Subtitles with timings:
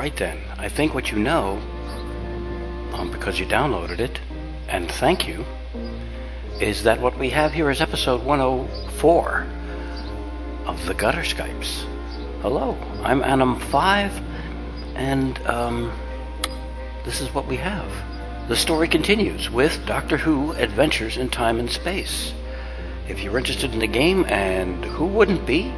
[0.00, 0.40] Right then.
[0.56, 1.60] I think what you know,
[2.94, 4.18] um, because you downloaded it,
[4.66, 5.44] and thank you,
[6.58, 9.46] is that what we have here is episode 104
[10.64, 11.84] of the Gutter Skypes.
[12.40, 14.24] Hello, I'm Anim5,
[14.94, 15.92] and um,
[17.04, 17.92] this is what we have.
[18.48, 22.32] The story continues with Doctor Who Adventures in Time and Space.
[23.06, 25.70] If you're interested in the game, and who wouldn't be,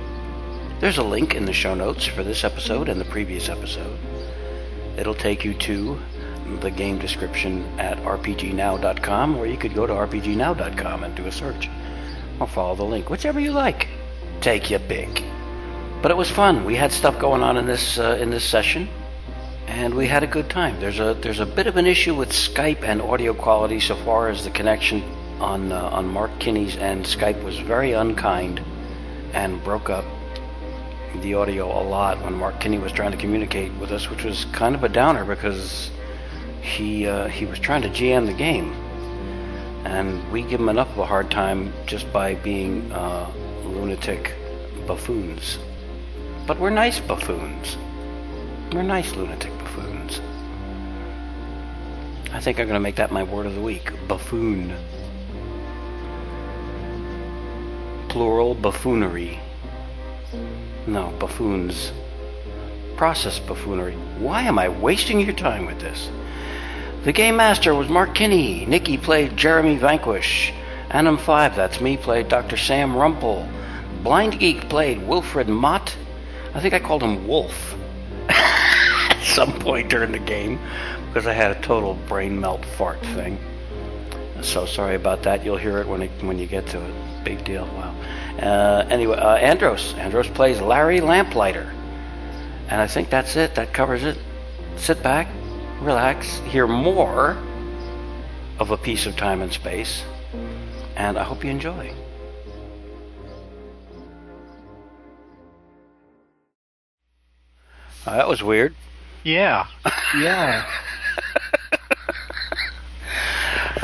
[0.78, 3.98] there's a link in the show notes for this episode and the previous episode.
[4.96, 5.98] It'll take you to
[6.60, 11.70] the game description at rpgnow.com, or you could go to rpgnow.com and do a search,
[12.40, 13.88] or follow the link, whichever you like.
[14.40, 15.24] Take your pick.
[16.02, 16.64] But it was fun.
[16.64, 18.88] We had stuff going on in this uh, in this session,
[19.68, 20.80] and we had a good time.
[20.80, 24.28] There's a there's a bit of an issue with Skype and audio quality so far
[24.28, 25.02] as the connection
[25.40, 27.04] on uh, on Mark Kinney's end.
[27.04, 28.60] Skype was very unkind
[29.32, 30.04] and broke up
[31.20, 34.46] the audio a lot when Mark Kinney was trying to communicate with us, which was
[34.46, 35.90] kind of a downer because
[36.60, 38.72] he uh, he was trying to GM the game,
[39.84, 43.30] and we give him enough of a hard time just by being uh,
[43.64, 44.34] lunatic
[44.86, 45.58] buffoons.
[46.46, 47.76] But we're nice buffoons.
[48.72, 50.20] We're nice lunatic buffoons.
[52.32, 53.92] I think I'm going to make that my word of the week.
[54.08, 54.74] Buffoon.
[58.08, 59.38] Plural buffoonery.
[60.86, 61.92] No, buffoons.
[62.96, 63.94] Process buffoonery.
[64.18, 66.10] Why am I wasting your time with this?
[67.04, 68.64] The game master was Mark Kinney.
[68.66, 70.52] Nikki played Jeremy Vanquish.
[70.90, 72.56] Anim 5, that's me, played Dr.
[72.56, 73.48] Sam Rumple.
[74.02, 75.96] Blind Geek played Wilfred Mott.
[76.54, 77.74] I think I called him Wolf
[78.28, 80.58] at some point during the game
[81.06, 83.38] because I had a total brain melt fart thing.
[84.42, 85.44] So sorry about that.
[85.44, 87.24] You'll hear it when it, when you get to it.
[87.24, 87.64] Big deal.
[87.66, 87.94] Wow.
[88.40, 89.94] Uh, anyway, uh, Andros.
[89.94, 91.72] Andros plays Larry Lamplighter.
[92.68, 93.54] And I think that's it.
[93.54, 94.18] That covers it.
[94.76, 95.28] Sit back,
[95.80, 97.36] relax, hear more
[98.58, 100.02] of a piece of time and space,
[100.96, 101.92] and I hope you enjoy.
[108.06, 108.74] Uh, that was weird.
[109.24, 109.66] Yeah.
[110.16, 110.66] Yeah.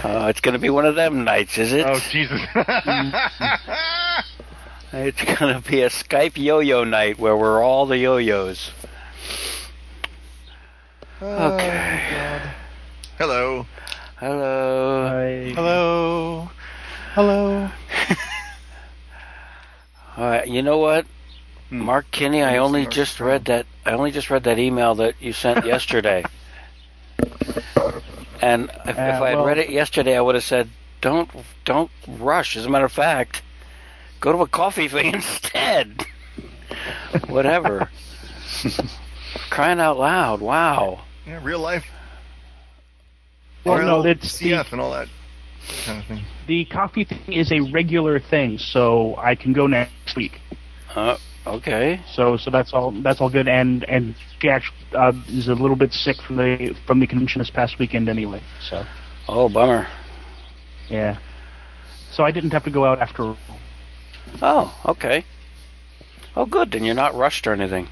[0.04, 1.84] Uh, it's going to be one of them nights, is it?
[1.84, 2.40] Oh Jesus.
[4.92, 8.70] It's going to be a Skype yo-yo night where we're all the yo-yos.
[11.20, 12.40] Okay.
[13.18, 13.66] Hello.
[14.16, 15.08] Hello.
[15.08, 15.52] Hi.
[15.54, 16.50] Hello.
[17.14, 17.70] Hello.
[20.16, 21.06] All right, you know what?
[21.70, 21.80] Hmm.
[21.80, 23.66] Mark Kinney, I only just read that.
[23.84, 26.24] I only just read that email that you sent yesterday.
[28.40, 30.70] And if, if Uh, I had well- read it yesterday, I would have said,
[31.00, 31.28] "Don't,
[31.64, 33.42] don't rush." As a matter of fact,
[34.20, 36.04] go to a coffee thing instead.
[37.28, 37.88] Whatever.
[39.50, 40.40] Crying out loud!
[40.40, 41.02] Wow.
[41.26, 41.84] Yeah, real life.
[43.64, 45.08] Well, Real no, it's the, and all that
[45.84, 46.24] kind of thing.
[46.46, 50.40] the coffee thing is a regular thing, so I can go next week.
[50.94, 52.00] Uh, okay.
[52.10, 52.92] So, so that's all.
[52.92, 53.48] That's all good.
[53.48, 57.40] And and she actually uh, is a little bit sick from the from the convention
[57.40, 58.42] this past weekend anyway.
[58.60, 58.84] So
[59.28, 59.86] Oh, bummer.
[60.88, 61.18] yeah.
[62.12, 63.24] So I didn't have to go out after.
[63.24, 63.36] all.
[64.42, 65.24] Oh, okay.
[66.36, 66.70] Oh, good.
[66.70, 67.88] Then you're not rushed or anything.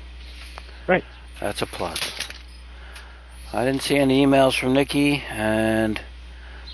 [0.87, 1.05] Right.
[1.41, 1.99] That's a plus.
[3.53, 6.01] I didn't see any emails from Nikki, and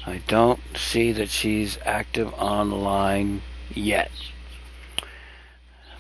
[0.07, 4.11] I don't see that she's active online yet.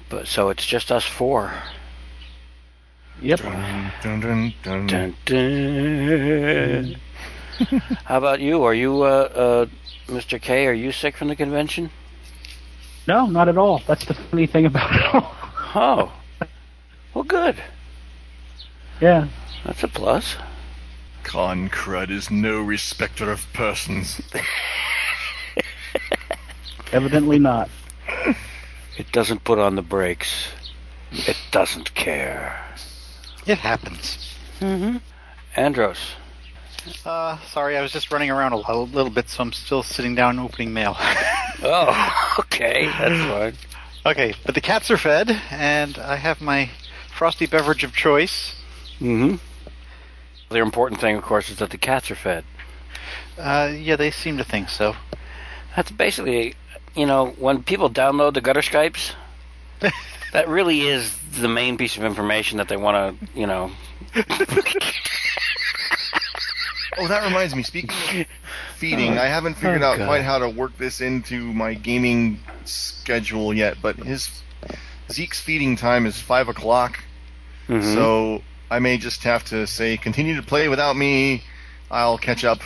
[0.09, 1.53] But so it's just us four.
[3.21, 3.41] Yep.
[3.41, 4.87] Dun, dun, dun, dun.
[4.87, 6.97] Dun, dun.
[8.05, 8.63] How about you?
[8.65, 9.67] Are you, uh, uh,
[10.09, 10.41] Mr.
[10.41, 10.67] K?
[10.67, 11.91] Are you sick from the convention?
[13.07, 13.83] No, not at all.
[13.87, 15.35] That's the funny thing about it all.
[15.75, 16.13] Oh,
[17.15, 17.57] well, good.
[19.01, 19.29] yeah.
[19.65, 20.37] That's a plus.
[21.23, 24.21] Con crud is no respecter of persons.
[26.93, 27.71] Evidently not.
[28.99, 30.49] It doesn't put on the brakes.
[31.13, 32.61] It doesn't care.
[33.47, 34.37] It happens.
[34.61, 34.99] Mm-hmm.
[35.57, 35.99] Andros.
[37.05, 40.15] Uh, sorry, I was just running around a little, little bit, so I'm still sitting
[40.15, 40.97] down opening mail.
[41.65, 43.55] Oh, okay, that's fine.
[44.05, 46.71] Okay, but the cats are fed, and I have my
[47.15, 48.57] frosty beverage of choice.
[48.99, 49.37] Mm-hmm.
[50.51, 52.45] The important thing, of course, is that the cats are fed.
[53.39, 54.97] Uh, yeah, they seem to think so.
[55.77, 56.57] That's basically,
[56.97, 59.13] you know, when people download the gutter Skypes,
[60.33, 63.71] that really is the main piece of information that they want to, you know.
[66.99, 67.63] Oh, that reminds me.
[67.63, 67.91] Speaking
[68.21, 68.27] of
[68.77, 70.07] feeding, I haven't figured Oh, out God.
[70.07, 73.79] quite how to work this into my gaming schedule yet.
[73.81, 74.43] But his
[75.11, 77.03] Zeke's feeding time is five o'clock,
[77.69, 77.95] Mhm.
[77.95, 81.43] so I may just have to say continue to play without me.
[81.91, 82.61] I'll catch up.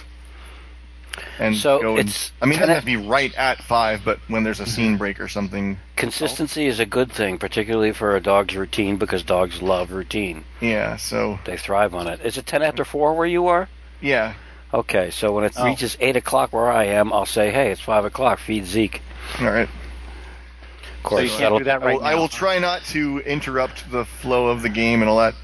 [1.38, 4.02] And So go and, it's I mean, it doesn't have to be right at five,
[4.05, 8.14] but when there's a scene break or something, consistency is a good thing, particularly for
[8.14, 10.44] a dog's routine, because dogs love routine.
[10.61, 10.96] yeah.
[10.96, 12.20] So They thrive on it.
[12.23, 13.69] Is it ten after four where you are?
[14.01, 14.35] Yeah,
[14.75, 15.65] Okay, so when it Oh.
[15.65, 18.39] reaches eight o'clock where I am, I'll say, "Hey, it's five o'clock.
[18.41, 19.01] Feed Zeke."
[19.41, 19.69] all right.
[19.69, 23.21] Of course, you can't that'll- do that I right will, I will try not to
[23.25, 25.35] interrupt the flow of the game and all that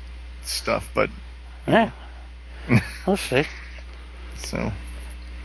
[0.44, 1.08] stuff, but
[1.66, 1.90] Yeah.
[3.06, 3.44] We'll see.
[4.36, 4.72] so.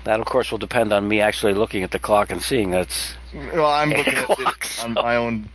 [0.05, 3.13] That, of course, will depend on me actually looking at the clock and seeing that's
[3.53, 5.49] Well, I'm looking at o'clock, it so- on my own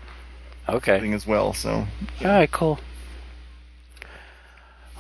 [0.69, 1.01] okay.
[1.01, 1.53] thing as well.
[1.55, 1.87] So
[2.25, 2.79] All right, cool.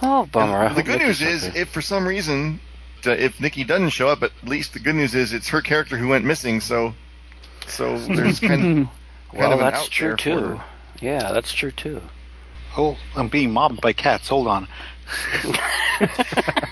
[0.03, 0.75] Oh, bummer.
[0.75, 2.61] The good Nikki's news is, if for some reason,
[3.07, 5.97] uh, if Nikki doesn't show up, at least the good news is it's her character
[5.97, 6.61] who went missing.
[6.61, 6.95] So,
[7.67, 8.89] so there's kind of kind
[9.33, 10.39] well, of an that's out true there for too.
[10.41, 10.65] her.
[11.01, 12.03] Yeah, that's true too.
[12.77, 14.29] Oh, I'm being mobbed by cats.
[14.29, 14.67] Hold on.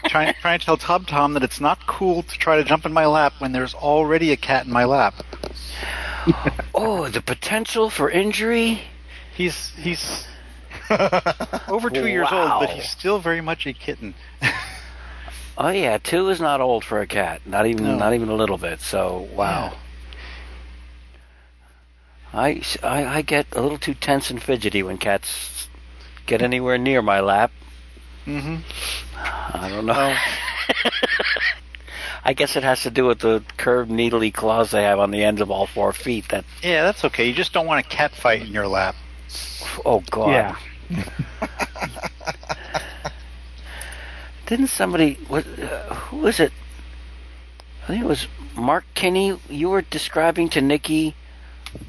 [0.08, 2.92] trying, trying to tell Tom Tom that it's not cool to try to jump in
[2.92, 5.14] my lap when there's already a cat in my lap.
[6.74, 8.80] Oh, the potential for injury.
[9.34, 10.26] He's he's
[11.68, 14.14] over two years old, but he's still very much a kitten.
[15.58, 17.42] Oh yeah, two is not old for a cat.
[17.44, 17.98] Not even No.
[17.98, 18.80] not even a little bit.
[18.80, 19.74] So wow.
[22.32, 25.68] I, I I get a little too tense and fidgety when cats
[26.24, 27.52] get anywhere near my lap.
[28.24, 28.56] Mm-hmm.
[29.18, 30.16] I don't know.
[32.24, 35.22] I guess it has to do with the curved, needly claws they have on the
[35.24, 36.30] ends of all four feet.
[36.30, 37.26] That yeah, that's okay.
[37.26, 38.96] You just don't want a cat fight in your lap.
[39.84, 40.30] oh god.
[40.30, 40.56] Yeah.
[44.46, 45.14] Didn't somebody?
[45.28, 46.52] What, uh, who was it?
[47.84, 48.26] I think it was
[48.56, 49.38] Mark Kinney.
[49.48, 51.14] You were describing to Nikki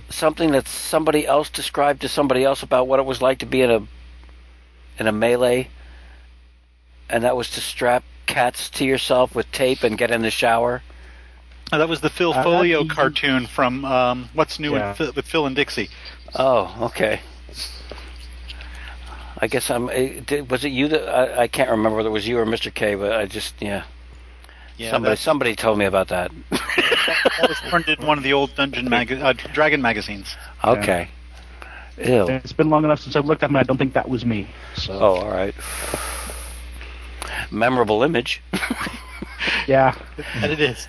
[0.09, 3.62] something that somebody else described to somebody else about what it was like to be
[3.62, 3.81] in a
[5.00, 5.69] in a melee,
[7.09, 10.83] and that was to strap cats to yourself with tape and get in the shower.
[11.74, 14.94] Oh, that was the Phil Uh, Foglio cartoon from um, What's New Yeah.
[14.94, 15.89] Phil, with Phil and Dixie.
[16.36, 17.21] Oh, okay.
[19.42, 19.90] I guess I'm.
[19.90, 22.74] eh, Was it you that I, I can't remember whether it was you or Mr.
[22.74, 23.84] K, but I just yeah.
[24.78, 26.32] Yeah, somebody somebody told me about that.
[26.50, 30.36] that was printed in one of the old Dungeon mag- uh, Dragon magazines.
[30.64, 31.08] okay.
[31.98, 32.28] Ew.
[32.30, 33.56] It's been long enough since I've looked at them.
[33.58, 34.48] I don't think that was me.
[34.76, 35.54] So Oh, all right.
[37.52, 38.42] Memorable image.
[39.68, 39.96] yeah,
[40.36, 40.88] And it is.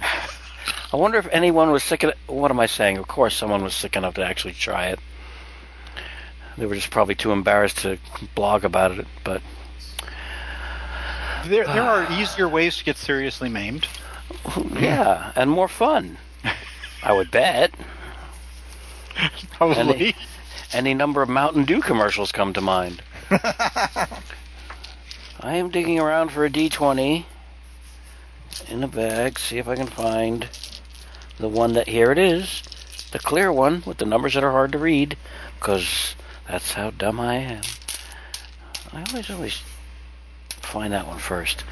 [0.93, 2.13] I wonder if anyone was sick of.
[2.29, 2.99] What am I saying?
[2.99, 5.01] Of course, someone was sick enough to actually try it.
[6.57, 7.99] They were just probably too embarrassed to
[8.35, 9.07] blog about it.
[9.25, 9.43] But
[11.45, 13.87] There, there are uh, easier ways to get seriously maimed.
[14.79, 16.19] yeah, and more fun.
[17.03, 17.73] I would bet.
[19.53, 20.15] Probably.
[20.73, 23.03] Any number of Mountain Dew commercials come to mind.
[23.31, 24.07] I
[25.57, 27.25] am digging around for a D20
[28.69, 30.49] in a bag, see if I can find
[31.39, 32.63] the one that here it is,
[33.11, 35.17] the clear one with the numbers that are hard to read,
[35.59, 36.15] because
[36.49, 37.63] that's how dumb I am.
[38.93, 39.63] I always always
[40.51, 41.65] find that one first.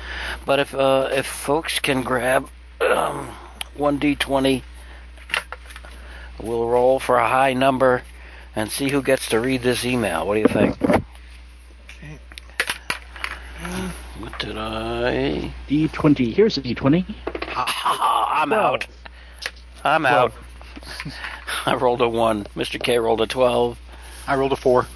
[0.44, 2.48] But if uh, if folks can grab
[2.80, 3.28] um,
[3.74, 4.62] one D20,
[6.42, 8.02] we'll roll for a high number
[8.54, 10.26] and see who gets to read this email.
[10.26, 10.76] What do you think?
[14.18, 15.52] What did I?
[15.68, 16.32] D20.
[16.34, 17.04] Here's a D20.
[17.48, 18.86] Ah, I'm out.
[19.84, 20.32] I'm out.
[21.66, 22.44] I rolled a one.
[22.56, 22.82] Mr.
[22.82, 23.78] K rolled a twelve.
[24.26, 24.86] I rolled a four.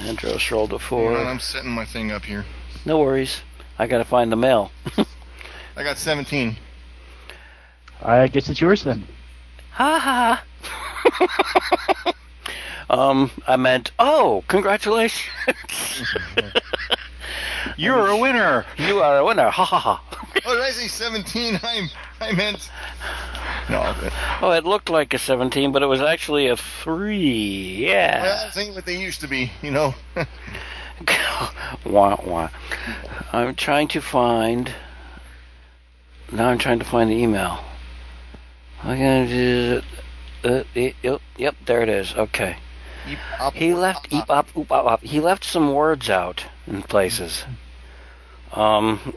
[0.00, 1.16] Andros rolled a Hang on, four.
[1.16, 2.44] I'm setting my thing up here.
[2.84, 3.40] No worries.
[3.78, 4.70] I gotta find the mail.
[5.76, 6.56] I got 17.
[8.02, 9.06] I guess it's yours then.
[9.72, 10.44] Ha ha.
[12.90, 15.30] um, I meant, oh, congratulations.
[17.76, 18.64] You're a winner.
[18.78, 19.50] you are a winner.
[19.50, 20.02] Ha ha ha.
[20.44, 21.60] Oh, did I say 17?
[21.62, 21.88] I
[22.20, 22.68] I meant.
[23.70, 23.94] No,
[24.40, 27.16] Oh, it looked like a 17, but it was actually a 3.
[27.86, 28.22] Yeah.
[28.22, 29.94] well, this ain't what they used to be, you know.
[31.86, 32.48] wah, wah.
[33.32, 34.72] I'm trying to find.
[36.32, 37.62] Now I'm trying to find the email.
[38.82, 39.82] I'm gonna do.
[40.44, 42.14] uh, e- yep, yep, there it is.
[42.14, 42.56] Okay.
[43.08, 43.18] Eep,
[43.54, 45.02] He left op, eep up oop up up.
[45.02, 47.44] He left some words out in places.
[48.52, 49.14] Um,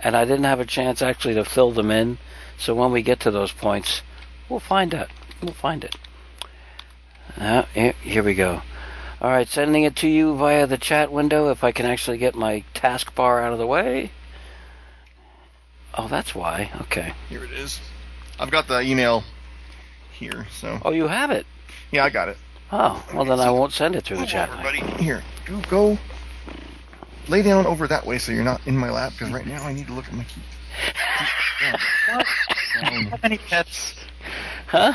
[0.00, 2.18] and I didn't have a chance actually to fill them in.
[2.58, 4.02] So when we get to those points,
[4.48, 5.08] we'll find it.
[5.42, 5.94] We'll find it.
[7.38, 8.62] Uh, here, here we go.
[9.20, 11.50] All right, sending it to you via the chat window.
[11.50, 14.10] If I can actually get my taskbar out of the way.
[15.94, 16.70] Oh, that's why.
[16.82, 17.12] Okay.
[17.28, 17.80] Here it is.
[18.38, 19.24] I've got the email
[20.12, 21.46] here, so Oh, you have it.
[21.90, 22.36] yeah, I got it.
[22.70, 24.50] Oh, well then I won't send it through the chat.
[24.50, 24.80] over, buddy.
[25.02, 25.98] Here, go, go.
[27.28, 29.72] Lay down over that way so you're not in my lap, because right now I
[29.74, 30.40] need to look at my key.
[32.80, 33.94] have any pets?
[34.66, 34.94] Huh?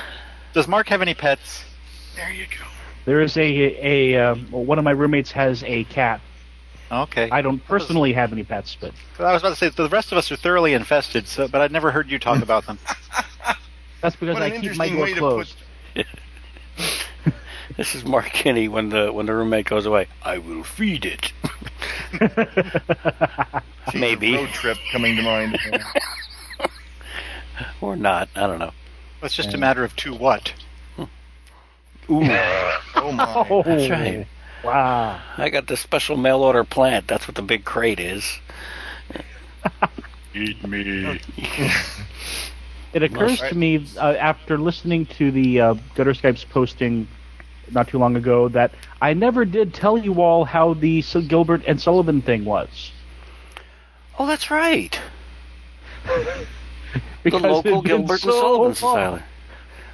[0.54, 1.64] Does Mark have any pets?
[2.16, 2.66] There you go.
[3.06, 6.22] There is a a um, one of my roommates has a cat.
[6.92, 7.30] Okay.
[7.32, 10.18] I don't personally have any pets, but I was about to say the rest of
[10.18, 12.80] us are thoroughly infested, so but I'd never heard you talk about them.
[14.02, 15.56] that's because What I keep my door way to closed.
[17.76, 20.08] This is Mark Kinney when the when the roommate goes away.
[20.22, 21.34] I will feed it.
[22.20, 24.36] Geez, Maybe.
[24.36, 25.58] a road trip coming to mind.
[27.82, 28.30] or not.
[28.36, 28.72] I don't know.
[29.22, 30.54] It's just a matter of to what.
[32.10, 32.22] Ooh,
[32.96, 33.26] oh my.
[33.50, 34.28] Oh, That's right.
[34.64, 35.20] Wow.
[35.38, 37.08] I got the special mail order plant.
[37.08, 38.40] That's what the big crate is.
[40.36, 41.20] Eat me.
[42.94, 43.50] It occurs Right.
[43.50, 47.08] to me uh, after listening to the uh, Gutter Skypes posting
[47.72, 51.80] not too long ago that I never did tell you all how the Gilbert and
[51.80, 52.92] Sullivan thing was.
[54.20, 55.00] Oh, that's right.
[57.24, 58.76] The Because it local Gilbert so and Sullivan.
[58.76, 59.24] Society.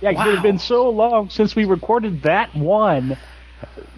[0.01, 0.35] Yeah, 'cause it Wow.
[0.35, 3.17] had been so long since we recorded that one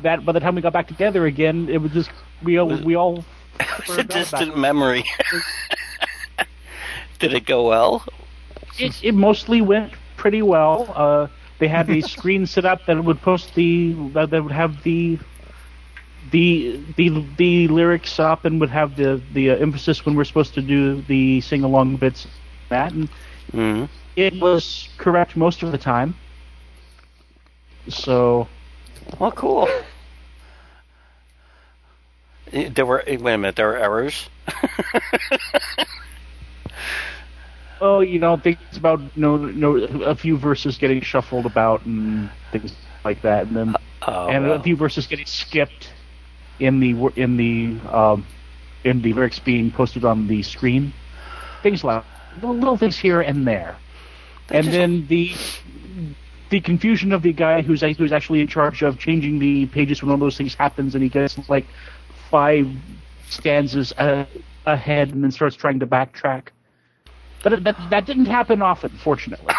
[0.02, 2.12] that by the time we got back together again, it was just
[2.44, 3.24] we all we all.
[3.80, 5.04] It's a distant memory.
[7.20, 8.04] Did it go well?
[8.80, 10.92] It, it mostly went pretty well.
[10.96, 11.28] Uh,
[11.62, 15.20] they had a screen set up that would post the that that would have the
[16.32, 20.56] the the the lyrics up and would have the the uh, emphasis when we're supposed
[20.56, 22.28] to do the sing along bits.
[22.70, 23.10] That and
[23.54, 26.16] hmm it was correct most of the time.
[27.90, 28.48] So
[29.20, 29.70] Well, cool.
[32.52, 33.56] There were wait a minute.
[33.56, 34.30] There were errors.
[37.82, 42.74] oh, you know things about no no a few verses getting shuffled about and things
[43.06, 43.76] like that, and then
[44.08, 45.94] Oh, and a few verses getting skipped
[46.60, 48.26] in the in the um,
[48.84, 50.94] in the lyrics being posted on the screen.
[51.64, 52.04] Things like
[52.36, 53.78] little, little things here and there,
[54.52, 55.34] and just- then the
[56.50, 60.10] the confusion of the guy who's who's actually in charge of changing the pages when
[60.10, 61.66] one of those things happens, and he gets like
[62.30, 62.68] five
[63.30, 64.26] stanzas uh,
[64.66, 66.48] ahead, and then starts trying to backtrack.
[67.44, 69.54] But it- that that didn't happen often, fortunately.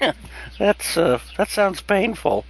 [0.58, 2.44] That's uh, that sounds painful.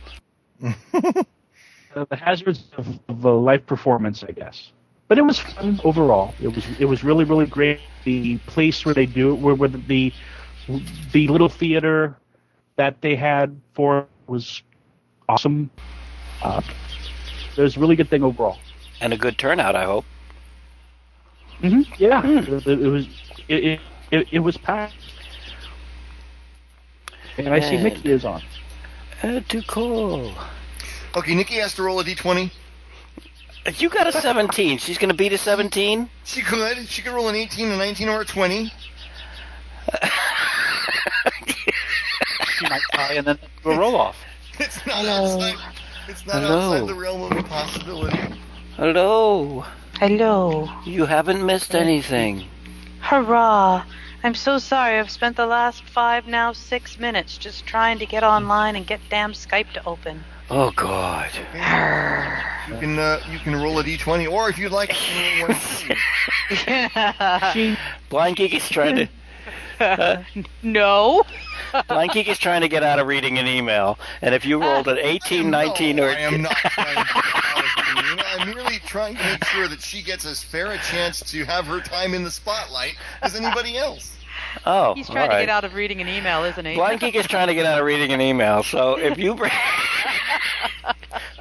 [0.63, 0.73] uh,
[2.11, 4.73] the hazards of, of a live performance, I guess.
[5.09, 6.35] But it was fun overall.
[6.41, 7.81] It was it was really really great.
[8.05, 10.13] The place where they do it, where, where the
[11.13, 12.17] the little theater
[12.77, 14.63] that they had for was
[15.29, 15.71] awesome.
[16.43, 16.61] Uh,
[17.57, 18.59] it was a really good thing overall.
[19.01, 20.05] And a good turnout, I hope.
[21.61, 23.07] hmm Yeah, it, it was
[23.49, 23.81] it, it,
[24.13, 24.95] it, it was packed.
[27.39, 28.43] And I see And- Nikki is on.
[29.23, 30.33] Uh, too cool.
[31.17, 32.51] Okay, Nikki has to roll a d20.
[33.79, 34.79] You got a 17.
[34.79, 36.09] She's going to beat a 17?
[36.25, 36.79] She could.
[36.89, 38.73] She could roll an 18, a 19, or a 20.
[42.57, 44.17] She might die and then do a roll off.
[44.59, 45.35] It's not Hello.
[45.41, 45.55] outside.
[46.09, 46.73] It's not Hello.
[46.73, 48.19] outside the realm of possibility.
[48.77, 49.65] Hello.
[50.01, 50.69] Hello.
[50.85, 52.45] You haven't missed anything.
[53.01, 53.85] Hurrah.
[54.25, 54.99] I'm so sorry.
[54.99, 59.01] I've spent the last five, now six minutes just trying to get online and get
[59.11, 60.23] damn Skype to open.
[60.49, 61.31] Oh, God.
[62.69, 65.47] You can uh, you can roll a d20, or if you'd like, you
[66.57, 66.87] can
[67.57, 67.77] roll
[68.09, 69.09] Blind Geek is trying
[69.81, 70.25] to.
[70.63, 71.25] no.
[71.89, 74.89] Blind Geek is trying to get out of reading an email, and if you rolled
[74.89, 78.25] an 18, 19, no, or I am not trying to get out of the meeting.
[78.39, 81.67] I'm merely trying to make sure that she gets as fair a chance to have
[81.67, 84.17] her time in the spotlight as anybody else.
[84.67, 85.41] oh, He's trying all right.
[85.41, 86.75] to get out of reading an email, isn't he?
[86.75, 89.53] Blind Geek is trying to get out of reading an email, so if you bring.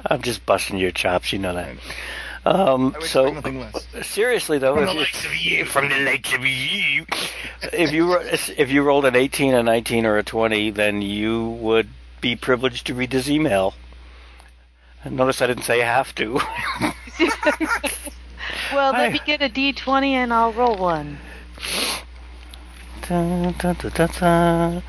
[0.06, 1.76] I'm just busting your chops, you know that.
[2.44, 4.06] Um, so expect nothing less.
[4.06, 5.64] seriously though, From if the you- likes of you.
[5.64, 7.06] from the likes of you,
[7.72, 11.88] if you if you rolled an 18, a 19, or a 20, then you would
[12.20, 13.74] be privileged to read this email.
[15.04, 16.34] And notice I didn't say have to.
[18.72, 19.02] well, Hi.
[19.04, 21.18] let me get a D20 and I'll roll one.
[23.08, 24.82] Dun, dun, dun, dun, dun.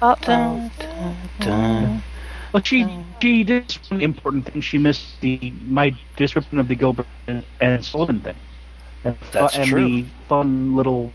[0.00, 0.70] Uh Dun, oh.
[0.78, 2.02] dun, dun.
[2.52, 2.86] Well, she
[3.20, 4.60] she did one important thing.
[4.60, 8.36] She missed the my description of the Gilbert and, and Sullivan thing.
[9.04, 9.84] And, That's and true.
[9.84, 11.12] the fun little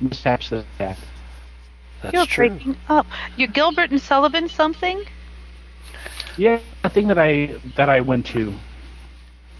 [0.00, 0.96] mishaps that they had.
[2.02, 2.48] That's You're true.
[2.48, 3.06] breaking up.
[3.36, 5.04] You Gilbert and Sullivan something?
[6.36, 8.54] Yeah, the thing that I that I went to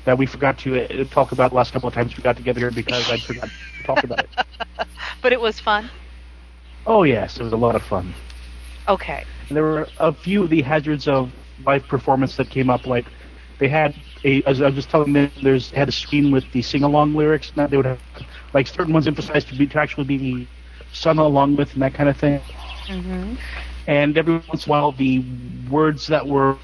[0.04, 2.60] that we forgot to uh, talk about the last couple of times we got together
[2.60, 4.30] here because I forgot to talk about it.
[5.22, 5.90] But it was fun.
[6.86, 8.14] Oh yes, it was a lot of fun.
[8.88, 9.24] Okay.
[9.50, 11.32] And there were a few of the hazards of
[11.66, 12.86] live performance that came up.
[12.86, 13.06] Like
[13.58, 16.62] they had a, as I was just telling them, there's had a screen with the
[16.62, 17.50] sing along lyrics.
[17.56, 18.00] Now they would have
[18.54, 20.48] like certain ones emphasized to be to actually be
[20.92, 22.40] sung along with and that kind of thing.
[22.86, 23.34] Mm-hmm.
[23.88, 25.24] And every once in a while, the
[25.68, 26.56] words that were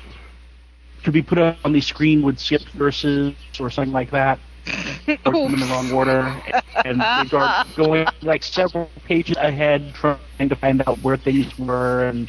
[1.02, 4.38] to be put up on the screen would skip verses or something like that.
[4.66, 6.42] Or come in the wrong order,
[6.84, 12.06] and they were going like several pages ahead, trying to find out where things were,
[12.06, 12.28] and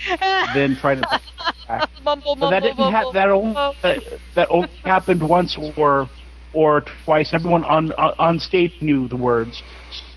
[0.54, 1.22] then trying to.
[2.04, 4.02] Mumble, But that didn't have that only that,
[4.36, 6.10] that only happened once or
[6.54, 7.34] or twice.
[7.34, 9.62] Everyone on on stage knew the words.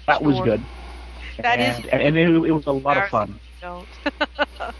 [0.06, 0.62] That was good.
[1.38, 3.40] That is and, and it, it was a lot of fun.
[3.60, 3.88] Don't.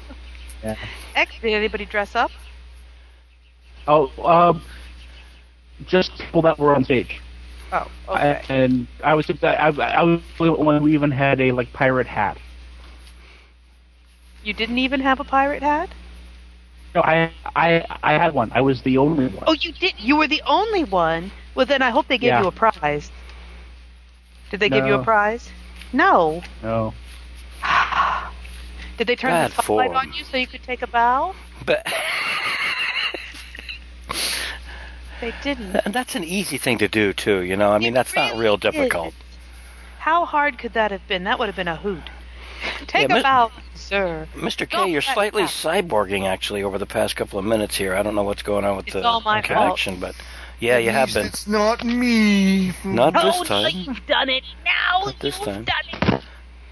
[0.63, 0.77] Yeah.
[1.15, 2.31] X, did anybody dress up?
[3.89, 4.63] Oh, um,
[5.87, 7.21] just people that were on stage.
[7.73, 11.73] Oh, I, and I was I, I was the one who even had a like
[11.73, 12.37] pirate hat.
[14.43, 15.89] you didn't even have a pirate hat?
[16.95, 18.51] No, I I I had one.
[18.53, 19.45] I was the only one.
[19.47, 19.95] Oh, you did.
[19.99, 21.31] You were the only one.
[21.55, 22.41] Well, then I hope they gave Yeah.
[22.43, 23.11] you a prize.
[24.51, 25.49] Did they give you a prize?
[25.93, 26.43] No.
[26.63, 26.93] No.
[28.99, 29.97] Did they turn Bad the spotlight form.
[30.09, 31.35] on you so you could take a bow?
[31.65, 31.87] But
[35.21, 35.77] They didn't.
[35.85, 37.41] and that's an easy thing to do too.
[37.43, 38.61] You know, I mean, It that's not really real is.
[38.61, 39.15] difficult.
[39.99, 41.25] How hard could that have been?
[41.25, 42.03] That would have been a hoot.
[42.87, 44.29] Take Yeah, a mi- bow, sir.
[44.35, 44.69] Mr.
[44.69, 47.95] Don't K, you're slightly that- cyborging actually over the past couple of minutes here.
[47.95, 49.45] I don't know what's going on with It's the all my fault.
[49.45, 50.15] connection, but
[50.59, 51.27] yeah, you At have been.
[51.27, 52.73] It's not me.
[52.85, 53.71] Not oh, this time.
[53.75, 54.45] you've done it.
[54.65, 55.65] Now Not this you've time.
[55.65, 56.23] done it.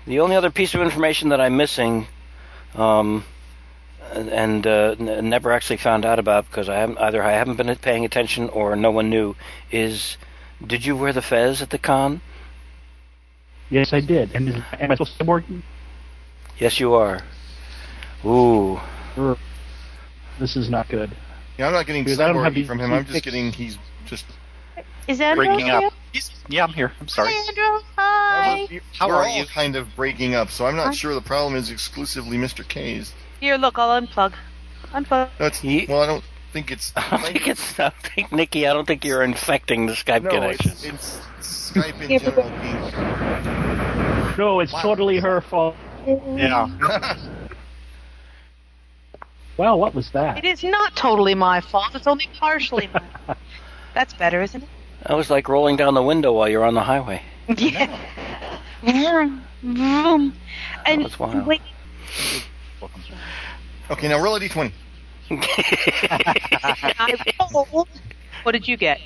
[0.06, 2.06] The only other piece of information that I'm missing,
[2.74, 3.24] um,
[4.12, 7.74] and uh, n- never actually found out about because I haven't either I haven't been
[7.76, 9.34] paying attention or no one knew
[9.70, 10.16] is,
[10.66, 12.20] did you wear the fez at the con?
[13.70, 14.34] Yes, I did.
[14.34, 15.44] And is, am I still cyborg?
[16.58, 17.20] Yes, you are.
[18.24, 18.80] Ooh,
[20.38, 21.10] This is not good.
[21.58, 22.92] Yeah, I'm not getting Because I don't have cyborgy the- from him.
[22.92, 24.24] I'm just getting he's just.
[25.06, 25.92] Is Andrew breaking up.
[26.12, 26.92] He's- Yeah, I'm here.
[27.00, 27.30] I'm sorry.
[27.32, 27.80] Hi, Andrew.
[27.96, 28.80] Hi.
[28.98, 29.44] How We're are all you?
[29.46, 30.84] kind of breaking up, so I'm Hi.
[30.86, 32.66] not sure the problem is exclusively Mr.
[32.66, 33.12] K's.
[33.40, 33.78] Here, look.
[33.78, 34.32] I'll unplug.
[34.92, 35.28] Unplug.
[35.38, 36.92] That's Ye- well, I don't think it's.
[36.96, 37.78] I don't think it's.
[37.80, 38.66] I think Nikki.
[38.66, 40.70] I don't think you're infecting the Skype no, connection.
[40.72, 42.50] it's, it's Skype in general.
[42.60, 44.82] being- No, it's Wow.
[44.82, 45.76] totally her fault.
[46.06, 46.68] Yeah.
[49.56, 50.38] Well, what was that?
[50.38, 51.92] It is not totally my fault.
[51.96, 53.38] It's only partially my fault.
[53.94, 54.68] That's better, isn't it?
[55.06, 57.22] That was like rolling down the window while you're on the highway.
[57.48, 57.98] Yeah.
[58.82, 60.32] Vroom, vroom.
[60.86, 61.44] And was wild.
[61.46, 61.62] wait,
[63.90, 64.72] okay, now roll a d20.
[65.30, 67.14] I
[67.72, 67.88] rolled.
[68.44, 69.00] What did you get?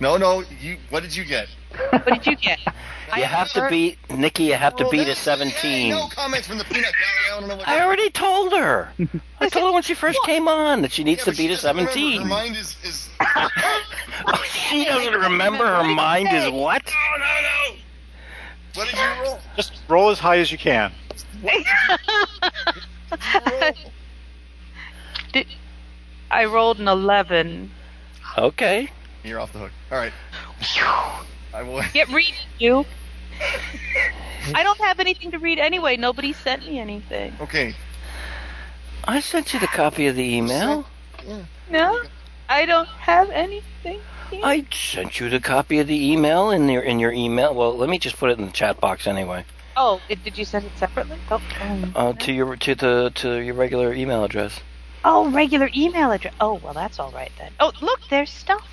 [0.00, 0.76] No, no, you.
[0.90, 1.48] What did you get?
[1.90, 2.58] What did you get?
[3.16, 4.42] You have to beat Nikki.
[4.44, 5.90] You have to Well, beat a that's- 17.
[5.90, 7.30] No comments from the peanut gallery.
[7.30, 7.68] I don't know what.
[7.68, 8.88] I already told her.
[9.40, 11.42] I told her when she first came on that she needs Yeah, to but she
[11.46, 11.92] beat a doesn't remember.
[11.92, 12.22] 17.
[12.22, 13.08] Her mind is is.
[13.20, 16.84] Oh, she doesn't remember her mind is what?
[16.84, 17.76] No, no, no.
[18.74, 19.38] What did you roll?
[19.54, 20.90] Just roll as high as you can.
[21.42, 21.64] Roll?
[25.32, 25.46] Did,
[26.30, 27.70] I rolled an 11.
[28.38, 28.88] Okay.
[29.24, 29.72] You're off the hook.
[29.90, 30.12] All right.
[31.54, 31.82] I will.
[31.92, 32.84] Get reading, you.
[34.54, 35.96] I don't have anything to read anyway.
[35.96, 37.34] Nobody sent me anything.
[37.40, 37.74] Okay.
[39.04, 40.86] I sent you the copy of the email.
[41.70, 42.02] No,
[42.48, 44.00] I don't have anything.
[44.30, 44.40] here.
[44.44, 47.54] I sent you the copy of the email in your in your email.
[47.54, 49.44] Well, let me just put it in the chat box anyway.
[49.76, 51.18] Oh, did, did you send it separately?
[51.30, 54.60] Oh, um, Uh, to your to the to your regular email address.
[55.04, 56.34] oh, regular email address.
[56.40, 57.52] Oh, well, that's all right then.
[57.60, 58.66] Oh, look, there's stuff.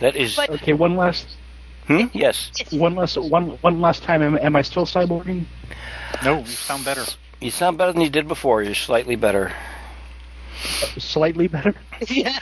[0.00, 0.36] That is.
[0.36, 1.26] But- Okay, one last,
[1.86, 2.06] Hmm?
[2.12, 2.50] Yes.
[2.70, 4.22] one last, one, one last time.
[4.22, 5.44] Am, am I still cyborging?
[6.24, 7.04] No, you sound better.
[7.40, 8.62] You sound better than you did before.
[8.62, 9.52] You're slightly better.
[10.98, 11.74] Slightly better.
[12.08, 12.38] yeah.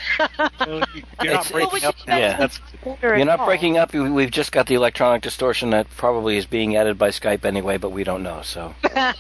[0.67, 0.83] You-
[1.23, 1.95] You're not breaking up.
[2.07, 2.37] yeah.
[2.37, 2.61] That's
[3.03, 3.93] You're not breaking up.
[3.93, 7.77] We- We've just got the electronic distortion that probably is being added by Skype anyway,
[7.79, 8.43] but we don't know.
[8.43, 8.75] So.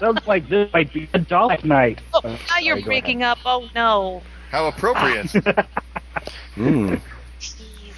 [0.00, 2.00] Sounds like this might be a dog night.
[2.14, 3.38] Oh, now sorry, you're go breaking up.
[3.44, 4.22] Oh no.
[4.50, 5.34] How appropriate.
[5.34, 5.66] ahead.
[6.56, 7.00] Mm.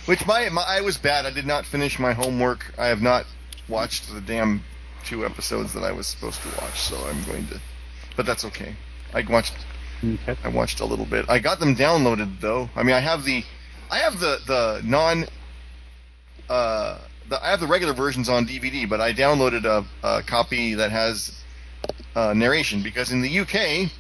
[0.07, 1.25] Which my, my I was bad.
[1.25, 2.73] I did not finish my homework.
[2.79, 3.25] I have not
[3.69, 4.63] watched the damn
[5.05, 7.61] two episodes that I was supposed to watch, so I'm going to.
[8.17, 8.75] But that's okay.
[9.15, 9.55] I watched.
[10.05, 10.37] Okay.
[10.45, 11.27] I watched a little bit.
[11.29, 12.69] I got them downloaded though.
[12.77, 13.45] I mean, I have the,
[13.91, 15.27] I have the the non.
[16.49, 20.75] Uh, the, I have the regular versions on DVD, but I downloaded a, a copy
[20.75, 21.43] that has
[22.15, 23.91] uh, narration because in the UK,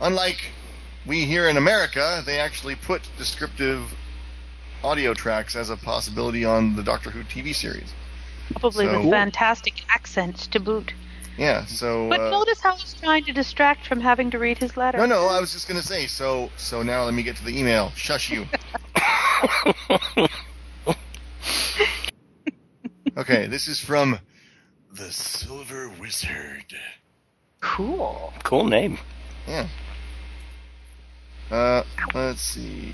[0.00, 0.38] unlike
[1.06, 3.92] we here in America, they actually put descriptive
[4.82, 7.92] audio tracks as a possibility on the Doctor Who TV series.
[8.52, 10.92] Probably So- with fantastic accents to boot.
[11.36, 12.08] Yeah, so.
[12.08, 14.98] But uh, notice how he's trying to distract from having to read his letter.
[14.98, 16.06] No, no, I was just gonna say.
[16.06, 17.90] So, so now let me get to the email.
[17.96, 18.46] Shush you.
[23.16, 24.20] okay, this is from
[24.92, 26.76] the Silver Wizard.
[27.60, 28.32] Cool.
[28.44, 28.98] Cool name.
[29.48, 29.66] Yeah.
[31.50, 31.82] Uh,
[32.14, 32.92] let's see.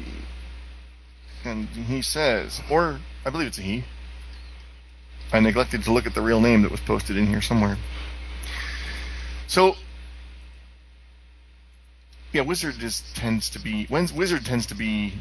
[1.44, 3.84] And he says, or I believe it's a he.
[5.32, 7.76] I neglected to look at the real name that was posted in here somewhere.
[9.50, 9.74] So,
[12.32, 13.84] yeah, wizard just tends to be.
[13.86, 15.12] When's wizard tends to be.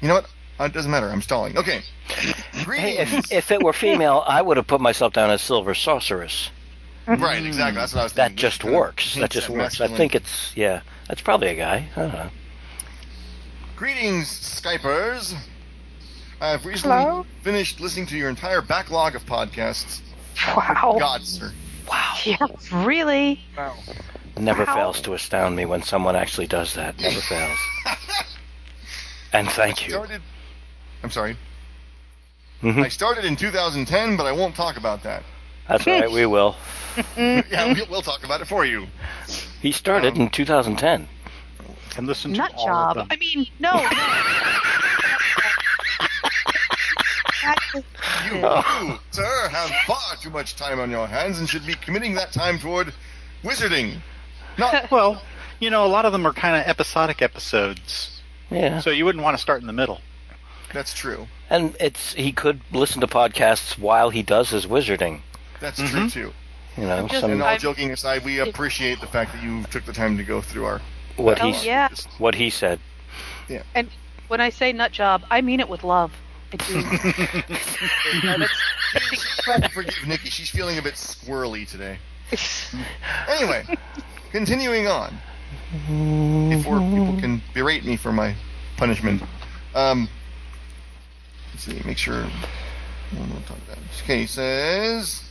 [0.00, 0.26] You know what?
[0.58, 1.08] Uh, it doesn't matter.
[1.08, 1.56] I'm stalling.
[1.56, 1.82] Okay.
[2.08, 6.50] Hey, if, if it were female, I would have put myself down as silver sorceress.
[7.06, 7.76] right, exactly.
[7.80, 8.36] That's what I was That thinking.
[8.38, 9.14] just Kinda works.
[9.14, 9.80] That just at works.
[9.80, 10.80] I think it's yeah.
[11.06, 11.88] That's probably a guy.
[11.94, 12.30] I don't know.
[13.76, 15.36] Greetings, Skypers.
[16.40, 17.24] I've recently Hello?
[17.42, 20.00] finished listening to your entire backlog of podcasts.
[20.56, 20.96] Wow.
[20.98, 21.52] God, sir.
[21.90, 22.14] Wow.
[22.24, 22.36] Yeah,
[22.72, 23.40] really?
[24.38, 24.74] Never Wow.
[24.74, 26.98] fails to astound me when someone actually does that.
[27.00, 27.58] Never fails.
[29.32, 29.92] And thank you.
[29.92, 30.22] Started.
[31.04, 31.36] I'm sorry.
[32.62, 32.84] Mhm.
[32.84, 35.22] I started in 2010, but I won't talk about that.
[35.68, 36.10] That's all right.
[36.10, 36.56] We will.
[37.16, 38.88] yeah, we'll, we'll talk about it for you.
[39.62, 41.06] He started in 2010.
[41.96, 42.96] And listen to Nut all job.
[42.96, 43.06] of them.
[43.12, 43.82] I mean, no, no.
[43.84, 44.79] Exactly.
[47.44, 47.82] You,
[48.36, 52.32] you, sir, have far too much time on your hands and should be committing that
[52.32, 52.92] time toward
[53.42, 53.96] wizarding.
[54.58, 54.88] Not.
[54.90, 55.22] Well,
[55.60, 58.80] you know, a lot of them are kind of episodic episodes, Yeah.
[58.80, 60.00] so you wouldn't want to start in the middle.
[60.72, 61.26] That's true.
[61.48, 65.20] And it's he could listen to podcasts while he does his wizarding.
[65.60, 66.08] That's mm-hmm.
[66.08, 66.32] true too.
[66.80, 69.64] You know, Just- some And all I'm- joking aside, we appreciate the fact that you
[69.64, 70.80] took the time to go through our.
[71.16, 71.88] what Oh, he yeah.
[72.18, 72.80] what he said.
[73.48, 73.62] Yeah.
[73.74, 73.90] And
[74.28, 76.12] when I say nut job, I mean it with love.
[78.24, 81.98] No, that's- Forgive Nikki, she's feeling a bit squirrely today.
[83.28, 83.64] Anyway,
[84.32, 85.16] continuing on.
[86.50, 88.34] Before people can berate me for my
[88.76, 89.22] punishment.
[89.74, 90.08] Um,
[91.52, 92.22] let's see, make sure.
[93.12, 94.02] no, no, talk about it.
[94.02, 95.22] Okay, he says.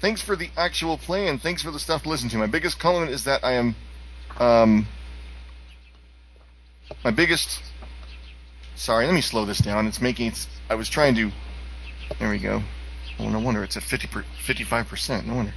[0.00, 2.38] Thanks for the actual play and thanks for the stuff to listen to.
[2.38, 3.74] My biggest compliment is that I am.
[4.38, 4.86] Um,
[7.04, 7.62] my biggest.
[8.78, 9.88] Sorry, let me slow this down.
[9.88, 10.28] It's making.
[10.28, 11.32] It's, I was trying to.
[12.20, 12.62] There we go.
[13.18, 15.26] Oh, no wonder it's at 50 per, 55%.
[15.26, 15.52] No wonder.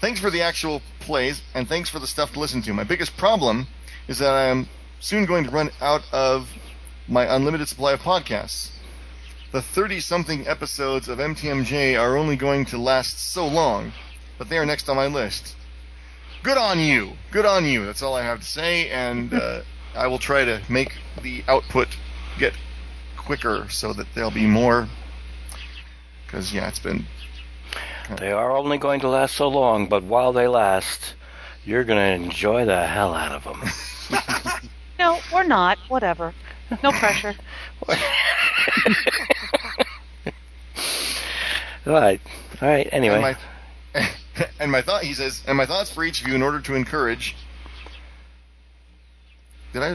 [0.00, 2.72] Thanks for the actual plays, and thanks for the stuff to listen to.
[2.72, 3.66] My biggest problem
[4.08, 6.48] is that I am soon going to run out of
[7.06, 8.70] my unlimited supply of podcasts.
[9.52, 13.92] The 30 something episodes of MTMJ are only going to last so long,
[14.38, 15.56] but they are next on my list.
[16.42, 17.18] Good on you.
[17.30, 17.84] Good on you.
[17.84, 19.60] That's all I have to say, and uh,
[19.94, 21.88] I will try to make the output
[22.38, 22.54] get
[23.16, 24.88] quicker so that there'll be more.
[26.26, 27.06] Because, yeah, it's been.
[28.08, 31.14] Uh, they are only going to last so long, but while they last,
[31.64, 33.60] you're going to enjoy the hell out of them.
[34.98, 35.78] no, we're not.
[35.88, 36.34] Whatever.
[36.82, 37.34] No pressure.
[41.86, 42.20] All right.
[42.60, 42.88] All right.
[42.90, 43.14] Anyway.
[43.14, 43.36] And
[43.94, 44.08] my,
[44.60, 46.74] and my thought, he says, and my thoughts for each of you in order to
[46.74, 47.36] encourage.
[49.72, 49.90] Did I?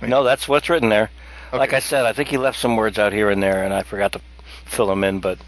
[0.00, 0.08] wait.
[0.08, 1.10] No, that's what's written there.
[1.52, 3.82] Like I said, I think he left some words out here and there, and I
[3.82, 4.20] forgot to
[4.66, 5.38] fill them in, but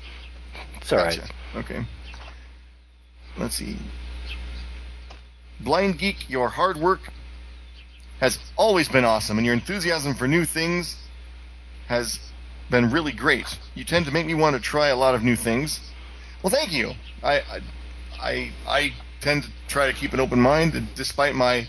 [0.76, 1.16] it's all right.
[1.16, 1.32] Gotcha.
[1.56, 1.84] Okay.
[3.38, 3.76] Let's see.
[5.60, 7.00] Blind Geek, your hard work
[8.20, 10.96] has always been awesome, and your enthusiasm for new things
[11.86, 12.18] has
[12.70, 13.58] been really great.
[13.74, 15.80] You tend to make me want to try a lot of new things.
[16.42, 16.92] Well, thank you.
[17.22, 17.62] I,
[18.20, 21.66] I, I tend to try to keep an open mind, despite my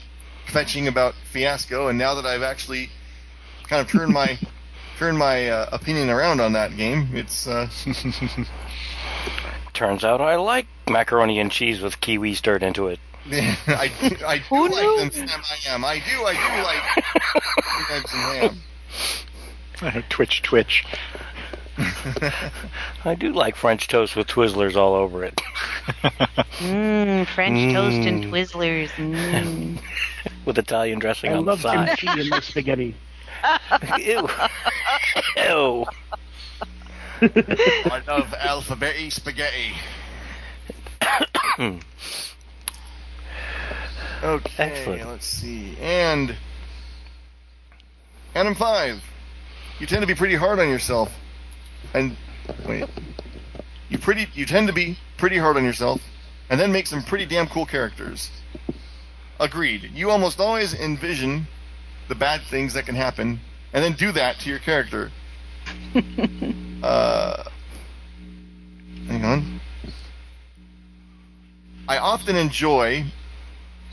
[0.47, 2.89] fetching about Fiasco, and now that I've actually
[3.73, 4.37] kind of turned my
[4.99, 7.67] turned my uh, opinion around on that game, it's uh,
[9.73, 12.99] Turns out I like macaroni and cheese with kiwi stirred into it.
[13.31, 13.91] I,
[14.27, 14.97] I do Who like knew?
[14.99, 15.83] them Sam I am.
[15.85, 16.83] I do, I do like
[17.91, 18.55] eggs and
[19.93, 20.03] ham.
[20.09, 20.85] twitch, twitch.
[23.03, 25.35] I do like French toast with Twizzlers all over it,
[26.59, 28.29] Mmm, French toast and Mm.
[28.29, 28.89] Twizzlers.
[28.89, 29.79] Mmm.
[30.45, 31.97] with Italian dressing I on the love side.
[31.97, 32.93] kimchi in my spaghetti.
[33.99, 34.27] Ew.
[35.37, 35.85] Ew.
[37.21, 39.73] I love alphabet spaghetti.
[44.23, 45.07] okay, Excellent.
[45.07, 45.77] let's see.
[45.81, 46.35] And
[48.35, 49.03] Adam Five,
[49.79, 51.11] you tend to be pretty hard on yourself.
[51.93, 52.15] And
[52.67, 52.89] wait,
[53.89, 56.01] you pretty you tend to be pretty hard on yourself,
[56.49, 58.31] and then make some pretty damn cool characters.
[59.39, 59.91] Agreed.
[59.93, 61.47] You almost always envision
[62.13, 63.39] the bad things that can happen,
[63.73, 65.11] and then do that to your character.
[66.83, 67.43] uh,
[69.07, 69.59] hang on.
[71.87, 73.05] I often enjoy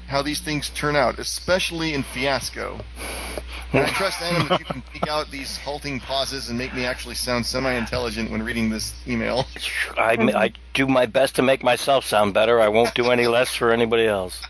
[0.07, 2.81] how these things turn out, especially in Fiasco.
[3.73, 6.85] And I trust Adam that you can pick out these halting pauses and make me
[6.85, 9.47] actually sound semi-intelligent when reading this email.
[9.97, 12.61] I, I do my best to make myself sound better.
[12.61, 14.43] I won't do any less for anybody else.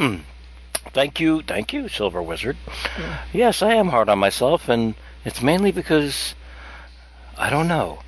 [0.96, 2.56] thank you, thank you, Silver Wizard.
[3.30, 4.94] Yes, I am hard on myself, and
[5.26, 6.34] it's mainly because
[7.36, 7.98] I don't know.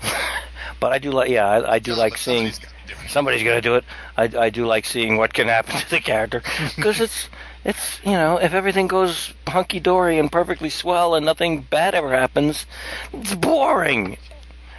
[0.78, 2.52] but I do like, yeah, I, I do like seeing.
[2.52, 3.10] Somebody's gotta do it.
[3.10, 3.84] Somebody's gonna do it.
[4.18, 6.42] I, I do like seeing what can happen to the character
[6.76, 7.30] because it's
[7.64, 12.10] it's you know if everything goes hunky dory and perfectly swell and nothing bad ever
[12.10, 12.66] happens,
[13.14, 14.18] it's boring,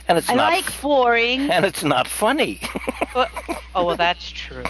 [0.07, 1.49] and it's I not like boring.
[1.51, 2.59] and it's not funny.
[3.13, 3.29] But,
[3.75, 4.63] oh well, that's true.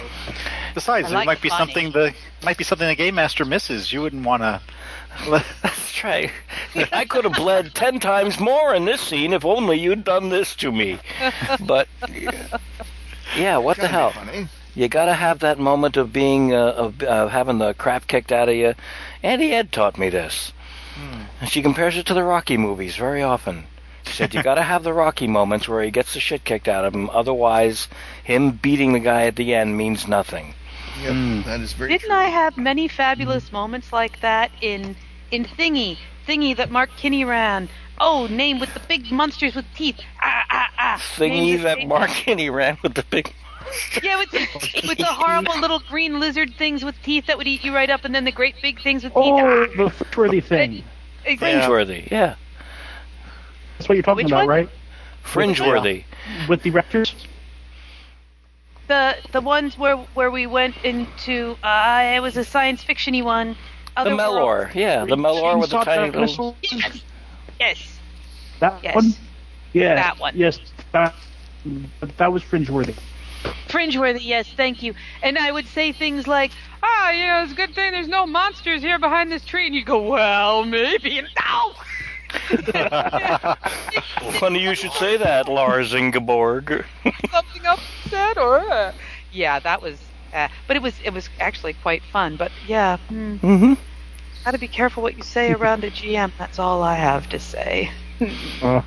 [0.74, 1.58] Besides, I there like might be funny.
[1.72, 3.92] something the might be something the game master misses.
[3.92, 4.60] You wouldn't want to.
[5.28, 6.30] Let's try.
[6.92, 10.54] I could have bled ten times more in this scene if only you'd done this
[10.56, 10.98] to me.
[11.60, 11.88] But
[13.36, 14.10] yeah, what the hell?
[14.12, 14.48] funny.
[14.74, 18.48] You gotta have that moment of being uh, of uh, having the crap kicked out
[18.48, 18.74] of you.
[19.22, 20.52] Auntie Ed taught me this.
[21.40, 23.64] And she compares it to the Rocky movies very often.
[24.08, 26.84] She said you gotta have the Rocky moments where he gets the shit kicked out
[26.84, 27.08] of him.
[27.10, 27.88] Otherwise,
[28.24, 30.54] him beating the guy at the end means nothing.
[31.02, 32.16] Yep, that is very Didn't true.
[32.16, 34.96] I have many fabulous moments like that in
[35.30, 37.68] in Thingy, Thingy that Mark Kinney ran?
[38.00, 40.00] Oh, name with the big monsters with teeth.
[40.22, 41.02] Ah ah ah.
[41.16, 43.32] Thingy that big- Mark Kinney ran with the big.
[44.02, 44.38] Yeah, with the,
[44.88, 48.04] with the horrible little green lizard things with teeth that would eat you right up,
[48.04, 49.22] and then the great big things with teeth.
[49.24, 50.82] Oh, Ah, the fringeworthy thing.
[51.24, 51.60] exactly.
[51.68, 52.34] Cringeworthy, yeah.
[53.78, 54.48] That's what you're talking Which about, one?
[54.48, 54.68] right?
[55.24, 56.04] Fringeworthy.
[56.48, 57.14] With the raptors?
[58.88, 63.54] The the ones where where we went into uh, it was a science fictiony one.
[63.94, 66.56] The Other Melor, yeah, the Melor with the tiny little.
[66.62, 67.02] Yes.
[67.60, 67.98] Yes.
[68.60, 68.94] That Yes.
[68.94, 69.12] one?
[69.72, 69.94] Yeah.
[69.96, 70.32] That one.
[70.36, 70.58] Yes.
[70.92, 71.14] That,
[72.16, 72.96] that was cringeworthy.
[73.68, 74.94] Cringeworthy, yes, thank you.
[75.22, 78.26] And I would say things like, ah, you know, it's a good thing there's no
[78.26, 79.66] monsters here behind this tree.
[79.66, 81.18] And you go, well, maybe.
[81.18, 81.72] And no!
[84.38, 86.84] Funny you should say that, Lars Ingeborg.
[87.30, 88.60] Something upset or.
[88.60, 88.92] Uh,
[89.32, 89.98] yeah, that was.
[90.32, 92.36] Uh, but it was it was actually quite fun.
[92.36, 93.74] But yeah, hmm, mm-hmm.
[94.44, 96.32] gotta be careful what you say around a GM.
[96.38, 97.90] That's all I have to say.
[98.62, 98.82] Uh,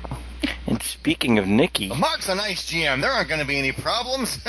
[0.66, 3.00] And speaking of Nikki, Mark's a nice GM.
[3.00, 4.30] There aren't going to be any problems.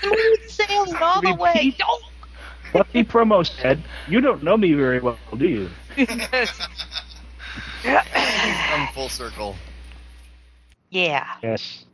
[0.00, 1.74] Smooth sailing all the way.
[1.78, 2.02] Don't.
[2.74, 5.70] What the promo said, you don't know me very well, do you?
[7.84, 9.54] Come full circle.
[10.90, 11.24] yeah.
[11.42, 11.84] Yes.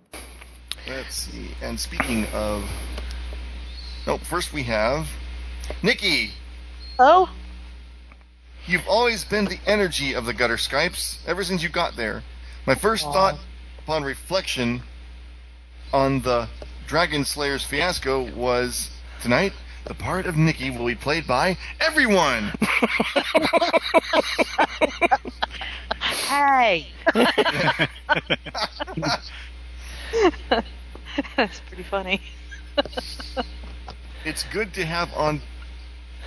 [0.88, 1.50] Let's see.
[1.62, 2.64] And speaking of.
[4.06, 5.06] Nope, first we have.
[5.82, 6.30] Nikki,
[6.98, 7.28] Oh.
[8.66, 12.22] you've always been the energy of the Gutter Skypes ever since you got there.
[12.66, 13.38] My first thought
[13.80, 14.82] upon reflection
[15.92, 16.48] on the
[16.86, 18.90] Dragon Slayer's fiasco was
[19.22, 19.52] tonight
[19.84, 22.52] the part of Nikki will be played by everyone.
[26.00, 26.88] Hey.
[31.36, 32.20] That's pretty funny.
[34.24, 35.40] it's good to have on.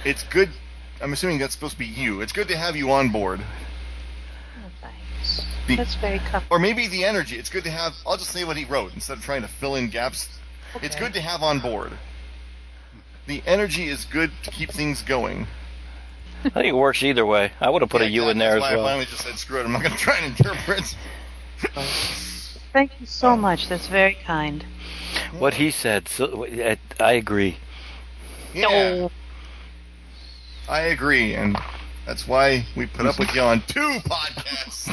[0.06, 0.50] It's good.
[1.02, 2.22] I'm assuming that's supposed to be you.
[2.22, 3.42] It's good to have you on board.
[3.42, 5.42] Oh, thanks.
[5.68, 6.44] The- That's very kind.
[6.50, 7.38] Or maybe the energy.
[7.38, 7.94] It's good to have.
[8.06, 10.30] I'll just say what he wrote instead of trying to fill in gaps.
[10.82, 11.92] It's good to have on board.
[13.26, 15.48] The energy is good to keep things going.
[16.46, 17.52] I think it works either way.
[17.62, 18.86] I would have put a Yeah, U in there as that's why I well.
[18.88, 19.66] finally just said screw it.
[19.66, 20.96] I'm not going to try and interpret.
[22.74, 23.70] Thank you so um, much.
[23.70, 24.66] That's very kind.
[25.38, 27.58] What he said, so, I, uh, I agree.
[28.54, 29.12] Yeah, No.
[30.70, 31.58] I agree, and
[32.06, 34.88] that's why we put up with you on two podcasts.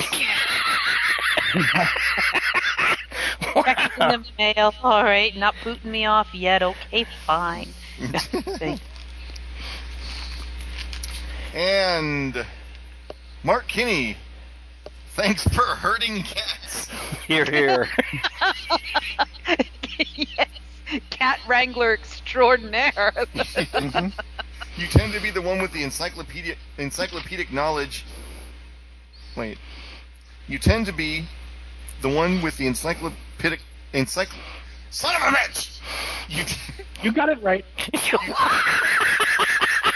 [3.55, 4.75] Back in the mail.
[4.83, 6.63] All right, not booting me off yet.
[6.63, 7.69] Okay, fine.
[8.01, 8.81] Thank-
[11.55, 12.47] and
[13.43, 14.17] Mark Kinney,
[15.15, 16.89] thanks for hurting cats.
[17.27, 17.89] Here, here.
[20.17, 20.49] yes,
[21.11, 23.13] cat wrangler extraordinaire.
[23.15, 24.09] Mm-hmm.
[24.77, 28.05] You tend to be the one with the encyclopedia encyclopedic knowledge.
[29.37, 29.59] Wait.
[30.49, 31.27] You tend to be
[32.03, 33.61] the one with the encyclopedic
[33.93, 34.35] encycl.
[34.91, 35.79] Son of a bitch!
[36.29, 36.45] You.
[37.03, 37.65] You got it right.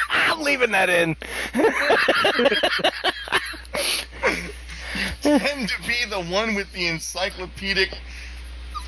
[0.09, 1.14] I'm leaving that in.
[5.38, 7.98] tend to be the one with the encyclopedic.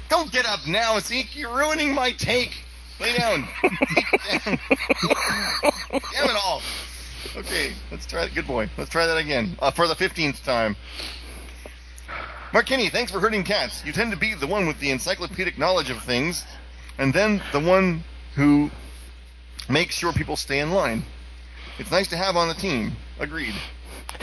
[0.08, 1.36] Don't get up now, Zeke.
[1.36, 2.56] You're ruining my take.
[3.00, 3.46] Lay down.
[4.44, 4.58] Damn
[5.90, 6.62] it all.
[7.36, 8.34] Okay, let's try it.
[8.34, 8.70] Good boy.
[8.78, 10.76] Let's try that again uh, for the fifteenth time.
[12.52, 13.84] Mark Kinney, thanks for herding cats.
[13.84, 16.44] You tend to be the one with the encyclopedic knowledge of things,
[16.96, 18.04] and then the one
[18.34, 18.70] who
[19.68, 21.04] makes sure people stay in line.
[21.78, 22.92] It's nice to have on the team.
[23.18, 23.54] Agreed.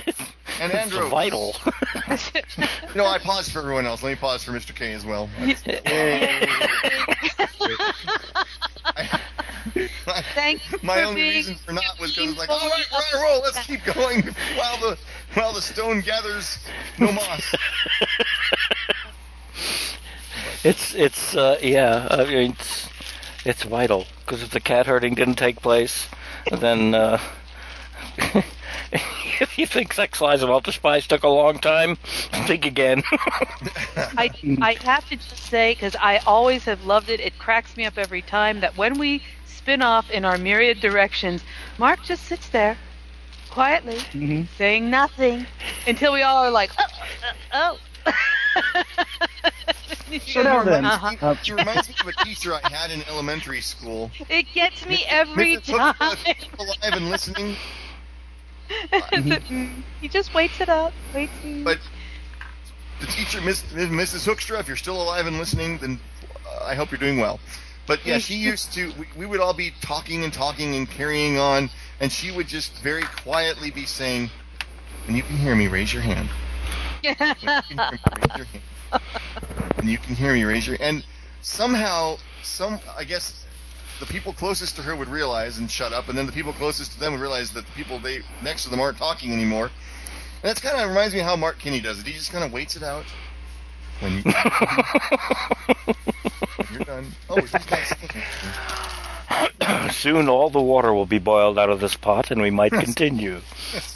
[0.61, 1.09] And Andrew.
[1.09, 1.55] vital.
[2.95, 4.03] No, I paused for everyone else.
[4.03, 4.73] Let me pause for Mr.
[4.75, 5.27] K as well.
[5.35, 5.57] I-
[10.35, 12.85] Thank you my for only being reason for not was because it's like, all right,
[12.91, 13.41] we're on a roll.
[13.41, 14.23] Let's keep going
[14.55, 14.97] while the
[15.33, 16.59] while the stone gathers
[16.99, 17.55] no moss.
[20.63, 22.07] It's it's uh, yeah.
[22.11, 22.89] I mean, it's
[23.45, 26.07] it's vital because if the cat herding didn't take place,
[26.51, 27.19] then uh,
[28.93, 31.95] if you think Sex Lies of Walter Spies took a long time,
[32.47, 33.03] think again.
[34.17, 34.29] I,
[34.61, 37.97] I have to just say, because I always have loved it, it cracks me up
[37.97, 41.43] every time that when we spin off in our myriad directions,
[41.77, 42.77] Mark just sits there
[43.49, 44.47] quietly, Mhm.
[44.57, 45.45] saying nothing
[45.87, 46.85] until we all are like, oh,
[47.53, 47.75] uh,
[48.05, 48.13] oh.
[50.25, 50.83] She now then.
[50.83, 51.31] reminds, Uh-huh.
[51.33, 54.11] me, she reminds me of a teacher I had in elementary school.
[54.29, 55.75] It gets me every Mrs.
[55.77, 56.17] Time.
[56.25, 57.55] if alive and listening,
[60.01, 61.31] he just waits it up, waits.
[61.43, 61.79] it- but
[62.99, 64.25] the teacher, Miss, Mrs.
[64.27, 65.99] Hoekstra, if you're still alive and listening, then
[66.47, 67.39] uh, I hope you're doing well.
[67.85, 68.93] But yeah, she used to.
[68.97, 72.81] We, we would all be talking and talking and carrying on, and she would just
[72.81, 74.29] very quietly be saying,
[75.05, 76.29] "When you can hear me, raise your hand."
[77.03, 78.63] When you can hear me, raise your hand.
[79.83, 81.05] You can hear me, raise your and
[81.41, 83.42] somehow, some I guess
[84.03, 86.91] the people closest to her would realize and shut up, and then the people closest
[86.91, 89.65] to them would realize that the people they next to them aren't talking anymore.
[89.67, 89.71] And
[90.49, 92.05] that's kind of reminds me of how Mark Kinney does it.
[92.05, 93.05] He just kind of waits it out.
[94.01, 94.23] When, you,
[96.55, 97.05] when you're done.
[97.29, 97.89] Oh, he's not saying
[99.91, 103.39] Soon all the water will be boiled out of this pot, and we might continue.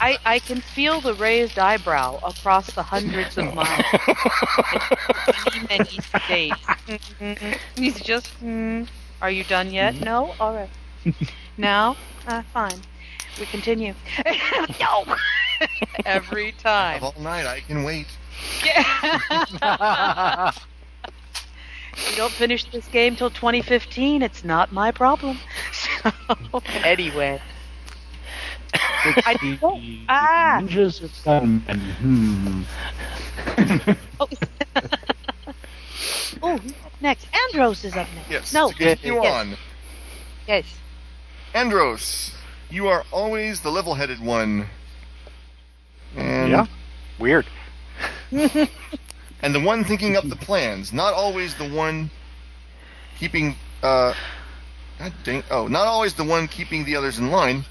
[0.00, 3.84] I, I can feel the raised eyebrow across the hundreds of miles.
[5.54, 7.58] many, many states.
[7.76, 8.88] He's just, mm,
[9.20, 10.00] are you done yet?
[10.00, 10.34] No?
[10.40, 10.70] All right.
[11.56, 11.96] Now?
[12.26, 12.80] Uh, fine.
[13.40, 13.94] We continue.
[14.80, 15.04] no!
[16.06, 17.02] Every Of time.
[17.02, 18.06] all night, I can wait.
[18.64, 20.52] Yeah.
[22.10, 24.22] we don't finish this game till 2015.
[24.22, 25.38] It's not my problem.
[25.72, 26.12] So,
[26.84, 27.40] anyway.
[28.72, 30.60] I don't- ah.
[30.62, 31.80] Ninjas of Gunmen.
[31.98, 32.62] Hmm.
[34.20, 34.28] Oh,
[36.42, 36.60] oh
[37.00, 37.26] next?
[37.46, 38.30] Andros is up next.
[38.30, 38.54] Yes.
[38.54, 38.70] No.
[38.70, 39.34] To continue yes.
[39.34, 39.56] on.
[40.46, 40.64] Yes.
[41.54, 42.32] Andros,
[42.70, 44.66] you are always the level-headed one.
[46.16, 46.66] And, Yeah.
[47.18, 47.46] Weird.
[49.40, 52.10] And the one thinking up the plans, not always the one
[53.18, 53.54] keeping.
[53.82, 54.14] Uh,
[54.98, 55.44] God dang!
[55.50, 57.64] Oh, not always the one keeping the others in line,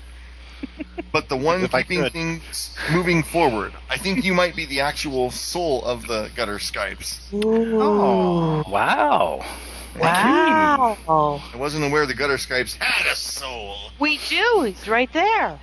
[1.11, 3.73] but the one If I keeping things moving forward.
[3.89, 7.19] I think you might be the actual soul of the gutter Skypes.
[7.33, 8.63] Oh.
[8.69, 9.45] Wow.
[9.99, 11.41] Wow.
[11.53, 13.75] I wasn't aware the gutter Skypes had a soul.
[13.99, 14.63] We do.
[14.65, 15.59] He's right there.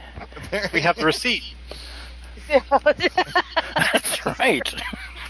[0.73, 1.45] We have the receipt.
[2.49, 4.75] That's right.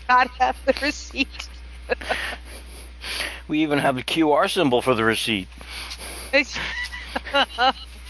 [0.09, 1.49] Gotta have the receipt.
[3.47, 5.49] We even have the QR symbol for the receipt.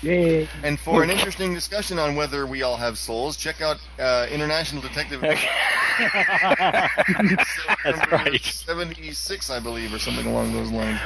[0.04, 0.48] Yay.
[0.62, 4.82] And for an interesting discussion on whether we all have souls, check out uh, International
[4.82, 5.20] Detective
[7.84, 8.40] That's right.
[8.42, 11.00] 76, I believe, or something along those lines.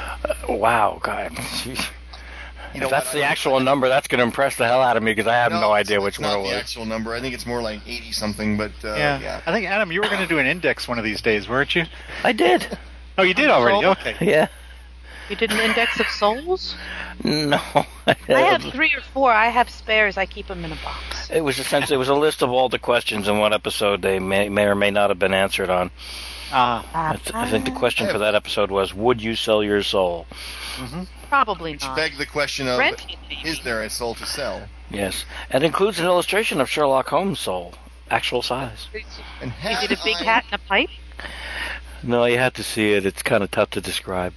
[0.47, 1.31] wow, God.
[1.65, 4.95] You if that's what, the I- actual number, that's going to impress the hell out
[4.95, 6.49] of me because I have no, it's- idea which not one it was.
[6.51, 6.61] the was.
[6.63, 7.13] actual number.
[7.15, 9.19] I think it's more like 80 something, but uh, yeah.
[9.19, 9.41] yeah.
[9.45, 11.73] I think Adam, you were going to do an index one of these days, weren't
[11.75, 11.85] you?
[12.23, 12.77] I did.
[13.17, 13.85] Oh, you did already.
[13.85, 14.15] Okay.
[14.21, 14.47] Yeah.
[15.29, 16.75] You did an index of souls?
[17.23, 17.59] No.
[18.07, 19.31] I have three or four.
[19.31, 20.17] I have spares.
[20.17, 21.29] I keep them in a box.
[21.29, 24.19] It was essentially it was a list of all the questions in one episode they
[24.19, 25.91] may, may or may not have been answered on.
[26.51, 26.85] Ah.
[26.93, 27.77] ah I, th- I think the ah.
[27.77, 30.25] question for that episode was, "Would you sell your soul?"
[30.77, 31.03] Mm-hmm.
[31.29, 31.95] Probably Which not.
[31.95, 33.47] begged the question of, Rent it, maybe.
[33.47, 34.67] is there a soul to sell?
[34.89, 37.75] Yes, and includes an illustration of Sherlock Holmes' soul,
[38.09, 38.87] actual size.
[39.41, 40.89] And Is had it a big I, hat and a pipe?
[42.03, 43.05] No, you have to see it.
[43.05, 44.33] It's kind of tough to describe.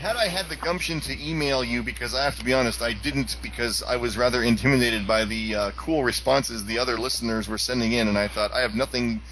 [0.00, 2.92] Had I had the gumption to email you, because I have to be honest, I
[2.92, 7.58] didn't because I was rather intimidated by the uh, cool responses the other listeners were
[7.58, 9.22] sending in, and I thought I have nothing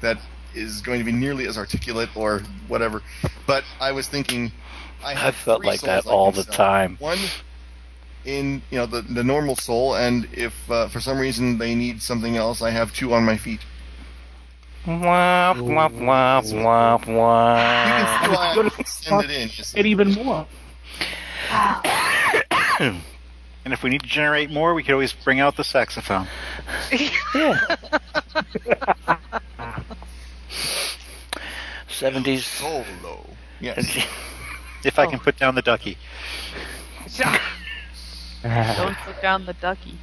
[0.00, 0.18] that
[0.54, 3.02] is going to be nearly as articulate or whatever.
[3.46, 4.52] But I was thinking,
[5.04, 6.54] I, I felt like that all the sell.
[6.54, 6.96] time.
[7.00, 7.18] One
[8.24, 12.02] in you know the the normal soul, and if uh, for some reason they need
[12.02, 13.60] something else, I have two on my feet.
[14.86, 19.42] Wah, wah, wah, wah, You can still Go to- send it in.
[19.42, 19.76] you see.
[19.76, 20.46] Get even more.
[23.64, 26.26] And if we need to generate more, we could always bring out the saxophone.
[27.32, 27.60] Yeah.
[31.88, 32.40] 70s.
[32.42, 33.24] Solo.
[33.60, 34.04] Yes.
[34.84, 35.96] If I can put down the ducky.
[38.42, 39.96] Don't put down the ducky.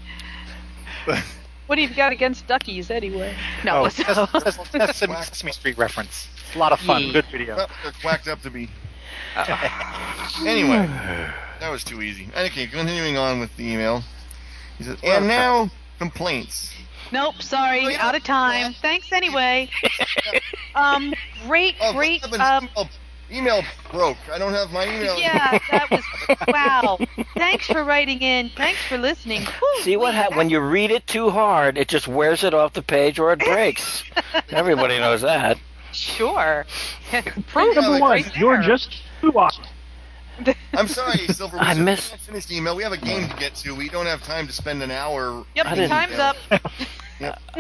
[1.69, 3.35] What do you got against duckies anyway?
[3.63, 3.81] No.
[3.81, 3.97] Oh, that's,
[4.33, 6.27] that's, that's Sesame, Sesame Street reference.
[6.47, 7.03] It's a lot of fun.
[7.03, 7.13] Yeah.
[7.13, 7.55] Good video.
[7.57, 8.69] Well, they're whacked up to be.
[10.45, 10.87] Anyway,
[11.59, 12.27] that was too easy.
[12.35, 14.03] Okay, continuing on with the email.
[14.79, 16.73] He says, and now complaints.
[17.11, 18.07] nope, sorry, Oh, yeah.
[18.07, 18.73] out of time.
[18.81, 19.69] Thanks anyway.
[20.75, 21.13] um,
[21.45, 22.21] great, Oh, great.
[22.23, 22.69] what happened?
[22.77, 22.89] Um,
[23.31, 24.17] email, email broke.
[24.33, 25.19] I don't have my email.
[25.19, 26.03] yeah, that was
[26.47, 26.97] wow.
[27.35, 28.49] Thanks for writing in.
[28.55, 29.41] Thanks for listening.
[29.43, 31.77] Whew, See what happens when you read it too hard?
[31.77, 34.03] It just wears it off the page or it breaks.
[34.49, 35.57] Everybody knows that.
[35.91, 36.65] Sure.
[37.11, 39.63] Yeah, Proof Number one, right you're just too awesome.
[40.73, 41.57] I'm sorry, Silver.
[41.57, 41.79] I missed.
[41.83, 42.75] miss- We can't finish the email.
[42.75, 43.73] We have a game to get to.
[43.75, 45.43] We don't have time to spend an hour.
[45.55, 46.35] Yep, I didn't- time's up.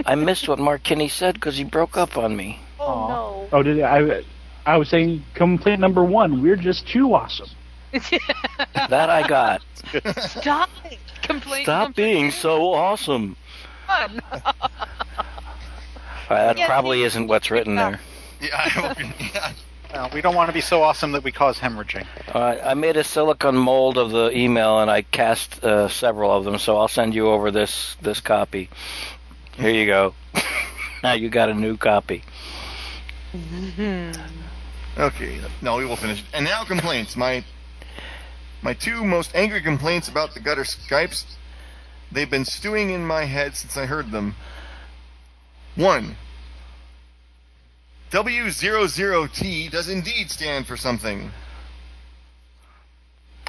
[0.05, 2.59] I missed what Mark Kinney said because he broke up on me.
[2.79, 3.49] Oh no.
[3.51, 4.23] Oh, did I?
[4.69, 6.43] I was saying complaint number one.
[6.43, 7.49] We're just too awesome.
[8.89, 9.61] That I got.
[10.19, 10.99] Stop it.
[11.23, 11.63] Complain.
[11.63, 13.35] Stop being so awesome.
[13.87, 14.21] fun.
[14.31, 14.43] All
[16.29, 17.99] right, that Yeah, probably see- isn't what's written there.
[18.39, 18.97] Yeah, I hope
[19.33, 19.51] yeah.
[19.91, 22.05] Uh, we don't want to be so awesome that we cause hemorrhaging.
[22.35, 26.31] All right, I made a silicon mold of the email and I cast uh, several
[26.31, 28.69] of them, so I'll send you over this this copy.
[29.57, 30.13] Here you go.
[31.03, 32.23] now you got a new copy.
[34.99, 36.23] Okay, no, we will finish.
[36.33, 37.15] And now complaints.
[37.15, 37.43] My
[38.61, 41.23] my two most angry complaints about the gutter Skypes.
[42.11, 44.35] They've been stewing in my head since I heard them.
[45.75, 46.17] One.
[48.11, 51.31] W00T does indeed stand for something.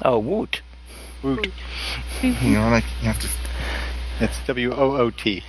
[0.03, 0.61] Oh, woot.
[1.21, 1.51] Woot.
[2.21, 3.27] You know, and I have to.
[4.19, 5.43] It's W O O T.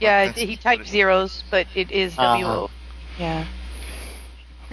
[0.00, 2.40] Yeah, That's- he typed zeros, but it is uh-huh.
[2.40, 2.70] W O.
[3.18, 3.44] Yeah.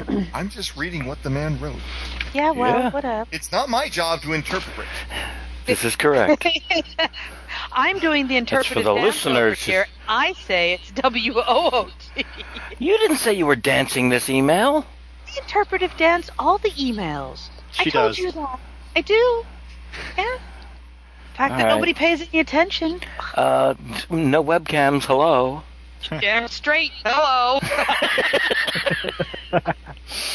[0.34, 1.76] I'm just reading what the man wrote.
[2.34, 2.52] Yeah.
[2.52, 2.90] Well, Yeah.
[2.92, 3.30] whatever.
[3.32, 4.88] It's not my job to interpret.
[5.66, 6.46] This is correct.
[7.72, 9.60] I'm doing the That's for the listeners.
[9.62, 9.86] here.
[10.08, 11.44] I say it's W O
[11.74, 12.26] O T.
[12.80, 14.86] you didn't say you were dancing this email.
[15.36, 17.50] The interpretive dance all the emails.
[17.78, 18.18] I She told does.
[18.18, 18.60] you that.
[18.96, 19.44] I do.
[20.18, 20.26] Yeah.
[20.38, 21.70] The fact All that right.
[21.76, 23.00] nobody pays any attention.
[23.36, 23.76] Uh,
[24.10, 25.04] no webcams.
[25.06, 25.62] Hello.
[26.22, 26.92] Yeah, straight.
[27.06, 27.60] Hello.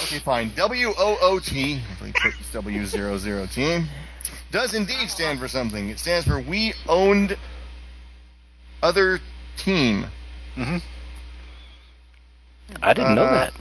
[0.04, 0.52] Okay, fine.
[0.54, 3.84] W O O T, if we put this W zero zero T,
[4.52, 5.88] does indeed stand for something.
[5.88, 7.36] It stands for We Owned
[8.82, 9.18] Other
[9.56, 10.06] Team.
[10.56, 10.76] Mm-hmm.
[12.82, 13.52] I didn't know Uh, that.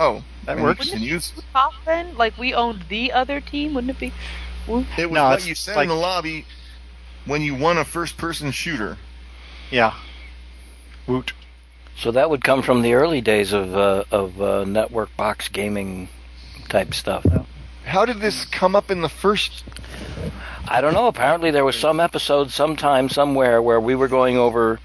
[0.00, 0.86] Oh, That and works.
[0.86, 1.32] it Continues.
[1.52, 4.12] Top then, like we owned the other team, wouldn't it be?
[4.68, 6.44] It was No, what you said like- in the lobby
[7.26, 8.96] when you won a first-person shooter.
[9.70, 9.94] Yeah.
[11.06, 11.32] Woot.
[11.96, 16.08] So that would come from the early days of uh, of uh, network box gaming
[16.68, 17.24] type stuff.
[17.84, 19.64] How did this come up in the first?
[20.68, 21.06] I don't know.
[21.06, 24.80] Apparently, there was some episode, sometime, somewhere, where we were going over.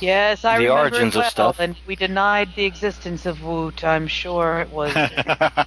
[0.00, 1.60] Yes, I The remember origins it of stuff.
[1.60, 3.82] And we denied the existence of Woot.
[3.82, 4.94] I'm sure it was.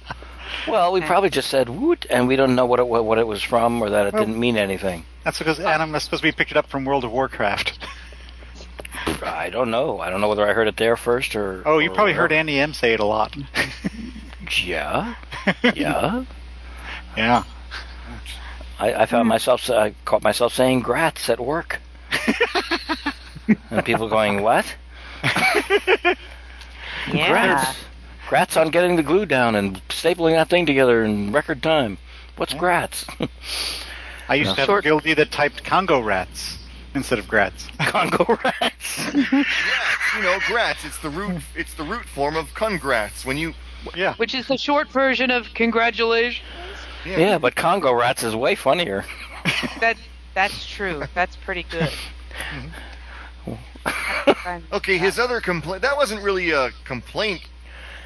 [0.66, 3.26] Well, we probably just said "woot," and we don't know what it what, what it
[3.26, 5.04] was from, or that it Well- didn't mean anything.
[5.28, 7.78] That's because Adam is supposed to be picked it up from World of Warcraft.
[9.22, 10.00] I don't know.
[10.00, 11.62] I don't know whether I heard it there first or.
[11.66, 12.32] Oh, you or probably heard.
[12.32, 13.36] Andy M say it a lot.
[14.64, 15.16] Yeah,
[15.74, 16.24] yeah.
[17.14, 17.44] yeah.
[18.78, 19.68] I, I found myself.
[19.68, 21.78] I caught myself saying "grats" at work,
[23.70, 24.74] and people going, "What?"
[25.22, 26.14] yeah.
[27.12, 27.76] Grats.
[28.28, 31.98] Grats on getting the glue down and stapling that thing together in record time.
[32.36, 33.04] What's grats?
[34.28, 34.54] I used No.
[34.54, 36.58] to have Short- a guildie that typed Congo rats
[36.94, 37.68] instead of grats.
[37.78, 38.96] Congo rats.
[38.98, 40.84] Grats, you know, grats.
[40.84, 41.40] It's the root.
[41.54, 43.24] It's the root form of congrats.
[43.24, 43.54] When you,
[43.94, 44.14] Yeah.
[44.14, 46.42] Which is the short version of congratulations.
[47.04, 49.04] yeah, but Congo rats is way funnier.
[49.80, 49.96] That
[50.34, 51.02] that's true.
[51.14, 51.90] That's pretty good.
[54.72, 55.82] Okay, his other complaint.
[55.82, 57.42] That wasn't really a complaint,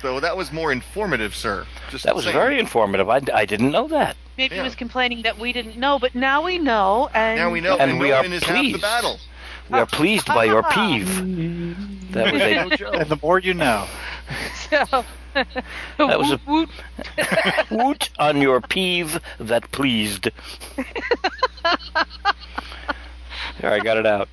[0.03, 0.21] though.
[0.21, 1.67] That was more informative, sir.
[1.91, 2.35] Just That was saying.
[2.37, 3.09] very informative.
[3.09, 4.17] I, I didn't know that.
[4.37, 7.09] Maybe he was complaining that we didn't know, but now we know.
[7.15, 8.81] And Now we know, And we are knowing is half the pleased.
[8.83, 9.19] battle.
[9.71, 12.13] We are pleased by your peeve.
[12.13, 13.87] That was a, And the more you know.
[14.71, 16.69] So, That was a- woot,
[17.71, 17.71] woot.
[17.71, 20.31] woot on your peeve that pleased.
[23.61, 24.29] There, I got it out.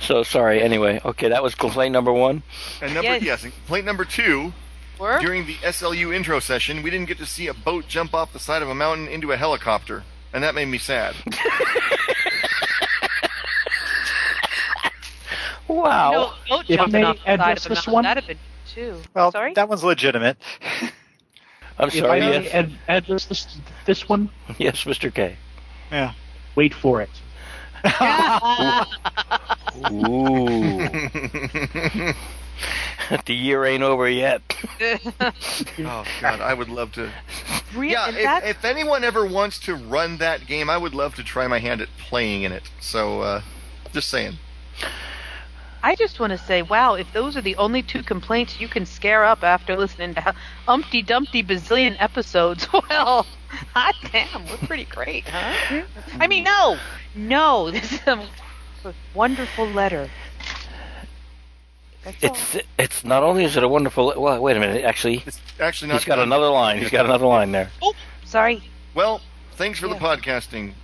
[0.00, 0.62] So sorry.
[0.62, 2.42] Anyway, okay, that was complaint number one.
[2.82, 3.22] And number Yes.
[3.22, 4.52] yes, and complaint number two.
[4.98, 5.20] Work?
[5.20, 8.40] During the SLU intro session, we didn't get to see a boat jump off the
[8.40, 11.14] side of a mountain into a helicopter, and that made me sad.
[15.68, 16.10] Wow.
[16.10, 18.04] No, boat If I jumping may off the side address of a this mountain, one?
[18.04, 19.02] That'd have been too.
[19.14, 19.52] Well, Sorry.
[19.54, 20.38] that one's legitimate.
[21.78, 22.20] I'm If I sorry.
[22.20, 23.46] may Yes, ad- address this,
[23.84, 25.12] this one, yes, Mr.
[25.14, 25.36] K.
[25.92, 26.12] Yeah.
[26.56, 27.10] wait for it.
[29.76, 30.78] Ooh,
[33.26, 34.42] the year ain't over yet.
[34.80, 37.10] oh God, I would love to.
[37.74, 41.24] Re- Yeah, if, if anyone ever wants to run that game, I would love to
[41.24, 42.64] try my hand at playing in it.
[42.80, 43.42] So, uh,
[43.92, 44.38] just saying.
[45.82, 48.84] I just want to say, wow, if those are the only two complaints you can
[48.84, 50.34] scare up after listening to
[50.66, 53.26] umpty dumpty bazillion episodes, well,
[53.74, 55.82] hot damn, we're pretty great, huh?
[56.18, 56.78] I mean, no,
[57.14, 58.00] no, this is
[58.84, 60.08] a wonderful letter.
[62.04, 62.30] That's all.
[62.30, 64.12] It's it's not only is it a wonderful.
[64.16, 64.84] Well, wait a minute.
[64.84, 65.94] Actually, It's actually not.
[65.98, 66.28] he's got done.
[66.28, 66.78] another line.
[66.78, 67.70] He's got another line there.
[67.82, 68.62] Oh, sorry.
[68.94, 69.20] Well,
[69.52, 70.74] thanks for the podcasting.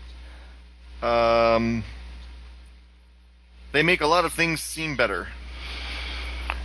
[1.03, 1.85] Um,
[3.73, 5.29] they make a lot of things seem better.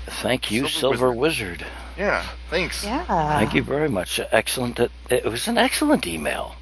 [0.08, 1.66] Thank you, Silver Silver Wizard.
[1.98, 2.84] Yeah, thanks.
[2.84, 3.06] Yeah.
[3.38, 4.20] Thank you very much.
[4.32, 4.80] Excellent.
[4.80, 6.56] It, it was an excellent email.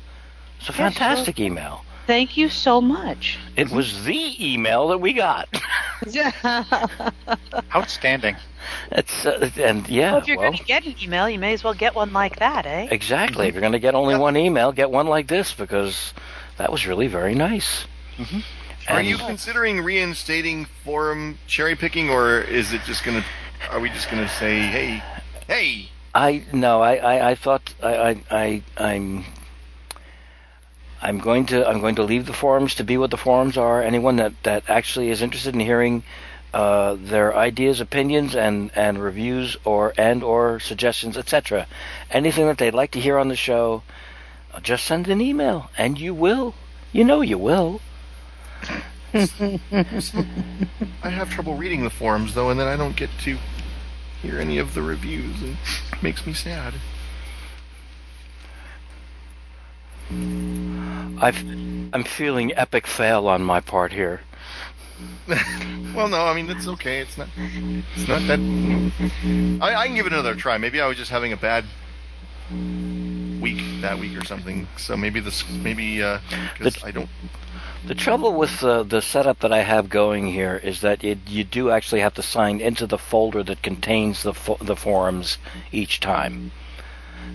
[0.60, 1.86] It's a Yes, fantastic email.
[2.08, 3.38] Thank you so much.
[3.58, 5.50] It was the email that we got.
[7.76, 8.38] Outstanding.
[8.94, 11.54] It's uh, and yeah, well, if you're well, going to get an email, you may
[11.54, 12.88] as well get one like that, eh?
[12.92, 13.48] exactly.
[13.48, 14.20] If you're going to get only Yeah.
[14.20, 16.14] one email, get one like this because
[16.58, 17.86] that was really very nice.
[18.88, 23.24] Are you considering reinstating forum cherry picking, or is it just gonna?
[23.70, 25.04] Are we just gonna say, hey,
[25.48, 25.90] hey?
[26.16, 29.26] I no, I, I, I thought I, I, I I'm
[31.02, 33.82] I'm going to I'm going to leave the forums to be what the forums are.
[33.82, 36.04] Anyone that, that actually is interested in hearing
[36.54, 41.68] uh, their ideas, opinions, and, and reviews, or and or suggestions, etc.
[42.10, 43.84] Anything that they'd like to hear on the show,
[44.54, 46.56] uh, just send an email, and you will.
[46.92, 47.82] You know you will.
[49.14, 49.60] I
[51.04, 53.38] have trouble reading the forums though, and then I don't get to
[54.22, 55.58] hear any of the reviews, and
[55.94, 56.74] it makes me sad.
[60.10, 61.38] I've
[61.94, 64.22] I'm feeling epic fail on my part here.
[65.96, 67.00] well, no, I mean it's okay.
[67.00, 67.28] It's not.
[67.38, 68.40] It's not that.
[69.62, 70.58] I, I can give it another try.
[70.58, 71.66] Maybe I was just having a bad
[73.42, 74.68] week that week or something.
[74.78, 75.48] So maybe this.
[75.50, 77.10] Maybe because The- I don't.
[77.86, 81.46] The trouble with uh, the setup that I have going here is that it, you
[81.46, 85.38] do actually have to sign into the folder that contains the fo- the forums
[85.72, 86.52] each time.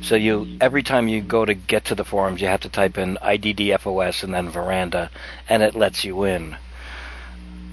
[0.02, 2.98] So you every time you go to get to the forums, you have to type
[2.98, 5.10] in IDDFOS and then Veranda,
[5.48, 6.56] and it lets you in.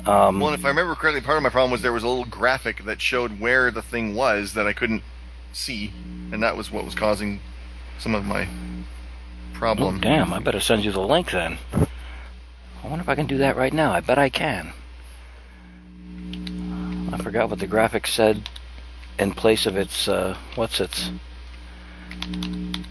[0.06, 2.26] Um, Well, if I remember correctly, part of my problem was there was a little
[2.26, 5.04] graphic that showed where the thing was that I couldn't
[5.52, 5.92] see,
[6.32, 7.42] and that was what was causing
[7.98, 8.84] some of my oh,
[9.54, 10.00] problem.
[10.00, 10.32] damn!
[10.32, 11.58] I better send you the link then.
[11.74, 13.92] I wonder if I can do that right now.
[13.92, 14.72] I bet I can.
[17.12, 18.48] I forgot what the graphic said
[19.18, 21.10] in place of its uh, what's its.
[22.22, 22.84] Mm,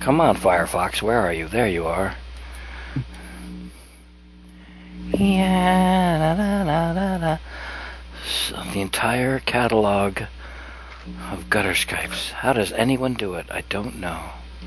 [0.00, 1.48] come on, Firefox, where are you?
[1.48, 2.14] There you are.
[5.12, 7.38] Yeah, da, da, da, da, da.
[8.26, 10.22] So the entire catalog
[11.30, 12.30] of gutter Skypes.
[12.30, 13.46] How does anyone do it?
[13.50, 14.20] I don't know.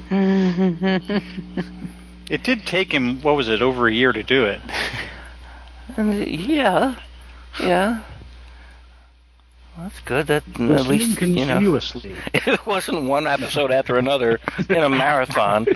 [2.29, 4.61] It did take him, what was it, over a year to do it.
[5.97, 6.95] Yeah,
[7.59, 8.01] yeah.
[9.81, 10.27] That's good.
[10.27, 11.79] That at Listening least you know.
[12.33, 15.67] It wasn't one episode after another in a marathon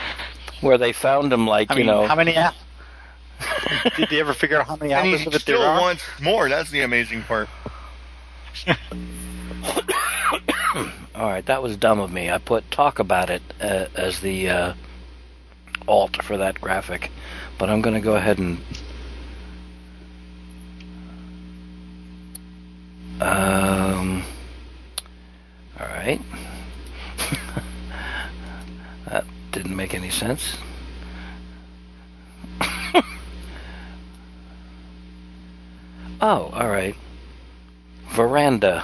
[0.60, 2.06] where they found him like I mean, you know.
[2.06, 2.50] how many hou-
[3.96, 5.80] Did they ever figure out how many And hours he of it still there are?
[5.80, 6.48] wants more.
[6.48, 7.48] That's the amazing part.
[11.14, 12.30] All right, that was dumb of me.
[12.30, 14.74] I put talk about it uh, as the uh,
[15.88, 17.10] alt for that graphic,
[17.58, 18.58] but I'm going to go ahead and.
[23.20, 24.22] Um.
[25.80, 26.20] All right.
[29.06, 30.56] that didn't make any sense.
[36.18, 36.96] Oh, all right.
[38.08, 38.82] Veranda.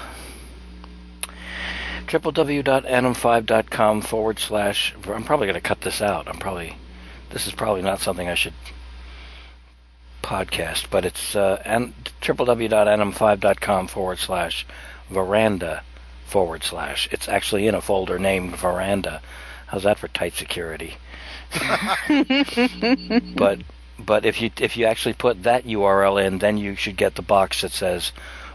[2.07, 4.95] www.anim5.com forward slash.
[5.07, 6.28] I'm probably going to cut this out.
[6.28, 6.76] I'm probably.
[7.30, 8.53] This is probably not something I should
[10.23, 14.66] podcast, but it's uh, an, www.anim5.com forward slash
[15.11, 15.83] veranda
[16.27, 17.09] forward slash.
[17.11, 19.20] It's actually in a folder named veranda.
[19.66, 20.97] How's that for tight security?
[23.37, 23.61] but
[23.99, 27.23] but if you if you actually put that URL in, then you should get the
[27.23, 28.12] box that says,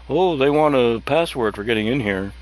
[0.08, 2.32] "Oh, they want a password for getting in here."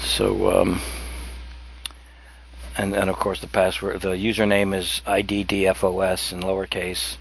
[0.00, 0.80] So um,
[2.78, 7.16] and and of course the password the username is IDDFOS in lowercase,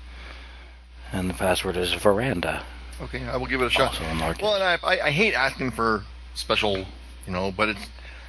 [1.11, 2.63] and the password is veranda.
[3.01, 3.99] Okay, I will give it a shot.
[4.41, 6.03] Well, and I, I, I hate asking for
[6.33, 7.85] special, you know, but it's,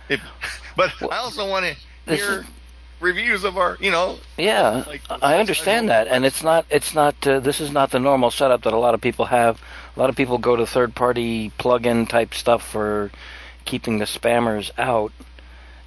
[0.08, 0.20] if,
[0.76, 2.46] but I also want to hear is-
[2.98, 6.66] reviews of our, you know, Yeah, Like, I understand that, and it's not.
[6.70, 7.26] It's not.
[7.26, 9.60] Uh, this is not the normal setup that a lot of people have.
[9.96, 13.10] A lot of people go to third-party plug-in type stuff for
[13.64, 15.12] keeping the spammers out,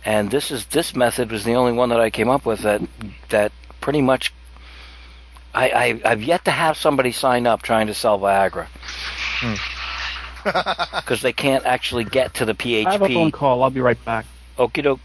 [0.06, 2.82] and this is this method was the only one that I came up with that
[3.30, 4.34] that pretty much.
[5.54, 8.68] I, I I've yet to have somebody sign up trying to sell Viagra
[11.02, 12.86] because they can't actually get to the PHP.
[12.86, 13.34] I have a phone PHP.
[13.34, 13.64] call.
[13.64, 14.26] I'll be right back.
[14.58, 15.00] Okie doke.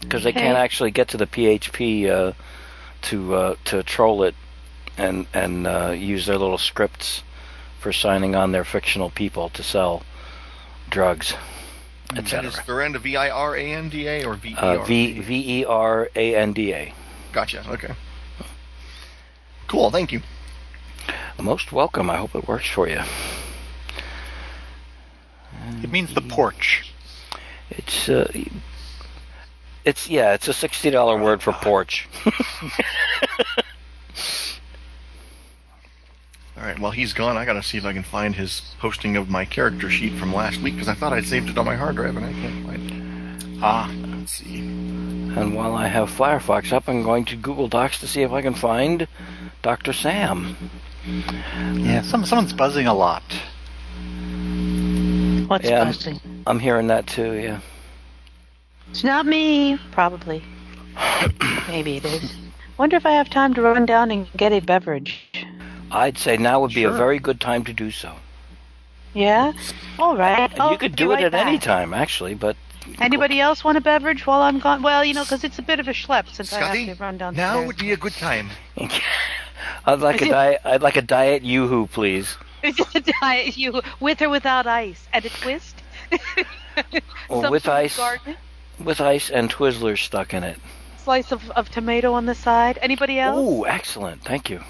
[0.00, 2.32] Because they can't actually get to the PHP uh,
[3.02, 4.34] to uh, to troll it
[4.96, 7.22] and and uh, use their little scripts
[7.78, 10.02] for signing on their fictional people to sell
[10.90, 11.34] drugs,
[12.14, 12.64] that is etc.
[12.66, 14.84] Veranda V I R A N D A or V E Uh, R.
[14.84, 16.92] v V E R A N D A.
[17.32, 17.64] Gotcha.
[17.68, 17.94] Okay.
[19.68, 19.90] Cool.
[19.90, 20.20] Thank you.
[21.40, 22.10] Most welcome.
[22.10, 23.00] I hope it works for you.
[25.82, 26.92] It means the porch.
[27.70, 28.30] It's uh,
[29.84, 32.08] it's yeah, it's a sixty dollar word for porch.
[36.60, 36.78] All right.
[36.78, 39.44] While he's gone, I got to see if I can find his posting of my
[39.46, 42.16] character sheet from last week because I thought I'd saved it on my hard drive
[42.16, 43.58] and I can't find it.
[43.62, 44.58] Ah, Let's see.
[44.58, 48.42] And while I have Firefox up, I'm going to Google Docs to see if I
[48.42, 49.06] can find
[49.62, 49.92] Dr.
[49.94, 50.56] Sam.
[51.06, 52.02] yeah.
[52.02, 53.22] Some someone's buzzing a lot.
[55.48, 55.84] What's Yeah.
[55.84, 56.20] buzzing?
[56.46, 57.60] I'm hearing that too, yeah.
[58.90, 59.78] It's not me.
[59.92, 60.42] Probably.
[61.68, 62.34] Maybe it is.
[62.76, 65.28] Wonder if I have time to run down and get a beverage.
[65.90, 68.12] I'd say now would be a very good time to do so.
[69.14, 69.52] Yeah.
[69.98, 70.52] All right.
[70.58, 72.56] And you could do it right at any time, actually, but
[72.98, 74.82] Anybody else want a beverage while I'm gone?
[74.82, 77.02] Well, you know, because it's a bit of a schlep since I Scotty, have to
[77.02, 77.54] run downstairs.
[77.60, 78.50] now would be a good time.
[79.86, 80.60] I'd like a diet.
[80.64, 82.36] I'd like a diet YooHoo, please.
[83.20, 85.76] diet you with or without ice and a twist.
[87.28, 87.96] Well, with ice.
[87.96, 88.36] garnish,
[88.82, 90.58] With ice and Twizzlers stuck in it.
[90.96, 92.78] slice of, of tomato on the side.
[92.80, 93.36] Anybody else?
[93.38, 94.22] Oh, excellent.
[94.22, 94.60] Thank you.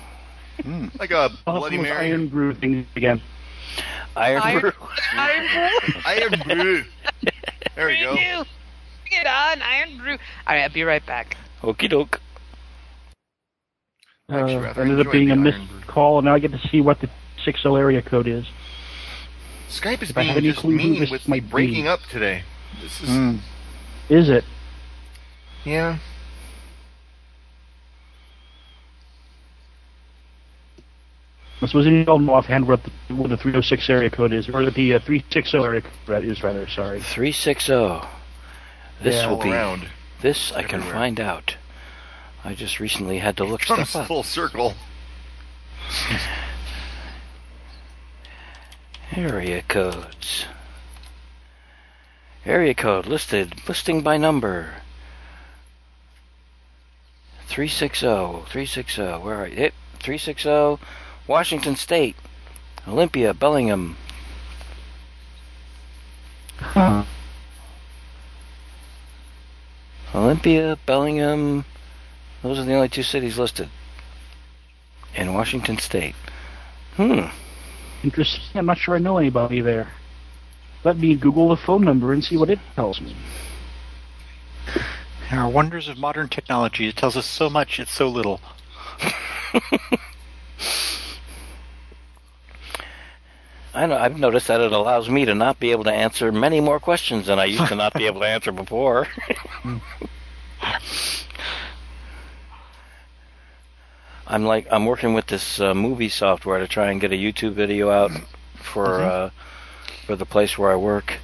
[0.99, 2.09] Like a I'll have Bloody those Mary.
[2.11, 3.21] iron brew things again.
[4.17, 4.73] Iron, Iron- brew.
[5.17, 6.01] Iron brew.
[6.05, 6.85] Iron brew.
[7.77, 8.11] There we go.
[8.15, 8.53] Iron brew.
[9.11, 10.13] Get on, iron brew.
[10.13, 11.37] All right, I'll be right back.
[11.63, 12.21] Okie doke.
[14.29, 15.81] I actually Uh, rather ended up being a missed brew.
[15.87, 17.09] call, and now I get to see what the
[17.45, 18.47] 60 area code is.
[19.69, 21.49] Skype is If I have being any just clue mean with my might be.
[21.51, 22.43] breaking up today.
[22.81, 23.37] This is Hmm.
[24.09, 24.45] Is it?
[25.65, 25.99] yeah.
[31.63, 34.71] I suppose you don't know offhand what the, what the 306 area code is, or
[34.71, 36.67] the uh, 360 area code is, rather.
[36.69, 37.01] Sorry.
[37.01, 38.01] 360.
[39.03, 39.51] This Yeah, will be.
[39.51, 39.87] around.
[40.23, 41.57] This I can find out.
[42.45, 44.09] I just recently had to look Comes stuff up.
[44.09, 44.75] full circle.
[49.17, 50.47] Area codes.
[52.47, 54.71] Area code listed, listing by number.
[57.49, 59.57] 360, 360, where are you?
[59.57, 60.79] Yep, 360,
[61.31, 62.17] Washington State,
[62.89, 63.97] Olympia, Bellingham.
[66.59, 67.05] Huh.
[70.13, 71.65] Olympia, Bellingham,
[72.43, 73.69] those are the only two cities listed.
[75.15, 76.17] In Washington State.
[76.97, 77.27] Hmm.
[78.03, 78.43] Interesting.
[78.57, 79.87] I'm not sure I know anybody there.
[80.83, 83.15] Let me Google the phone number and see what it tells me.
[85.31, 86.89] There are wonders of modern technology.
[86.89, 88.41] It tells us so much, it's so little.
[93.73, 96.61] I know, I've noticed that it allows me to not be able to answer many
[96.61, 99.07] more questions than I used to not be able to answer before.
[104.27, 107.53] I'm like I'm working with this uh, movie software to try and get a YouTube
[107.53, 108.13] video out
[108.55, 109.31] for uh,
[110.07, 111.19] for the place where I work.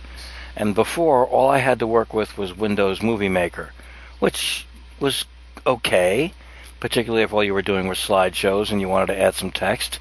[0.57, 3.73] And before, all I had to work with was Windows Movie Maker,
[4.19, 4.67] which
[4.99, 5.25] was
[5.67, 6.33] okay.
[6.81, 9.99] particularly if all you were doing was slideshows and you wanted to add some text.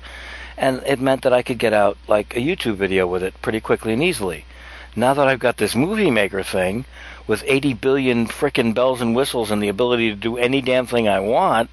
[0.57, 3.59] And it meant that I could get out like a YouTube video with it pretty
[3.59, 4.45] quickly and easily.
[4.95, 6.85] Now that I've got this movie maker thing
[7.27, 11.09] with 80 billion frickin' bells and whistles and the ability to do any damn thing
[11.09, 11.69] I want,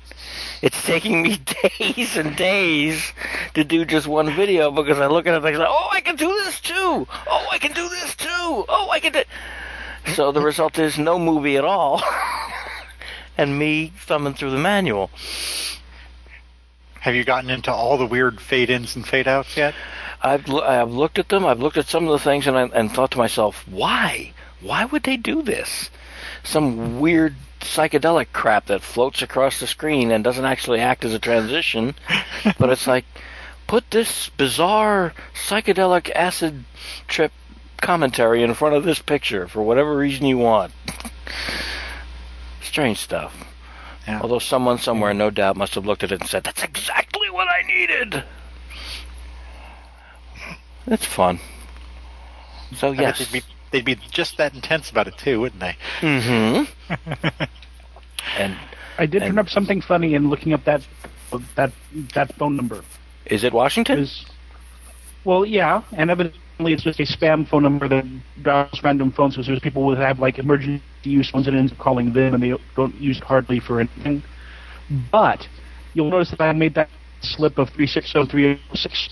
[0.61, 1.39] it's taking me
[1.79, 3.13] days and days
[3.55, 6.01] to do just one video because I look at it and I go, oh, I
[6.01, 7.07] can do this too.
[7.29, 8.29] Oh, I can do this too.
[8.29, 9.23] Oh, I can do.
[10.15, 12.03] So the result is no movie at all,
[13.39, 15.11] and me thumbing through the manual.
[17.03, 19.75] Have you gotten into all the weird fade ins and fade outs yet?
[20.23, 21.45] I've I've looked at them.
[21.45, 24.33] I've looked at some of the things, and I, and thought to myself, why?
[24.61, 25.91] Why would they do this?
[26.45, 31.19] Some weird psychedelic crap that floats across the screen and doesn't actually act as a
[31.19, 31.97] transition,
[32.57, 33.05] but it's like
[33.67, 36.65] put this bizarre psychedelic acid
[37.09, 37.33] trip
[37.79, 40.73] commentary in front of this picture for whatever reason you want.
[42.63, 43.52] Strange stuff.
[44.07, 44.21] Yeah.
[44.21, 47.49] Although someone somewhere, no doubt, must have looked at it and said, "That's exactly what
[47.49, 48.25] I needed."
[50.87, 51.39] It's fun.
[52.75, 53.19] So I bet yes.
[53.19, 55.77] they'd be, they'd be just that intense about it too, wouldn't they?
[56.01, 56.95] Mm-hmm.
[58.39, 58.57] and
[58.99, 60.83] I did And- turn up something funny in looking up that
[61.55, 61.73] that
[62.15, 62.83] that phone number.
[63.27, 64.01] is it Washington?
[64.01, 64.25] Is
[65.25, 68.05] well, yeah, and evidently it's just a spam phone number that
[68.43, 69.37] dials random phones.
[69.37, 72.43] So there's people who have like emergency use phones and ends up calling them, and
[72.43, 74.23] they don't use it hardly for anything.
[75.11, 75.47] But
[75.95, 76.89] you'll notice that I made that
[77.21, 79.09] slip of three six zero three zero six.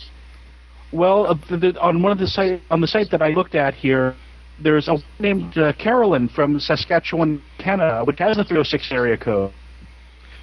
[0.93, 3.75] Well, uh, the, on one of the site on the site that I looked at
[3.75, 4.17] here,
[4.63, 9.53] there's a woman named uh, Carolyn from Saskatchewan, Canada, which has a 306 area code,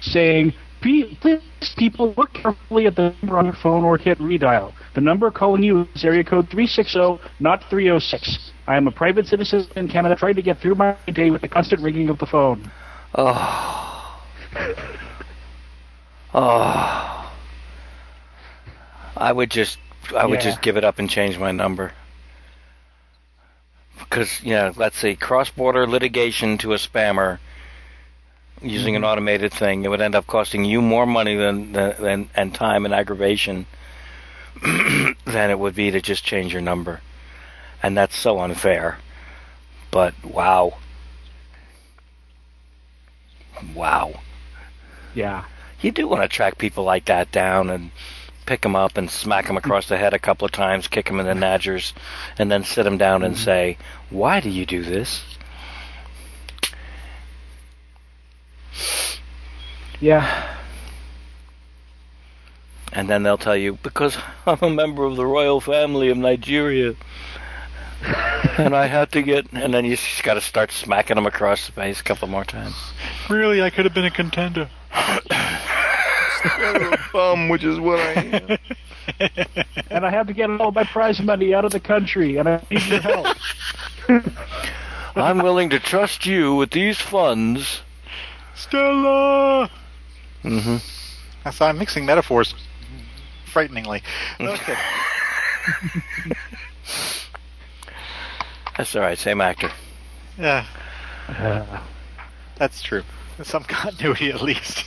[0.00, 1.40] saying, "Pe- "Please,
[1.76, 4.72] people, look carefully at the number on your phone or hit redial.
[4.94, 8.52] The number calling you is area code 360, not 306.
[8.66, 11.48] I am a private citizen in Canada trying to get through my day with the
[11.48, 12.70] constant ringing of the phone."
[13.14, 14.20] Oh.
[16.34, 17.32] Oh.
[19.16, 19.78] I would just
[20.16, 20.50] I would Yeah.
[20.50, 21.92] just give it up and change my number.
[23.98, 27.38] Because, you know, let's see, cross border litigation to a spammer
[28.62, 29.10] using an mm-hmm.
[29.10, 32.94] automated thing, it would end up costing you more money than, than and time and
[32.94, 33.66] aggravation
[34.62, 37.00] than it would be to just change your number.
[37.82, 38.98] And that's so unfair.
[39.90, 40.74] But wow.
[43.74, 44.20] Wow.
[45.14, 45.44] Yeah.
[45.80, 47.90] You do want to track people like that down and
[48.46, 51.20] pick them up and smack them across the head a couple of times, kick them
[51.20, 51.92] in the nadgers,
[52.38, 53.44] and then sit them down and mm-hmm.
[53.44, 53.78] say,
[54.10, 55.22] "Why do you do this?"
[60.00, 60.56] Yeah.
[62.92, 64.16] And then they'll tell you, "Because
[64.46, 66.94] I'm a member of the royal family of Nigeria."
[68.58, 71.66] and I had to get, and then you just got to start smacking them across
[71.66, 72.76] the face a couple more times.
[73.28, 74.68] Really, I could have been a contender.
[74.90, 78.58] Kind of a bum, which is what I am.
[79.90, 82.62] And I have to get all my prize money out of the country, and I
[82.70, 83.36] need your help.
[85.16, 87.80] I'm willing to trust you with these funds.
[88.58, 89.70] Stella.
[90.44, 91.50] Mm-hmm.
[91.50, 92.54] So I'm mixing metaphors
[93.46, 94.02] frighteningly.
[94.40, 94.76] Okay.
[98.76, 99.18] That's all right.
[99.18, 99.70] Same actor.
[100.38, 100.64] yeah,
[101.28, 101.80] Uh,
[102.56, 103.02] that's true.
[103.42, 104.84] Some continuity at least.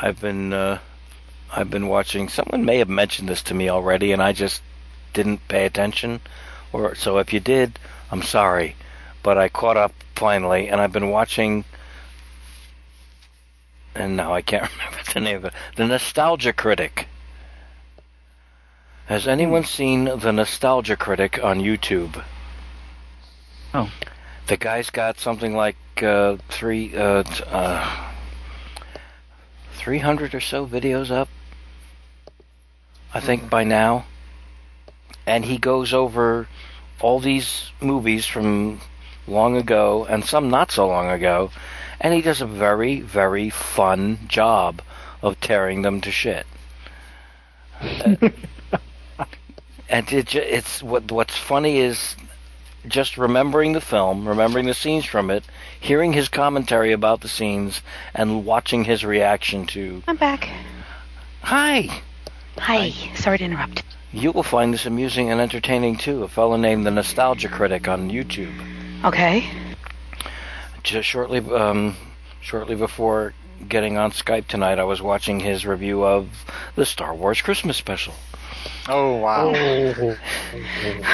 [0.00, 0.78] I've been uh,
[1.52, 2.28] I've been watching.
[2.28, 4.62] Someone may have mentioned this to me already, and I just
[5.12, 6.20] didn't pay attention.
[6.72, 7.78] Or so if you did,
[8.10, 8.74] I'm sorry,
[9.22, 11.64] but I caught up finally, and I've been watching.
[13.94, 15.52] And now I can't remember the name of it.
[15.76, 17.08] The Nostalgia Critic.
[19.06, 22.24] Has anyone seen the Nostalgia Critic on YouTube?
[23.74, 23.90] Oh.
[24.46, 26.96] The guy's got something like uh, three.
[26.96, 28.06] Uh, t- uh,
[29.80, 31.30] 300 or so videos up,
[33.14, 34.04] I think, by now.
[35.26, 36.48] And he goes over
[37.00, 38.80] all these movies from
[39.30, 41.50] long ago and some not so long ago,
[42.00, 44.82] and he does a very, very fun job
[45.22, 46.46] of tearing them to shit.
[49.90, 52.14] And it, it's what what's funny is
[52.86, 55.44] just remembering the film, remembering the scenes from it,
[55.80, 57.82] hearing his commentary about the scenes,
[58.14, 60.48] and watching his reaction to, I'm back.
[61.42, 62.02] Hi!
[62.56, 62.90] Hi.
[63.16, 63.82] Sorry to interrupt.
[64.12, 66.22] You will find this amusing and entertaining too.
[66.22, 68.54] A fellow named the Nostalgia Critic on YouTube.
[69.04, 69.48] Okay.
[70.82, 71.96] Just shortly, um,
[72.40, 73.32] shortly before
[73.68, 76.28] getting on Skype tonight, I was watching his review of
[76.74, 78.14] the Star Wars Christmas special.
[78.88, 79.52] Oh wow.
[79.54, 80.16] oh.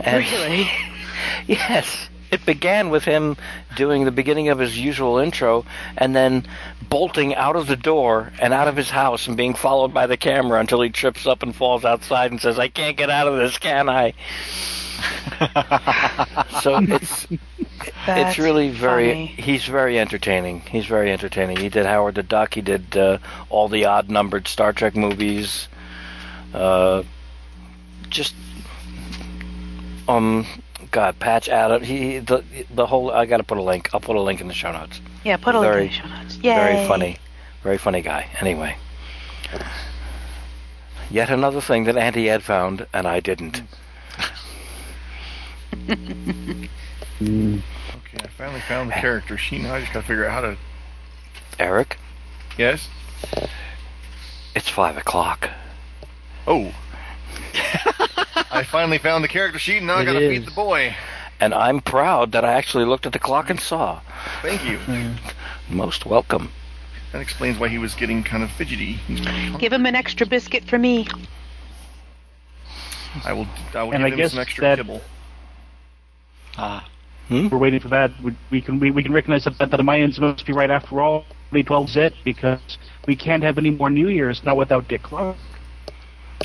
[0.00, 0.70] And Really?
[1.46, 3.36] yes, it began with him
[3.76, 5.64] doing the beginning of his usual intro
[5.96, 6.46] and then
[6.88, 10.16] bolting out of the door and out of his house and being followed by the
[10.16, 13.36] camera until he trips up and falls outside and says, I can't get out of
[13.36, 14.14] this, can I?
[16.62, 17.26] so it's
[18.06, 19.26] That's it's really very funny.
[19.26, 23.18] he's very entertaining he's very entertaining he did howard the duck he did uh,
[23.50, 25.68] all the odd numbered star trek movies
[26.54, 27.02] uh,
[28.08, 28.34] just
[30.08, 30.46] um
[30.90, 32.42] god patch adam he the
[32.74, 35.00] the whole i gotta put a link i'll put a link in the show notes
[35.24, 36.36] Yeah, put a link very- in the show notes.
[36.38, 36.54] Yay.
[36.54, 37.16] very funny
[37.62, 38.76] very funny guy anyway
[41.10, 43.66] yet another thing that auntie had found and i didn't Mm.
[45.88, 46.78] Okay,
[47.20, 49.62] I finally found the character sheet.
[49.62, 50.56] Now I just gotta figure out how to.
[51.58, 51.98] eric
[52.56, 52.88] Yes.
[54.54, 55.50] it's five o'clock
[56.46, 56.72] Oh.
[58.50, 60.38] I finally found the character sheet, and now I gotta is.
[60.38, 60.94] feed the boy.
[61.40, 64.00] and i'm proud that i actually looked at the clock and saw
[64.42, 64.78] Thank you.
[65.68, 66.50] most welcome
[67.12, 68.98] That explains why he was getting kind of fidgety.
[69.58, 71.06] Give him an extra biscuit for me.
[73.24, 73.46] I will.
[73.74, 75.00] I will And give I him guess some extra that- kibble.
[76.58, 76.86] Ah,
[77.28, 77.48] Hmm?
[77.48, 78.10] We're waiting for that.
[78.22, 81.00] We, we can we, we can recognize that, that the Mayans must be right after
[81.00, 81.24] all.
[81.52, 85.36] 2012 it because we can't have any more New Year's not without Dick Clark.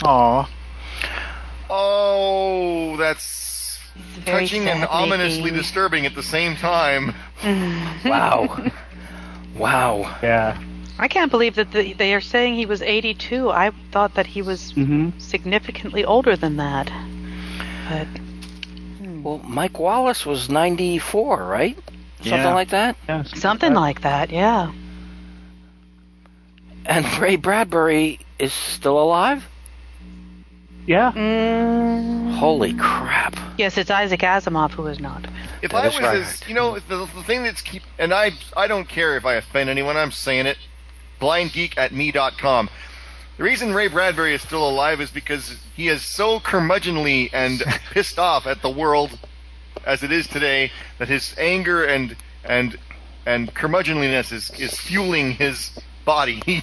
[0.03, 0.49] aw.
[1.69, 3.79] Oh, that's
[4.25, 5.57] very touching and sad ominously making.
[5.57, 7.13] disturbing at the same time.
[8.05, 8.57] Wow.
[9.55, 10.17] wow.
[10.21, 10.61] Yeah.
[10.99, 13.49] I can't believe that the, they are saying he was 82.
[13.49, 16.91] I thought that he was hmm significantly older than that.
[17.89, 18.07] But
[19.23, 21.77] Well, Mike Wallace was 94, right?
[22.21, 22.53] Something Yeah.
[22.53, 22.95] like that?
[23.07, 23.23] Yeah.
[23.23, 24.71] something like that, yeah.
[26.85, 29.47] And Ray Bradbury is still alive?
[30.85, 31.13] Yeah.
[31.13, 33.37] Mm, Holy crap.
[33.57, 35.25] yes, it's Isaac Asimov who is not.
[35.61, 36.17] If That I was right.
[36.17, 39.35] as you know, the, the thing that's keep and I I don't care if I
[39.35, 39.95] offend anyone.
[39.95, 40.57] I'm saying it.
[41.21, 42.69] Blindgeek at me.com.
[43.37, 48.19] The reason Ray Bradbury is still alive is because he is so curmudgeonly and pissed
[48.19, 49.17] off at the world
[49.85, 52.77] as it is today that his anger and and
[53.25, 55.71] and curmudgeonliness is is fueling his
[56.05, 56.41] body.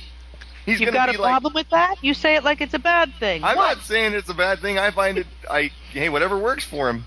[0.66, 1.96] He, he's You've got be a like, problem with that?
[2.02, 3.42] You say it like it's a bad thing.
[3.42, 3.78] I'm what?
[3.78, 4.78] not saying it's a bad thing.
[4.78, 5.26] I find it.
[5.50, 7.06] I hey, whatever works for him.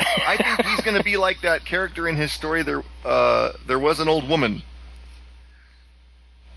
[0.00, 2.62] I think he's going to be like that character in his story.
[2.62, 4.62] There, uh, there was an old woman,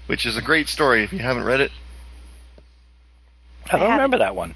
[0.08, 1.04] which is a great story.
[1.04, 1.72] If you haven't read it,
[3.72, 4.56] I don't had remember that one.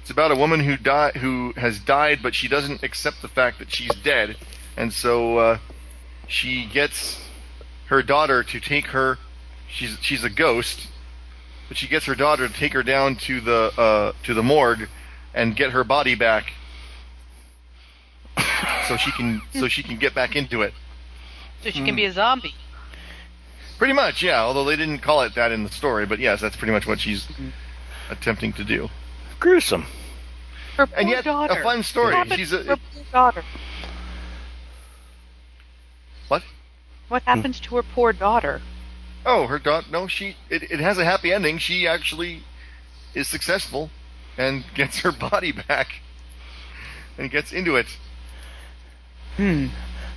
[0.00, 3.58] it's about a woman who die who has died, but she doesn't accept the fact
[3.58, 4.36] that she's dead,
[4.76, 5.58] and so uh,
[6.28, 7.20] she gets
[7.86, 9.18] her daughter to take her.
[9.68, 10.88] She's she's a ghost,
[11.68, 14.88] but she gets her daughter to take her down to the uh, to the morgue
[15.34, 16.52] and get her body back,
[18.88, 20.72] so she can so she can get back into it.
[21.62, 22.54] So she can be a zombie.
[23.78, 24.40] Pretty much, yeah.
[24.42, 26.98] Although they didn't call it that in the story, but yes, that's pretty much what
[27.00, 27.26] she's
[28.10, 28.88] attempting to do.
[29.40, 29.86] Gruesome.
[30.76, 31.54] Her And yet, daughter.
[31.58, 32.14] a fun story.
[32.36, 33.44] She's a- her poor daughter.
[36.28, 36.42] What?
[37.08, 38.60] What happens to her poor daughter?
[39.24, 39.86] Oh, her daughter.
[39.90, 40.36] No, she.
[40.50, 41.58] It, it has a happy ending.
[41.58, 42.42] She actually
[43.14, 43.90] is successful
[44.36, 46.00] and gets her body back
[47.18, 47.86] and gets into it.
[49.36, 49.66] Hmm.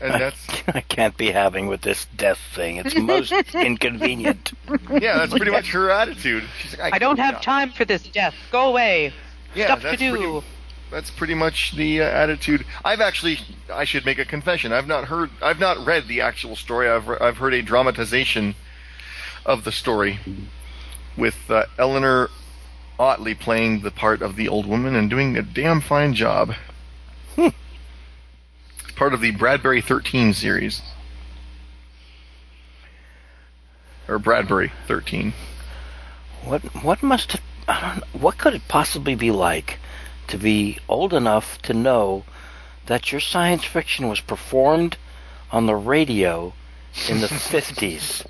[0.01, 2.77] And that's I can't be having with this death thing.
[2.77, 4.53] It's most inconvenient.
[4.91, 6.43] yeah, that's pretty much her attitude.
[6.61, 7.39] She's like, I don't have yeah.
[7.41, 8.33] time for this death.
[8.51, 9.13] Go away.
[9.55, 10.11] Yeah, Stuff to that's do.
[10.15, 10.45] pretty-
[10.91, 12.65] that's pretty much the uh, attitude.
[12.83, 13.37] I've actually,
[13.71, 14.73] I should make a confession.
[14.73, 16.89] I've not heard, I've not read the actual story.
[16.89, 18.55] I've, re- I've heard a dramatization
[19.45, 20.17] of the story
[21.15, 22.31] with uh, Eleanor
[22.97, 26.55] Otley playing the part of the old woman and doing a damn fine job.
[28.99, 30.81] Part of the Bradbury 13 series.
[34.09, 35.31] Or Bradbury 13.
[36.43, 39.79] What what must have, I don't know, what could it possibly be like
[40.27, 42.25] to be old enough to know
[42.87, 44.97] that your science fiction was performed
[45.49, 46.51] on the radio
[47.07, 48.25] in the 50s?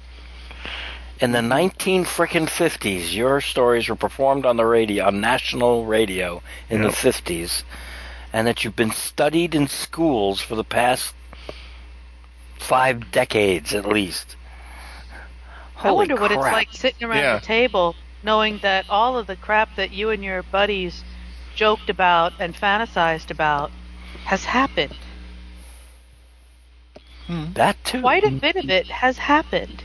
[1.19, 6.43] In the 19 frickin' 50s, your stories were performed on the radio, on national radio
[6.69, 6.91] in Yep.
[6.91, 7.63] the 50s,
[8.33, 11.13] and that you've been studied in schools for the past
[12.57, 14.35] five decades at least.
[15.77, 17.39] I Holy wonder what it's like sitting around Yeah.
[17.39, 21.03] the table knowing that all of the crap that you and your buddies
[21.55, 23.71] joked about and fantasized about
[24.25, 24.95] has happened.
[27.27, 27.53] Hmm.
[27.53, 28.01] That too.
[28.01, 29.83] Quite a bit of it has happened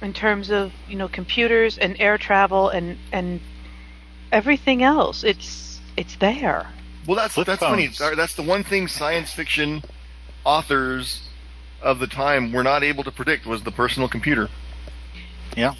[0.00, 3.40] in terms of, you know, computers and air travel and and
[4.32, 5.22] everything else.
[5.24, 6.68] It's it's there.
[7.06, 7.88] Well, that's Flip that's funny.
[7.88, 9.82] That's the one thing science fiction
[10.44, 11.28] authors
[11.80, 14.48] of the time were not able to predict was the personal computer.
[15.56, 15.74] Yeah.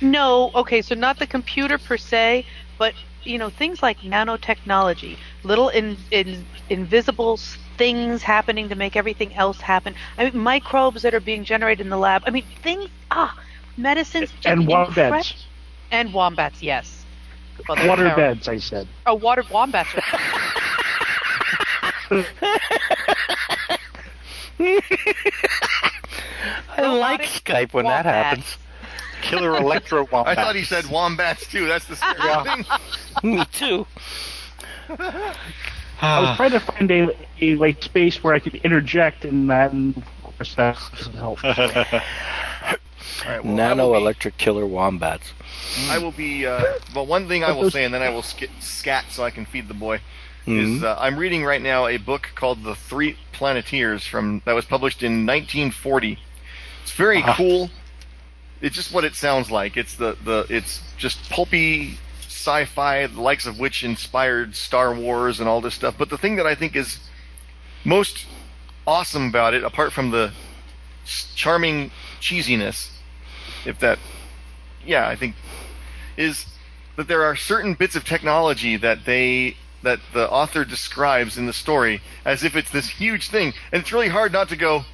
[0.00, 2.44] No, okay, so not the computer per se,
[2.78, 7.38] but you know things like nanotechnology, little in, in invisible
[7.78, 9.94] things happening to make everything else happen.
[10.18, 12.22] I mean, microbes that are being generated in the lab.
[12.26, 12.90] I mean, things.
[13.10, 13.34] Ah,
[13.76, 15.46] medicines and water incre- beds.
[15.90, 16.62] and wombats.
[16.62, 17.01] Yes,
[17.68, 18.16] Well, Water terrible.
[18.16, 18.86] beds, I said.
[19.06, 19.88] Oh, water wombats.
[26.76, 28.58] I like Skype when that happens.
[29.22, 31.66] Killer electro I thought he said wombats too.
[31.66, 32.64] That's the scary thing.
[33.22, 33.86] Me too.
[36.00, 39.94] I was trying to find a, a like space where I could interject, and then
[40.24, 41.38] of course that doesn't help.
[43.26, 45.32] Right, well, Nano will be- electric killer wombats.
[45.88, 46.46] I will be.
[46.46, 46.62] Uh,
[46.94, 49.44] well, one thing I will say, and then I will sk- scat so I can
[49.46, 50.00] feed the boy.
[50.46, 50.82] Is Mhm.
[50.82, 55.02] uh, I'm reading right now a book called The Three Planeteers from that was published
[55.04, 56.18] in 1940.
[56.82, 57.34] It's very Ah.
[57.36, 57.70] cool.
[58.60, 59.76] It's just what it sounds like.
[59.76, 61.98] It's the the it's just pulpy
[62.28, 65.94] sci-fi, the likes of which inspired Star Wars and all this stuff.
[65.96, 66.98] But the thing that I think is
[67.84, 68.24] most
[68.84, 70.32] awesome about it, apart from the
[71.04, 71.90] charming
[72.20, 72.90] cheesiness,
[73.64, 73.98] if that,
[74.84, 75.34] yeah, I think,
[76.16, 76.46] is
[76.96, 81.52] that there are certain bits of technology that they that the author describes in the
[81.52, 84.84] story as if it's this huge thing, and it's really hard not to go,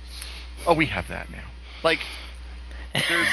[0.67, 1.45] oh, we have that now.
[1.83, 2.01] Like,
[2.95, 3.29] there's,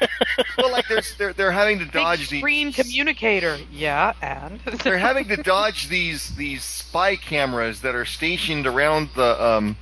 [0.58, 3.58] well, like there's they're they're having to dodge Big these screen communicator.
[3.70, 9.44] Yeah, and they're having to dodge these these spy cameras that are stationed around the
[9.44, 9.76] um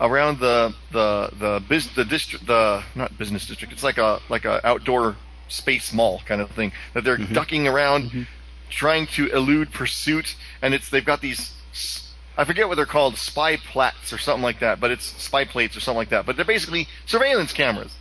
[0.00, 4.44] around the the the biz, the district the not business district it's like a like
[4.44, 5.16] a outdoor
[5.48, 7.34] space mall kind of thing that they're mm-hmm.
[7.34, 8.22] ducking around mm-hmm.
[8.70, 11.54] trying to elude pursuit and it's they've got these
[12.36, 15.76] I forget what they're called spy plats or something like that but it's spy plates
[15.76, 17.94] or something like that but they're basically surveillance cameras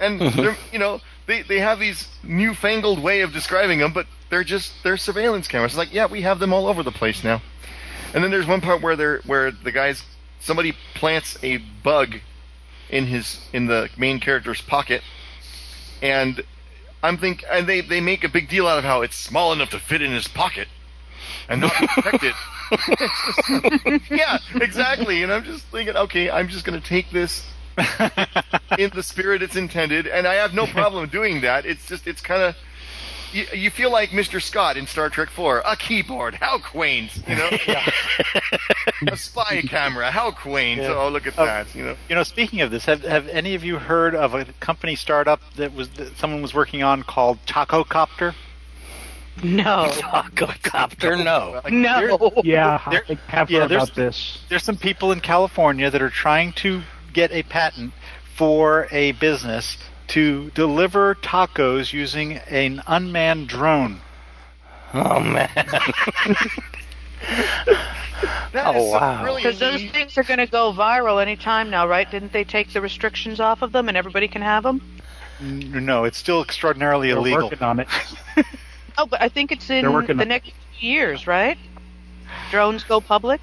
[0.00, 0.40] and mm-hmm.
[0.40, 4.72] they're, you know they they have these newfangled way of describing them, but they're just
[4.82, 5.72] they're surveillance cameras.
[5.72, 7.40] It's like yeah, we have them all over the place now.
[8.14, 10.02] And then there's one part where they're where the guys
[10.40, 12.16] somebody plants a bug
[12.90, 15.02] in his in the main character's pocket,
[16.02, 16.42] and
[17.02, 19.70] I'm think and they they make a big deal out of how it's small enough
[19.70, 20.68] to fit in his pocket
[21.48, 24.02] and not detect it.
[24.10, 25.22] yeah, exactly.
[25.22, 27.46] And I'm just thinking, okay, I'm just going to take this
[28.78, 31.64] in the spirit it's intended, and I have no problem doing that.
[31.64, 32.56] It's just it's kind of
[33.32, 34.40] you, you feel like Mr.
[34.42, 37.50] Scott in Star Trek Four, a keyboard, how quaint, you know,
[39.12, 40.80] a spy camera, how quaint.
[40.80, 40.94] Yeah.
[40.94, 41.44] Oh, look at Oh.
[41.44, 41.96] that, you know.
[42.08, 45.40] You know, speaking of this, have have any of you heard of a company startup
[45.56, 48.34] that was that someone was working on called Taco Copter?
[49.42, 51.60] no, Taco copter, no.
[51.70, 52.32] no.
[52.42, 54.38] Yeah, There- I have yeah, heard there's- about this.
[54.48, 57.92] There's some people in California that are trying to get a patent
[58.34, 59.76] for a business
[60.08, 64.00] to deliver tacos using an unmanned drone.
[64.94, 65.50] Oh man.
[68.54, 69.24] Oh, is some wow.
[69.24, 72.10] really Because those things are going to go viral anytime now, right?
[72.10, 74.80] Didn't they take the restrictions off of them and everybody can have them?
[75.40, 77.44] No, it's still extraordinarily They're illegal.
[77.44, 77.88] working on it.
[79.00, 81.56] Oh, but I think it's in the on- next few years, right?
[82.50, 83.40] Drones go public.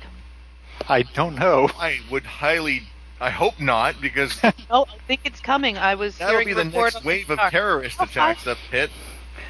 [0.89, 1.69] I don't know.
[1.79, 2.83] I would highly,
[3.25, 5.79] I hope not, because Oh, I think it's coming.
[5.79, 8.91] I was that'll be the report next wave of terrorist I'll attacks up hit.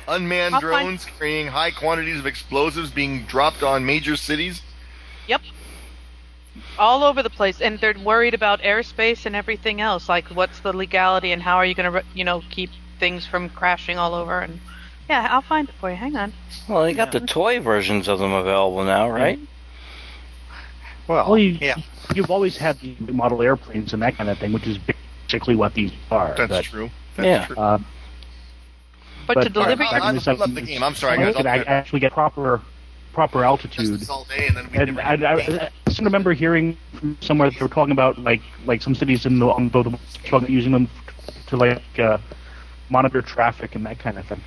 [0.07, 4.61] Unmanned I'll find- drones carrying high quantities of explosives being dropped on major cities.
[5.27, 5.41] Yep.
[6.79, 10.07] All over the place, and they're worried about airspace and everything else.
[10.07, 13.49] Like, what's the legality, and how are you going to, you know, keep things from
[13.49, 14.39] crashing all over?
[14.39, 14.61] And
[15.09, 15.97] yeah, I'll find it for you.
[15.97, 16.31] Hang on.
[16.69, 19.35] Well, they got the toy versions of them available now, right?
[19.37, 19.54] Mm-hmm.
[21.07, 21.75] Well, Well, you, yeah.
[22.13, 24.77] you've always had the model airplanes and that kind of thing, which is
[25.27, 26.33] basically what these are.
[26.37, 26.89] That's but, true.
[27.15, 27.45] That's Yeah.
[27.45, 27.55] true.
[27.57, 27.77] Uh,
[29.27, 30.83] But, But- to deliver, I, I, I love the game.
[30.83, 31.35] I'm sorry, guys.
[31.35, 32.61] can I'll actually get proper
[33.11, 34.07] proper altitude.
[34.09, 37.49] all day and then we And I, never I, I just remember hearing from somewhere
[37.49, 40.73] that they were talking about like like some cities in the on the, the using
[40.73, 40.89] them
[41.47, 42.17] to like uh,
[42.89, 44.41] monitor traffic and that kind of thing.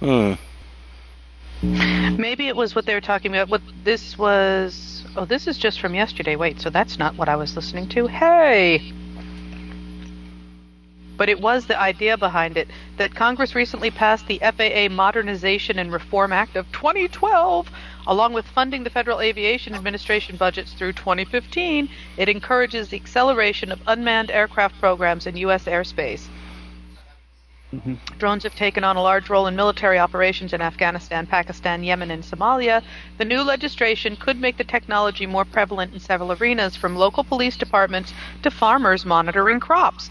[0.00, 0.32] Hmm.
[1.62, 3.48] Maybe it was what they were talking about.
[3.48, 5.04] What this was?
[5.16, 6.36] Oh, this is just from yesterday.
[6.36, 8.06] Wait, so that's not what I was listening to.
[8.06, 8.92] Hey.
[11.16, 15.92] But it was the idea behind it that Congress recently passed the FAA Modernization and
[15.92, 17.68] Reform Act of 2012.
[18.06, 23.82] Along with funding the Federal Aviation Administration budgets through 2015, it encourages the acceleration of
[23.88, 25.64] unmanned aircraft programs in U.S.
[25.64, 26.28] airspace.
[28.18, 32.22] Drones have taken on a large role in military operations in Afghanistan, Pakistan, Yemen, and
[32.24, 32.82] Somalia.
[33.18, 37.56] The new legislation could make the technology more prevalent in several arenas, from local police
[37.56, 40.08] departments to farmers monitoring crops.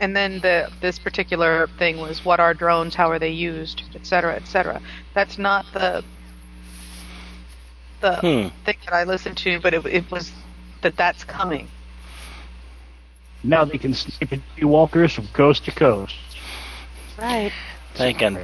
[0.00, 4.06] And then the this particular thing was what are drones, how are they used, et
[4.06, 4.80] cetera, et cetera.
[5.12, 6.02] That's not the
[8.00, 8.48] the Hmm.
[8.64, 10.32] thing that I listened to, but it, it was
[10.82, 11.68] that that's coming.
[13.42, 16.14] Now they can snipe at you walkers from coast to coast.
[17.18, 17.52] Right.
[17.96, 18.38] They can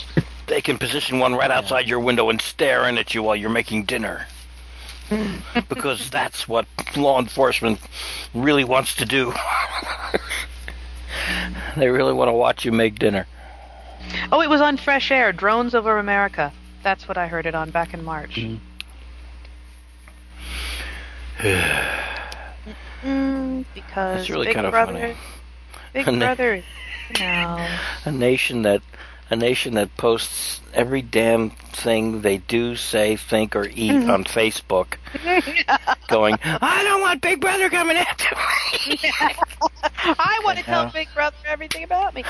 [0.46, 3.50] they can position one right outside your window and stare in at you while you're
[3.50, 4.26] making dinner.
[5.68, 6.66] because that's what
[6.96, 7.80] law enforcement
[8.32, 9.32] really wants to do.
[11.76, 13.26] they really want to watch you make dinner.
[14.30, 16.52] Oh, it was on Fresh Air, Drones Over America.
[16.84, 18.46] That's what I heard it on back in March.
[23.04, 25.16] Mm, because That's really Big kinda Brother, funny.
[25.92, 26.64] Big And Brother, is-
[27.18, 27.68] no.
[28.04, 28.82] A nation that
[29.30, 34.10] a nation that posts every damn thing they do, say, think, or eat mm-hmm.
[34.10, 34.96] on Facebook,
[36.08, 38.98] going, "I don't want Big Brother coming after me."
[40.02, 42.24] I want to tell Big Brother everything about me.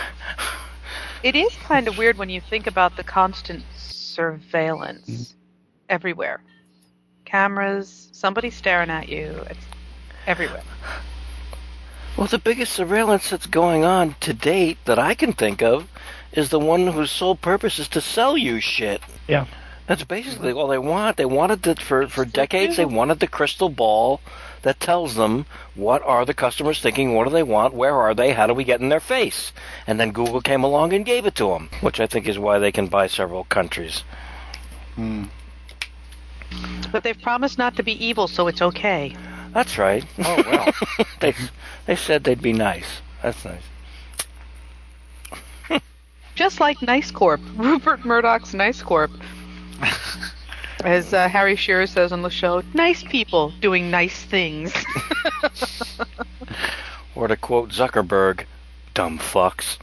[1.22, 5.34] It is kind of weird when you think about the constant surveillance
[5.88, 6.42] everywhere.
[7.24, 9.44] Cameras, somebody staring at you.
[9.48, 9.60] It's
[10.26, 10.62] everywhere.
[12.16, 15.88] Well, the biggest surveillance that's going on to date that I can think of
[16.32, 19.00] is the one whose sole purpose is to sell you shit.
[19.26, 19.46] Yeah.
[19.86, 21.16] That's basically all they want.
[21.16, 22.76] They wanted it for for decades.
[22.76, 24.20] They wanted the crystal ball
[24.62, 28.32] that tells them what are the customers thinking, what do they want, where are they,
[28.32, 29.52] how do we get in their face,
[29.86, 32.58] and then Google came along and gave it to them, which I think is why
[32.58, 34.04] they can buy several countries.
[34.96, 35.24] Hmm.
[36.92, 39.16] But they've promised not to be evil, so it's okay.
[39.52, 40.04] That's right.
[40.18, 40.72] Oh well.
[41.20, 41.34] they
[41.86, 43.00] they said they'd be nice.
[43.22, 43.62] That's nice.
[46.34, 49.10] Just like Nice Corp, Rupert Murdoch's Nice Corp.
[50.84, 54.72] As uh, Harry Shearer says on the show, nice people doing nice things.
[57.14, 58.44] Or to quote Zuckerberg,
[58.94, 59.76] dumb fucks.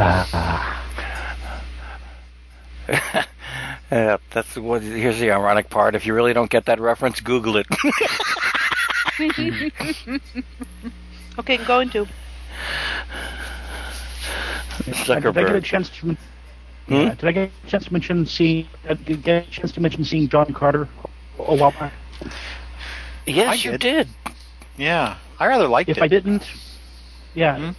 [0.00, 0.84] Ah,
[3.90, 4.82] Yeah, that's what.
[4.82, 5.94] Here's the ironic part.
[5.94, 7.66] If you really don't get that reference, Google it.
[11.38, 12.06] okay, I'm going to.
[14.84, 16.16] did I get a chance to?
[16.86, 16.94] Hmm?
[16.94, 18.66] Yeah, did I get a chance to mention seeing?
[18.88, 20.88] Uh, did I get a chance to mention seeing John Carter
[21.38, 21.92] a while back?
[23.26, 23.80] Yes, I you did.
[23.80, 24.08] did.
[24.76, 26.00] Yeah, I rather liked If it.
[26.00, 26.44] If I didn't,
[27.34, 27.70] yeah, Hmm?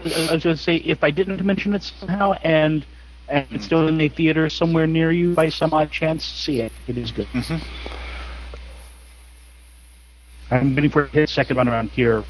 [0.00, 2.84] I was going to say if I didn't mention it somehow and
[3.28, 6.72] and it's still in a theater somewhere near you by some odd chance, see it.
[6.86, 7.26] It is good.
[7.28, 7.60] Mhm.
[10.50, 12.22] I'm waiting for his second run around here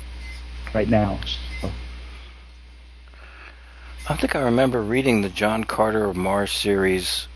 [0.72, 1.18] right now.
[1.60, 1.70] So.
[4.08, 7.26] I think I remember reading the John Carter of Mars series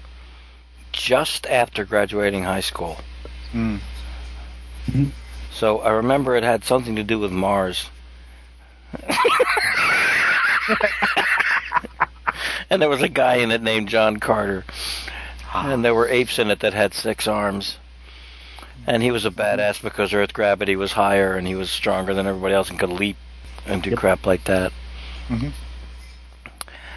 [0.93, 2.99] just after graduating high school.
[3.53, 3.81] Mm.
[5.51, 7.91] So I remember it had something to do with Mars.
[12.71, 14.65] and there was a guy in it named John Carter.
[15.55, 17.79] And there were apes in it that had six arms.
[18.87, 22.27] And he was a badass because Earth gravity was higher and he was stronger than
[22.27, 23.17] everybody else and could leap
[23.67, 23.99] and do Yep.
[23.99, 24.73] crap like that.
[25.29, 25.53] Mhm.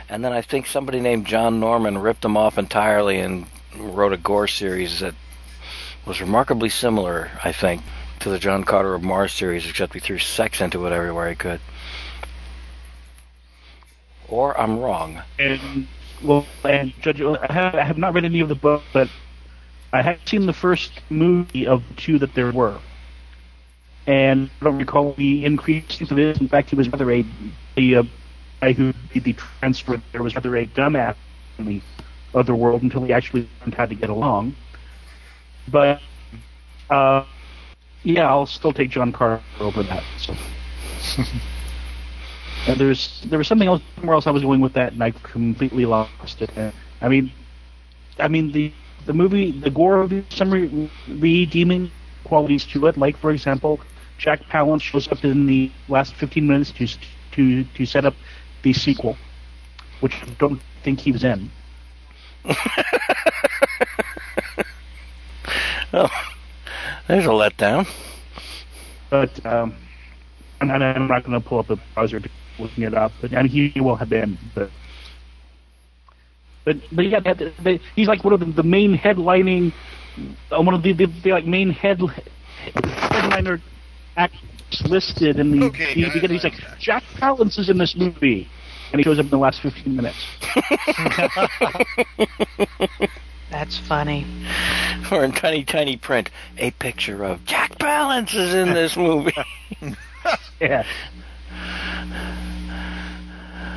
[0.10, 4.18] And then I think somebody named John Norman ripped him off entirely and wrote a
[4.18, 5.16] Gor series that
[6.06, 7.82] was remarkably similar, I think,
[8.20, 11.36] to the John Carter of Mars series, except he threw sex into it everywhere he
[11.36, 11.62] could.
[14.32, 15.22] Or I'm wrong.
[15.38, 15.88] And
[16.24, 19.10] well, and Judge, I have, I have not read any of the book, but
[19.92, 22.80] I have seen the first movie of the two that there were.
[24.08, 26.40] And I don't recall the increase of it.
[26.40, 27.26] In fact, he was rather a
[27.76, 28.04] the uh,
[28.62, 30.02] guy who did the transfer.
[30.14, 31.16] There was rather a dumbass
[31.58, 31.82] in the
[32.34, 34.56] other world until he actually learned how to get along.
[35.68, 36.02] But
[36.90, 37.26] uh,
[38.04, 40.04] yeah, I'll still take John Carter over that.
[40.18, 40.34] So.
[42.68, 45.12] And there's there was something else somewhere else I was going with that, and I
[45.12, 46.56] completely lost it.
[46.58, 46.72] Uh,
[47.02, 47.32] I mean,
[48.20, 48.72] I mean the
[49.06, 51.92] the movie, the Gor movie, some re- redeeming
[52.24, 52.98] qualities to it.
[52.98, 53.80] Like for example,
[54.18, 56.88] Jack Palance shows up in the last 15 minutes to
[57.34, 58.14] to to set up
[58.62, 59.18] the sequel,
[60.02, 61.50] which I don't think he was in.
[65.94, 66.10] Oh,
[67.08, 67.86] there's a letdown.
[69.10, 69.76] But um,
[70.62, 72.30] and and I'm not going to pull up the browser to
[72.62, 73.12] looking it up.
[73.22, 74.70] But and he, he will have been, but.
[76.64, 79.74] But, but yeah, that- that- he's like one of the, the main headlining,
[80.52, 82.00] uh, one of the, the, the like main head
[82.76, 83.60] headliner
[84.16, 84.38] acts
[84.86, 86.38] listed in the, Okay, the guys, beginning.
[86.38, 88.48] He's like, Jack Palance is in this movie,
[88.92, 90.24] and he shows up in the last 15 minutes.
[93.50, 94.28] That's funny.
[95.12, 96.30] or in tiny, tiny print,
[96.60, 99.34] a picture of Jack Palance is in this movie.
[100.62, 100.84] Yeah.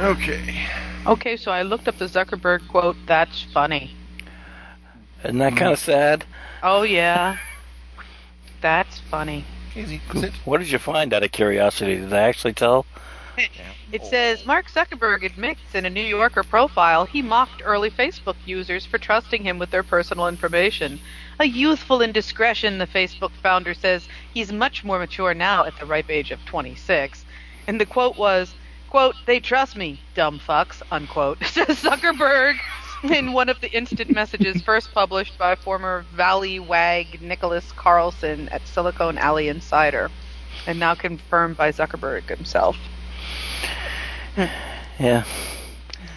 [0.01, 0.67] Okay.
[1.07, 2.97] Okay, so I looked up the Zuckerberg quote.
[3.07, 3.95] That's funny.
[5.23, 6.25] Isn't that kind of sad?
[6.63, 7.39] Oh yeah,
[8.61, 9.45] that's funny.
[10.45, 11.97] What did you find out of curiosity?
[11.97, 12.87] Did they actually tell?
[13.93, 18.87] It says Mark Zuckerberg admits in a New Yorker profile he mocked early Facebook users
[18.87, 21.01] for trusting him with their personal information.
[21.41, 26.11] A youthful indiscretion, the Facebook founder says he's much more mature now at the ripe
[26.11, 27.25] age of 26.
[27.67, 28.55] And the quote was,
[28.95, 32.55] quote, they trust me, dumb fucks, unquote, says Zuckerberg
[33.03, 39.19] in one of the instant messages first published by former Valleywag Nicholas Carlson at Silicon
[39.19, 40.13] Alley Insider,
[40.69, 42.77] and now confirmed by Zuckerberg himself.
[45.01, 45.25] Yeah.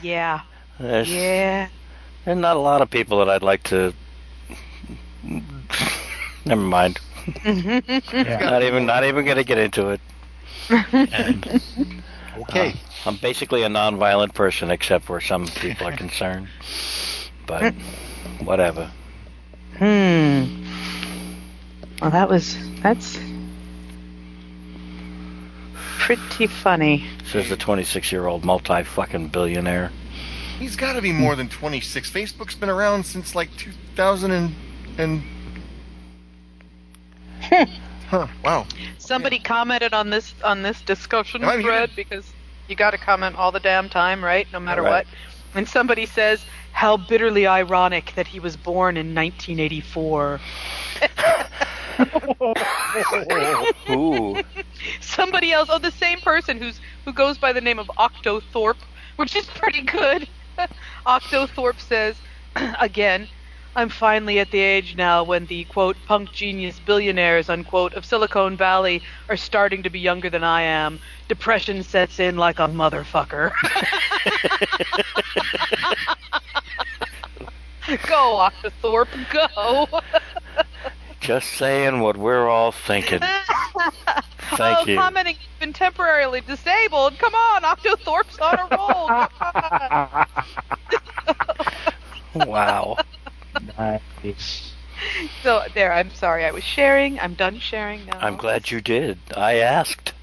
[0.04, 0.42] Yeah.
[0.80, 1.70] There's, Yeah.
[2.26, 3.92] there's not a lot of people that I'd like to.
[6.46, 7.00] Never mind.
[7.44, 8.38] yeah.
[8.40, 8.86] Not even.
[8.86, 10.02] Not even gonna get into it.
[12.38, 12.74] Okay.
[13.06, 16.48] I'm basically a non-violent person, except where some people are concerned.
[17.46, 17.74] But
[18.40, 18.92] whatever.
[19.78, 20.64] Hmm.
[22.02, 23.18] Well, that was that's
[26.00, 27.06] pretty funny.
[27.26, 29.92] Says the 26-year-old multi-fucking billionaire.
[30.60, 32.10] He's got to be more than 26.
[32.10, 34.56] Facebook's been around since like 2000 and.
[34.98, 35.24] and...
[38.08, 38.28] huh.
[38.44, 38.66] Wow.
[39.00, 41.96] Somebody commented on this on this discussion oh, Am thread muted?
[41.96, 42.34] because
[42.68, 44.48] you got to comment all the damn time, right?
[44.52, 44.84] No matter Right.
[44.84, 45.08] what.
[45.54, 50.40] And somebody says, "How bitterly ironic that he was born in 1984."
[53.90, 54.38] Ooh.
[55.02, 58.82] Somebody else, oh, the same person who's who goes by the name of Octothorpe,
[59.18, 60.28] which is pretty good.
[61.08, 62.22] Octothorpe says,
[62.80, 63.28] again,
[63.78, 68.58] I'm finally at the age now when the quote punk genius billionaires unquote of Silicon
[68.58, 71.00] Valley are starting to be younger than I am.
[71.28, 73.52] Depression sets in like a motherfucker.
[78.08, 79.88] go, Octothorpe, go.
[81.20, 83.20] Just saying what we're all thinking.
[83.20, 84.98] Thank oh, you.
[84.98, 87.20] commenting has been temporarily disabled.
[87.20, 89.12] Come on, Octothorpe's on a roll.
[92.46, 92.98] Wow.
[93.78, 94.74] Nice.
[95.44, 96.46] so there, I'm sorry.
[96.46, 97.20] I was sharing.
[97.20, 98.20] I'm done sharing now.
[98.20, 99.20] I'm glad you did.
[99.36, 100.14] I asked.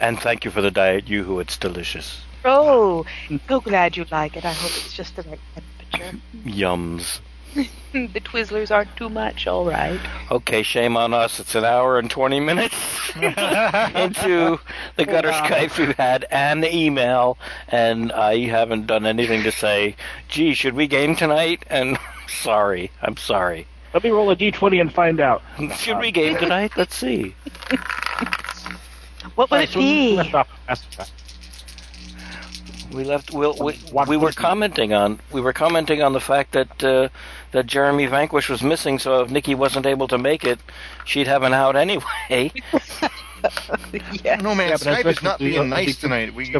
[0.00, 1.40] And thank you for the diet yoo-hoo.
[1.40, 2.20] It's delicious.
[2.44, 3.04] Oh,
[3.48, 4.44] so glad you like it.
[4.44, 6.18] I hope it's just the right temperature.
[6.44, 7.20] Yums.
[7.92, 10.00] the Twizzlers aren't too much, all right.
[10.30, 11.40] Okay, shame on us.
[11.40, 12.74] It's an hour and 20 minutes
[13.16, 14.60] into
[14.96, 15.46] the gutter wow.
[15.46, 19.96] Skype we've had and the email, and I haven't done anything to say,
[20.28, 21.64] gee, should we game tonight?
[21.68, 21.98] And
[22.28, 23.66] sorry, I'm sorry.
[23.94, 25.42] Let me roll a d20 and find out.
[25.76, 26.72] Should we game tonight?
[26.76, 27.34] Let's see.
[29.34, 30.16] What would Alright, it so be?
[30.16, 31.06] left off last time.
[32.92, 33.32] We left.
[33.32, 34.42] We'll, we we were would it be?
[34.42, 37.08] commenting on we were commenting on the fact that uh,
[37.52, 38.98] that Jeremy Vanquish was missing.
[38.98, 40.58] So if Nikki wasn't able to make it,
[41.04, 42.52] she'd have an out anyway.
[44.24, 44.36] Yeah.
[44.36, 44.70] don't man.
[44.70, 46.34] Yeah, Skype is not being nice tonight.
[46.34, 46.52] We.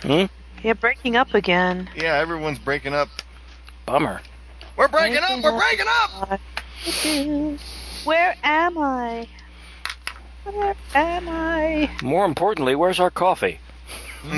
[0.00, 0.24] Hmm?
[0.62, 1.90] yeah, breaking up again.
[1.94, 3.10] yeah, everyone's breaking up.
[3.84, 4.22] Bummer.
[4.76, 5.42] We're breaking up.
[5.42, 6.40] We're breaking up.
[8.04, 9.28] Where am I?
[10.44, 11.90] Where am I?
[12.02, 13.60] More importantly, where's our coffee?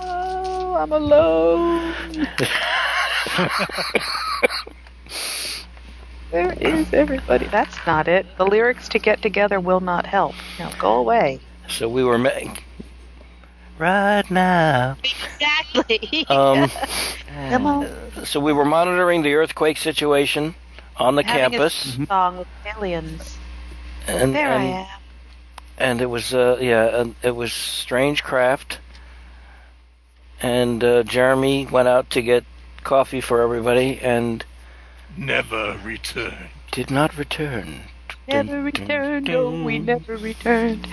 [0.00, 1.94] oh, I'm alone.
[6.30, 7.46] Where is everybody?
[7.46, 8.26] That's not it.
[8.38, 10.34] The lyrics to Get Together will not help.
[10.58, 11.40] Now go away.
[11.68, 12.30] So we were ma-
[13.78, 14.96] right now.
[15.04, 16.24] Exactly.
[16.28, 16.70] Um,
[17.50, 17.88] Come on.
[18.24, 20.54] so we were monitoring the earthquake situation
[20.96, 23.36] on the Having campus, A song with aliens.
[24.06, 24.86] and There I am.
[25.78, 28.78] and it was uh, yeah, and it was strange craft.
[30.44, 32.44] And uh, Jeremy went out to get
[32.82, 34.44] coffee for everybody, and
[35.16, 36.50] Never returned.
[36.70, 37.80] did not return.
[38.28, 39.30] Never Dun, dun, returned.
[39.30, 40.86] Oh, we never returned.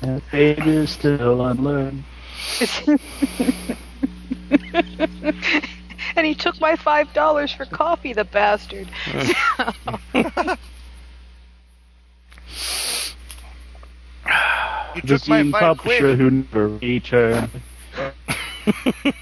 [0.00, 2.04] And fate is still unlearned.
[6.16, 8.88] and he took my five dollars for coffee, the bastard.
[14.94, 16.18] You The took my scene publisher quid.
[16.18, 17.50] who never returned.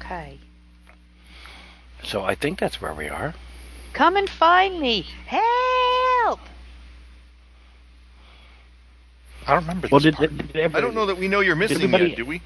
[0.00, 0.38] okay.
[2.02, 3.34] So I think that's where we are.
[3.92, 5.06] Come and find me.
[5.26, 6.40] Help!
[9.46, 10.36] I don't remember this Well, did, part.
[10.36, 12.42] did, did I don't know that we know you're missing anybody- yet, do we?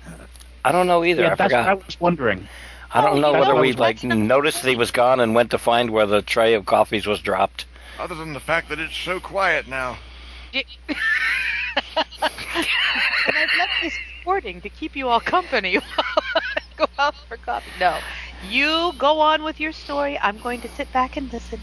[0.64, 1.22] I don't know either.
[1.22, 2.46] Yeah, I that's what I was wondering.
[2.92, 5.58] I don't Oh, know whether we like noticed that he was gone and went to
[5.58, 7.64] find where the tray of coffees was dropped.
[7.98, 9.98] Other than the fact that it's so quiet now.
[10.54, 10.66] and
[13.36, 15.78] I've left this recording to keep you all company.
[16.76, 17.70] go out for coffee.
[17.78, 17.98] No.
[18.48, 20.18] You go on with your story.
[20.18, 21.60] I'm going to sit back and listen.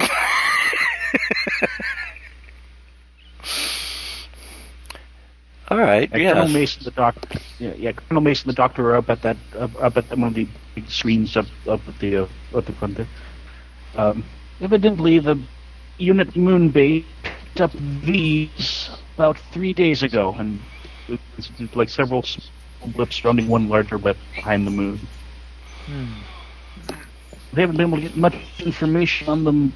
[5.70, 6.10] All right.
[6.12, 9.36] And Colonel Mason, the doctor, yeah, yeah, Colonel Mason, the doctor, are up at that,
[9.58, 12.72] up, up at one of the big screens up, up at the, uh, up the
[12.72, 13.06] front there.
[13.94, 14.24] Um,
[14.60, 15.40] evidently, the
[15.98, 17.72] UNIT Moonbase picked up
[18.02, 20.60] these about three days ago, and
[21.08, 25.00] it's like several small blips surrounding one larger blip behind the moon.
[25.86, 26.12] Hmm.
[27.52, 29.72] They haven't been able to get much information on them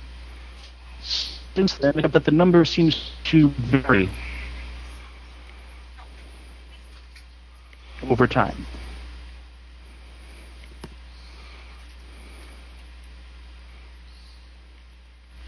[1.02, 4.09] since then, except that the number seems to vary
[8.09, 8.66] over time.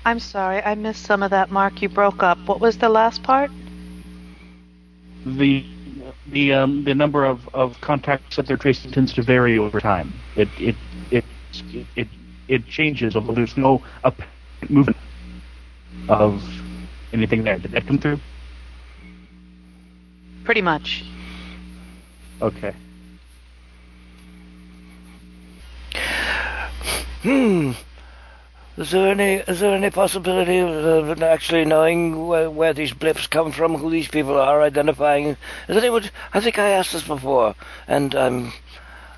[0.05, 1.81] I'm sorry, I missed some of that, Mark.
[1.81, 2.39] You broke up.
[2.47, 3.51] What was the last part?
[5.25, 5.65] the
[6.29, 10.13] the um, the number of, of contacts that they're tracing tends to vary over time.
[10.37, 10.77] It it
[11.11, 11.25] it
[11.97, 12.09] it
[12.49, 14.31] it changes, although there's no apparent
[14.69, 14.97] movement
[16.09, 16.43] of
[17.13, 17.59] anything there.
[17.59, 18.21] Did that come through?
[20.45, 21.05] Pretty much.
[22.43, 22.75] Okay.
[27.23, 27.73] Hmm.
[28.77, 33.53] Is there any is there any possibility of actually knowing where, where these blips come
[33.53, 35.37] from, who these people are, identifying?
[35.69, 36.11] Is anyone?
[36.33, 37.55] I think I asked this before,
[37.87, 38.53] and I'm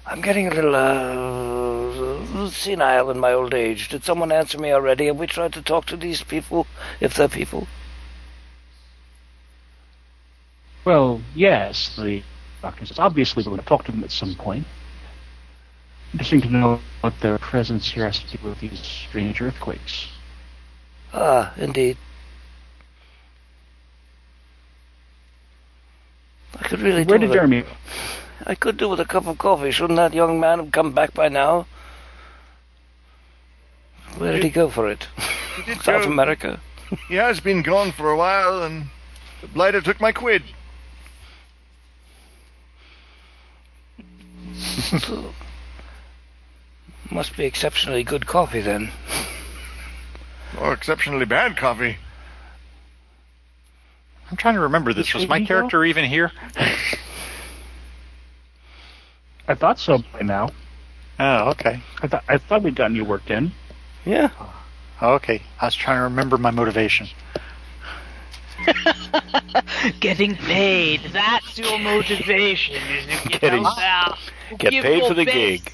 [0.05, 3.89] I'm getting a little uh, senile in my old age.
[3.89, 5.07] Did someone answer me already?
[5.07, 6.67] Have we tried to talk to these people,
[7.01, 7.67] if they're people?
[10.85, 12.23] Well, yes, the
[12.61, 14.67] doctor says obviously we're going to talk to them at some point.
[16.17, 20.09] Interesting to know what their presence here has to do with these strange earthquakes.
[21.13, 21.99] Ah, indeed.
[26.59, 27.65] I could really Where do did with a- Jeremy?
[28.47, 29.71] I could do with a cup of coffee.
[29.71, 31.67] Shouldn't that young man have come back by now?
[34.17, 35.07] Where did he go for it?
[35.83, 36.61] South go- America.
[37.09, 38.87] He has been gone for a while, and
[39.43, 40.43] the blighter took my quid.
[44.57, 45.35] So,
[47.11, 48.91] must be exceptionally good coffee then.
[50.59, 51.97] Or exceptionally bad coffee.
[54.31, 55.13] I'm trying to remember this.
[55.15, 55.55] Was my did he go?
[55.61, 56.33] character even here?
[59.49, 60.51] I thought so by now.
[61.21, 61.81] Oh, okay.
[62.03, 63.53] I thought I thought we'd gotten you worked in.
[64.05, 64.31] Yeah.
[65.01, 65.43] Oh, okay.
[65.61, 67.07] I was trying to remember my motivation.
[70.01, 71.01] Getting paid.
[71.13, 72.77] That's your motivation.
[72.77, 74.59] Is to get Getting- out there.
[74.59, 75.35] Get give paid your for the best.
[75.37, 75.73] gig.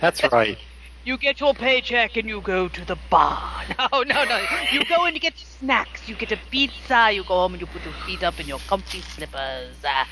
[0.00, 0.58] That's right.
[1.02, 3.64] You get your paycheck and you go to the bar.
[3.92, 4.46] No, no, no.
[4.70, 6.06] You go and you get snacks.
[6.06, 7.10] You get a pizza.
[7.10, 9.76] You go home and you put your feet up in your comfy slippers.
[9.82, 10.04] Uh,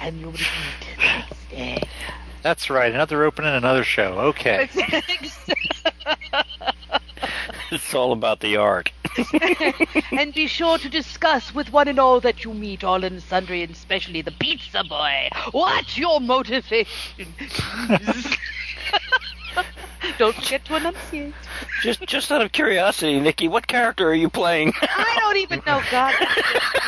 [0.00, 0.46] and you eat
[0.96, 1.82] the next day.
[2.42, 2.92] That's right.
[2.92, 4.18] Another opening, another show.
[4.18, 4.68] Okay.
[7.70, 8.92] It's all about the art.
[10.12, 13.62] and be sure to discuss with one and all that you meet, all and sundry,
[13.62, 15.28] and especially the pizza boy.
[15.52, 17.34] What's your motivation?
[20.18, 21.34] Don't forget to enunciate.
[21.82, 24.72] Just just out of curiosity, Nikki, what character are you playing?
[24.82, 25.82] I don't even know.
[25.90, 26.14] God,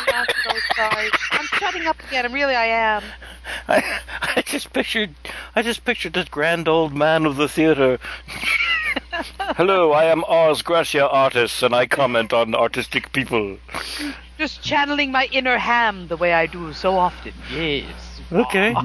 [0.09, 1.09] I'm so sorry.
[1.33, 2.31] I'm shutting up again.
[2.33, 3.03] Really, I am.
[3.69, 4.01] I,
[4.37, 5.15] I just pictured
[5.55, 7.99] I just pictured this grand old man of the theater.
[9.57, 13.59] Hello, I am Oz Gracia Artist, and I comment on artistic people.
[14.39, 17.33] Just channeling my inner ham the way I do so often.
[17.51, 18.06] Yes.
[18.33, 18.75] Okay.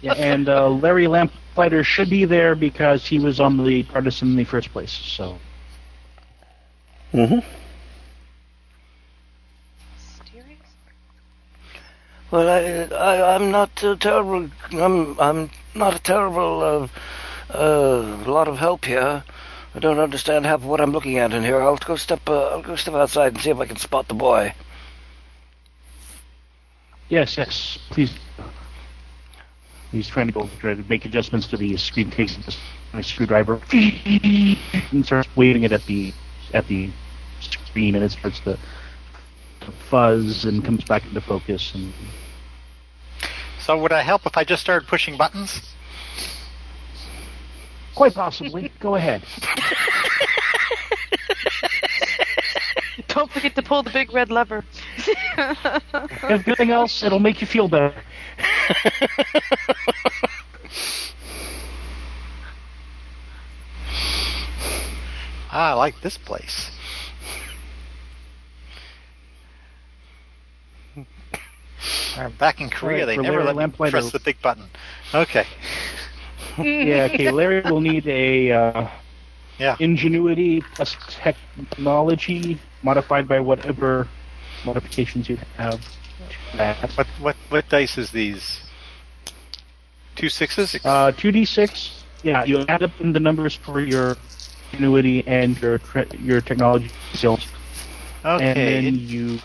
[0.00, 4.36] Yeah, and uh, Larry Lamplighter should be there because he was on the partisan in
[4.36, 4.90] the first place.
[4.90, 5.38] So
[7.12, 7.40] Mm-hmm.
[12.30, 14.48] Well, I, I I'm not uh, terrible.
[14.72, 16.90] I'm I'm not a terrible
[17.52, 19.22] uh, uh, lot of help here.
[19.74, 21.60] I don't understand half of what I'm looking at in here.
[21.60, 24.14] I'll go step uh, I'll go step outside and see if I can spot the
[24.14, 24.54] boy.
[27.12, 28.12] Yes, yes, please.
[29.92, 32.56] He's trying to go try to make adjustments to the screen case with
[32.94, 36.14] a screwdriver and starts waving it at the
[36.54, 36.90] at the
[37.40, 38.58] screen, and it starts to,
[39.60, 41.74] to fuzz and comes back into focus.
[41.74, 41.92] And
[43.60, 45.74] So would I help if I just started pushing buttons?
[47.94, 48.72] Quite possibly.
[48.80, 49.22] Go ahead.
[53.22, 54.64] Don't forget to pull the big red lever.
[56.28, 57.94] If nothing else, it'll make you feel better.
[65.54, 66.70] Ah, I like this place.
[72.38, 73.90] Back in Korea, Right, they never Larry let me Lamplighter.
[73.92, 74.64] press the big button.
[75.14, 75.46] Okay.
[76.58, 77.30] Yeah, okay.
[77.30, 78.88] Larry will need a uh,
[79.58, 79.76] Yeah.
[79.78, 84.08] ingenuity plus technology modified by whatever
[84.64, 85.80] modifications you have.
[86.52, 86.76] to that.
[86.96, 88.60] What what what dice is these?
[90.16, 90.74] Two sixes.
[90.84, 92.02] Uh, 2d6.
[92.22, 94.16] Yeah, you add up in the numbers for your
[94.72, 95.80] ingenuity and your
[96.20, 97.46] your technology skills,
[98.24, 98.44] Okay.
[98.46, 99.38] and then you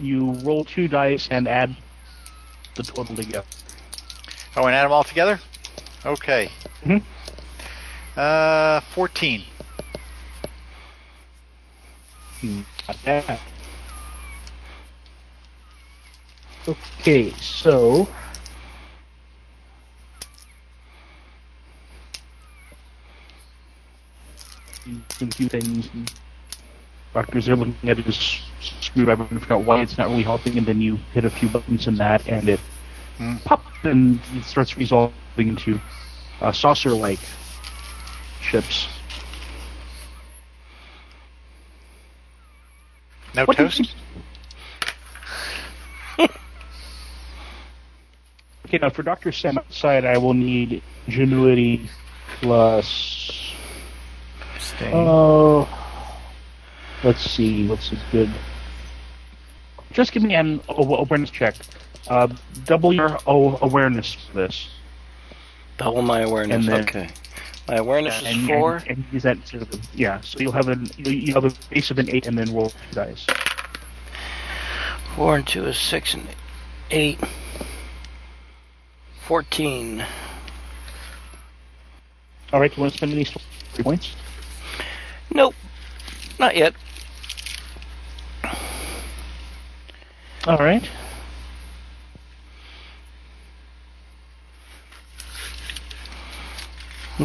[0.00, 1.74] you roll two dice and add
[2.74, 3.46] the total together.
[4.56, 5.40] oh, and add them all together.
[6.04, 6.50] Okay.
[6.84, 7.02] Mhm.
[8.16, 9.44] Uh, fourteen.
[12.42, 12.60] Hmm,
[13.06, 13.40] Not.
[16.68, 18.08] Okay, so.
[25.20, 25.88] A few things.
[27.14, 30.66] Doctors are looking at his screwdriver and figure out why it's not really helping, and
[30.66, 32.60] then you hit a few buttons in that, and it
[33.18, 33.36] Hmm.
[33.44, 35.78] pop, and it starts resolving into
[36.40, 37.20] uh, saucer-like
[38.40, 38.88] ships.
[43.34, 43.94] No What toast.
[46.18, 46.28] you-
[48.66, 49.32] Okay, now for Dr.
[49.32, 51.88] Sam outside, I will need ingenuity
[52.40, 53.54] plus.
[54.58, 54.90] Stay.
[54.94, 55.68] Oh.
[57.04, 58.30] let's see, what's a good.
[59.92, 61.54] Just give me an awareness check.
[62.08, 62.28] Uh,
[62.64, 64.68] double your awareness for this.
[65.76, 66.64] Double my awareness.
[66.66, 67.08] Then- okay.
[67.68, 68.76] My awareness is And, four.
[68.76, 70.20] and, and use that sort of, yeah.
[70.22, 73.26] So you'll have an you have a base of an eight, and then roll dice.
[75.14, 76.26] Four and two is six and
[76.90, 77.20] eight.
[79.20, 80.04] Fourteen.
[82.52, 83.44] All right, you want to spend any story
[83.78, 84.14] points?
[85.32, 85.54] Nope.
[86.38, 86.74] Not yet.
[90.46, 90.86] All right.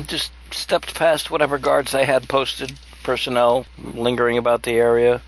[0.06, 5.22] Just stepped past whatever guards they had posted, personnel lingering about the area.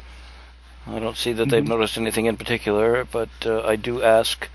[0.88, 1.70] I don't see that they've Mhm.
[1.70, 4.48] noticed anything in particular, but uh, I do ask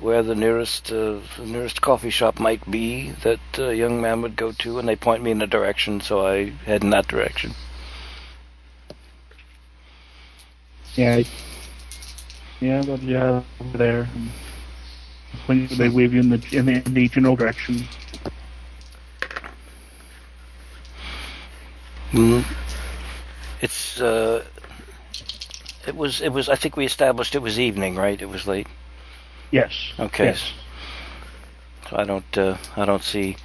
[0.00, 4.36] where the nearest uh, the nearest coffee shop might be that a young man would
[4.36, 7.54] go to, and they point me in a direction, so I head in that direction.
[10.94, 11.22] Yeah.
[12.60, 14.08] Yeah, but yeah, over there.
[15.46, 17.86] When they wave you in the in the, in the general direction.
[22.12, 22.44] Mm.
[23.60, 24.44] It's uh,
[25.86, 26.48] it was it was.
[26.48, 28.20] I think we established it was evening, right?
[28.20, 28.66] It was late.
[29.50, 29.72] Yes.
[29.98, 30.26] Okay.
[30.26, 30.52] Yes.
[31.90, 33.36] So I don't uh, I don't see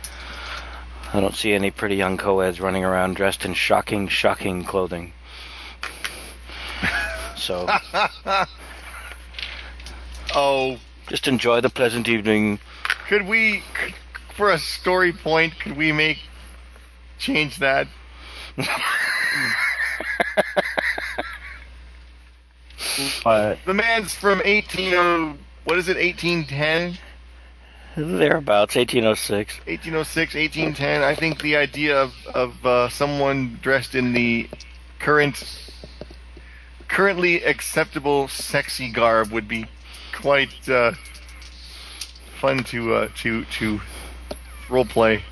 [1.14, 5.14] I don't see any pretty young co-eds running around dressed in shocking, shocking clothing.
[7.35, 7.68] So
[10.34, 10.77] oh,
[11.10, 12.60] just enjoy the pleasant evening.
[13.07, 13.64] could we,
[14.34, 16.19] for a story point, could we make
[17.19, 17.88] change that?
[23.23, 25.38] But The man's from 180.
[25.63, 25.97] What is it?
[25.97, 26.97] 1810,
[27.95, 29.59] Thereabouts, 1806.
[29.65, 31.03] 1806, 1810.
[31.03, 34.49] I think the idea of of uh, someone dressed in the
[34.99, 35.43] current,
[36.88, 39.67] currently acceptable sexy garb would be
[40.11, 40.93] quite uh,
[42.39, 43.80] fun to uh, to to
[44.69, 45.23] role play.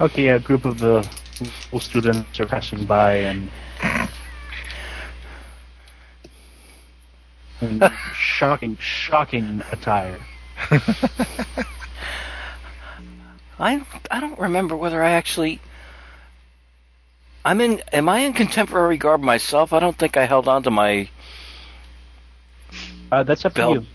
[0.00, 1.08] Okay, a group of the
[1.40, 3.50] local students are passing by and.
[7.60, 10.18] and shocking, shocking attire.
[13.58, 15.60] I I don't remember whether I actually.
[17.44, 17.82] I'm in.
[17.92, 19.72] Am I in contemporary garb myself?
[19.72, 21.08] I don't think I held on to my.
[23.10, 23.86] Uh, that's up to you.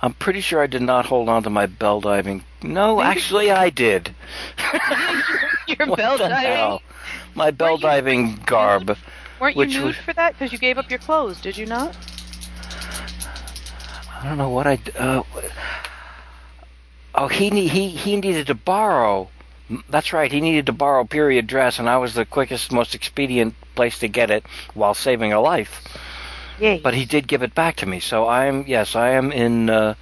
[0.00, 2.44] I'm pretty sure I did not hold on to my bell diving.
[2.62, 4.14] No, actually, I did.
[5.66, 6.36] Your bell diving.
[6.52, 6.82] hell?
[7.34, 8.96] My bell diving garb.
[9.40, 10.32] Weren't you nude was- for that?
[10.34, 11.96] Because you gave up your clothes, did you not?
[14.20, 14.78] I don't know what I.
[14.96, 15.22] Uh,
[17.14, 19.28] oh, he he he needed to borrow.
[19.88, 20.32] That's right.
[20.32, 24.08] He needed to borrow period dress, and I was the quickest, most expedient place to
[24.08, 24.44] get it
[24.74, 25.86] while saving a life.
[26.58, 26.78] Yeah.
[26.82, 29.70] But he did give it back to me, so I'm yes, I am in.
[29.70, 29.94] Uh,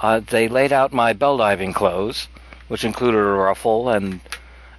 [0.00, 2.28] Uh, they laid out my bell diving clothes,
[2.68, 4.20] which included a ruffle and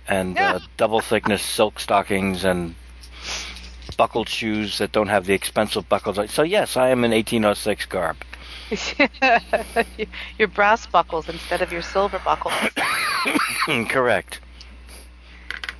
[0.08, 2.76] and uh, double thickness silk stockings and
[3.98, 6.32] buckled shoes that don't have the expensive buckles.
[6.32, 8.18] So yes, I am in 1806 garb.
[10.38, 12.54] your brass buckles instead of your silver buckles.
[13.90, 14.40] Correct.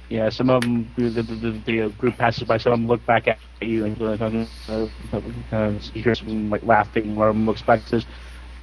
[0.10, 3.06] Yeah, some of them, the, the, the, the group passes by, some of them look
[3.06, 4.18] back at you and uh,
[4.68, 4.88] uh,
[5.52, 7.16] uh, you hear some like laughing.
[7.16, 8.06] One of them looks back and says,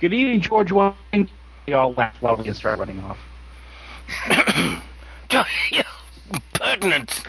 [0.01, 1.31] Good evening, George Washington.
[1.67, 3.19] They all laugh loudly and start running off.
[5.71, 5.83] you
[6.53, 7.23] pertinent,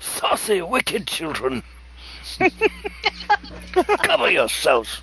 [0.00, 1.62] saucy, wicked children.
[4.02, 5.02] Cover yourselves.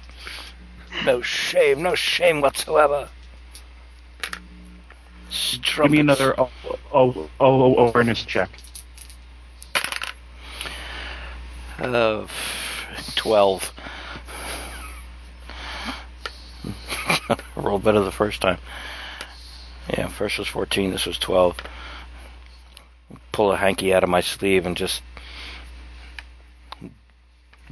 [1.06, 3.10] No shame, no shame whatsoever.
[5.30, 8.50] Give me another oh, oh, oh, oh, awareness check.
[11.80, 12.26] Uh,
[13.16, 13.74] 12.
[17.30, 18.58] I rolled better the first time.
[19.90, 21.58] Yeah, first was 14, this was 12.
[23.32, 25.02] Pull a hanky out of my sleeve and just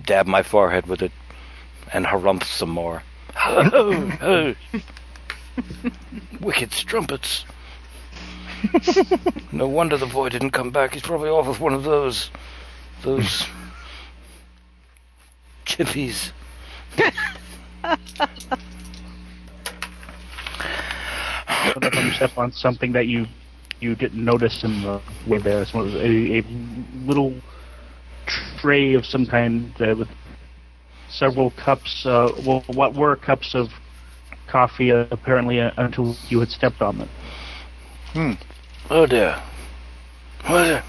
[0.03, 1.11] dab my forehead with it
[1.91, 3.03] and harumph some more.
[6.41, 7.45] Wicked strumpets.
[9.51, 10.93] no wonder the boy didn't come back.
[10.93, 12.31] He's probably off with one of those.
[13.03, 13.45] those.
[15.65, 16.31] chippies.
[21.81, 23.25] Them step on something that you
[23.79, 25.65] you didn't notice in the way there.
[25.65, 26.43] So a, a
[27.05, 27.33] little
[28.59, 30.09] tray of some kind uh, with
[31.09, 32.05] several cups.
[32.05, 33.69] Uh, well, what were cups of
[34.53, 37.09] coffee uh, apparently uh, until you had stepped on them.
[38.13, 38.33] Hmm.
[38.91, 39.41] Oh dear.
[40.47, 40.83] Oh dear.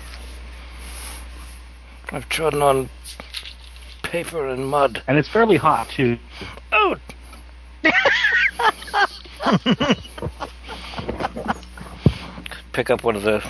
[2.12, 2.90] I've trodden on
[4.02, 5.02] paper and mud.
[5.08, 6.18] And it's fairly hot too.
[6.72, 6.96] Oh.
[12.72, 13.42] pick up one of the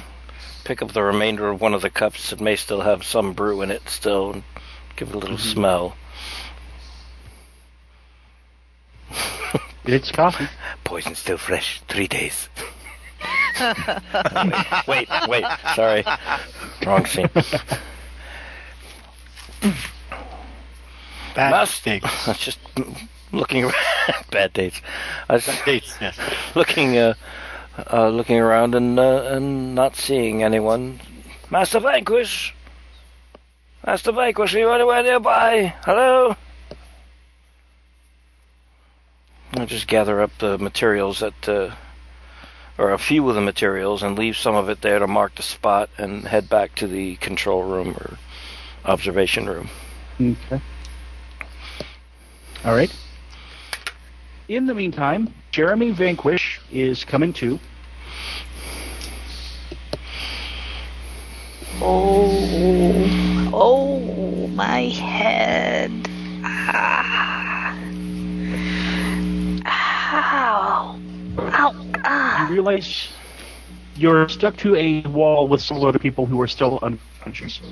[0.65, 3.63] pick up the remainder of one of the cups that may still have some brew
[3.63, 4.45] in it still and
[4.95, 5.53] give it a little mm-hmm.
[5.53, 5.97] smell.
[9.87, 10.49] It's coffee.
[10.85, 11.81] Poison still fresh.
[11.89, 12.49] Three days.
[13.61, 15.45] wait, wait, wait.
[15.75, 16.05] Sorry.
[16.87, 17.29] Wrong scene.
[21.35, 22.07] Bad Must, dates.
[22.27, 22.59] I was just
[23.33, 23.75] looking around.
[24.31, 24.81] Bad dates.
[25.29, 26.19] I was Bad dates, yes.
[26.55, 27.15] looking, uh,
[27.93, 31.01] uh, looking around and uh, and not seeing anyone.
[31.51, 32.55] Master Vanquish.
[33.87, 35.75] Master Vanquish, are you anywhere nearby?
[35.85, 36.37] Hello.
[39.57, 41.71] I'll just gather up the materials that, uh,
[42.77, 45.43] or a few of the materials, and leave some of it there to mark the
[45.43, 48.19] spot, and head back to the control room or
[48.85, 49.69] observation room.
[50.21, 50.61] Okay.
[52.65, 52.93] All right.
[54.49, 57.61] In the meantime, Jeremy Vanquish is coming to.
[61.81, 65.93] Oh, oh, my head.
[66.43, 67.54] Ah.
[70.45, 71.01] Ow.
[71.39, 71.75] Ow.
[72.05, 72.47] Ah.
[72.47, 73.09] You realize
[73.97, 77.63] you're stuck to a wall with some other people who are still unconscious.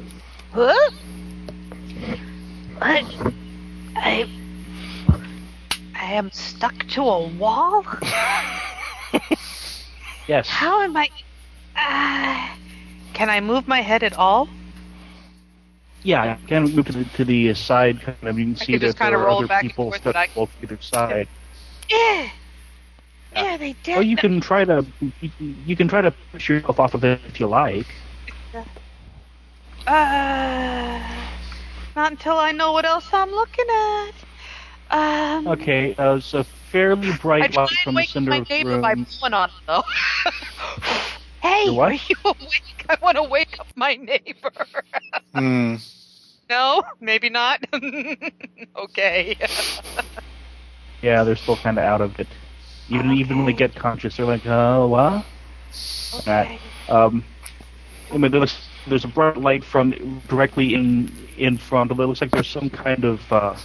[0.52, 0.90] Huh?
[2.78, 3.04] What?
[3.94, 4.26] I.
[5.94, 7.84] I am stuck to a wall?
[10.26, 10.48] yes.
[10.48, 11.10] How am I.
[11.76, 12.56] Uh,
[13.12, 14.48] can I move my head at all?
[16.04, 18.00] Yeah, you can move to the, to the side.
[18.00, 19.92] Kind of, you can I see could that just there are roll other back people
[19.92, 21.28] stuck both either side.
[21.90, 22.30] Yeah.
[23.34, 23.96] Yeah, they did.
[23.96, 24.84] Oh, you can try to
[25.20, 25.30] you,
[25.66, 27.86] you can try to push yourself off of it if you like.
[29.86, 31.00] Uh,
[31.96, 34.12] not until I know what else I'm looking at.
[34.90, 38.48] Um, Okay, uh, it's a fairly bright light from the wake up center my of
[38.48, 39.06] the neighbor by room.
[39.20, 39.82] blowing on it, though.
[41.42, 41.92] hey, Your what?
[41.92, 42.84] are you awake?
[42.88, 44.52] I want to wake up my neighbor.
[45.34, 45.76] Hmm.
[46.50, 47.64] no, maybe not.
[48.76, 49.34] okay.
[51.00, 52.28] Yeah, they're still kind of out of it.
[52.92, 55.24] Even even when they get conscious, they're like, "Uh, what?"
[56.20, 56.58] okay.
[56.88, 57.24] Um,
[58.12, 62.02] I mean, there's, there's a bright light from directly in in front of it.
[62.02, 63.56] It looks like there's some kind of uh,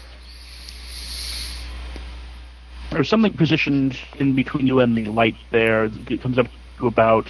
[2.92, 5.86] there's something positioned in between you and the light there.
[6.10, 6.48] It comes up
[6.78, 7.28] to about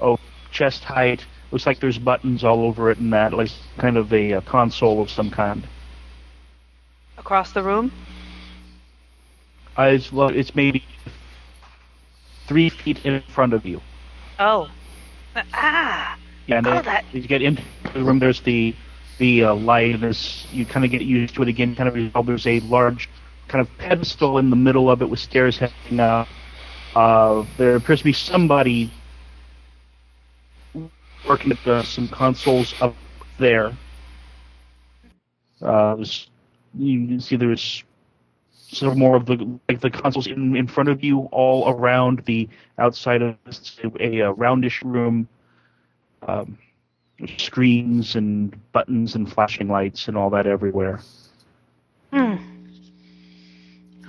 [0.00, 0.18] oh
[0.50, 1.24] chest height.
[1.50, 5.00] Looks like there's buttons all over it and that, like kind of a, uh console
[5.00, 5.66] of some kind.
[7.18, 7.92] Across the room?
[9.78, 10.84] Uh, it's, lo- it's maybe
[12.52, 13.80] three feet in front of you.
[14.38, 14.68] Oh.
[15.54, 16.18] Ah.
[16.46, 17.62] Yeah, and Oh, then that- you get into
[17.94, 18.18] the room.
[18.18, 18.74] There's the
[19.18, 19.94] the uh, light.
[19.94, 21.74] and There's you kind of get used to it again.
[21.74, 22.26] Kind of.
[22.26, 23.08] There's a large
[23.48, 26.28] kind of pedestal in the middle of it with stairs heading up.
[26.94, 28.90] Uh, there appears to be somebody
[31.26, 32.94] working at uh, some consoles up
[33.38, 33.72] there.
[35.62, 35.96] Uh,
[36.76, 37.82] you can see there's
[38.72, 42.48] some more of the like the consoles in, in front of you, all around the
[42.78, 43.36] outside of
[44.00, 45.28] a, a roundish room.
[46.26, 46.58] Um,
[47.36, 51.00] screens and buttons and flashing lights and all that everywhere.
[52.12, 52.36] Hmm.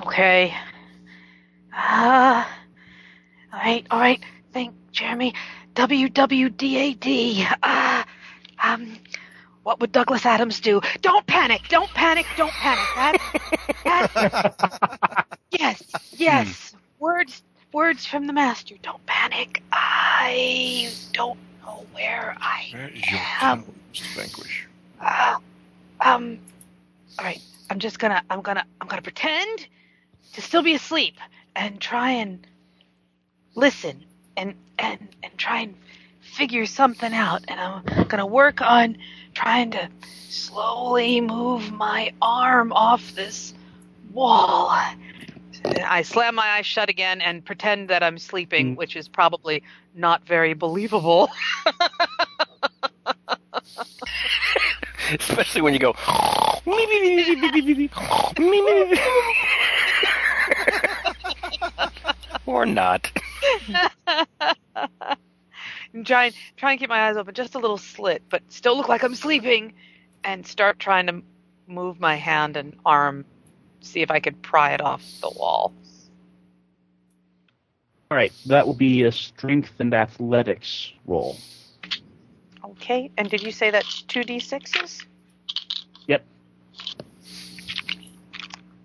[0.02, 0.54] Okay.
[1.74, 2.50] Ah.
[3.52, 4.24] all right, all right.
[4.52, 5.34] Thank Jeremy.
[5.76, 7.58] WWDAD.
[7.64, 8.06] Ah.
[8.62, 8.98] Um.
[9.64, 10.82] What would Douglas Adams do?
[11.02, 11.62] Don't panic.
[11.70, 12.26] Don't panic.
[12.36, 13.22] Don't panic.
[15.52, 15.84] yes.
[16.14, 16.76] Yes.
[17.00, 17.44] Words.
[17.72, 18.76] Words from the master.
[18.82, 19.64] Don't panic.
[19.72, 23.66] I don't know where I Where is your am.
[24.16, 24.68] Vanquish?
[25.02, 25.38] Uh,
[26.02, 26.40] um.
[27.18, 27.42] All right.
[27.70, 28.22] I'm just gonna.
[28.30, 28.66] I'm gonna.
[28.80, 29.68] I'm gonna pretend
[30.34, 31.16] to still be asleep
[31.56, 32.46] and try and
[33.56, 34.04] listen
[34.38, 35.76] and and and try and
[36.22, 37.44] figure something out.
[37.48, 38.98] And I'm gonna work on
[39.34, 39.90] trying to
[40.30, 43.54] slowly move my arm off this
[44.12, 44.70] wall.
[45.86, 48.78] I slam my eyes shut again and pretend that I'm sleeping, Mm.
[48.78, 49.64] which is probably
[49.96, 51.30] not very believable.
[55.20, 55.94] Especially when you go.
[62.46, 63.12] or not.
[65.94, 68.76] And try and try and keep my eyes open just a little slit, but still
[68.76, 69.74] look like I'm sleeping,
[70.24, 71.22] and start trying to
[71.68, 73.26] move my hand and arm,
[73.82, 75.74] see if I could pry it off the wall.
[78.12, 81.38] All right, that will be a strength and athletics roll.
[82.64, 85.02] Okay, and did you say that's two d sixes?
[86.08, 86.24] Yep.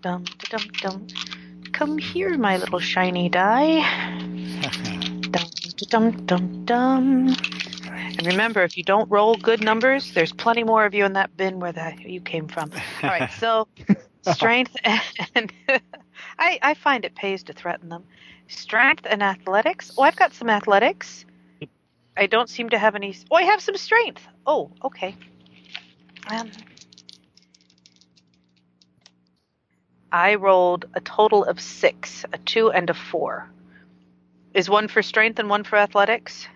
[0.02, 1.06] Dum dum dum.
[1.72, 4.94] Come here, my little shiny die.
[5.78, 7.36] dum dum dum dum.
[8.18, 11.36] And remember, if you don't roll good numbers, there's plenty more of you in that
[11.36, 12.70] bin where the, you came from.
[13.02, 13.68] All right, so
[14.22, 14.76] strength
[15.34, 15.52] and
[16.38, 18.04] I I find it pays to threaten them.
[18.48, 19.90] Strength and athletics.
[19.96, 21.24] Oh, I've got some athletics.
[22.16, 23.14] I don't seem to have any.
[23.30, 24.26] Oh, I have some strength.
[24.46, 25.16] Oh, okay.
[26.26, 26.50] Um,
[30.10, 33.48] I rolled a total of six, a two and a four.
[34.58, 36.48] Is one for strength and one for athletics,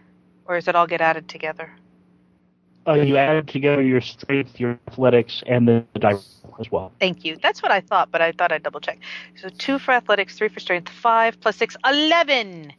[0.46, 1.70] or does it all get added together?
[2.84, 6.14] Uh, you add together your strength, your athletics, and the, the die
[6.58, 6.90] as well.
[6.98, 7.36] Thank you.
[7.40, 8.98] That's what I thought, but I thought I'd double check.
[9.36, 12.72] So two for athletics, three for strength, five plus six, eleven.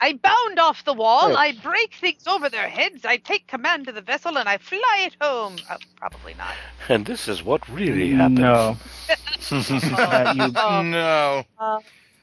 [0.00, 1.36] I bound off the wall.
[1.36, 3.04] I break things over their heads.
[3.04, 5.56] I take command of the vessel and I fly it home.
[5.68, 6.54] Oh, probably not.
[6.88, 8.38] And this is what really happens.
[8.38, 8.76] No,
[9.50, 11.44] Uh, you- Oh, no.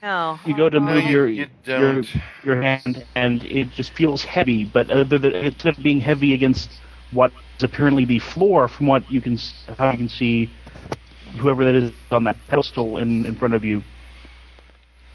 [0.08, 0.40] No.
[0.46, 2.04] you go to move you- your you your
[2.48, 4.64] your hand, and it just feels heavy.
[4.78, 6.70] But other than instead of being heavy against
[7.12, 9.38] what is apparently the floor, from what you can
[9.78, 10.50] how you can see,
[11.40, 13.84] whoever that is on that pedestal in in front of you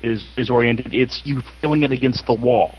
[0.02, 0.92] is is oriented.
[0.94, 2.70] It's you feeling it against the wall.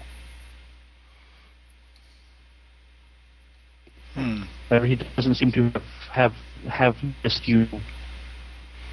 [4.16, 4.44] Hmm.
[4.92, 6.34] He doesn't seem to have have,
[6.70, 7.68] have missed you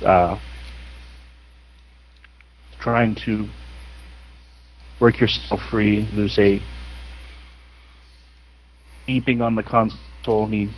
[0.04, 0.38] uh,
[2.80, 3.46] trying to
[5.00, 6.08] work yourself free.
[6.14, 6.60] There's a
[9.08, 10.70] beeping on the console, he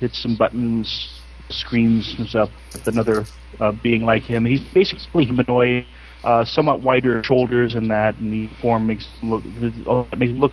[0.00, 3.26] hits some buttons, screens himself with another
[3.60, 4.44] uh, being like him.
[4.44, 5.86] He's basically humanoid,
[6.24, 10.40] uh, somewhat wider shoulders and that, and the form makes him look, it makes him
[10.40, 10.52] look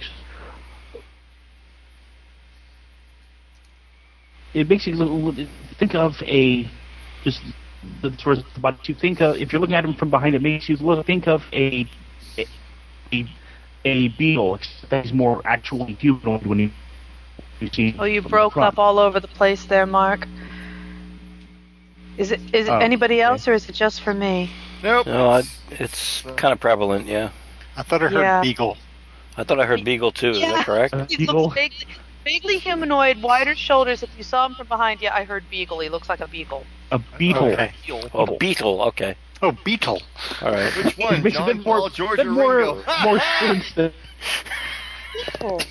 [4.56, 5.48] it makes you
[5.78, 6.64] think of a
[7.24, 7.42] just
[8.02, 10.41] the sort of but you think of if you're looking at him from behind it
[10.41, 11.88] makes you look think of a
[13.14, 13.26] a
[13.86, 16.72] a beetle except that he's more actually humanoid when you
[17.60, 20.28] you see Oh, you broke up all over the place there, Mark.
[22.18, 23.24] Is it is it Oh, anybody okay.
[23.24, 24.49] else or is it just for me?
[24.84, 25.07] Nope.
[25.07, 27.32] No, I, it's kind of prevalent, yeah.
[27.78, 28.41] I thought I heard Yeah.
[28.41, 28.78] beagle.
[29.38, 30.32] I thought I heard Beagle too.
[30.32, 30.94] Is that correct?
[30.94, 31.88] Uh, He beagle looks vaguely,
[32.24, 34.02] vaguely humanoid, wider shoulders.
[34.02, 35.80] If you saw him from behind, yeah, I heard beagle.
[35.82, 36.66] He looks like a beagle.
[36.91, 37.72] A beetle Okay.
[38.14, 38.82] Oh, Beetle.
[38.84, 39.16] Okay.
[39.41, 40.02] Oh, beetle.
[40.41, 40.72] All right.
[40.78, 41.22] Which one?
[41.24, 42.84] makes John bit more Paul, George, bit or more Ringo?
[43.03, 43.91] more sense than
[45.14, 45.62] Beetle.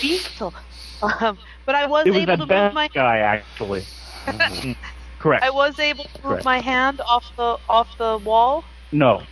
[0.00, 0.54] Beetle.
[1.02, 3.82] Um, but I was it was able to that move bad my guy actually
[5.18, 6.44] correct I was able to move Correct.
[6.44, 8.62] my hand off the off the wall.
[8.92, 9.22] no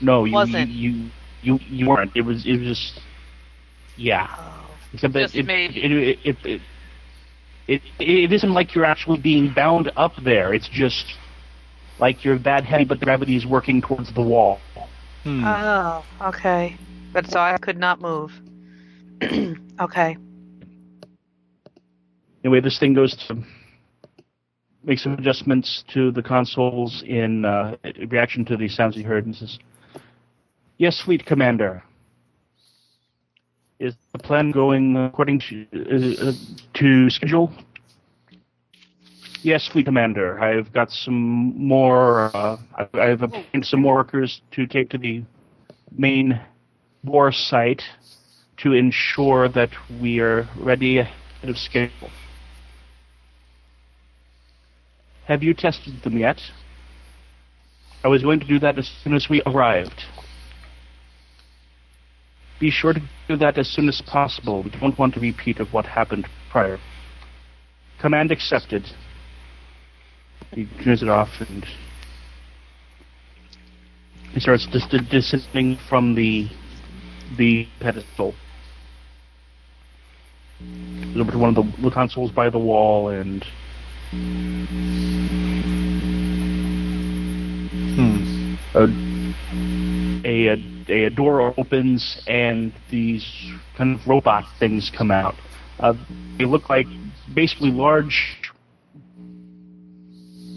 [0.00, 0.70] no you, Wasn't.
[0.70, 1.10] you you
[1.42, 3.00] you you weren't it was it was just
[3.96, 4.56] yeah Oh.
[4.92, 6.60] Except Just it, made- it, it, it, it,
[7.70, 10.52] it, it isn't like you're actually being bound up there.
[10.52, 11.04] It's just
[12.00, 14.58] like you're that heavy, but the gravity is working towards the wall.
[15.22, 15.44] Hmm.
[15.44, 16.76] Oh, okay.
[17.12, 18.32] But so I could not move.
[19.80, 20.16] okay.
[22.42, 23.40] Anyway, this thing goes to
[24.82, 27.76] make some adjustments to the consoles in uh,
[28.08, 29.58] reaction to the sounds he heard and says,
[30.76, 31.84] Yes, Fleet Commander.
[33.80, 36.32] Is the plan going according to, uh,
[36.74, 37.50] to schedule?
[39.42, 40.38] Yes, Fleet Commander.
[40.38, 42.30] I've got some more.
[42.36, 42.58] Uh,
[42.92, 45.24] I've obtained some more workers to take to the
[45.90, 46.38] main
[47.02, 47.82] war site
[48.58, 52.10] to ensure that we are ready ahead of schedule.
[55.24, 56.38] Have you tested them yet?
[58.04, 60.04] I was going to do that as soon as we arrived.
[62.60, 64.62] Be sure to do that as soon as possible.
[64.62, 66.78] We don't want a repeat of what happened prior.
[68.00, 68.84] Command accepted.
[70.52, 71.64] He turns it off and
[74.32, 76.48] he starts dis- descending from the
[77.38, 78.34] the pedestal
[81.16, 83.44] over to one of the, the consoles by the wall and
[87.96, 88.54] Hmm.
[88.74, 88.84] a,
[90.24, 93.26] a, a, a door opens and these
[93.76, 95.34] kind of robot things come out.
[95.78, 95.94] Uh,
[96.38, 96.86] they look like
[97.34, 98.36] basically large,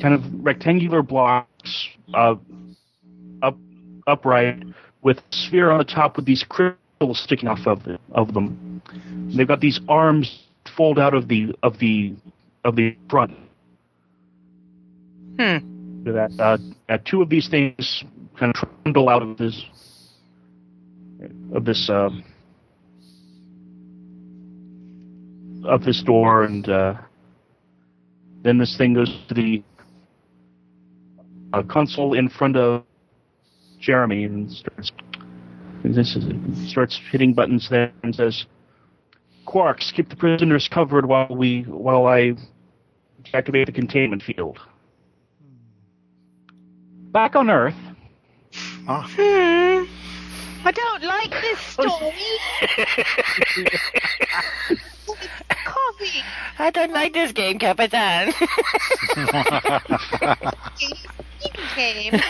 [0.01, 2.35] kind of rectangular blocks, uh,
[3.41, 3.57] up
[4.07, 4.64] upright,
[5.01, 7.81] with a sphere on the top with these crystals sticking off of
[8.11, 8.81] of them.
[9.35, 10.43] They've got these arms
[10.76, 12.14] fold out of the of the
[12.65, 13.38] of the front.
[15.39, 15.57] Hmm.
[16.03, 16.57] That uh,
[16.89, 18.03] uh, two of these things
[18.38, 19.65] kind of trundle out of this
[21.53, 22.09] of this uh,
[25.65, 26.95] of this door, and uh,
[28.43, 29.63] then this thing goes to the
[31.53, 32.84] uh, console in front of
[33.80, 34.91] Jeremy and starts
[35.84, 38.45] and this is, starts hitting buttons there and says,
[39.45, 42.34] "Quarks, keep the prisoners covered while we while I
[43.34, 44.59] activate the containment field."
[47.11, 47.75] Back on Earth,
[48.88, 49.07] Ah.
[50.65, 52.14] I don't like this oh, story.
[55.65, 56.23] Coffee.
[56.60, 58.34] I don't like this game, Capitan.
[61.76, 62.22] Game.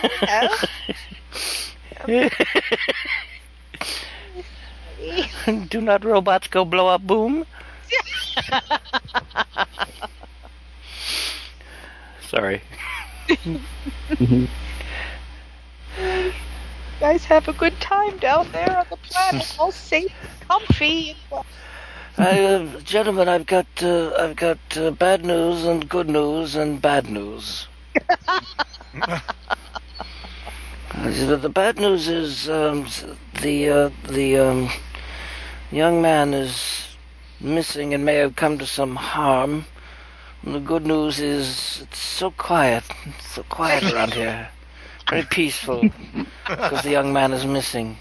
[2.08, 2.30] You
[5.48, 5.66] know.
[5.70, 7.46] Do not robots go blow up boom?
[12.30, 12.62] Sorry.
[17.04, 20.14] Guys have a good time down there on the planet, all safe,
[20.48, 21.18] comfy.
[22.18, 26.82] I, uh, gentlemen, I've got uh, I've got uh, bad news and good news and
[26.82, 27.68] bad news.
[30.96, 32.88] Uh, the, the bad news is um,
[33.42, 34.70] the uh, the um,
[35.72, 36.96] young man is
[37.42, 39.66] missing and may have come to some harm.
[40.44, 44.48] And the good news is it's so quiet, it's so quiet around here,
[45.10, 45.84] very peaceful,
[46.48, 47.98] because the young man is missing.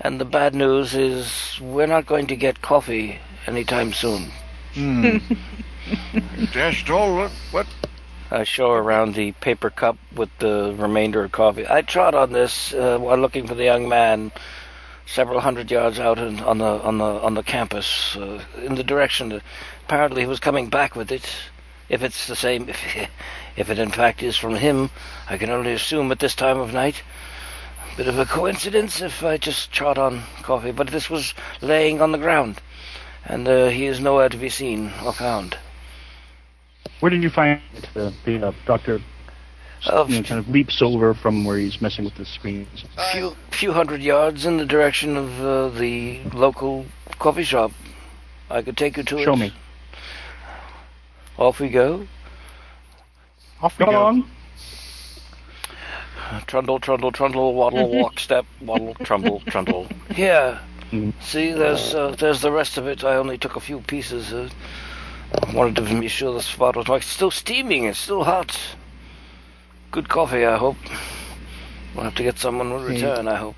[0.00, 4.30] And the bad news is we're not going to get coffee anytime soon.
[4.74, 5.18] hmm.
[6.52, 7.30] Dashed all what?
[7.50, 7.66] What?
[8.30, 11.66] I show around the paper cup with the remainder of coffee.
[11.68, 14.32] I trod on this uh, while looking for the young man,
[15.06, 18.82] several hundred yards out in, on the on the on the campus, uh, in the
[18.82, 19.28] direction.
[19.28, 19.42] That
[19.84, 21.30] apparently, he was coming back with it.
[21.88, 22.78] If it's the same, if,
[23.56, 24.90] if it in fact is from him,
[25.28, 27.02] I can only assume at this time of night.
[27.96, 32.10] Bit of a coincidence if I just trod on coffee, but this was laying on
[32.10, 32.60] the ground,
[33.24, 35.56] and uh, he is nowhere to be seen or found.
[36.98, 37.88] where did you find it?
[37.94, 39.00] The, the uh, doctor
[39.86, 42.84] Of you know, kind of leaps over from where he's messing with the screens.
[43.12, 46.86] few few hundred yards in the direction of uh, the local
[47.20, 47.70] coffee shop.
[48.50, 49.24] I could take you to it.
[49.24, 49.52] Show me.
[51.38, 52.06] Off we go.
[53.60, 54.00] Off we Come go.
[54.00, 54.30] along.
[56.46, 59.86] Trundle, trundle, trundle, waddle, walk, step, waddle, trundle, trundle.
[60.10, 60.58] Here.
[61.20, 63.02] See, there's uh, there's the rest of it.
[63.04, 64.32] I only took a few pieces.
[64.32, 64.48] Uh,
[65.52, 67.84] wanted to be sure the spot was like still steaming.
[67.84, 68.58] It's still hot.
[69.90, 70.76] Good coffee, I hope.
[71.94, 73.28] We'll have to get someone in return.
[73.28, 73.56] I hope.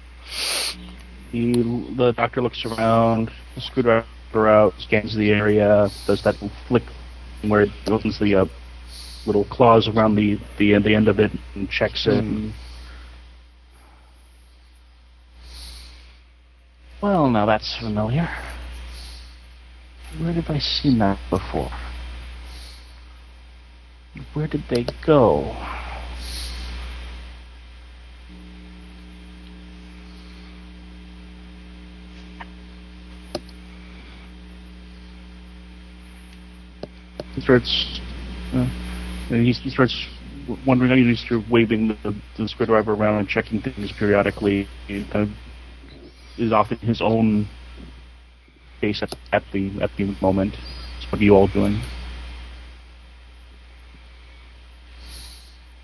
[1.33, 6.37] He, the doctor looks around, the screwdriver out, scans the area, does that
[6.69, 6.85] flick
[7.49, 8.47] where it opens the uh,
[9.27, 12.23] little claws around the, the, the end of it and checks it.
[12.23, 12.51] Hmm.
[17.03, 18.29] Well, now that's familiar.
[20.19, 21.71] Where have I seen that before?
[24.33, 25.55] Where did they go?
[37.47, 38.01] Starts.
[38.53, 38.65] Uh,
[39.29, 40.07] he, he starts
[40.67, 40.91] wondering.
[40.91, 44.67] You know, he starts waving the, the screwdriver around and checking things periodically.
[44.89, 45.31] He kind of
[46.37, 47.47] is off in his own
[48.79, 50.55] space at, at the at the moment.
[51.01, 51.81] So what are you all doing?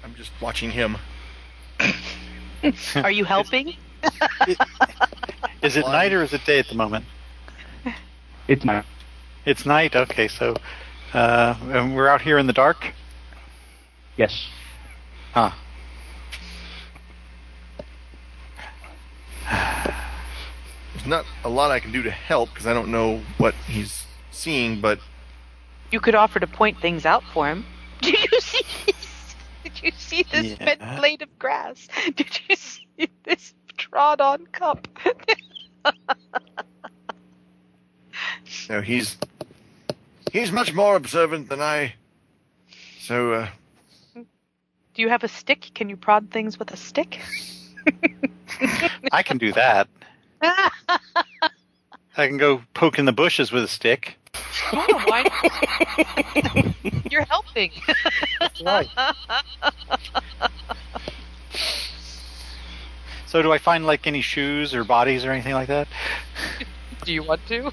[0.02, 0.96] I'm just watching him.
[2.96, 3.76] Are you helping?
[5.62, 7.04] Is it night or is it day at the moment?
[8.48, 8.84] It's night.
[9.46, 9.94] It's night.
[9.94, 10.56] Okay, so
[11.14, 12.92] uh, and we're out here in the dark.
[14.16, 14.46] Yes.
[15.32, 15.50] Huh.
[20.94, 24.04] There's not a lot I can do to help because I don't know what he's
[24.30, 24.98] seeing, but
[25.90, 27.64] You could offer to point things out for him.
[28.02, 28.62] Did you see?
[28.86, 29.34] this?
[29.64, 30.64] Did you see this Yeah.
[30.76, 31.88] bent blade of grass?
[32.14, 34.86] Did you see this trod-on cup?
[38.68, 39.16] no, he's
[40.32, 41.94] he's much more observant than I.
[42.98, 43.48] So uh,
[44.14, 45.70] Do you have a stick?
[45.74, 47.20] Can you prod things with a stick?
[49.12, 49.88] I can do that.
[50.42, 54.16] I can go poke in the bushes with a stick.
[54.72, 56.74] oh, why not?
[57.12, 57.70] You're helping.
[58.64, 58.88] Right.
[63.26, 65.88] So do I find like any shoes or bodies or anything like that?
[67.04, 67.72] Do you want to?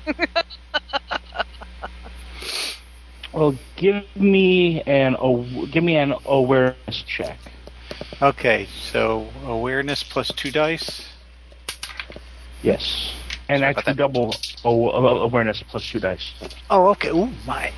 [3.34, 7.38] Well, give me an aw- give me an awareness check.
[8.22, 11.06] Okay, so awareness plus two dice.
[12.64, 13.14] Yes,
[13.48, 14.36] and Sorry about actually double
[14.66, 16.34] oh, uh, awareness plus two dice.
[16.70, 17.11] Oh, okay.
[17.11, 17.72] Oh my.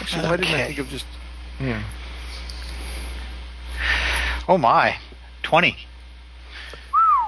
[0.00, 1.06] actually, why didn't I think of just?
[1.60, 1.82] Yeah.
[4.48, 4.96] Oh my.
[5.42, 5.76] Twenty.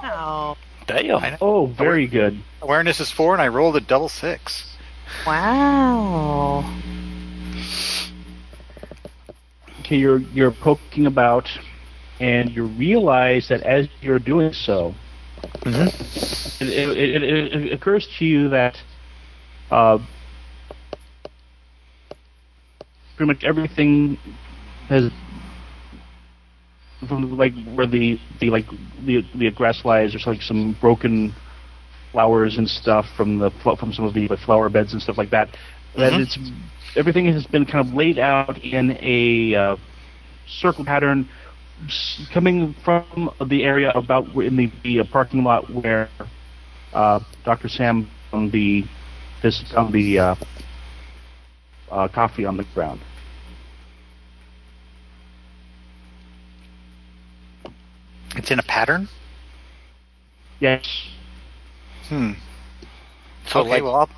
[0.03, 1.17] Oh, Damn.
[1.23, 1.37] I.
[1.39, 2.41] Oh, very good.
[2.61, 4.75] Awareness is four, and I rolled a double six.
[5.25, 6.63] wow.
[9.79, 11.49] Okay, you're you're poking about,
[12.19, 14.93] and you realize that as you're doing so,
[15.63, 16.63] Mm-hmm.
[16.63, 18.77] it, it, it, it, it occurs to you that
[19.71, 19.97] uh,
[23.17, 24.17] pretty much everything
[24.87, 25.11] has
[27.07, 28.65] from like where the the like
[29.05, 30.11] the the grass lies.
[30.11, 31.33] There's like some broken
[32.11, 33.49] flowers and stuff from the
[33.79, 35.49] from some of the like, flower beds and stuff like that.
[35.95, 36.21] That Mhm.
[36.21, 36.37] it's
[36.95, 39.75] everything has been kind of laid out in a uh,
[40.47, 41.27] circle pattern
[42.33, 46.07] coming from the area about where- in the, the uh, parking lot where
[46.93, 47.67] uh, Dr.
[47.67, 48.85] Sam on the
[49.41, 50.35] this on the uh,
[51.91, 52.99] uh, coffee on the ground.
[58.35, 59.07] It's in a pattern.
[60.59, 60.85] Yes.
[62.07, 62.33] Hmm.
[63.47, 64.09] So, okay, like, well, I'll,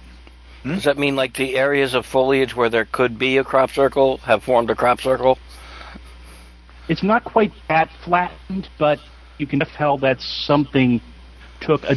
[0.63, 4.17] does that mean like the areas of foliage where there could be a crop circle
[4.19, 5.37] have formed a crop circle?
[6.87, 8.99] It's not quite that flattened, but
[9.37, 11.01] you can tell that something
[11.61, 11.95] took a.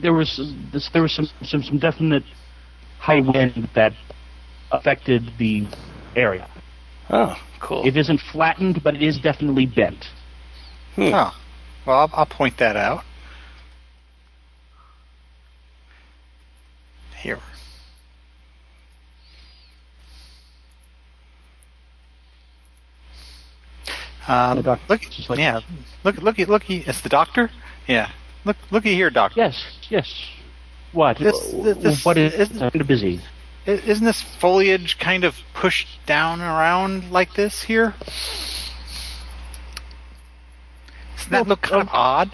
[0.00, 2.24] There was this, there was some, some some definite
[2.98, 3.94] high wind that
[4.70, 5.66] affected the
[6.14, 6.48] area.
[7.10, 7.86] Oh, cool.
[7.86, 10.04] It isn't flattened, but it is definitely bent.
[10.98, 11.14] Hmm.
[11.14, 11.34] oh,
[11.86, 13.04] well, I'll, I'll point that out.
[17.16, 17.38] Here.
[24.26, 25.60] Um, The doctor- look, like- yeah,
[26.04, 26.78] look, looky, looky.
[26.86, 27.50] It's the doctor.
[27.86, 28.10] Yeah,
[28.44, 29.40] look, looky here, doctor.
[29.40, 30.12] Yes, yes.
[30.92, 31.18] What?
[31.18, 32.34] This- this- what is?
[32.34, 33.20] isn't- kind of busy.
[33.66, 37.94] Isn't this foliage kind of pushed down around like this here?
[41.30, 42.30] Doesn't that look kind of odd?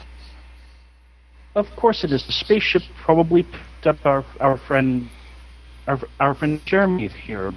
[1.55, 2.25] Of course it is.
[2.27, 5.09] The spaceship probably picked up our our friend,
[5.87, 7.53] our our friend Jeremy here.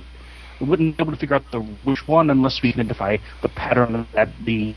[0.59, 3.95] We wouldn't be able to figure out the which one unless we identify the pattern
[3.95, 4.75] of that the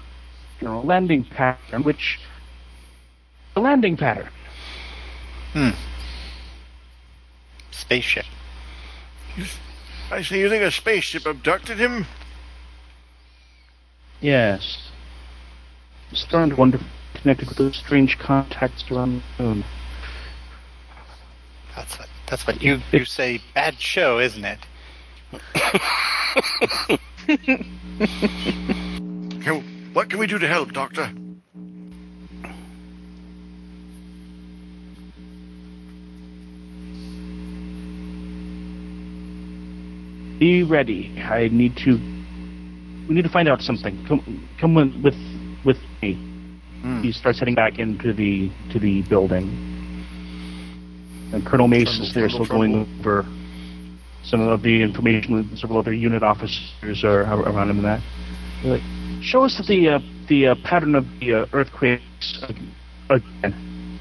[0.61, 2.19] you know landing pattern, which
[3.55, 4.29] the landing pattern.
[5.53, 5.71] Hmm.
[7.71, 8.27] Spaceship.
[10.11, 12.07] I say you think a spaceship abducted him?
[14.21, 14.90] Yes.
[16.11, 16.81] I'm starting wonder
[17.15, 19.65] connected with those strange contacts around the moon.
[21.77, 22.09] That's what.
[22.29, 23.41] That's what you you say.
[23.55, 24.59] Bad show, isn't it?
[29.41, 31.11] Can, what can we do to help, Doctor?
[40.39, 41.21] Be ready.
[41.21, 41.97] I need to.
[43.09, 44.05] We need to find out something.
[44.07, 45.15] Come, come with
[45.65, 46.15] with, with me.
[46.83, 47.03] Hmm.
[47.03, 49.49] he starts heading back into the to the building.
[51.33, 53.27] And Colonel Mace Tremble, is there, tremble, still going over
[54.25, 57.79] some of the information with several other UNIT officers are around him.
[57.79, 58.01] And that,
[58.63, 58.83] They're like,
[59.23, 62.45] show us the uh, the uh, pattern of the uh, earthquakes
[63.11, 64.01] again.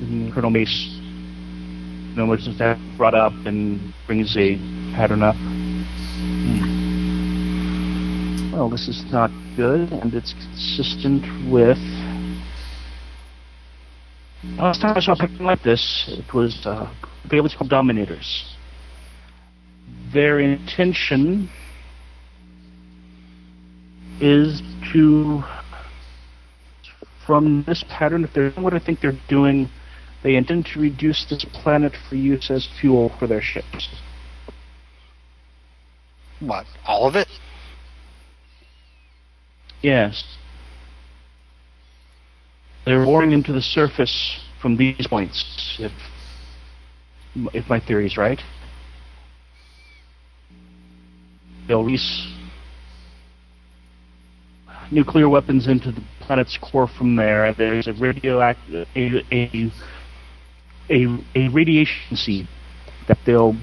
[0.00, 4.56] And Colonel Mace, you know, looks that brought up and brings a
[4.94, 5.36] pattern up.
[8.54, 11.76] Well, this is not good, and it's consistent with.
[14.56, 16.88] Last time I saw a pattern like this, it was uh,
[17.28, 18.54] Bailey's called Dominators.
[20.12, 21.50] Their intention
[24.20, 24.62] is
[24.92, 25.42] to,
[27.26, 29.68] from this pattern, if they're doing what I think they're doing,
[30.22, 33.88] they intend to reduce this planet for use as fuel for their ships.
[36.38, 36.66] What?
[36.86, 37.26] All of it?
[39.84, 40.24] Yes.
[42.86, 45.92] They're boring into the surface from these points, if,
[47.52, 48.40] if my theory is right.
[51.68, 52.26] They'll release
[54.90, 57.52] nuclear weapons into the planet's core from there.
[57.52, 59.70] There's a radioactive a, a,
[60.88, 62.48] a, a radiation seed
[63.06, 63.54] that they'll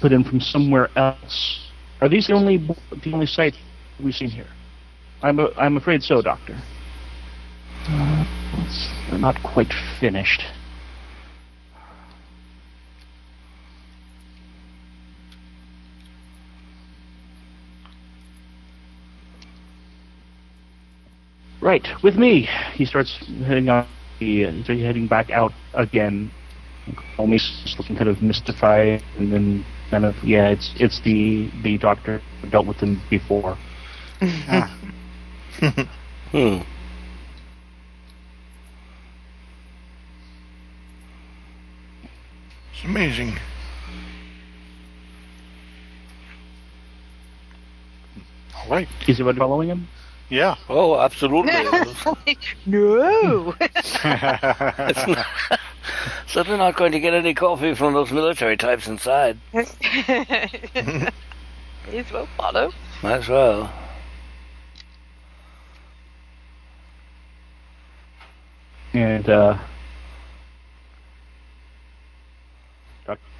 [0.00, 1.72] put in from somewhere else.
[2.00, 3.56] Are these the only the only sites
[4.00, 4.46] we've seen here?
[5.22, 6.56] I'm a, I'm afraid so, Doctor.
[7.88, 8.24] Uh,
[8.64, 10.42] it's not quite finished.
[21.60, 22.48] Right, with me.
[22.74, 23.86] He starts heading out.
[24.20, 26.30] He, uh, he's heading back out again.
[27.18, 31.76] Almost just looking kind of mystified, and then kind of yeah, it's it's the the
[31.76, 33.58] doctor who dealt with him before.
[34.20, 34.76] Ah,
[35.58, 36.58] Hmm.
[42.72, 43.36] It's amazing.
[48.56, 48.88] all right.
[49.06, 49.88] Is everybody following him?
[50.28, 50.56] Yeah.
[50.68, 51.52] Oh, absolutely.
[52.66, 53.54] no.
[53.60, 55.26] It's not-
[56.26, 59.38] Certainly not going to get any coffee from those military types inside.
[59.54, 59.62] May
[61.94, 62.70] as well follow.
[63.02, 63.72] Might as well.
[68.94, 69.58] And uh,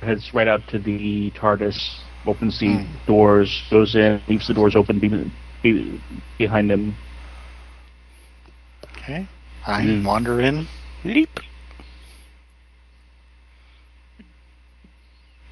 [0.00, 2.92] heads right out to the TARDIS, opens the Hmm.
[3.06, 5.30] doors, goes in, leaves the doors open be-
[5.62, 6.00] be-
[6.36, 6.94] behind him.
[8.96, 9.26] Okay.
[9.66, 10.04] I Hmm.
[10.04, 10.66] wander in,
[11.04, 11.40] Leap.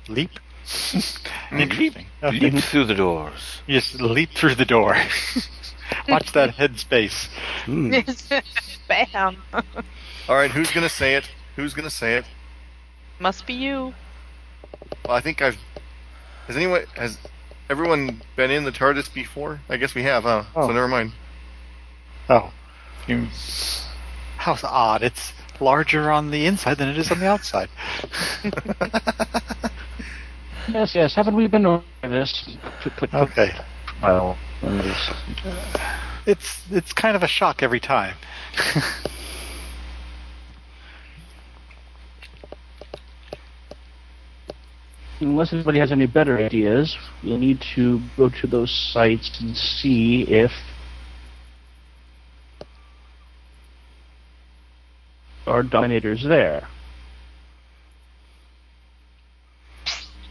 [0.08, 0.30] leap.
[1.52, 2.06] Interesting.
[2.22, 2.38] Okay.
[2.50, 3.60] Leap through the doors.
[3.66, 4.96] You just leap through the door.
[6.08, 7.28] Watch that headspace.
[7.64, 7.94] Hmm.
[8.88, 9.36] Bam.
[10.28, 11.28] All right, who's gonna say it?
[11.56, 12.24] Who's gonna say it?
[13.18, 13.94] Must be you.
[15.04, 15.58] Well, I think I've.
[16.46, 17.18] Has anyone has
[17.68, 19.60] everyone been in the TARDIS before?
[19.68, 20.44] I guess we have, huh?
[20.54, 20.68] Oh.
[20.68, 21.12] So never mind.
[22.28, 22.52] Oh.
[23.06, 23.26] You,
[24.36, 25.02] how odd.
[25.02, 27.68] It's larger on the inside than it is on the outside.
[30.68, 31.14] Yes, yes.
[31.14, 32.56] Haven't we been over this?
[33.14, 33.54] Okay.
[34.06, 35.10] Well, it is-
[36.26, 38.16] It's it's kind of a shock every time.
[45.20, 50.22] unless anybody has any better ideas, we'll need to go to those sites and see
[50.22, 50.52] if
[55.46, 56.68] our dominator's there.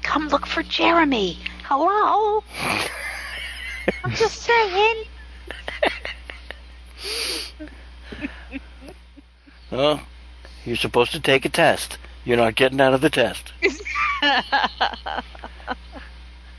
[0.03, 1.37] Come look for Jeremy.
[1.63, 2.43] Hello.
[4.03, 5.03] I'm just saying.
[9.71, 10.01] Well,
[10.65, 11.97] you're supposed to take a test.
[12.23, 13.51] You're not getting out of the test.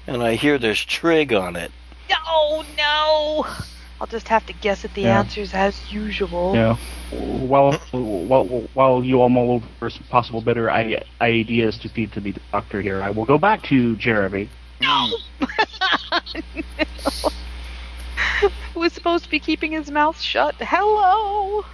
[0.07, 1.73] And I hear there's trig on it.
[2.09, 3.47] no, no.
[4.01, 5.19] I'll just have to guess at the Yeah.
[5.21, 6.53] answers as usual.
[6.55, 6.75] You know,
[7.47, 8.45] while while
[8.75, 12.83] while you all mull over some possible better i- ideas to feed to the doctor
[12.83, 14.49] here, I will go back to Jeremy.
[14.81, 15.19] No.
[15.41, 17.33] Mm.
[18.75, 20.55] Who was supposed to be keeping his mouth shut?
[20.61, 21.65] Hello.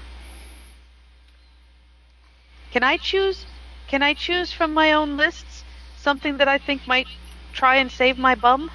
[2.70, 3.44] Can I choose?
[3.88, 5.64] Can I choose from my own lists
[5.98, 7.08] something that I think might
[7.52, 8.70] try and save my bum?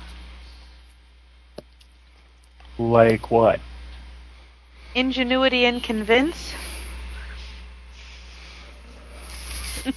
[2.78, 3.60] Like what?
[4.94, 6.54] Ingenuity and convince.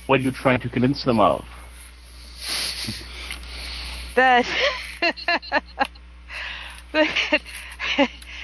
[0.07, 1.45] What are you trying to convince them of?
[4.15, 4.47] that
[6.93, 7.41] that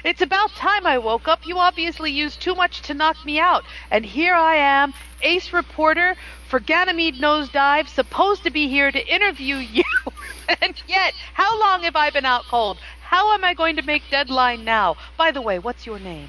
[0.06, 1.48] It's about time I woke up.
[1.48, 3.64] You obviously used too much to knock me out.
[3.90, 6.14] And here I am, ace reporter
[6.48, 9.82] for Ganymede Nosedive, supposed to be here to interview you.
[10.60, 12.78] and yet, how long have I been out cold?
[13.00, 14.94] How am I going to make deadline now?
[15.16, 16.28] By the way, what's your name?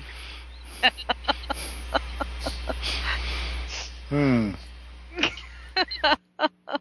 [4.09, 4.53] Hmm.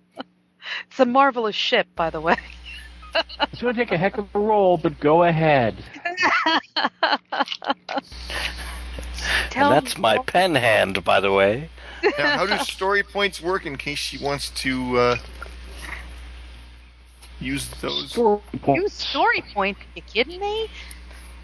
[0.97, 2.36] It's a marvelous ship, by the way.
[3.52, 5.77] It's going to take a heck of a roll, but go ahead.
[9.55, 11.68] And that's my pen hand, by the way.
[12.18, 15.16] Now, how do story points work in case she wants to uh,
[17.40, 18.12] use those?
[18.12, 18.94] Story Use points.
[18.94, 19.77] story point.
[19.94, 20.68] You kidding me?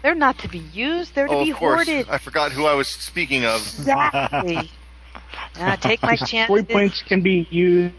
[0.01, 1.13] They're not to be used.
[1.13, 1.87] They're to Oh, be of course.
[1.87, 2.09] hoarded.
[2.09, 3.61] I forgot who I was speaking of.
[3.61, 4.71] Exactly.
[5.59, 6.45] uh, take my chances.
[6.45, 7.93] Story points can be used.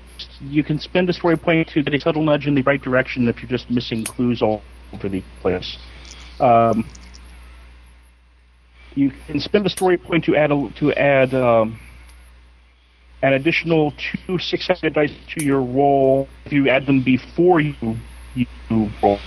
[0.49, 3.29] You can spend a story point to get a subtle nudge in the right direction
[3.29, 4.63] if you're just missing clues all
[4.93, 5.79] over the place.
[6.41, 6.89] Um,
[8.95, 11.79] you can spend a story point to add a, to add um,
[13.23, 13.93] an additional
[14.27, 17.97] two six-sided dice to your roll if you add them before you
[18.35, 18.47] you
[19.03, 19.19] roll.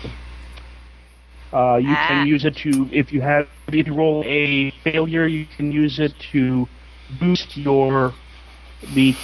[1.54, 2.08] Uh, you Ah.
[2.10, 6.00] can use it to if you have if you roll a failure, you can use
[6.00, 6.68] it to
[7.20, 8.14] boost your
[8.94, 9.16] the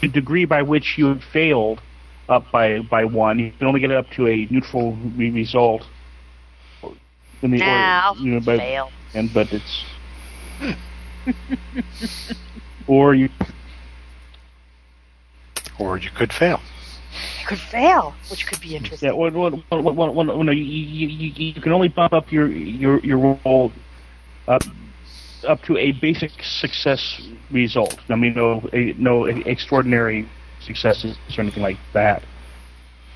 [0.00, 1.80] the degree by which you have failed
[2.28, 3.38] up by by one.
[3.38, 5.86] You can only get it up to a neutral re- result.
[7.40, 8.90] In the, Now, you know, by, fail.
[9.14, 9.84] and but it's
[12.88, 13.28] or you
[15.78, 16.60] Or you could fail.
[17.40, 19.08] You could fail, which could be interesting.
[19.08, 22.12] yeah well, well, well, well, well, well, no, you, you, you, you can only bump
[22.12, 23.72] up your your your roll
[24.48, 24.62] up
[25.44, 27.20] up to a basic success
[27.50, 27.98] result.
[28.08, 30.28] I mean, no a, no extraordinary
[30.60, 32.22] successes or anything like that.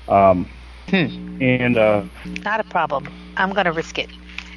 [0.07, 0.49] Um,
[0.91, 2.03] and uh,
[2.43, 3.07] Not a problem.
[3.37, 4.09] I'm going to risk it.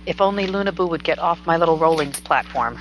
[0.07, 2.79] If only Luna Boo would get off my little rollings platform.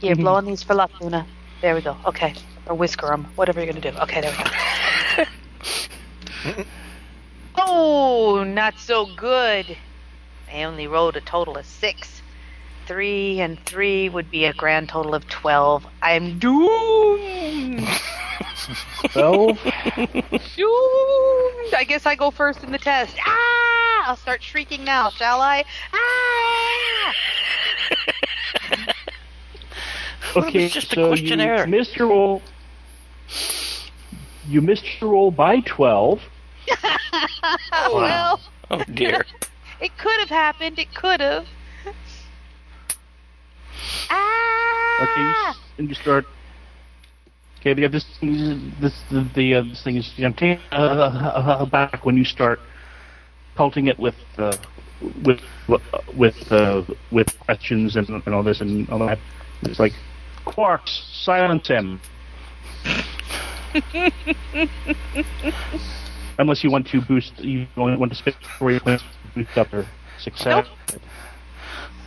[0.00, 1.26] Here, blow on these for luck, Luna.
[1.62, 1.96] There we go.
[2.06, 2.34] Okay.
[2.66, 3.24] Or whisker 'em.
[3.36, 3.96] Whatever you're going to do.
[3.98, 4.34] Okay, there
[5.16, 6.64] we go.
[7.56, 9.76] oh, not so good.
[10.52, 12.19] I only rolled a total of six.
[12.90, 15.86] Three and three would be a grand total of twelve.
[16.02, 17.86] I'm doomed.
[19.12, 19.56] twelve.
[20.56, 21.74] Doomed.
[21.76, 23.14] I guess I go first in the test.
[23.24, 24.06] Ah!
[24.08, 25.62] I'll start shrieking now, shall I?
[25.92, 27.14] Ah!
[30.36, 31.60] Okay, It's just a so questionnaire.
[31.66, 32.42] you missed your roll.
[34.48, 36.22] You missed your roll by twelve.
[37.92, 39.24] well, Oh dear.
[39.80, 40.80] it could have happened.
[40.80, 41.46] It could have.
[44.10, 45.02] Ah!
[45.02, 45.34] Okay, you,
[45.78, 46.26] and you start.
[47.60, 48.04] Okay, yeah, this
[48.80, 50.58] this the, the uh, this thing is empty.
[50.72, 52.60] uh, uh, back when you start
[53.54, 54.56] pelting it with uh,
[55.24, 55.40] with
[56.16, 59.18] with uh, with questions and, and all this and all that.
[59.62, 59.92] It's like
[60.46, 62.00] quarks, silence him.
[66.38, 69.68] Unless you want to boost, you only want to spend story points to boost up
[70.18, 70.66] success.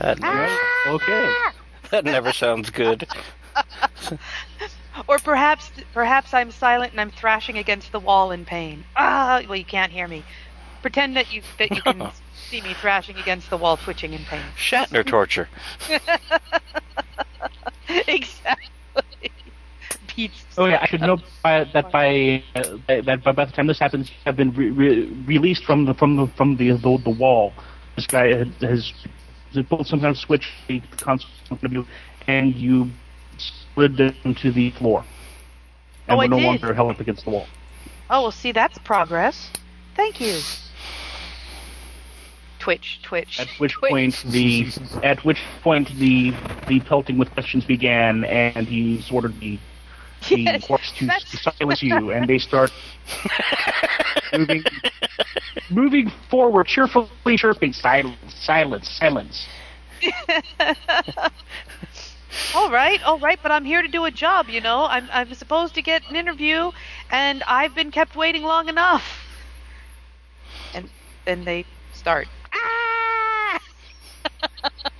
[0.01, 0.87] Ah!
[0.87, 1.31] Okay.
[1.93, 3.07] That never sounds good.
[5.07, 8.83] Or perhaps, perhaps I'm silent and I'm thrashing against the wall in pain.
[8.95, 9.43] Ah!
[9.47, 10.23] Well, you can't hear me.
[10.81, 12.09] Pretend that you that you can
[12.49, 14.41] see me thrashing against the wall, twitching in pain.
[14.57, 15.47] Shatner torture.
[17.87, 19.31] exactly.
[20.07, 20.45] Pete's.
[20.57, 23.79] Oh yeah, I should know by, that by uh, that by, by the time this
[23.79, 27.09] happens, you have been re- re- released from the from the from the the, the
[27.09, 27.53] wall.
[27.95, 28.93] This guy has,
[29.53, 31.87] has has pulled some kind of switch, the console in front of you,
[32.27, 32.89] and you
[33.73, 35.09] slid down to the floor, oh,
[36.07, 36.45] and Oh, we're I no did.
[36.45, 37.47] longer held up against the wall.
[38.09, 39.49] Oh, well, see, that's progress.
[39.95, 40.39] Thank you.
[42.59, 43.39] Twitch, twitch.
[43.41, 43.91] At which twitch.
[43.91, 44.67] point the
[45.03, 46.33] at which point the
[46.67, 49.59] the pelting with questions began, and he ordered the
[50.29, 50.63] the
[51.07, 52.71] Yes, to silence you, and they start
[54.33, 54.63] moving
[55.69, 59.47] moving forward, cheerfully chirping, silence, silence, silence.
[62.55, 64.85] all right, all right, but I'm here to do a job, you know.
[64.85, 66.71] I'm I'm supposed to get an interview,
[67.11, 69.03] and I've been kept waiting long enough.
[70.73, 70.89] And
[71.25, 72.27] then they start.
[72.53, 73.59] Ah!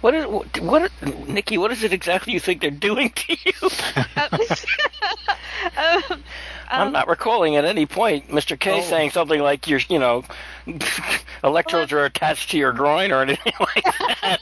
[0.00, 0.90] What is what, what
[1.28, 1.58] Nikki?
[1.58, 3.52] What is it exactly you think they're doing to you?
[5.76, 6.22] um,
[6.70, 8.58] I'm um, not recalling at any point Mr.
[8.58, 8.80] K Oh.
[8.82, 10.24] saying something like your, you know,
[11.44, 14.38] electrodes are attached to your groin or anything like that.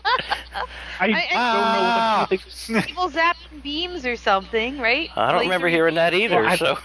[1.01, 2.27] I, I- Ah.
[2.31, 2.83] don't know what you.
[2.83, 5.11] People zapping beams or something, right?
[5.17, 6.43] I don't Laser- remember hearing that either.
[6.43, 6.79] Well, I- so,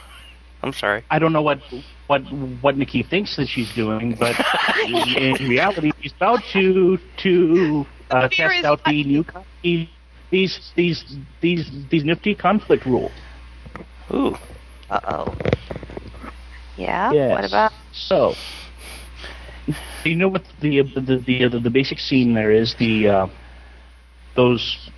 [0.63, 1.03] I'm sorry.
[1.11, 1.59] I don't know what
[2.07, 2.21] what
[2.61, 4.35] what Nikki thinks that she's doing, but
[4.85, 4.95] in,
[5.39, 9.25] in reality, she's about to to uh, Fear test is out the new
[9.61, 9.87] these
[10.29, 13.11] these these these these nifty conflict rules.
[14.11, 14.35] Ooh.
[14.89, 15.35] Uh oh.
[16.77, 17.11] Yeah.
[17.11, 17.31] Yes.
[17.31, 17.71] What about?
[17.91, 18.33] So,
[20.03, 23.27] you know what the the the the, the basic scene there is the uh,
[24.35, 24.89] those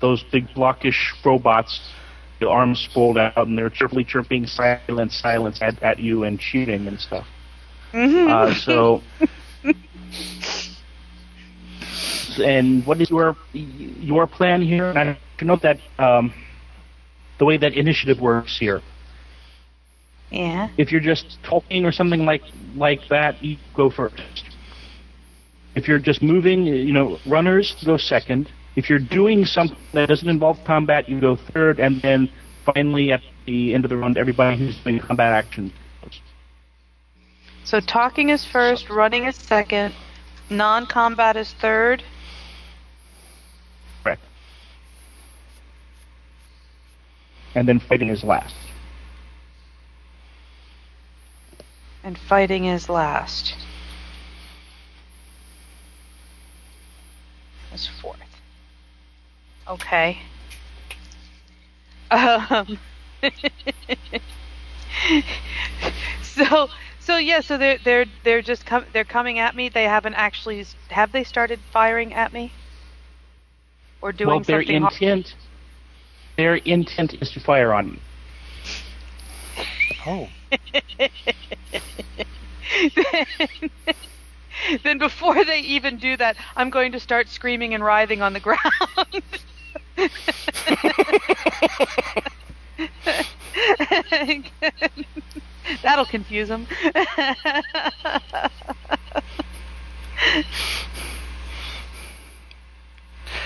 [0.00, 1.80] those big blockish robots,
[2.40, 6.86] the arms sprawled out, and they're chirpily chirping silence, silence at, at you and shooting
[6.86, 7.26] and stuff.
[7.92, 9.02] Uh, so,
[12.40, 14.88] and what is your your plan here?
[14.88, 16.32] And I to note that um,
[17.38, 18.82] the way that initiative works here
[20.30, 20.68] Yeah.
[20.76, 22.42] if you're just talking or something like
[22.76, 24.44] like that, you go first.
[25.74, 28.50] If you're just moving, you know, runners go second.
[28.76, 32.30] If you're doing something that doesn't involve combat, you go third, and then
[32.64, 35.72] finally at the end of the round, everybody who's doing combat action.
[37.64, 39.94] So talking is first, running is second,
[40.48, 42.02] non-combat is third.
[44.08, 44.22] Correct.
[47.54, 48.54] And then fighting is last.
[52.02, 53.54] And fighting is last.
[57.74, 58.16] Is fourth.
[59.68, 60.22] Okay.
[62.10, 62.78] Um.
[66.22, 66.68] so
[67.00, 69.68] so yeah so they're they're they're just com- they're coming at me.
[69.68, 72.52] They haven't actually have they started firing at me
[74.00, 74.82] or doing well, their something.
[74.82, 75.34] har- intent,
[76.36, 77.98] their intent is to fire on you.
[80.06, 80.28] Oh.
[82.94, 83.26] then,
[84.84, 88.40] then before they even do that, I'm going to start screaming and writhing on the
[88.40, 88.60] ground.
[95.82, 96.66] That'll confuse them.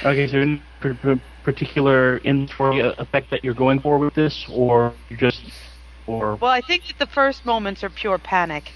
[0.05, 4.45] Okay, so there any p- p- particular inventory effect that you're going for with this,
[4.49, 5.45] or you just,
[6.07, 8.73] or well, I think that the first moments are pure panic,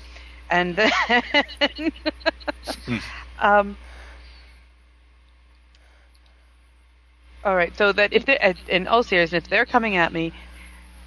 [0.50, 0.92] and then,
[3.38, 3.76] um,
[7.44, 7.76] all right.
[7.76, 8.38] So that if they,
[8.68, 10.32] in all seriousness, if they're coming at me,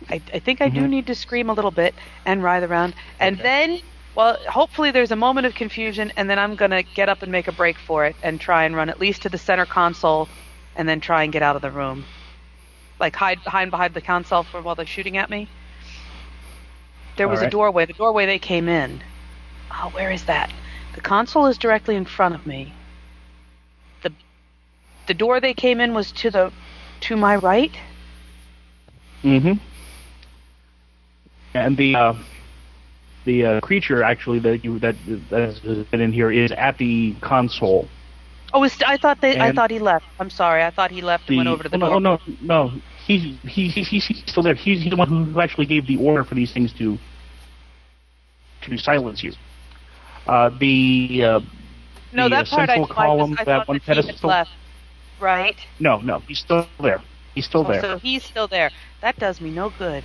[0.10, 0.90] I, I think I do Mhm.
[0.90, 3.80] need to scream a little bit and writhe around, and then,
[4.20, 7.48] well, hopefully there's a moment of confusion, and then I'm gonna get up and make
[7.48, 10.28] a break for it and try and run at least to the center console,
[10.76, 12.04] and then try and get out of the room,
[13.00, 15.48] like hide hide behind the console for while they're shooting at me.
[17.16, 17.86] There was a doorway.
[17.86, 19.02] The doorway they came in.
[19.72, 20.52] Oh, where is that?
[20.96, 22.74] The console is directly in front of me.
[24.04, 24.12] The
[25.08, 26.52] the door they came in was to the
[27.08, 27.72] to my right.
[29.24, 29.54] Mm-hmm.
[31.54, 32.16] And the uh,
[33.26, 34.96] the uh, creature actually that you that
[35.30, 37.88] that has been in here is at the console.
[38.54, 39.40] Oh, I thought they.
[39.40, 40.06] I thought he left.
[40.20, 40.64] I'm sorry.
[40.64, 42.02] I thought he left and The, went over to the oh, door.
[42.02, 42.72] no, oh, no, no.
[43.06, 44.56] He's he, he, he's, he's still there.
[44.56, 46.98] He's, he's the one who actually gave the order for these things to
[48.62, 49.34] to silence you.
[50.28, 51.40] Uh, the uh,
[52.14, 54.30] no, the, that uh, part I, central I, I that thought one that he pedestal?
[54.30, 54.52] left.
[55.20, 55.58] Right.
[55.80, 57.02] no, no, he's still there.
[57.36, 57.82] He's still Oh, there.
[57.82, 58.72] so he's still there.
[59.02, 60.04] That does me no good.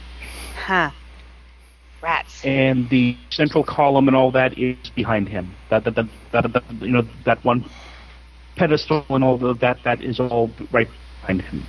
[0.67, 0.91] Huh.
[2.05, 2.45] Rats.
[2.45, 5.55] and the central column and all that is behind him.
[5.71, 7.65] That that that, that, that you know that one
[8.57, 10.89] pedestal and all of that that is all right
[11.23, 11.65] behind him.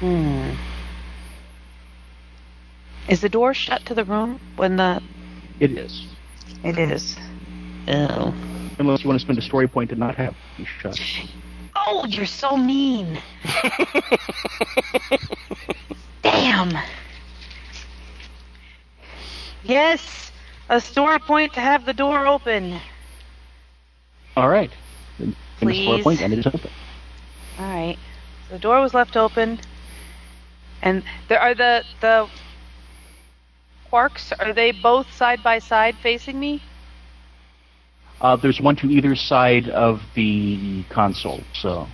[0.00, 0.50] Hmm.
[3.08, 5.02] Is the door shut to the room when the?
[5.60, 6.06] It is,
[6.64, 7.16] It is.
[7.88, 8.32] Oh.
[8.78, 10.98] unless you want to spend a story point to not have it shut.
[11.76, 13.20] Oh, you're so mean.
[16.22, 16.72] Damn.
[19.64, 20.32] Yes,
[20.68, 22.80] a story point to have the door open.
[24.36, 24.70] All right,
[25.18, 26.70] then a story point and it is open.
[27.58, 27.98] All right.
[28.48, 29.60] So The door was left open,
[30.82, 32.28] and there are the the
[33.90, 34.32] quarks.
[34.38, 36.62] Are they both side by side facing me?
[38.20, 41.86] Uh, there's one to either side of the console, so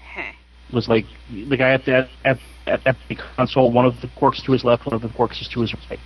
[0.00, 0.32] Heh.
[0.61, 3.70] it was like the guy at the at, at, at the console.
[3.70, 6.00] One of the quarks to his left, one of the quarks is to his right.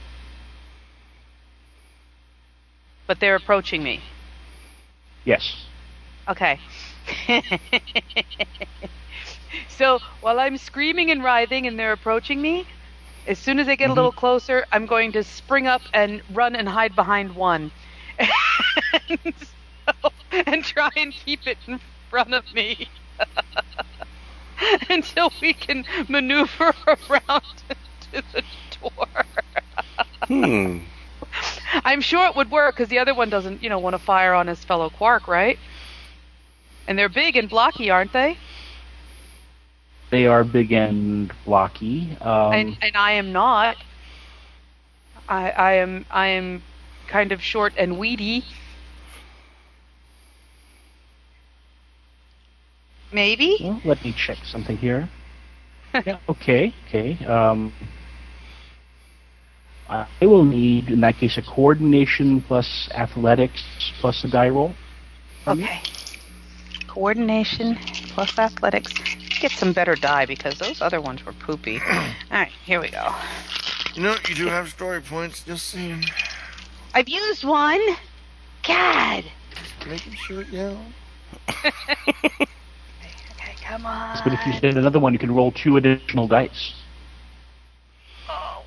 [3.06, 4.00] But they're approaching me.
[5.24, 5.66] Yes.
[6.28, 6.58] Okay.
[9.68, 12.66] so while I'm screaming and writhing and they're approaching me,
[13.26, 13.96] as soon as they get a mm-hmm.
[13.96, 17.70] little closer, I'm going to spring up and run and hide behind one.
[19.08, 21.80] and, so- and try and keep it in
[22.10, 22.88] front of me.
[24.90, 27.42] until we can maneuver around
[28.12, 28.42] to the
[28.80, 29.06] door.
[30.26, 30.78] Hmm.
[31.84, 34.34] I'm sure it would work because the other one doesn't, you know, want to fire
[34.34, 35.58] on his fellow Quark, right?
[36.88, 38.38] And they're big and blocky, aren't they?
[40.10, 42.16] They are big and blocky.
[42.20, 43.76] Um, and and I am not.
[45.28, 46.62] I I am I am
[47.08, 48.44] kind of short and weedy.
[53.16, 53.56] Maybe.
[53.62, 55.08] well, let me check something here.
[56.06, 57.24] yeah, okay, okay.
[57.24, 57.72] Um,
[59.88, 63.64] I will need, in that case, a coordination plus athletics
[64.02, 64.74] plus a die roll.
[65.44, 65.64] from you.
[65.64, 65.80] Okay.
[66.88, 67.76] Coordination
[68.10, 68.92] plus athletics.
[69.40, 71.80] Get some better die because those other ones were poopy.
[71.90, 73.14] All right, here we go.
[73.94, 75.42] You know, you do have story points.
[75.42, 76.04] Just saying.
[76.92, 77.80] I've used one.
[78.62, 79.24] God.
[79.88, 80.76] Making sure, yeah.
[83.66, 84.18] Come on.
[84.22, 86.74] But if you hit another one, you can roll two additional dice.
[88.28, 88.62] Oh.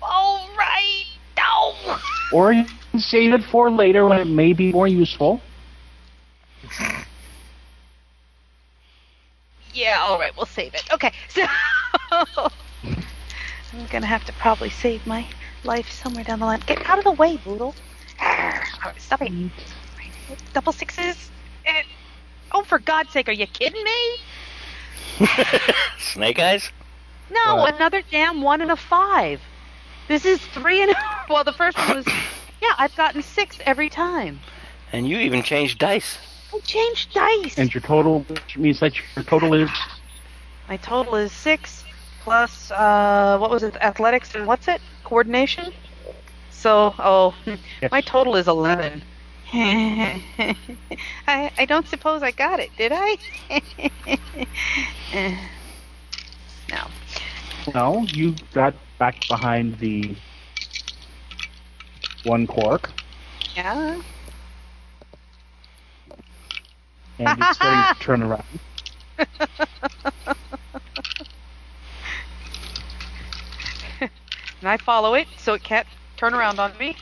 [0.00, 1.04] All right.
[1.36, 1.96] No.
[2.32, 5.40] Or you can save it for later when it may be more useful.
[9.72, 10.84] Yeah, all right, we'll save it.
[10.92, 11.46] Okay, so
[12.12, 15.26] I'm gonna have to probably save my
[15.64, 16.60] life somewhere down the line.
[16.66, 17.74] Get out of the way, Boodle.
[18.20, 18.64] Arr,
[18.98, 19.32] stop it.
[20.52, 21.30] Double sixes.
[21.64, 21.82] Eh,
[22.52, 25.26] Oh, for God's sake, are you kidding me?
[25.98, 26.70] Snake eyes?
[27.30, 27.74] No, What?
[27.76, 29.40] another damn one and a five.
[30.08, 30.94] This is three and
[31.28, 32.06] well, the first one was
[32.62, 34.40] yeah, I've gotten six every time.
[34.92, 36.18] And you even changed dice.
[36.52, 37.56] I changed dice.
[37.58, 39.70] And your total, which means that your total is
[40.68, 41.84] My total is six
[42.24, 43.76] plus uh, what was it?
[43.80, 44.80] Athletics and what's it?
[45.04, 45.72] Coordination.
[46.50, 47.90] So, oh, Yes.
[47.92, 49.02] my total is eleven.
[51.26, 53.16] I I don't suppose I got it, did I?
[55.12, 55.34] Eh,
[56.70, 56.88] no.
[57.74, 58.04] no.
[58.12, 60.16] You got back behind the
[62.24, 62.90] one quark,
[63.56, 64.00] Yeah.
[67.18, 68.60] and it's starting to turn around.
[74.60, 75.86] And I follow it so it can't
[76.16, 76.96] turn around on me.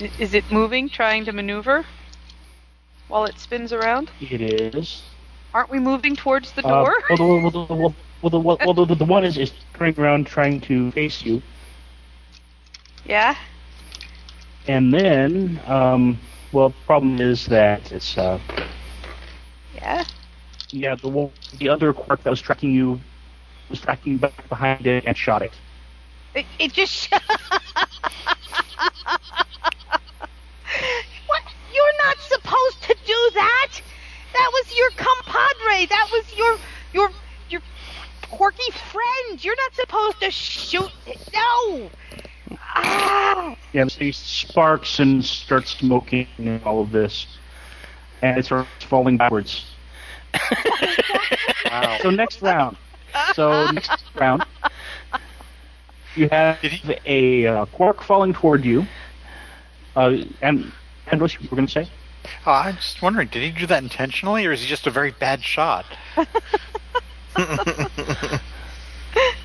[0.00, 1.84] Is it moving, trying to maneuver
[3.08, 4.10] while it spins around?
[4.20, 5.02] It is.
[5.54, 6.94] Aren't we moving towards the Uh, door?
[7.08, 10.26] well, the, well, the, well, well, the, well, the, the one is, is turning around
[10.26, 11.42] trying to face you.
[13.04, 13.34] yeah.
[14.66, 16.18] And then, um,
[16.52, 18.38] well, the problem is that it's, uh,
[19.74, 20.04] Yeah.
[20.70, 23.00] yeah, the one, the other quark that was tracking you
[23.70, 25.52] was tracking back behind it and shot it.
[26.34, 27.12] It, it just.
[32.44, 32.52] what?
[32.52, 33.68] You're not supposed to do that.
[34.32, 35.86] That was your compadre.
[35.86, 36.56] That was your
[36.92, 37.10] your
[37.48, 37.60] your
[38.30, 39.44] quirky friend.
[39.44, 40.90] You're not supposed to shoot.
[41.34, 41.90] No.
[42.58, 43.56] Ah.
[43.72, 47.26] Yeah, so he sparks and starts smoking and all of this,
[48.22, 49.64] and it starts falling backwards.
[51.70, 51.98] Wow.
[52.02, 52.76] So next round.
[53.34, 54.44] So next round,
[56.16, 56.58] you have
[57.06, 58.86] a uh, quark falling toward you.
[59.94, 60.72] Uh, and
[61.10, 61.88] and what you were going to say?
[62.46, 65.10] Oh, I'm just wondering, did he do that intentionally, or is he just a very
[65.12, 65.86] bad shot?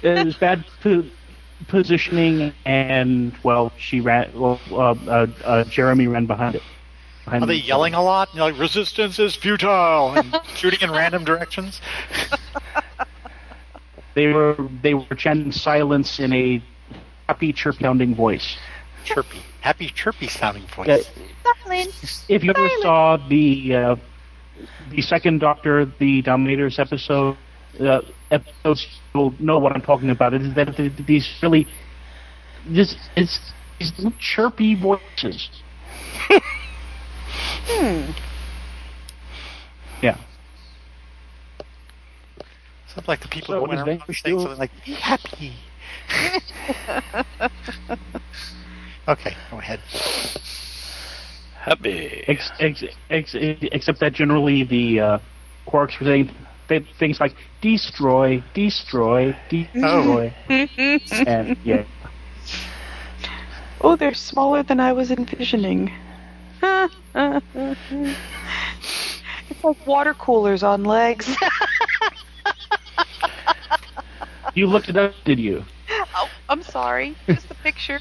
[0.04, 1.06] It was bad po-
[1.68, 4.30] positioning, and well, she ran.
[4.40, 4.76] Well, uh,
[5.08, 6.62] uh, uh, Jeremy ran behind it.
[7.24, 8.30] Behind Are they the- yelling a lot?
[8.34, 11.82] You know, like, resistance is futile, and shooting in random directions?
[14.14, 16.62] They were they were chanting silence in a
[17.28, 18.58] happy, chirp sounding voice.
[19.04, 19.40] Chirpy.
[19.66, 20.88] Happy, chirpy sounding voice.
[20.88, 20.98] Yeah,
[21.64, 22.24] Silence.
[22.30, 23.96] if you ever saw the uh,
[24.92, 27.36] the second Doctor, the Dominators episode,
[27.80, 28.86] uh, episodes,
[29.16, 30.36] you'll know what I'm talking about.
[30.36, 30.78] It is that
[31.08, 31.66] these really,
[32.74, 33.40] just it's
[33.80, 35.50] these little chirpy voices.
[37.68, 38.12] Hmm.
[40.04, 40.18] Yeah.
[42.94, 44.94] Sounds like the people So that it went around very saying still- something like, be
[44.94, 45.54] happy.
[49.08, 49.80] okay, go ahead.
[51.60, 52.24] Happy.
[52.28, 55.20] Ex- ex- ex- except that generally the uh,
[55.68, 56.30] quarks were saying
[56.68, 60.34] th- things like destroy, destroy, destroy,
[61.28, 61.84] and yeah.
[63.82, 65.92] Oh, they're smaller than I was envisioning.
[66.62, 66.92] it's
[69.64, 71.36] like water coolers on legs.
[74.56, 75.64] You looked it up, did you?
[76.16, 77.16] oh, I'm sorry.
[77.28, 78.00] Just a picture.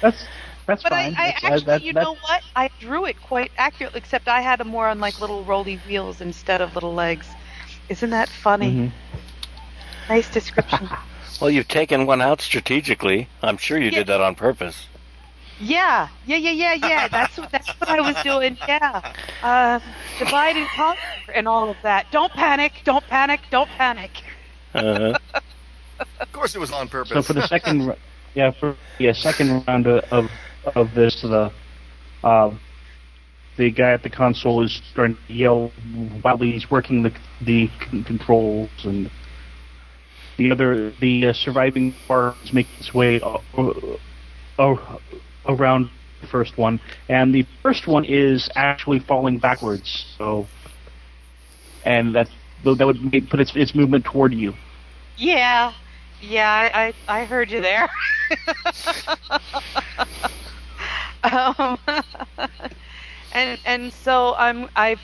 [0.00, 0.24] That's
[0.66, 1.14] that's But I, fine.
[1.14, 2.42] I That's- actually, that- you that- know what?
[2.54, 6.20] I drew it quite accurately, except I had them more on like little rolly wheels
[6.20, 7.26] instead of little legs.
[7.88, 8.70] Isn't that funny?
[8.72, 8.90] Mhm.
[10.08, 10.88] Nice description.
[11.40, 13.28] Well, you've taken one out strategically.
[13.44, 13.98] I'm sure you Yeah.
[13.98, 14.86] did that on purpose.
[15.60, 17.06] yeah, yeah, yeah, yeah, yeah.
[17.06, 18.58] That's what that's what I was doing.
[18.66, 19.12] Yeah,
[19.44, 19.78] uh,
[20.18, 21.00] divide and conquer
[21.32, 22.10] and all of that.
[22.10, 22.72] Don't panic.
[22.82, 23.38] Don't panic.
[23.52, 24.10] Don't panic.
[24.74, 25.14] Uh-huh.
[26.20, 27.12] Of course, it was on purpose.
[27.12, 27.96] So for the second, r-
[28.38, 30.30] yeah, for yeah, second round of
[30.76, 31.50] of, this, the
[32.22, 32.60] um,
[33.56, 35.72] the guy at the console is starting to yell
[36.22, 37.68] while he's working the the
[38.06, 39.10] controls, and
[40.36, 43.38] the other the uh, surviving bar is making its way uh,
[44.60, 44.98] uh,
[45.48, 45.90] around
[46.20, 50.14] the first one, and the first one is actually falling backwards.
[50.16, 50.46] So,
[51.84, 52.28] and that
[52.64, 54.54] that would make, put its its movement toward you.
[55.16, 55.72] Yeah,
[56.20, 56.70] yeah.
[56.74, 57.88] I I, I heard you there.
[61.24, 61.78] um,
[63.32, 65.00] and and so I'm I've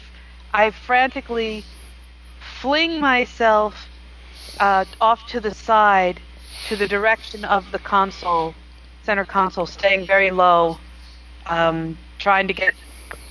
[0.52, 1.64] I frantically
[2.60, 3.74] fling myself
[4.60, 6.20] uh, off to the side
[6.68, 8.54] to the direction of the console,
[9.02, 10.78] center console, staying very low,
[11.46, 12.74] um, trying to get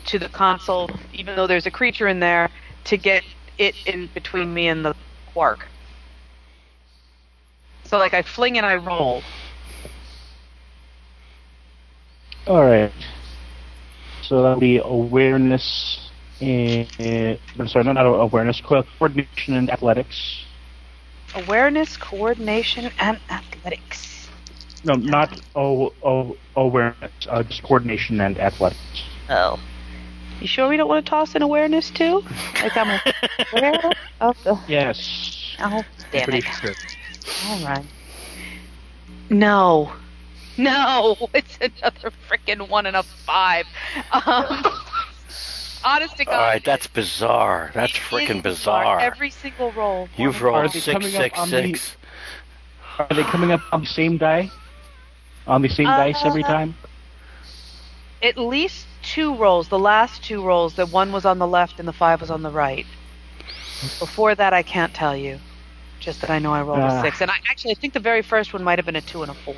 [0.06, 2.50] to the console, even though there's a creature in there,
[2.86, 3.24] to get
[3.58, 4.94] it in between me and the
[5.34, 5.68] quark.
[7.86, 9.24] So like I fling and I roll.
[12.48, 12.92] All right.
[14.22, 16.10] So that'll be awareness
[16.42, 20.46] and I'm sorry, not awareness, coordination and athletics.
[21.36, 24.28] Awareness, coordination, and athletics.
[24.84, 29.04] No, not oh, oh, awareness, uh, just coordination and athletics.
[29.30, 29.60] Oh.
[30.42, 32.24] You sure we don't want to toss in awareness too?
[32.56, 33.00] Like I'm
[33.54, 33.80] aware
[34.22, 34.60] of the.
[34.68, 35.56] Yes.
[35.60, 36.54] Oh, damn Pretty it.
[36.56, 36.74] sure.
[37.48, 37.86] All right.
[39.30, 39.94] No.
[40.58, 43.66] No, it's another freaking one and a five.
[44.12, 44.64] Um,
[45.84, 46.34] honest to God.
[46.34, 47.72] All right, that's bizarre.
[47.74, 49.00] That's freaking bizarre.
[49.00, 50.08] Every single roll.
[50.16, 51.80] You've One and a rolled Are they six, coming up six, on the-
[53.00, 54.52] Are they coming up on the same die?
[55.48, 56.76] On the same dice every Uh, time?
[58.22, 59.68] at least two rolls.
[59.68, 62.42] The last two rolls, the one was on the left and the five was on
[62.42, 62.86] the right.
[64.00, 65.40] Before that, I can't tell you.
[66.04, 67.00] Just that I know I rolled Ah.
[67.00, 67.22] a six.
[67.22, 69.32] And I actually, I think the very first one might have been a two and
[69.32, 69.56] a four.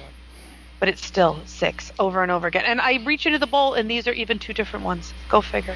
[0.80, 2.65] But it's still six over and over again.
[2.65, 5.13] And I reach into the bowl, and these are even two different ones.
[5.30, 5.76] Go figure.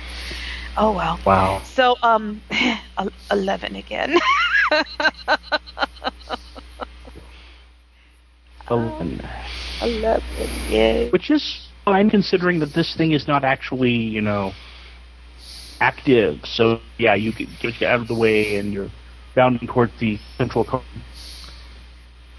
[0.78, 1.20] Oh well.
[1.26, 1.62] Wow.
[1.64, 2.42] So, um,
[3.32, 4.20] eleven again.
[8.70, 9.22] Eleven.
[9.82, 10.50] eleven.
[10.70, 11.06] Yeah.
[11.10, 14.54] Which is fine considering that this thing is not actually, you know,
[15.82, 16.42] active.
[16.46, 18.92] So yeah, you can get out of the way and you're
[19.36, 20.84] bounding towards the central cone.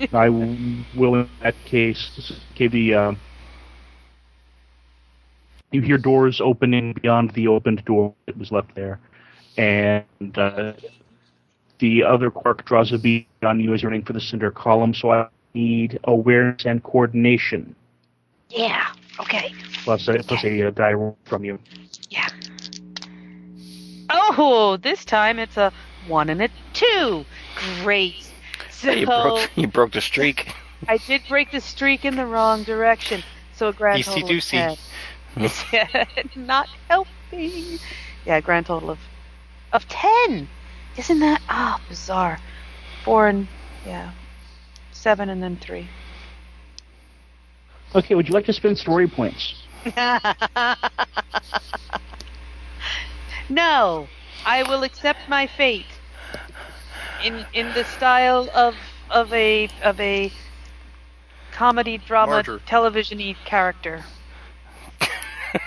[0.13, 2.95] I will, in that case, give the.
[2.95, 3.13] Uh,
[5.73, 8.99] you hear doors opening beyond the opened door that was left there,
[9.57, 10.05] and
[10.37, 10.73] uh,
[11.79, 14.95] the other quark draws a bead on you as you're running for the center column.
[14.95, 17.75] So I need awareness and coordination
[18.49, 18.93] Yeah.
[19.19, 19.53] Okay.
[19.85, 20.95] plus a, plus a uh, die
[21.25, 21.59] from you.
[22.09, 22.29] Yeah.
[24.11, 25.73] Oh, this time it's a
[26.11, 27.25] one and a two.
[27.83, 28.29] Great.
[28.71, 30.53] So you broke you broke the streak.
[30.89, 33.23] I did break the streak in the wrong direction.
[33.55, 34.79] So a grand Easy total of doosey.
[35.35, 36.07] ten.
[36.47, 37.79] Not helping.
[38.27, 38.99] Yeah, a grand total of
[39.73, 40.49] of ten.
[40.97, 42.39] Isn't that ah bizarre?
[43.05, 43.47] Four and
[43.87, 44.11] yeah,
[44.93, 45.89] seven and then three.
[47.95, 49.55] Okay, would you like to spend story points?
[53.49, 54.09] no,
[54.45, 55.87] I will accept my fate
[57.25, 58.75] in in the style of
[59.11, 60.31] of a of a
[61.53, 62.61] comedy drama Martyr.
[62.67, 64.05] television-y character.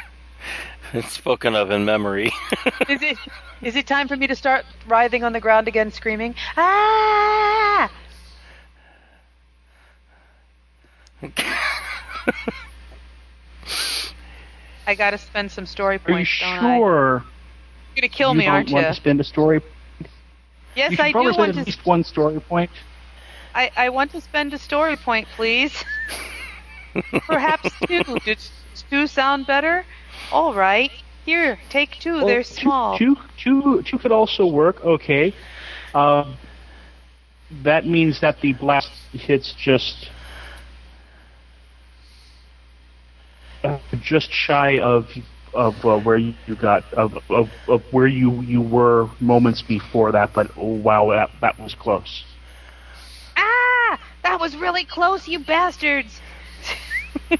[0.94, 2.28] It's spoken of in memory.
[2.88, 3.18] Is it
[3.64, 6.36] is it time for me to start writhing on the ground again, screaming?
[6.56, 7.92] Ah!
[14.86, 16.10] I gotta spend some story points.
[16.10, 16.78] Are you points, don't I?
[16.78, 17.24] sure
[17.96, 18.90] You're gonna kill you me, don't aren't want you?
[18.92, 19.62] to spend a story?
[20.76, 21.60] Yes, you should I do probably want spend to.
[21.62, 22.72] at least one story point.
[23.56, 25.74] I, I want to spend a story point, please.
[27.28, 28.04] Perhaps two.
[28.26, 28.52] Does
[28.90, 29.86] two sound better?
[30.32, 30.92] All right.
[31.26, 32.16] Here, take two.
[32.18, 32.98] Well, They're small.
[32.98, 34.84] Two, two, two could also work.
[34.84, 35.34] Okay.
[35.94, 36.38] Um,
[37.64, 40.10] that means that the blast hits just
[43.64, 45.08] uh, just shy of
[45.54, 50.34] of uh, where you got of, of of where you you were moments before that.
[50.34, 52.24] But oh wow, that that was close.
[53.38, 54.00] Ah!
[54.24, 56.20] That was really close, you bastards.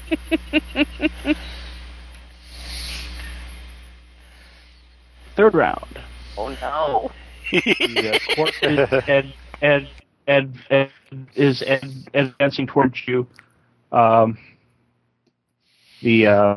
[5.36, 6.00] Third round.
[6.38, 7.10] oh no.
[7.50, 9.88] The uh, quark and, and,
[10.26, 10.90] and, and
[11.34, 13.26] is and, advancing towards you.
[13.92, 14.38] Um,
[16.02, 16.56] the uh,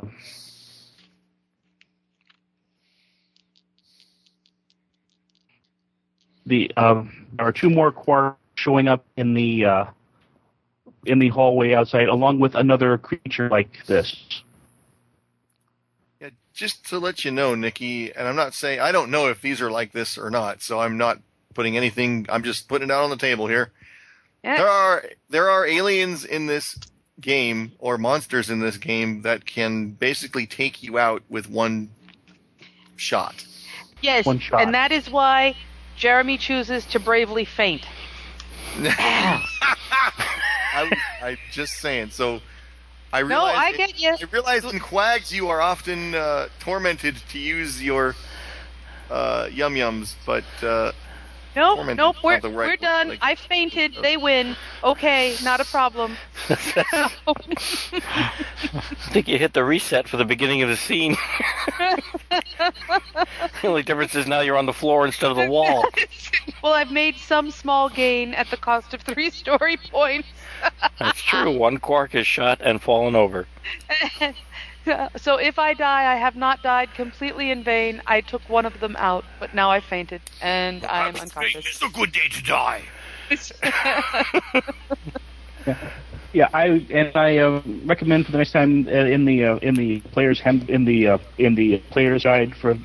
[6.47, 9.85] the um, there are two more quarks showing up in the uh,
[11.05, 14.41] in the hallway outside, along with another creature like this.
[16.19, 19.41] Yeah, just to let you know, Nikki, and I'm not saying I don't know if
[19.41, 21.19] these are like this or not, so I'm not
[21.53, 22.25] putting anything.
[22.29, 23.71] I'm just putting it out on the table here.
[24.43, 24.57] Yeah.
[24.57, 26.79] There are there are aliens in this
[27.19, 31.89] game or monsters in this game that can basically take you out with one
[32.95, 33.43] shot.
[34.01, 34.61] Yes, One shot.
[34.61, 35.55] and that is why
[35.97, 37.85] Jeremy chooses to bravely faint.
[38.77, 39.41] I,
[41.21, 42.11] I'm just saying.
[42.11, 42.39] So
[43.11, 44.11] I realize No, I get you.
[44.11, 48.15] I realize in quags you are often uh, tormented to use your
[49.09, 50.91] uh, yum yums, but uh,
[51.57, 53.17] Nope, Tormented nope, we're, right we're done.
[53.19, 53.95] I fainted.
[53.97, 54.01] Oh.
[54.03, 54.55] They win.
[54.83, 56.15] Okay, not a problem.
[56.49, 57.09] I
[59.09, 61.17] think you hit the reset for the beginning of the scene.
[61.79, 65.83] the only difference is now you're on the floor instead of the wall.
[66.61, 70.27] well, I've made some small gain at the cost of three story points.
[70.99, 71.57] That's true.
[71.57, 73.47] One quark is shot and fallen over.
[75.17, 78.01] so if I die, I have not died completely in vain.
[78.07, 81.65] I took one of them out, but now I fainted and I'm unconscious.
[81.65, 82.83] It's a good day to die.
[83.29, 84.23] Yeah,
[86.33, 89.75] yeah, I and I uh, recommend for the next time uh, in the uh, in
[89.75, 92.77] the players hand, in the uh, in the player's guide for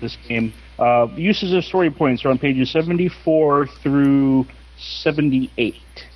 [0.00, 0.52] this game.
[0.78, 4.46] Uh, uses of story points are on pages seventy four through
[4.76, 6.06] seventy eight.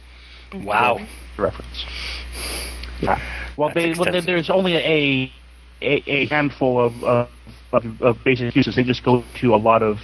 [0.52, 1.00] Wow.
[1.38, 1.86] Reference.
[3.02, 3.20] Yeah.
[3.56, 4.26] Well, they, well, extensive.
[4.26, 5.32] there's only a
[5.82, 7.26] a, a handful of, uh,
[7.72, 8.76] of of basic uses.
[8.76, 9.98] They just go to a lot of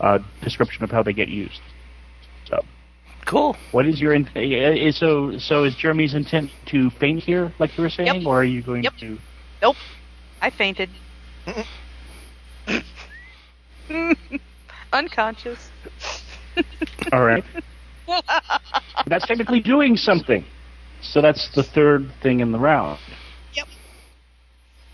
[0.00, 1.60] uh, description of how they get used.
[2.46, 2.58] So.
[3.24, 3.56] Cool.
[3.70, 7.76] What is your int- uh, is so so is Jeremy's intent to faint here, like
[7.78, 8.26] you were saying, Yep.
[8.26, 8.94] or are you going Yep.
[9.00, 9.18] to?
[9.62, 9.76] Nope,
[10.40, 10.90] I fainted.
[14.92, 15.70] Unconscious.
[17.12, 17.44] All right,
[19.06, 20.44] that's technically doing something.
[21.02, 22.98] So that's the third thing in the round.
[23.54, 23.66] Yep.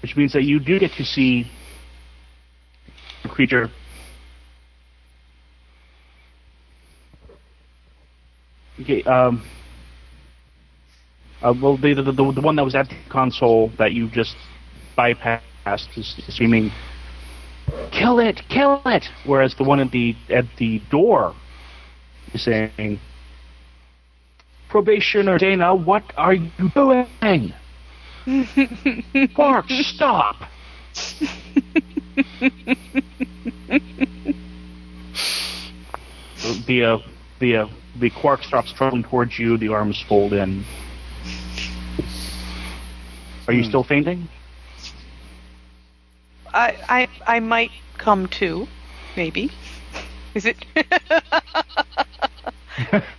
[0.02, 1.51] Which means that you do get to see
[3.24, 3.70] a creature.
[8.80, 9.02] Okay.
[9.05, 9.44] Um.
[11.40, 14.35] Uh, well, the, the the the one that was at the console that you just
[14.97, 15.40] bypassed
[15.97, 16.72] is screaming,
[17.93, 18.40] "Kill it!
[18.48, 21.35] Kill it!" Whereas the one at the at the door
[22.35, 22.98] is saying,
[24.68, 27.54] "Probationer Dana, what are you doing?
[29.36, 30.36] Mark, stop!"
[36.66, 36.98] the uh,
[37.38, 37.68] the uh,
[37.98, 39.56] the quark stops trundling towards you.
[39.56, 40.64] The arms fold in.
[43.46, 44.28] Are you still fainting?
[46.52, 48.66] I, I, I might come to,
[49.16, 49.50] maybe.
[50.34, 50.56] Is it?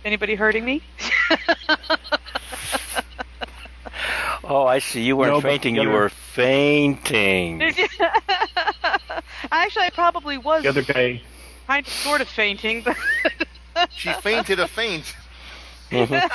[0.00, 0.82] Is it anybody hurting me?
[4.42, 5.02] Oh, I see.
[5.02, 5.76] You weren't No, fainting.
[5.76, 7.62] You were fainting.
[9.52, 11.20] Actually, I probably was The other guy.
[11.68, 12.96] kind of sort of fainting, but
[13.90, 15.14] She fainted a faint.
[15.92, 16.28] Mhm.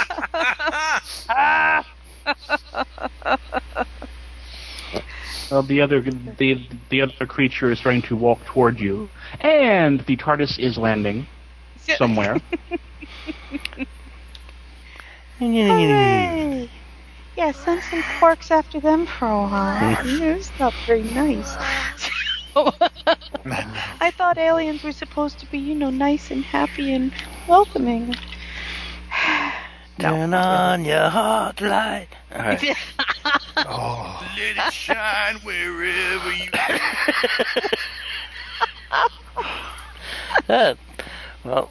[5.52, 9.10] Uh, the other the the other creature is trying to walk toward you,
[9.42, 11.28] and the TARDIS is landing
[11.98, 12.40] somewhere.
[15.40, 16.70] Hooray!
[17.36, 20.08] Yeah, send some quarks after them for a while.
[20.08, 21.56] You know, not very nice.
[22.56, 27.12] I thought aliens were supposed to be, you know, nice and happy and
[27.50, 28.16] welcoming.
[30.00, 32.08] Turn on your heart light.
[32.34, 32.62] All right.
[33.58, 36.50] Let it shine wherever you.
[40.48, 40.76] Uh,
[41.44, 41.70] well,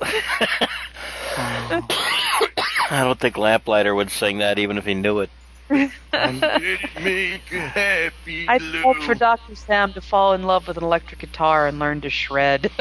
[1.36, 5.30] I don't think Lamplighter would sing that even if he knew it.
[5.70, 8.82] Let it happy I glow.
[8.82, 9.54] hope for Dr.
[9.54, 12.70] Sam to fall in love with an electric guitar and learn to shred.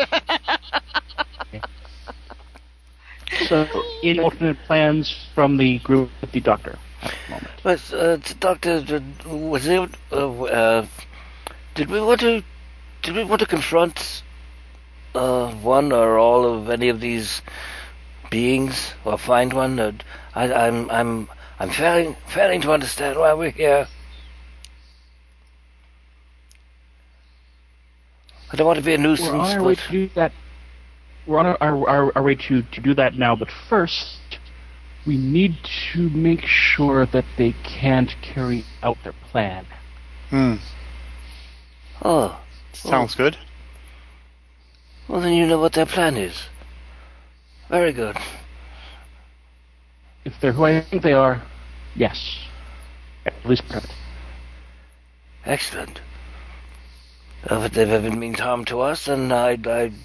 [3.47, 3.65] so,
[4.03, 7.51] any alternate plans from the group with the doctor at the moment?
[7.63, 9.89] But uh, Doctor, uh, was it?
[10.11, 10.85] Uh, uh,
[11.73, 12.43] did we want to?
[13.01, 14.23] Did we want to confront
[15.15, 17.41] uh, one or all of any of these
[18.34, 19.80] beings or find one.
[20.34, 21.30] I, I'm I'm
[21.60, 23.88] I'm failing failing to understand why we're here.
[28.51, 29.30] I don't want to be a nuisance.
[29.30, 30.31] We're on our way but- to do that.
[31.26, 34.18] We're on our, our, our, our way to, to do that now, but first,
[35.07, 35.55] we need
[35.93, 39.65] to make sure that they can't carry out their plan.
[40.30, 40.55] Hmm.
[42.03, 42.38] Oh,
[42.73, 43.38] Sounds good.
[45.07, 46.47] well then you know what their plan is.
[47.74, 48.16] Very good.
[50.26, 51.41] If they're who I think they are,
[51.95, 52.38] yes.
[53.26, 53.88] At least part.
[55.44, 56.00] Excellent.
[57.50, 59.95] Well, if they've ever meant harm to us, then I'd, I'd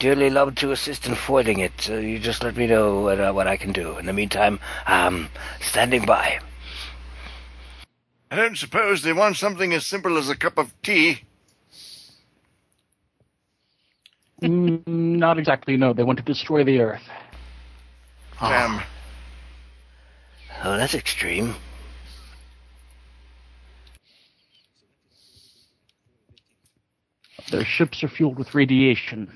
[0.00, 1.80] dearly love to assist in foiling it.
[1.80, 3.96] So you just let me know what, uh, what I can do.
[3.96, 5.28] In the meantime, I'm
[5.60, 6.40] standing by.
[8.32, 11.20] I don't suppose they want something as simple as a cup of tea.
[14.40, 15.92] Mm, not exactly, no.
[15.92, 17.08] They want to destroy the Earth.
[18.40, 18.82] Damn.
[20.64, 21.54] Oh, that's extreme.
[27.50, 29.30] Their ships are fueled with radiation.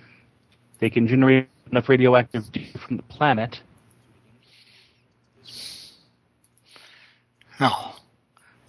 [0.79, 3.61] They can generate enough radioactive data from the planet.
[7.61, 7.97] Oh.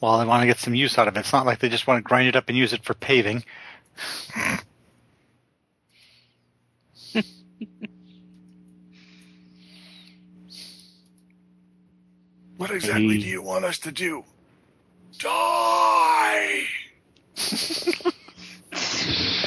[0.01, 1.21] Well, they want to get some use out of it.
[1.21, 3.43] It's not like they just want to grind it up and use it for paving.
[12.57, 14.23] What exactly do you want us to do?
[15.19, 16.63] Die!
[17.35, 18.13] That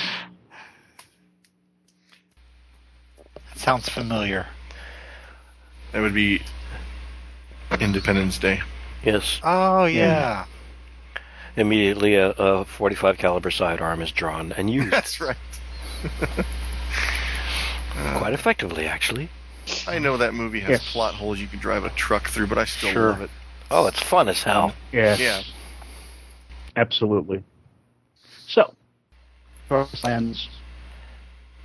[3.57, 4.47] Sounds familiar.
[5.93, 6.43] That would be
[7.81, 8.61] Independence Day.
[9.03, 9.41] Yes.
[9.43, 10.45] Oh yeah.
[10.45, 10.49] Mm.
[11.61, 15.37] Immediately, a, a 45 caliber sidearm is drawn and used That's right.
[18.15, 19.29] quite effectively, actually.
[19.87, 20.93] I know that movie has Yes.
[20.93, 23.11] plot holes you can drive a truck through, but I still Sure.
[23.13, 23.31] love it.
[23.71, 24.75] Oh, it's fun as hell.
[24.93, 25.19] Yes.
[25.21, 25.43] Yeah.
[26.77, 27.43] Absolutely.
[28.47, 28.75] So,
[29.69, 30.49] Charles lands.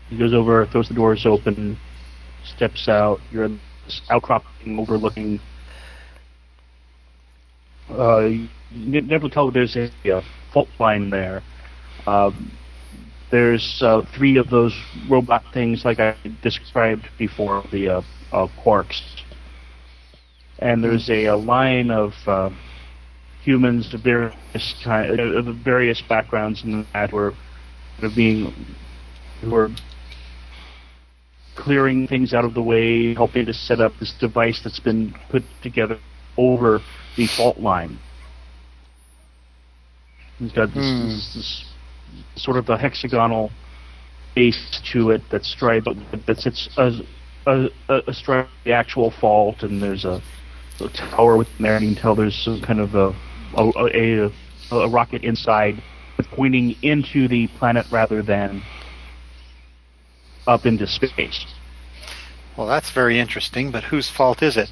[0.10, 1.80] He goes over, throws the doors open,
[2.44, 3.22] steps out.
[3.32, 5.40] You're in this outcropping overlooking.
[7.90, 8.48] Uh, you
[9.02, 11.42] never tell there's a, a fault line there.
[12.08, 12.52] Um,
[13.34, 14.80] there's uh, three of those
[15.10, 19.02] robot things, like I described before, the uh, uh, quarks.
[20.60, 22.52] And there's a, a line of uh,
[23.42, 27.34] humans of various kind, uh, of various backgrounds and that were
[28.04, 28.54] were being
[29.42, 29.72] who are
[31.56, 35.42] clearing things out of the way, helping to set up this device that's been put
[35.64, 35.98] together
[36.38, 36.82] over
[37.18, 37.98] the fault line.
[40.40, 41.08] It's got this, Hmm.
[41.08, 41.73] this, this
[42.36, 43.52] sort of a hexagonal
[44.36, 45.88] base to it that's striped
[46.26, 47.02] that sits as
[47.46, 50.22] a, uh, a, a stripe the actual fault, and there's a,
[50.80, 53.14] a tower within there, and you can tell there's some kind of a
[53.56, 54.30] a,
[54.72, 55.82] a, a rocket inside
[56.32, 58.62] pointing into the planet rather than
[60.48, 61.46] up into space.
[62.58, 63.72] Well, that's very interesting.
[63.72, 64.72] But whose fault is it?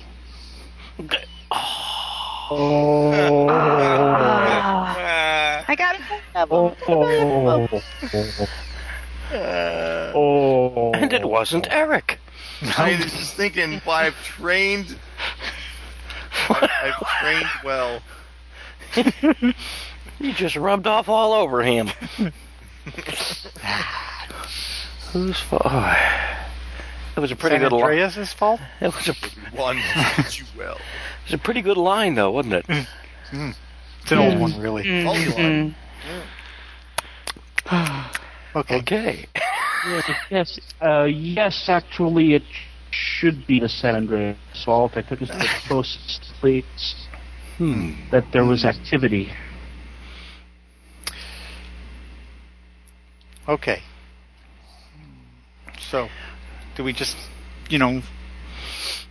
[2.49, 4.37] Oh,
[5.71, 6.01] I got it.
[6.51, 7.81] oh, oh,
[9.33, 10.91] Uh, oh.
[10.93, 12.19] And it wasn't Eric.
[12.77, 14.97] I was just thinking, well, I've trained.
[16.49, 18.01] I've trained well.
[20.19, 21.87] You just rubbed off all over him.
[25.13, 25.61] Whose fault?
[25.63, 25.95] Oh,
[27.15, 27.83] it was a pretty San good line.
[27.83, 28.59] Andreas' fault?
[28.81, 29.13] It was a,
[29.55, 29.77] One
[30.29, 30.75] too well.
[30.75, 32.87] it was a pretty good line, though, wasn't it?
[34.01, 34.83] It's an old one, really.
[35.03, 35.75] Polygon.
[38.53, 38.75] Okay.
[38.79, 39.25] Okay.
[40.29, 42.43] yes, uh, yes, actually, it
[42.91, 44.91] should be the San Andreas fault.
[44.97, 46.65] I took us to the closest place
[47.57, 47.91] Hmm.
[48.11, 49.31] that there was activity.
[53.47, 53.81] Okay.
[55.79, 56.09] So,
[56.75, 57.15] do we just,
[57.69, 58.01] you know,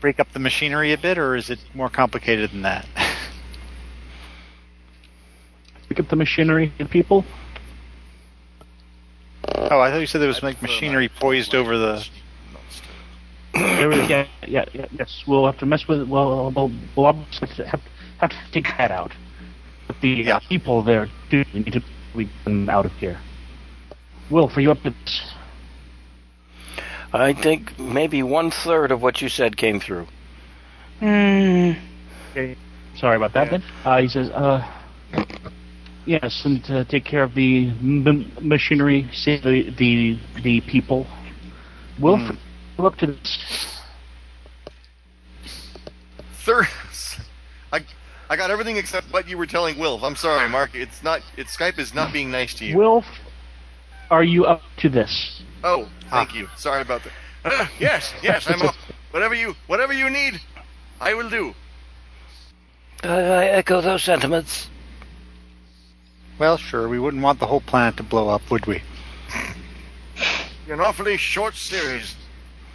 [0.01, 2.87] break up the machinery a bit, or is it more complicated than that?
[5.91, 7.25] Pick up the machinery and people.
[9.57, 12.07] oh, I thought you said there was like machinery poised over the.
[13.55, 16.09] There is- yeah, yeah, yeah, yes, we'll have to mess with it.
[16.09, 17.81] Well, we'll, we'll obviously have,
[18.19, 19.11] have to take that out.
[19.89, 20.37] But the Yeah.
[20.37, 21.83] uh, people there do need to
[22.15, 23.19] we get them out of here.
[24.31, 25.33] Will, for you up to this?
[27.13, 30.07] I think maybe one third of what you said came through.
[31.01, 31.73] Hmm.
[32.31, 32.57] Okay.
[32.97, 33.51] Sorry about that.
[33.51, 34.65] Then uh, he says, uh,
[36.07, 41.07] "Yes, and to take care of the m- machinery, save the the, the people."
[41.99, 42.33] Will, for
[42.79, 43.71] you up to this?
[46.51, 46.67] third.
[47.73, 47.81] I
[48.29, 50.03] I got everything except what you were telling Wilf.
[50.03, 50.71] I'm sorry, Mark.
[50.75, 51.23] It's not.
[51.37, 52.77] It's Skype is not being nice to you.
[52.77, 53.05] Wilf,
[54.11, 55.43] are you up to this?
[55.63, 56.49] Oh, thank you.
[56.57, 57.13] Sorry about that.
[57.45, 58.75] Uh, yes, yes, I'm up.
[59.11, 60.41] Whatever you whatever you need,
[61.01, 61.55] I will do.
[63.03, 64.69] I, I echo those sentiments.
[66.41, 68.83] Well, sure, we wouldn't want the whole planet to blow up, would we?
[70.71, 72.15] An awfully short series.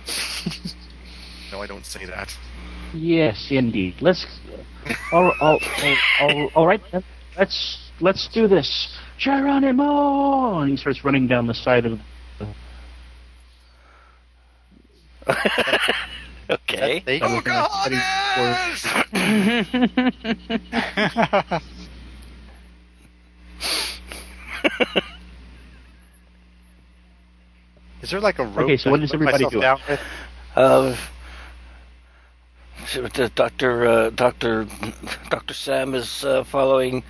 [1.51, 2.31] no, I don't say that.
[2.93, 3.95] Yes, indeed.
[4.01, 4.23] Let's.
[5.11, 7.03] all, all, all, all, all right, then.
[7.39, 8.95] let's let's do this.
[9.17, 10.59] Geronimo!
[10.59, 11.99] And he starts running down the side of.
[12.37, 12.47] The...
[16.51, 17.01] okay.
[17.03, 18.85] They- Pocahontas!
[28.01, 28.65] Is there like a rope?
[28.65, 29.61] Okay, so what that I is put everybody myself doing?
[29.61, 29.99] down with?
[30.55, 30.95] Uh,
[33.35, 34.67] Doctor uh, Doctor
[35.29, 37.03] Doctor Sam is uh, following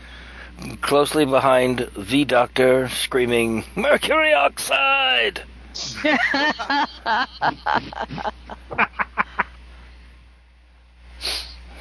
[0.82, 5.43] closely behind the Doctor, screaming "Mercury oxide!"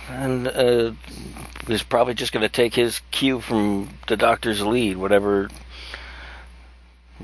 [0.09, 0.93] and uh,
[1.67, 5.49] he's probably just going to take his cue from the Doctor's lead, whatever.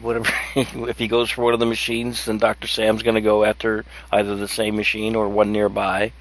[0.01, 3.45] Whatever, if he goes for one of the machines, then Doctor Sam's going to go
[3.45, 6.13] after either the same machine or one nearby.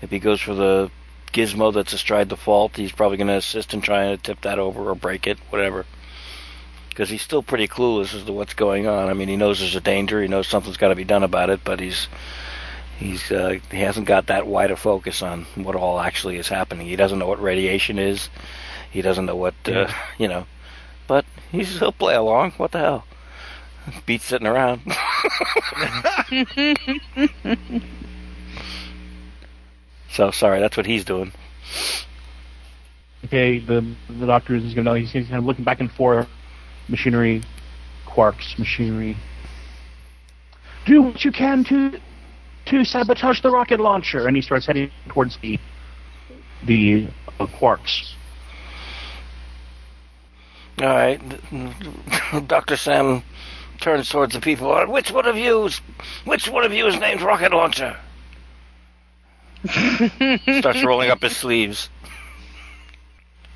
[0.00, 0.90] If he goes for the
[1.32, 4.58] gizmo that's astride the fault, he's probably going to assist in trying to tip that
[4.58, 5.84] over or break it, whatever.
[6.88, 9.10] Because he's still pretty clueless as to what's going on.
[9.10, 10.22] I mean, he knows there's a danger.
[10.22, 12.08] He knows something's got to be done about it, but he's
[12.96, 16.86] he's uh, he hasn't got that wide a focus on what all actually is happening.
[16.86, 18.28] He doesn't know what radiation is.
[18.90, 20.46] He doesn't know what uh, you know.
[21.06, 22.52] But he's he'll play along.
[22.52, 23.04] What the hell?
[24.04, 24.80] Beats sitting around.
[30.10, 31.30] so sorry, that's what he's doing.
[33.24, 34.82] Okay, the the doctor is going to.
[34.82, 34.94] Know.
[34.94, 36.28] He's kind of looking back and forth.
[36.88, 37.42] Machinery,
[38.06, 39.16] quarks, machinery.
[40.84, 42.00] Do what you can to
[42.66, 45.58] to sabotage the rocket launcher, and he starts heading towards the
[46.64, 47.08] the
[47.40, 48.12] uh, quarks.
[50.80, 51.20] All right,
[52.48, 53.22] Doctor Sam
[53.80, 54.70] turns towards the people.
[54.72, 55.70] "Uh, Which one of you?
[56.24, 57.96] Which one of you is named Rocket Launcher?
[59.66, 61.88] Starts rolling up his sleeves.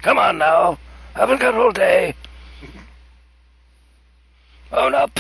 [0.02, 0.78] Come on now,
[1.14, 2.14] haven't got all day.
[4.72, 5.18] Own up,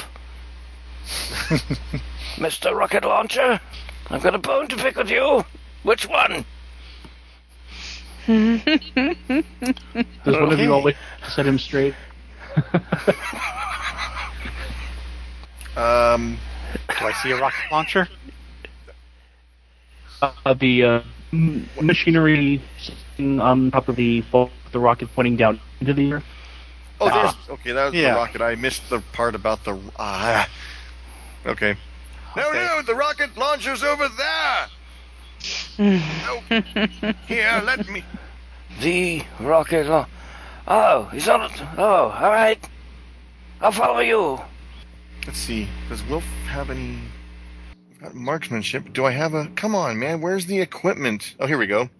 [2.38, 3.60] Mister Rocket Launcher.
[4.10, 5.44] I've got a bone to pick with you.
[5.82, 6.44] Which one?
[8.26, 8.60] Does
[10.24, 10.94] one of you always
[11.28, 11.94] set him straight?
[15.76, 16.36] Um,
[17.00, 18.08] Do I see a rocket launcher?
[20.20, 21.00] uh, the uh,
[21.80, 24.22] machinery sitting on top of the
[24.72, 26.22] the rocket pointing down into the air.
[27.00, 27.72] oh, there's okay.
[27.72, 28.10] That was Yeah.
[28.14, 28.42] the rocket.
[28.42, 29.78] I missed the part about the.
[29.98, 30.48] Ah,
[31.46, 31.76] okay.
[32.36, 34.68] No, no, the rocket launcher's over there.
[35.78, 37.12] no.
[37.26, 38.04] Here, let me.
[38.80, 39.86] The rocket.
[39.86, 40.08] Launch.
[40.68, 41.62] Oh, he's on it.
[41.76, 42.58] Oh, all right.
[43.60, 44.40] I'll follow you.
[45.26, 45.68] Let's see.
[45.88, 46.98] Does Wilf have any?
[48.00, 48.92] Got marksmanship.
[48.92, 49.46] Do I have a?
[49.56, 50.20] Come on, man.
[50.20, 51.34] Where's the equipment?
[51.40, 51.90] Oh, here we go.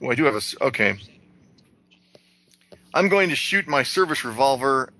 [0.00, 0.64] Oh, I do have a.
[0.64, 0.96] Okay.
[2.94, 4.90] I'm going to shoot my service revolver.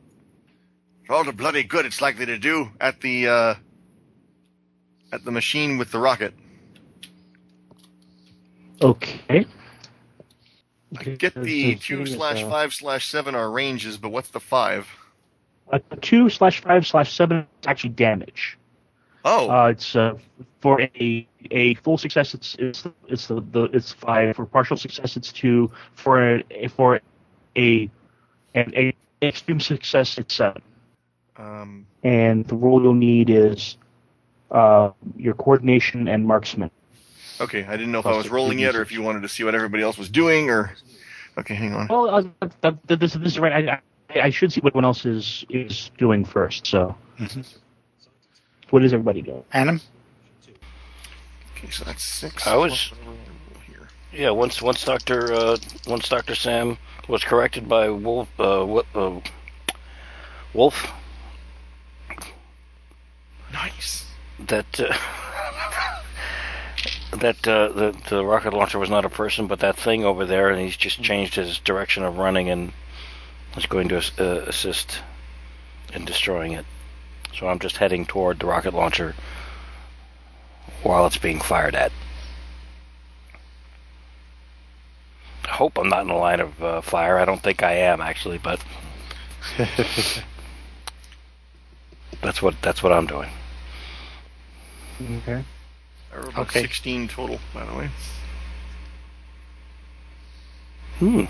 [1.07, 3.55] For all the bloody good it's likely to do at the uh,
[5.13, 6.35] at the machine with the rocket.
[8.83, 9.47] Okay.
[10.99, 14.87] I get the two slash five slash seven are ranges, but what's the five?
[15.71, 18.57] A two slash five slash seven is actually damage.
[19.25, 20.15] Oh, Uh, it's uh,
[20.61, 22.35] for a a full success.
[22.35, 24.37] It's it's it's the, the it's five.
[24.37, 25.71] For partial success, it's two.
[25.95, 27.01] For a for
[27.57, 27.91] a
[28.55, 30.63] an a extreme success, it's seven.
[31.37, 33.77] um, And the role you'll need is
[34.51, 36.71] uh, your coordination and marksman.
[37.41, 37.65] okay.
[37.65, 39.55] I didn't know if I was rolling yet, or if you wanted to see what
[39.55, 40.73] everybody else was doing, or.
[41.39, 41.87] Okay, hang on.
[41.89, 43.69] Well, uh, that, that, this, this is right.
[43.69, 43.81] I,
[44.15, 46.67] I, I should see what everyone else is is doing first.
[46.67, 47.45] So, Mhm.
[48.71, 49.45] what is everybody doing?
[49.53, 49.81] Adam?
[51.57, 52.47] Okay, so that's six.
[52.47, 53.19] I was- plus whatever
[53.67, 53.89] here.
[54.13, 59.21] Yeah, once once Doctor uh, once Doctor Sam was corrected by Wolf uh, uh,
[60.55, 60.91] Wolf
[63.53, 64.06] Nice.
[64.39, 64.97] That uh,
[67.17, 70.51] that uh, the the rocket launcher was not a person but that thing over there,
[70.51, 72.73] and he's just changed his direction of running and
[73.57, 75.01] is going to uh, assist
[75.95, 76.67] in destroying it.
[77.35, 79.15] So I'm just heading toward the rocket launcher
[80.83, 81.93] while it's being fired at.
[85.45, 87.19] I hope I'm not in the line of uh, fire.
[87.19, 88.63] I don't think I am actually, but
[92.21, 93.31] that's what that's what I'm doing.
[95.01, 95.45] Okay.
[96.11, 96.63] There were about Okay.
[96.63, 97.91] 16 total, by the way.
[100.99, 101.25] Hmm.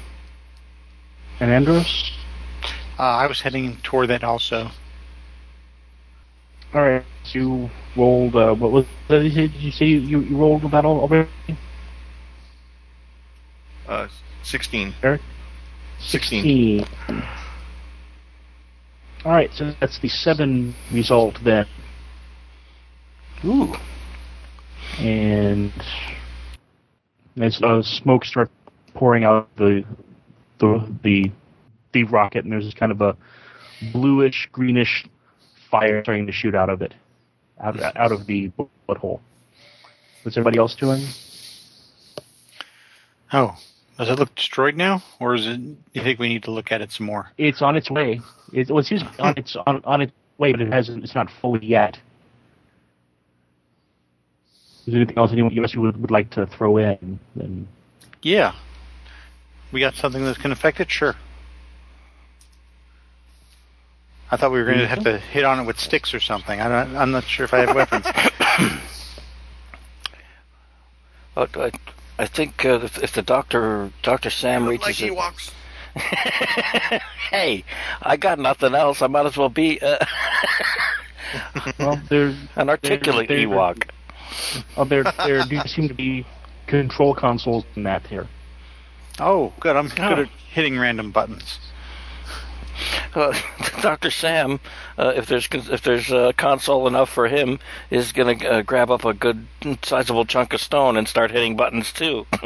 [1.40, 2.12] And Andros?
[2.98, 4.70] Uh, I was heading toward that also.
[6.72, 7.04] All right.
[7.32, 8.36] You rolled.
[8.36, 8.86] Uh, what was?
[9.08, 11.28] Did you say, did you, say you, you, you rolled that all already?
[13.88, 14.08] Uh,
[14.42, 14.94] 16.
[15.02, 15.20] Eric?
[15.98, 16.84] 16.
[16.84, 17.22] 16.
[19.24, 19.52] All right.
[19.52, 21.66] So that's the seven result then,
[23.44, 23.74] Ooh.
[24.98, 25.72] and
[27.40, 28.52] as uh, smoke starts
[28.94, 29.84] pouring out the
[30.58, 31.30] the the
[31.92, 33.16] the rocket, and there's this kind of a
[33.92, 35.06] bluish greenish
[35.70, 36.94] fire starting to shoot out of it,
[37.60, 39.20] out out of the bullet hole.
[40.22, 41.02] What's everybody else doing?
[43.32, 43.56] Oh,
[43.98, 45.60] does it look destroyed now, or is it?
[45.92, 47.30] You think we need to look at it some more?
[47.36, 48.20] It's on its way.
[48.52, 51.04] It, well, it's usually on its on, on its way, but it hasn't.
[51.04, 51.98] It's not fully yet.
[54.86, 57.18] Is there anything else anyone you would, would like to throw in?
[57.34, 57.66] Then
[58.22, 58.54] Yeah.
[59.72, 60.90] We got something that can affect it.
[60.90, 61.16] Sure.
[64.30, 66.60] I thought we were going to have to hit on it with sticks or something.
[66.60, 68.06] I don't, I'm not sure if I have weapons.
[71.38, 71.70] Oh, I,
[72.18, 75.52] I think uh, if, if the doctor Doctor Sam reaches Like it- Ewoks.
[77.30, 77.62] hey,
[78.00, 79.02] I got nothing else.
[79.02, 79.98] I might as well be uh,
[81.78, 83.90] well, there an articulate There- there- Ewok.
[84.76, 86.26] Oh, there there do seem to be
[86.66, 88.26] control consoles in that here.
[89.20, 89.76] oh, good.
[89.76, 90.08] I'm Oh.
[90.08, 91.58] good at hitting random buttons.
[93.14, 93.32] Uh,
[93.80, 94.60] Doctor Sam,
[94.98, 97.58] uh, if there's if there's uh, console enough for him,
[97.90, 99.46] is gonna uh, grab up a good
[99.82, 102.26] sizable chunk of stone and start hitting buttons too.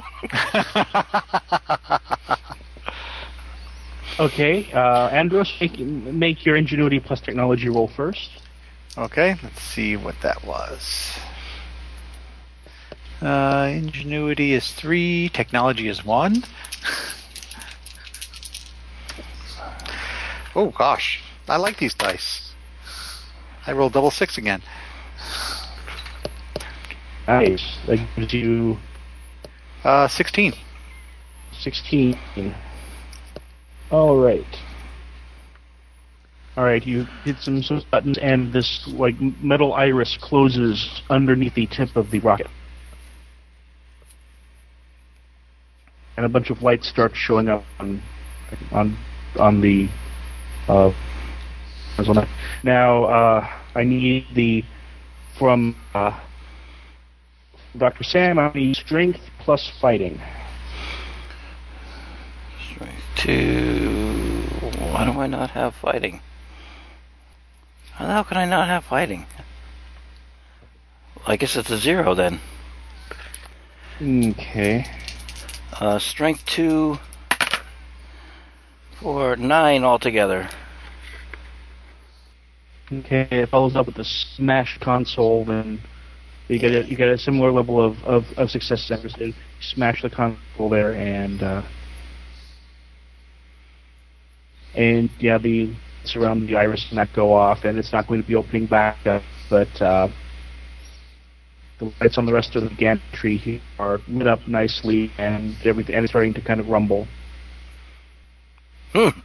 [4.19, 8.31] Okay, uh, Andros, make, make your ingenuity plus technology roll first.
[8.99, 11.19] Okay, let's see what that was.
[13.23, 16.43] Uh, ingenuity is three, technology is one.
[20.57, 22.55] oh gosh, I like these dice.
[23.67, 24.63] I rolled double six again.
[27.29, 27.79] Nice.
[27.87, 28.79] That gives you
[29.85, 30.55] Uh, sixteen.
[31.53, 32.17] 16.
[33.91, 34.47] All right.
[36.57, 41.97] All right, you hit some buttons, and this like metal iris closes underneath the tip
[41.97, 42.49] of the rocket,
[46.17, 48.03] and a bunch of lights start showing up on
[48.73, 48.97] on
[49.39, 49.89] on the
[50.69, 50.93] uh.
[52.63, 54.65] Now uh, I need the
[55.37, 56.19] from uh,
[57.77, 58.05] Dr.
[58.05, 58.39] Sam.
[58.39, 60.21] I need strength plus fighting.
[62.73, 64.43] Strength Two.
[64.79, 66.21] Why do I not have fighting?
[67.93, 69.27] How can I not have fighting?
[71.27, 72.41] I guess it's a zero then.
[74.01, 74.87] Okay.
[75.81, 76.99] Uh, strength two
[79.01, 80.47] for nine altogether.
[82.93, 85.81] Okay, it follows up with the smashed console, then
[86.49, 89.35] you get a, you get a similar level of, of, of success as Anderson.
[89.61, 91.63] Smash the console there, and uh,
[94.75, 98.29] and yeah, the surround the iris and that go off, and it's not going to
[98.29, 100.09] be opening back up, but uh,
[101.81, 106.05] the lights on the rest of the gantry are lit up nicely, and everything, and
[106.05, 107.09] it's starting to kind of rumble.
[108.93, 109.19] Hmm.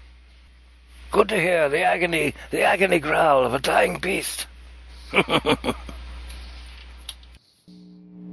[1.12, 4.48] Good to hear the agony, the agony growl of a dying beast.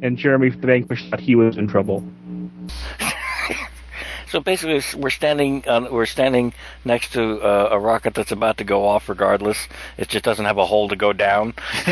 [0.03, 2.05] And Jeremy Vanquish thought he was in trouble.
[4.33, 6.55] So basically, we're standing on, we're standing
[6.87, 9.11] next to uh, a rocket that's about to go off.
[9.11, 11.53] Regardless, it just doesn't have a hole to go down,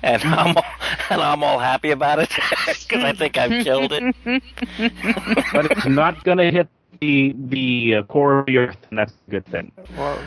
[0.00, 0.64] and I'm all,
[1.10, 2.28] and I'm all happy about it
[2.66, 4.14] because I think I've killed it.
[5.52, 6.68] but it's not going to hit
[7.00, 9.72] the the uh, core of the Earth, and that's a good thing.
[9.96, 10.22] Well,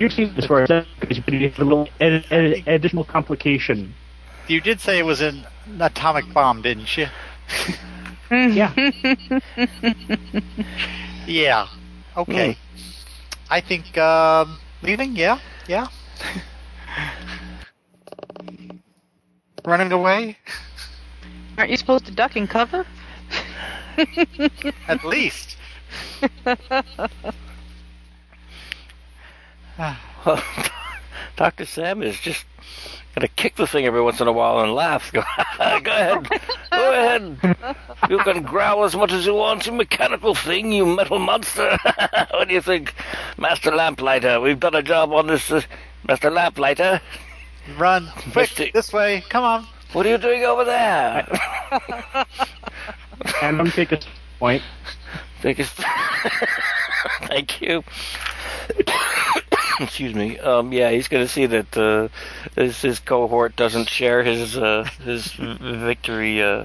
[0.00, 3.94] You see, as far as that, goes, you have a little ad, ad, additional complication.
[4.48, 5.46] you did say it was an
[5.78, 7.06] atomic bomb, didn't you?
[8.32, 8.72] Yeah,
[11.26, 11.66] Yeah.
[12.16, 12.56] Okay.
[13.50, 15.14] I think um, leaving.
[15.16, 15.38] Yeah.
[15.68, 15.88] Yeah.
[19.64, 20.36] Running away,
[21.58, 22.86] Aren't you supposed to duck and cover?
[24.88, 25.56] at least.
[31.38, 32.44] Well, Doctor Sam is just
[33.14, 35.10] gonna kick the thing every once in a while and laugh.
[35.12, 35.22] Go,
[35.58, 36.28] go ahead.
[36.70, 37.76] go ahead.
[38.10, 41.78] You can growl as much as you want, you mechanical thing, you metal monster.
[42.30, 42.94] what do you think,
[43.38, 44.40] Master Lamplighter?
[44.40, 45.62] We've done a job on this, uh,
[46.06, 47.00] Master Lamplighter.
[47.78, 49.22] Run quick Misty- this way.
[49.28, 49.66] Come on.
[49.92, 51.26] What are you doing over there?
[53.40, 54.00] And I'm take a
[54.40, 54.62] point.
[55.42, 55.84] Think it's-
[57.28, 57.84] Thank you.
[59.80, 60.38] Excuse me.
[60.38, 62.08] Um, yeah, he's going to see that uh,
[62.54, 66.64] his, his cohort doesn't share his uh, his victory uh,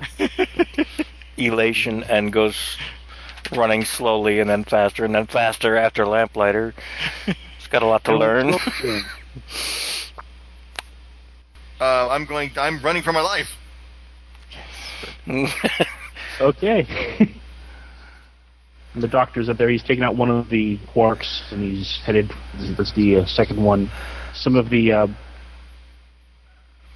[1.38, 2.78] elation and goes
[3.52, 6.74] running slowly and then faster and then faster after Lamplighter.
[7.26, 8.56] He's got a lot to learn.
[11.80, 12.52] Uh, I'm going.
[12.58, 13.56] I'm running for my life.
[16.40, 17.34] Okay.
[18.98, 19.70] And the doctor's up there.
[19.70, 22.32] He's taking out one of the quarks, and he's headed.
[22.76, 23.92] That's the uh, second one.
[24.34, 25.08] Some of the uh,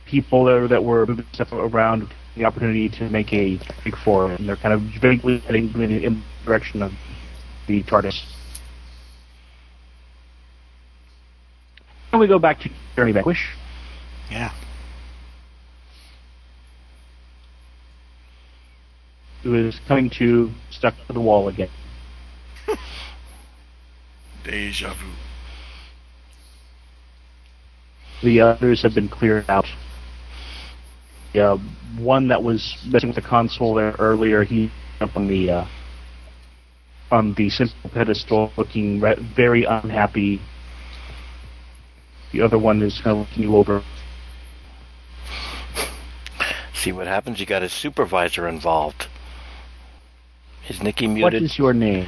[0.08, 4.50] people there that were moving stuff around the opportunity to make a big four, and
[4.50, 6.92] they're kind of vaguely heading in in the direction of
[7.68, 8.20] the TARDIS.
[12.12, 13.56] And we go back to Jeremy Vanquish.
[14.32, 14.52] Yeah.
[19.44, 21.70] who is coming to stuck to the wall again.
[24.43, 25.11] Deja vu.
[28.24, 29.66] The others have been cleared out.
[31.33, 31.58] The uh,
[31.98, 35.66] one that was messing with the console there earlier, he up on the uh,
[37.09, 40.41] on the central pedestal, looking re- very unhappy.
[42.32, 43.83] The other one is kind of looking you over.
[46.74, 47.40] See what happens?
[47.40, 49.08] You got his supervisor involved.
[50.72, 51.43] Is Nikki What muted?
[51.43, 52.08] is your name?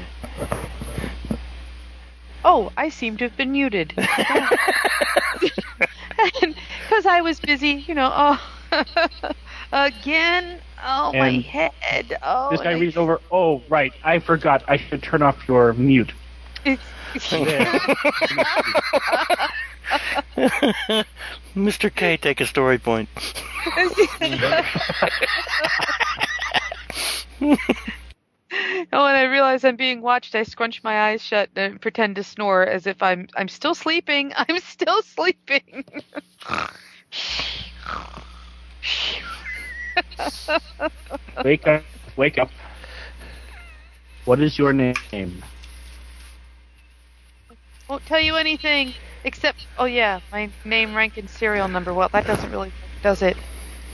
[2.45, 3.93] Oh, I seem to have been muted.
[6.88, 8.09] Because I was busy, you know.
[8.14, 8.42] Oh,
[9.74, 10.59] again.
[10.82, 12.17] Oh, my head.
[12.24, 13.19] Oh, this guy and I- reads over.
[13.32, 14.64] Oh, right, I forgot.
[14.69, 16.14] I should turn off your mute.
[21.53, 21.93] Mr.
[21.93, 23.09] K, take a story point.
[28.92, 32.24] Oh, when I realize I'm being watched, I scrunch my eyes shut and pretend to
[32.24, 34.34] snore as if I'm I'm still sleeping.
[34.36, 35.86] I'm still sleeping.
[41.44, 41.84] Wake up!
[42.18, 42.52] Wake up!
[44.26, 45.44] What is your name?
[47.90, 51.94] Won't tell you anything except oh yeah, my name, rank, and serial number.
[51.94, 53.38] Well, that doesn't really does it.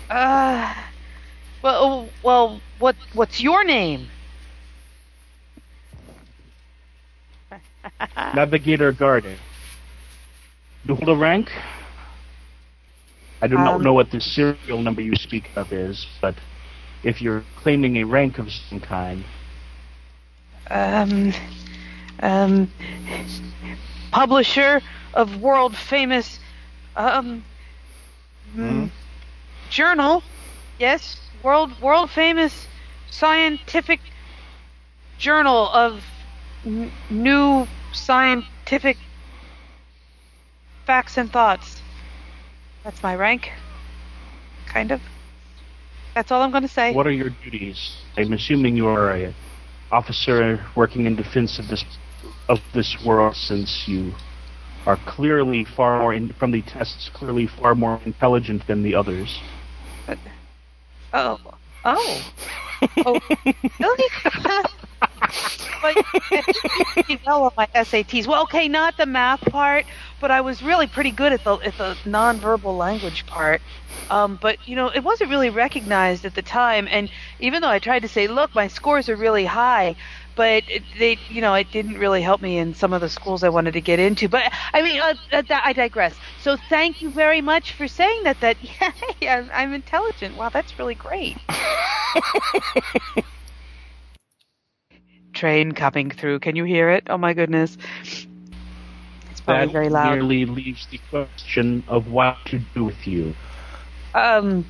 [0.10, 0.74] Uh,
[1.62, 4.10] well, well, what what's your name?
[8.34, 9.40] Navigator Garden.
[10.84, 11.52] You hold a rank?
[13.42, 16.36] I do not Um, know what the serial number you speak of is, but
[17.04, 19.24] if you're claiming a rank of some kind,
[20.70, 21.32] um,
[22.22, 22.72] um,
[24.12, 24.82] publisher
[25.14, 26.40] of world famous,
[26.96, 27.44] um,
[28.56, 28.90] mm,
[29.70, 30.24] journal.
[30.78, 32.68] Yes, world world famous
[33.10, 34.00] scientific
[35.18, 36.04] journal of
[36.66, 38.98] n- new scientific
[40.86, 41.82] facts and thoughts.
[42.84, 43.52] That's my rank.
[44.68, 45.02] Kind of.
[46.16, 46.94] That's all I'm going to say.
[46.94, 47.98] what are your duties?
[48.18, 49.34] I'm assuming you are a
[49.92, 51.84] officer working in defense of this
[52.48, 54.14] of this world, since you
[54.86, 59.40] are clearly far more in, from the tests, clearly far more intelligent than the others.
[61.14, 61.40] Oh.
[61.86, 62.32] Oh.
[63.06, 63.20] Oh.
[63.80, 64.10] really?
[65.82, 65.96] but
[67.10, 68.28] you know on my SATs.
[68.28, 69.86] Well, okay, not the math part,
[70.20, 73.62] but I was really pretty good at the at the nonverbal language part.
[74.10, 76.88] Um, but you know, it wasn't really recognized at the time.
[76.90, 79.96] And even though I tried to say, "Look, my scores are really high,"
[80.36, 80.64] but
[80.98, 83.74] they, you know, it didn't really help me in some of the schools I wanted
[83.74, 84.28] to get into.
[84.30, 86.16] But I mean, uh, uh, I digress.
[86.38, 88.40] So thank you very much for saying that.
[88.42, 88.58] That
[89.22, 90.36] yeah, I'm, I'm intelligent.
[90.36, 91.38] Wow, that's really great.
[95.40, 96.40] Train coming through.
[96.40, 97.08] Can you hear it?
[97.10, 97.78] Oh my goodness.
[98.02, 100.12] It's probably That very loud.
[100.12, 103.34] merely leaves the question of what to do with you.
[104.14, 104.66] Um,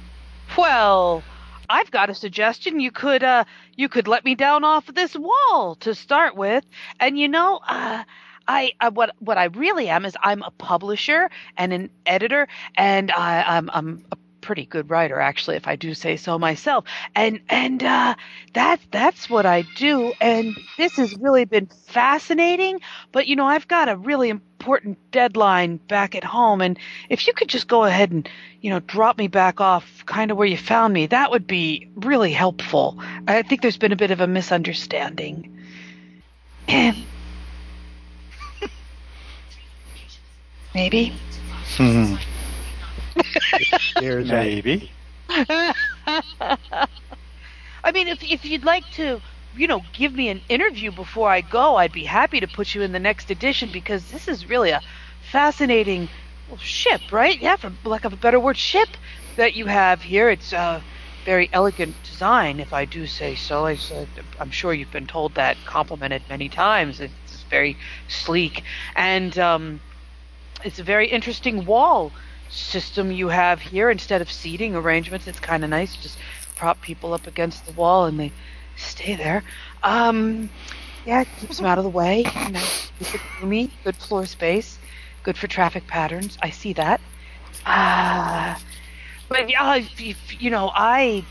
[0.55, 1.23] well,
[1.71, 2.79] I've got a suggestion.
[2.79, 3.45] You could, uh,
[3.77, 6.63] you could let me down off this wall to start with,
[6.99, 8.03] and you know, uh,
[8.47, 13.11] I, I what what I really am is I'm a publisher and an editor, and
[13.11, 14.17] I, I'm I'm a
[14.49, 16.85] pretty good writer actually, if I do say so myself.
[17.13, 18.15] And and uh,
[18.55, 20.11] that that's what I do.
[20.19, 22.81] And this has really been fascinating.
[23.11, 26.79] But you know, I've got a really important deadline back at home, and
[27.09, 28.27] if you could just go ahead and,
[28.59, 31.87] you know, drop me back off kind of where you found me, that would be
[31.93, 32.97] really helpful.
[33.27, 35.55] I think there's been a bit of a misunderstanding.
[40.73, 41.13] Maybe.
[41.77, 42.15] Hmm.
[43.99, 44.29] There's.
[44.29, 44.91] Maybe.
[45.29, 45.73] I
[47.93, 49.21] mean, if if you'd like to,
[49.55, 52.81] you know, give me an interview before I go, I'd be happy to put you
[52.81, 54.81] in the next edition because this is really a
[55.31, 56.09] fascinating
[56.49, 57.39] well, ship, right?
[57.39, 58.89] Yeah, for lack of a better word, ship
[59.35, 60.29] that you have here.
[60.29, 60.83] It's a
[61.25, 63.65] very elegant design, if I do say so.
[63.65, 64.07] I said,
[64.39, 66.99] I'm sure you've been told that, complimented many times.
[66.99, 68.63] It's very sleek,
[68.95, 69.79] and um,
[70.63, 72.11] it's a very interesting wall
[72.49, 75.27] system you have here instead of seating arrangements.
[75.27, 75.95] It's kind of nice.
[75.95, 76.17] Just
[76.55, 78.31] prop people up against the wall and they
[78.75, 79.43] stay there.
[79.83, 80.49] Um,
[81.05, 82.25] yeah, keeps them out of the way.
[82.45, 82.65] You know,
[83.41, 84.77] roomy, good floor space,
[85.23, 86.37] good for traffic patterns.
[86.41, 86.99] I see that.
[87.65, 88.55] Uh,
[89.27, 91.23] but yeah, if, if, you know, I,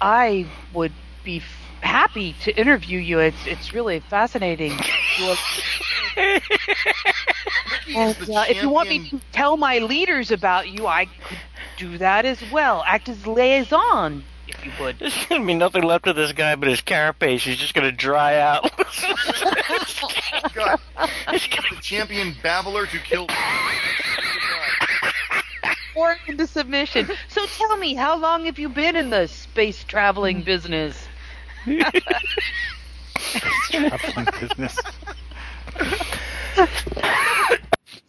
[0.00, 0.92] I would
[1.24, 1.42] be
[1.80, 3.20] happy to interview you.
[3.20, 4.72] It's it's really fascinating.
[6.16, 6.40] You're-
[7.94, 11.38] and uh, if you want me to tell my leaders about you, I could
[11.76, 12.82] do that as well.
[12.86, 14.98] Act as liaison, if you would.
[14.98, 17.42] There's gonna be nothing left of this guy but his carapace.
[17.44, 18.62] He's just gonna dry out.
[20.54, 20.80] God,
[21.30, 23.26] he's the champion babbler to kill.
[25.94, 27.08] Or into submission.
[27.28, 31.06] So tell me, how long have you been in the space traveling business?
[33.70, 34.78] Traveling business.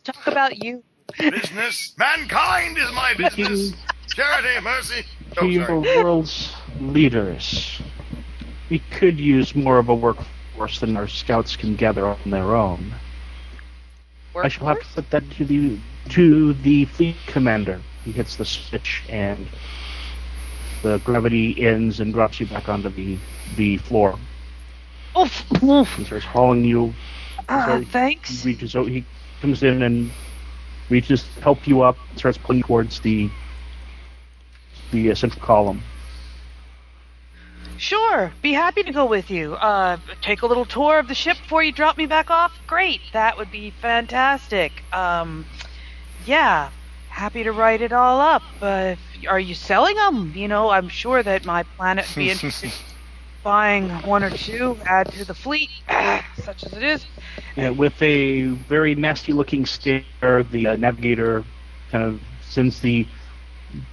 [0.03, 0.83] Talk about you.
[1.19, 1.93] business.
[1.97, 3.73] Mankind is my business.
[4.07, 5.03] Charity, mercy.
[5.33, 5.97] to Oh, your sorry.
[6.03, 7.81] world's leaders.
[8.69, 12.93] We could use more of a workforce than our scouts can gather on their own.
[14.35, 15.79] I shall have to put that to the
[16.09, 17.81] to the fleet commander.
[18.05, 19.47] He hits the switch and
[20.83, 23.17] the gravity ends and drops you back onto the
[23.55, 24.17] the floor.
[25.19, 25.95] Oof, oof.
[25.95, 26.93] He starts hauling you.
[27.49, 27.85] Uh, Sorry.
[27.85, 28.43] thanks.
[28.43, 28.87] He reaches out.
[28.87, 29.05] He
[29.41, 30.11] comes in and
[30.89, 31.97] reaches to help you up.
[32.15, 33.29] Starts pulling towards the
[34.91, 35.81] the uh, central column.
[37.77, 39.53] Sure, be happy to go with you.
[39.53, 42.59] Uh, take a little tour of the ship before you drop me back off.
[42.65, 44.71] Great, that would be fantastic.
[44.91, 45.45] Um,
[46.25, 46.71] yeah,
[47.09, 48.41] happy to write it all up.
[48.61, 48.95] Uh,
[49.27, 50.33] are you selling them?
[50.35, 52.71] You know, I'm sure that my planet would be interested in
[53.47, 55.69] buying one or two, add to the fleet,
[56.35, 57.05] such as it is.
[57.55, 61.45] Yeah, with a very nasty looking stare, the uh, navigator
[61.89, 63.07] kind of sends the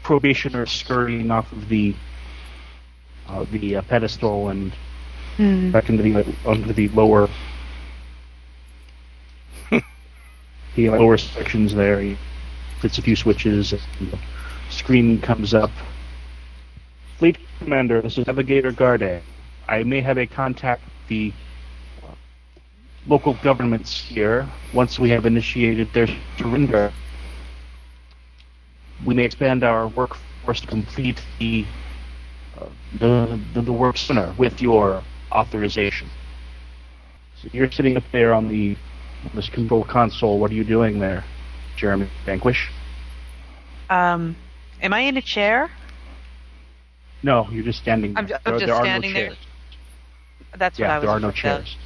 [0.03, 1.95] probationer scurrying off of the
[3.29, 4.73] uh, the uh, pedestal and
[5.37, 5.71] Hmm.
[5.73, 7.29] back into the onto the lower
[10.77, 12.01] the lower sections there.
[12.01, 12.17] He
[12.81, 14.19] hits a few switches and the
[14.71, 15.71] screen comes up.
[17.19, 19.23] Fleet Commander, this is Navigator Garde.
[19.69, 21.33] I may have a contact with the
[23.07, 24.49] local governments here.
[24.73, 26.93] Once we have initiated their surrender,
[29.05, 31.65] we may expand our workforce to complete the
[32.59, 32.67] uh,
[32.99, 35.03] the, the the work sooner with your
[35.33, 36.09] authorization.
[37.41, 38.77] So you're sitting up there on the
[39.25, 40.39] on this control console.
[40.39, 41.25] What are you doing there,
[41.77, 42.71] Jeremy Vanquish?
[43.91, 44.37] Um,
[44.81, 45.71] am I in a chair?
[47.23, 48.17] No, you're just standing.
[48.17, 48.39] I'm there.
[48.47, 49.33] I'm there, just there standing no there.
[50.55, 50.59] Chairs.
[50.59, 51.65] That's what Yeah, I was there are no afraid of.
[51.65, 51.77] chairs.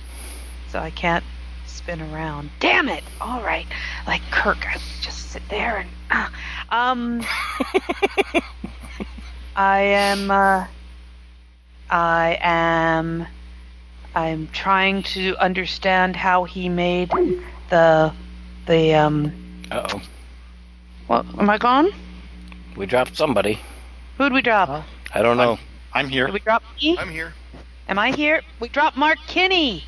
[0.71, 1.25] so I can't
[1.67, 2.51] spin around.
[2.61, 3.05] Damn it!
[3.21, 3.67] All right,
[4.07, 6.29] like Kirk, I just sit there and uh,
[6.71, 7.25] um.
[9.57, 10.31] I am.
[10.31, 10.67] Uh,
[11.91, 13.27] I am.
[14.15, 17.11] I'm trying to understand how he made
[17.71, 18.13] the
[18.67, 19.33] the um.
[19.71, 20.03] Uh oh.
[21.09, 21.27] What?
[21.39, 21.91] Am I gone?
[22.77, 23.59] We dropped somebody.
[24.19, 24.69] Who'd we drop?
[24.69, 24.83] Huh?
[25.15, 25.59] I don't know.
[25.93, 26.27] I'm here.
[26.27, 26.97] Did we drop me?
[26.99, 27.33] I'm here.
[27.89, 28.43] Am I here?
[28.61, 29.85] We dropped Mark Kinney.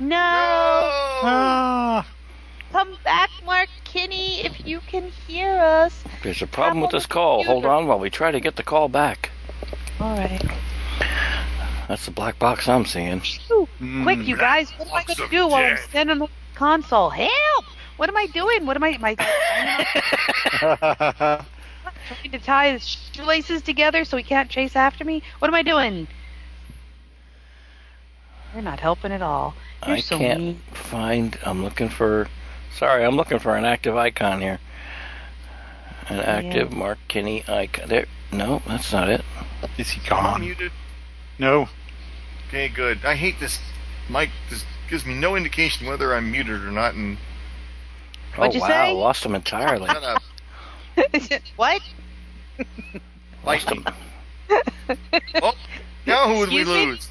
[0.00, 0.16] No.
[0.16, 2.06] Ah,
[2.72, 6.02] Come back, Mark Kinney, if you can hear us.
[6.24, 7.44] There's a problem with this call.
[7.44, 9.30] Hold on while we try to get the call back.
[10.00, 10.42] All right.
[11.86, 13.20] That's the black box I'm seeing.
[13.20, 13.68] Phew.
[13.80, 14.70] mm, Quick, you guys.
[14.72, 17.10] What am I going to do while I'm standing on the console?
[17.10, 17.64] Help!
[17.96, 18.66] What am I doing?
[18.66, 18.88] What am I?
[18.88, 19.04] Am
[20.64, 21.44] I
[22.08, 25.22] trying to tie his shoelaces together so he can't chase after me?
[25.38, 26.08] What am I doing?
[28.54, 29.54] You're not helping at all.
[29.86, 30.60] You're I so can't mean.
[30.72, 31.36] find.
[31.44, 32.28] I'm looking for.
[32.72, 34.60] Sorry, I'm looking for an active icon here.
[36.08, 37.88] An active Mark Kinney icon.
[37.88, 38.06] There.
[38.32, 39.24] No, that's not it.
[39.76, 40.40] Is he I'm gone?
[40.42, 40.72] muted.
[41.38, 41.68] No.
[42.48, 43.04] Okay, good.
[43.04, 43.58] I hate this.
[44.08, 47.18] Mike this gives me no indication whether I'm muted or not, and
[48.36, 48.92] What'd oh you wow, say?
[48.92, 49.88] lost him entirely.
[49.88, 50.02] what?
[50.02, 50.22] up.
[51.56, 51.82] what?
[53.44, 53.84] Lightning.
[55.42, 55.54] oh,
[56.06, 56.86] now who would we Excuse me?
[56.86, 57.08] lose?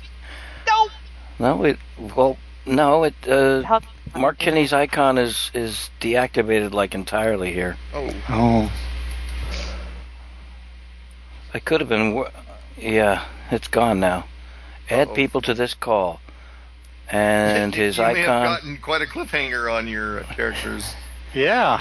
[1.43, 1.57] No.
[1.57, 1.77] no, it
[2.15, 3.13] well, no, it.
[3.27, 3.81] Uh, How-
[4.15, 7.75] Mark Kinney's icon is is deactivated like entirely here.
[7.93, 8.71] Oh, Oh.
[11.53, 12.13] I could have been.
[12.13, 12.31] wor-
[12.77, 14.25] Yeah, it's gone now.
[14.89, 15.15] Add Uh-oh.
[15.15, 16.19] people to this call,
[17.09, 20.93] and his you may have gotten quite a cliffhanger on your uh, characters.
[21.35, 21.79] Yeah.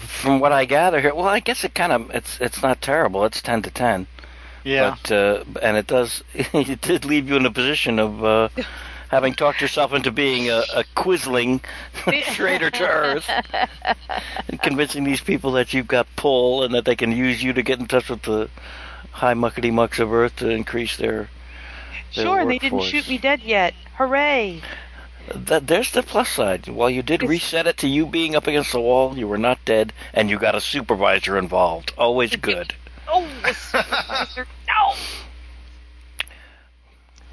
[0.00, 3.24] From what I gather here, well, I guess it kind of it's it's not terrible.
[3.24, 4.08] It's ten to ten.
[4.66, 4.96] Yeah.
[5.02, 8.48] But uh, and it does it did leave you in a position of uh,
[9.10, 11.62] having talked yourself into being a, a quisling
[12.34, 13.30] traitor to Earth
[14.48, 17.62] and convincing these people that you've got pull and that they can use you to
[17.62, 18.50] get in touch with the
[19.12, 21.28] high muckety mucks of Earth to increase their.
[22.14, 23.74] their Sure, and they didn't shoot me dead yet.
[23.94, 24.62] Hooray!
[25.34, 26.68] That, there's the plus side.
[26.68, 29.64] While you did reset it to you being up against the wall, you were not
[29.64, 31.92] dead, and you got a supervisor involved.
[31.98, 32.74] Always good.
[33.08, 34.46] Oh, a supervisor.
[34.68, 34.94] no!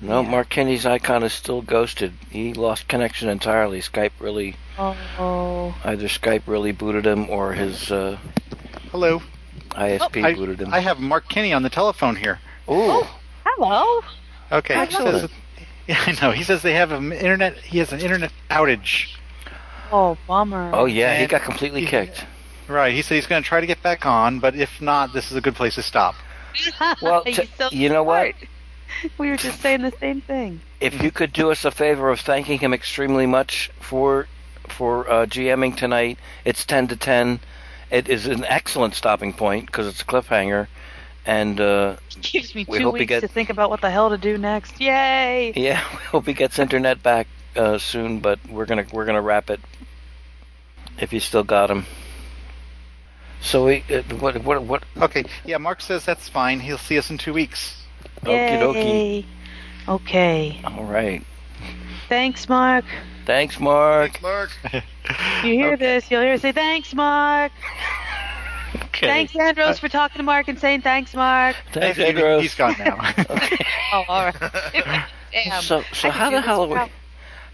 [0.02, 2.14] No, Mark Kinney's icon is still ghosted.
[2.30, 3.80] He lost connection entirely.
[3.80, 5.74] Skype really, Oh.
[5.86, 8.18] either Skype really booted him or his uh,
[8.92, 9.22] Hello.
[9.72, 10.74] ISP I, booted him.
[10.74, 12.40] I have Mark Kinney on the telephone here.
[12.70, 13.04] Ooh,
[13.46, 14.02] Hello.
[14.52, 14.74] Okay.
[14.76, 15.22] he Excellent.
[15.22, 15.30] says-
[15.88, 16.32] yeah, I know.
[16.32, 17.58] He says they have an internet.
[17.58, 19.16] He has an internet outage.
[19.92, 20.72] Oh, bummer.
[20.74, 22.26] oh yeah, he got completely kicked.
[22.68, 22.94] Right.
[22.94, 25.38] He said he's going to try to get back on, but if not, this is
[25.38, 26.16] a good place to stop.
[27.02, 28.36] Well, t- so you know what?
[29.18, 30.62] We were just saying the same thing.
[30.80, 34.28] If you could do us a favor of thanking him extremely much for
[34.68, 37.40] for uh, GMing tonight, it's ten to ten.
[37.90, 40.68] It is an excellent stopping point because it's a cliffhanger,
[41.26, 44.12] and uh, Gives me We two hope weeks gets- to think about what the hell
[44.12, 44.80] to do next.
[44.80, 45.54] Yay!
[45.58, 47.26] yeah, we hope he gets internet back
[47.56, 48.20] uh, soon.
[48.20, 49.60] But we're gonna we're gonna wrap it
[51.00, 51.86] if you still got him.
[53.44, 55.26] So we uh, what what what Okay.
[55.46, 55.58] Yeah.
[55.58, 56.60] Mark says that's fine.
[56.60, 57.84] He'll see us in two weeks.
[58.24, 59.26] Okie dokie.
[59.88, 60.62] Okay.
[60.64, 61.22] All right.
[62.10, 62.86] Thanks, Mark.
[63.26, 64.20] Thanks, Mark.
[64.20, 64.84] Thanks, Mark.
[65.44, 65.76] You hear Okay.
[65.76, 66.10] this?
[66.10, 67.52] You'll hear say thanks, Mark.
[68.76, 69.08] Okay.
[69.08, 71.58] Thanks, Andros, for talking to Mark and saying thanks, Mark.
[71.74, 72.42] Thanks, He- Andros.
[72.42, 72.98] He's gone now.
[73.30, 73.58] Okay.
[73.94, 75.06] Oh, all right.
[75.32, 75.62] Damn.
[75.62, 76.92] So, so how the hell are we?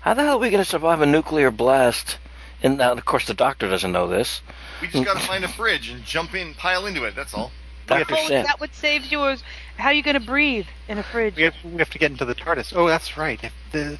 [0.01, 2.17] How the hell are we going to survive a nuclear blast?
[2.61, 4.41] And now, of course, the doctor doesn't know this.
[4.81, 7.15] We just gotta find a fridge and jump in, pile into it.
[7.15, 7.51] That's all.
[7.87, 9.43] Doctor Oh, said, that would save yours.
[9.77, 11.35] How are you going to breathe in a fridge?
[11.35, 12.73] we, have, we have to get into the TARDIS.
[12.75, 13.43] Oh, that's right.
[13.43, 13.97] If the,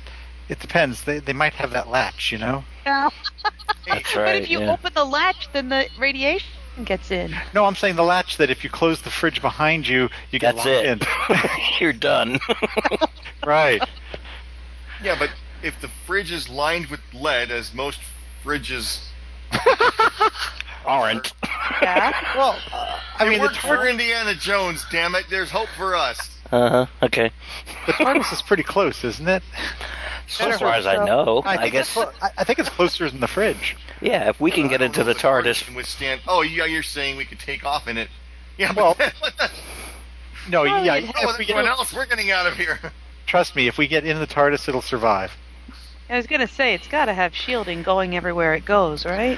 [0.48, 1.04] it depends.
[1.06, 2.64] They, they might have that latch, you know?
[2.86, 3.10] Yeah.
[3.88, 4.74] That's but if you yeah.
[4.74, 6.48] open the latch, then the radiation
[6.86, 7.36] gets in.
[7.56, 10.56] No, I'm saying the latch that if you close the fridge behind you, you get
[10.56, 11.40] "That's locked it.
[11.40, 11.50] in.
[11.80, 12.40] You're done."
[13.46, 13.82] right.
[15.04, 15.32] Yeah, but
[15.64, 18.00] if the fridge is lined with lead, as most
[18.44, 19.02] fridges
[20.86, 21.34] Aren't.
[21.82, 22.12] Yeah.
[22.36, 24.86] Well, uh, I mean, the, worked for Indiana Jones.
[24.92, 25.26] Damn it!
[25.30, 26.40] There's hope for us.
[26.52, 26.86] Uh huh.
[27.04, 27.32] Okay.
[27.86, 29.44] the TARDIS is pretty close, isn't it?
[30.28, 31.94] So far as I know, I, I, guess.
[31.94, 33.76] Clo- I, I think it's closer than the fridge.
[34.02, 35.66] Yeah, if we can I get into know the TARDIS TARDIS.
[35.66, 36.22] can withstand.
[36.28, 38.10] Oh, yeah, you're saying we could take off in it.
[38.58, 39.12] Yeah, Well, the,
[40.50, 40.96] No, yeah.
[40.96, 42.80] you'd oh, If we everyone get, else, we're getting out of here.
[43.26, 45.36] trust me, if we get in the TARDIS, it'll survive.
[46.10, 49.38] I was going to say, it's got to have shielding going everywhere it goes, right?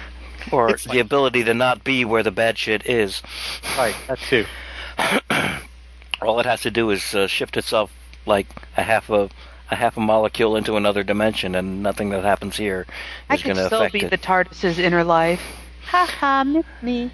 [0.52, 3.22] Or It's the ability to not be where the bad shit is.
[3.78, 4.46] Right, that too.
[6.22, 7.92] All it has to do is uh, shift itself
[8.26, 9.30] like a half a
[9.70, 12.86] a half a molecule into another dimension, and nothing that happens here
[13.30, 15.42] I is could going to still affect be the TARDIS's inner life.
[15.86, 17.12] Ha ha, miss me.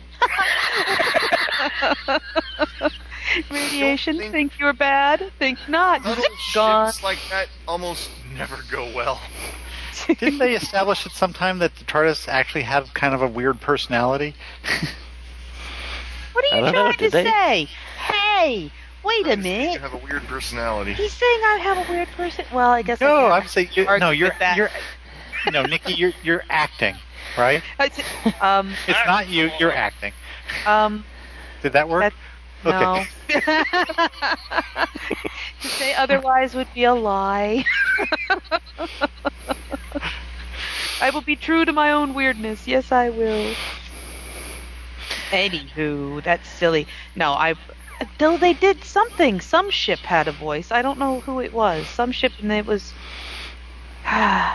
[3.52, 5.32] Radiation, think- think you're bad?
[5.40, 6.04] Think not.
[6.06, 6.92] Little Zip, gone.
[6.92, 9.20] ships like that almost never go well.
[10.08, 13.60] Didn't they establish at some time that the TARDIS actually had kind of a weird
[13.60, 14.36] personality?
[16.34, 17.24] What are you don't know, trying to they?
[17.24, 17.70] say?
[18.00, 18.72] Hey,
[19.04, 19.74] wait a minute.
[19.74, 20.94] You have a weird personality.
[20.94, 22.46] He's saying I have a weird person.
[22.54, 23.02] Well, I guess.
[23.02, 24.12] No, can't I'm saying you, argue no.
[24.12, 24.56] You're that.
[24.56, 24.70] you're
[25.52, 25.94] no, Nikki.
[25.94, 26.96] You're you're acting,
[27.38, 27.64] right?
[27.80, 27.90] I
[28.42, 29.50] um, It's not you.
[29.60, 30.14] You're acting.
[30.68, 31.04] um,
[31.64, 32.14] Did that work?
[32.64, 33.06] No.
[33.30, 33.64] Okay.
[35.61, 37.64] to say otherwise would be a lie.
[41.02, 42.68] I will be true to my own weirdness.
[42.68, 43.53] Yes, I will.
[45.30, 46.88] Anywho, that's silly.
[47.16, 47.56] No, I.
[48.18, 49.42] Though they did something.
[49.42, 50.72] Some ship had a voice.
[50.72, 51.88] I don't know who it was.
[51.88, 52.94] Some ship, and it was.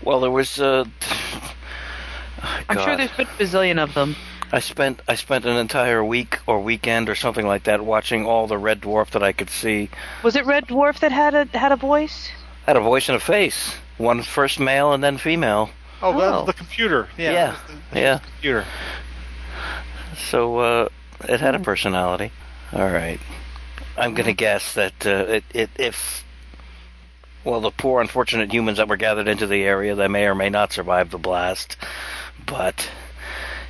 [0.00, 0.60] Well, there was.
[0.60, 0.84] Uh,
[2.68, 4.14] I'm sure there's been a bazillion of them.
[4.52, 8.46] I spent I spent an entire week or weekend or something like that watching all
[8.46, 9.90] the Red Dwarf that I could see.
[10.22, 12.30] Was it Red Dwarf that had a had a voice?
[12.66, 13.74] Had a voice and a face.
[13.98, 15.70] One first male and then female.
[16.00, 16.44] Oh, well, Oh.
[16.46, 17.08] the computer.
[17.18, 17.32] Yeah.
[17.32, 17.48] Yeah.
[17.48, 18.18] it was the Yeah.
[18.18, 18.64] Computer.
[20.30, 20.88] So uh,
[21.28, 22.30] it had a personality.
[22.72, 23.20] All right.
[23.96, 26.24] I'm going to guess that uh, it, it, if,
[27.44, 30.50] well, the poor, unfortunate humans that were gathered into the area, they may or may
[30.50, 31.76] not survive the blast.
[32.46, 32.88] But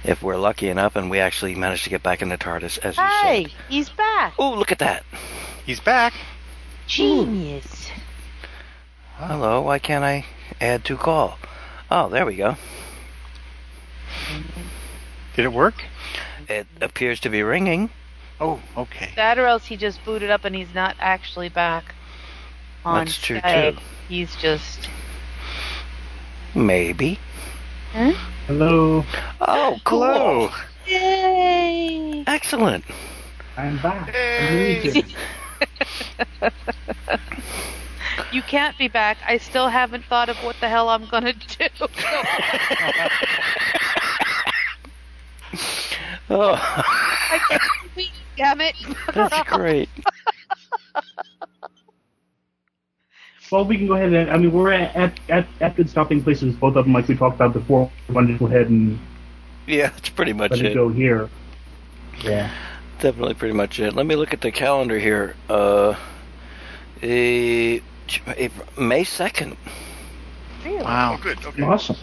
[0.04, 2.96] if we're lucky enough and we actually manage to get back in the TARDIS, as
[2.96, 3.52] you Hey, said.
[3.68, 4.34] he's back.
[4.38, 5.04] Oh, look at that.
[5.66, 6.14] He's back.
[6.86, 7.90] Genius.
[9.16, 10.24] Hello, why can't I
[10.60, 11.38] add to call?
[11.90, 12.56] Oh, there we go.
[15.34, 15.82] Did it work?
[16.48, 17.90] It appears to be ringing.
[18.40, 19.10] Oh, okay.
[19.16, 21.94] That or else he just booted up and he's not actually back
[22.84, 23.74] on That's true, Skype.
[23.74, 23.80] too.
[24.08, 24.88] He's just.
[26.54, 27.18] Maybe.
[27.92, 29.04] Hello.
[29.40, 30.02] Oh, cool.
[30.02, 30.50] Hello.
[30.86, 32.24] Yay!
[32.26, 32.84] Excellent.
[33.56, 34.10] I'm back.
[34.10, 35.04] Hey.
[38.30, 39.16] You can't be back.
[39.26, 41.66] I still haven't thought of what the hell I'm gonna do.
[46.30, 47.62] Oh, I can't
[47.96, 48.74] wait, damn it.
[49.14, 49.88] that's great.
[53.50, 56.22] Well, we can go ahead and I mean we're at at, at, at good stopping
[56.22, 57.90] places, both of them, like we talked about before.
[58.08, 58.98] We wanted to go ahead and
[59.66, 60.74] Yeah, that's pretty much let it it.
[60.74, 61.28] go here.
[62.22, 62.50] Yeah.
[63.00, 63.94] Definitely pretty much it.
[63.94, 65.36] Let me look at the calendar here.
[65.48, 65.94] Uh,
[67.00, 67.78] eh,
[68.36, 69.56] April- May 2nd.
[70.66, 71.18] Oh, Wow.
[71.22, 71.38] good.
[71.46, 71.62] Okay.
[71.62, 71.96] Awesome.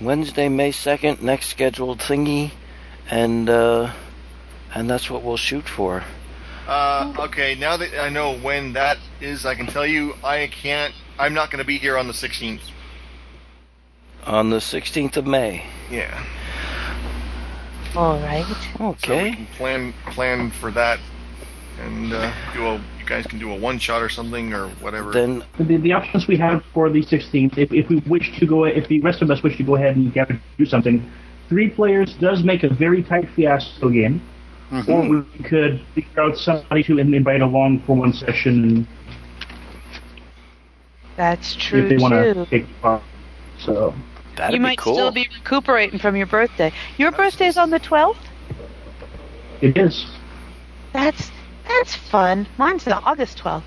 [0.00, 2.52] Wednesday, May 2nd, next scheduled thingy.
[3.10, 3.90] And, uh,
[4.74, 6.02] and that's what we'll shoot for.
[6.66, 10.94] Uh, okay, now that I know when that is, I can tell you I can't.
[11.18, 12.60] I'm not going to be here on the 16th.
[14.26, 15.64] On the 16th of May.
[15.90, 16.24] Yeah.
[17.96, 18.46] All right.
[18.80, 19.06] Okay.
[19.06, 19.32] So we Okay.
[19.34, 20.98] can plan plan for that,
[21.80, 22.74] and uh, do a.
[22.76, 25.10] You guys can do a one shot or something or whatever.
[25.10, 28.62] Then, The, the options we have for the 16th, if, if we wish to go,
[28.64, 31.10] if the rest of us wish to go ahead and gather do something,
[31.48, 34.22] three players does make a very tight fiasco game.
[34.72, 38.86] Or we could figure out somebody to invite along for one session
[41.16, 43.02] That's true if they want to take part.
[43.58, 43.94] So
[44.36, 44.94] that'd you be might cool.
[44.94, 46.72] still be recuperating from your birthday.
[46.96, 48.16] Your birthday's on the 12th?
[49.60, 50.06] it is.
[50.92, 51.30] That's
[51.68, 52.46] that's fun.
[52.58, 53.62] Mine's on August 12th.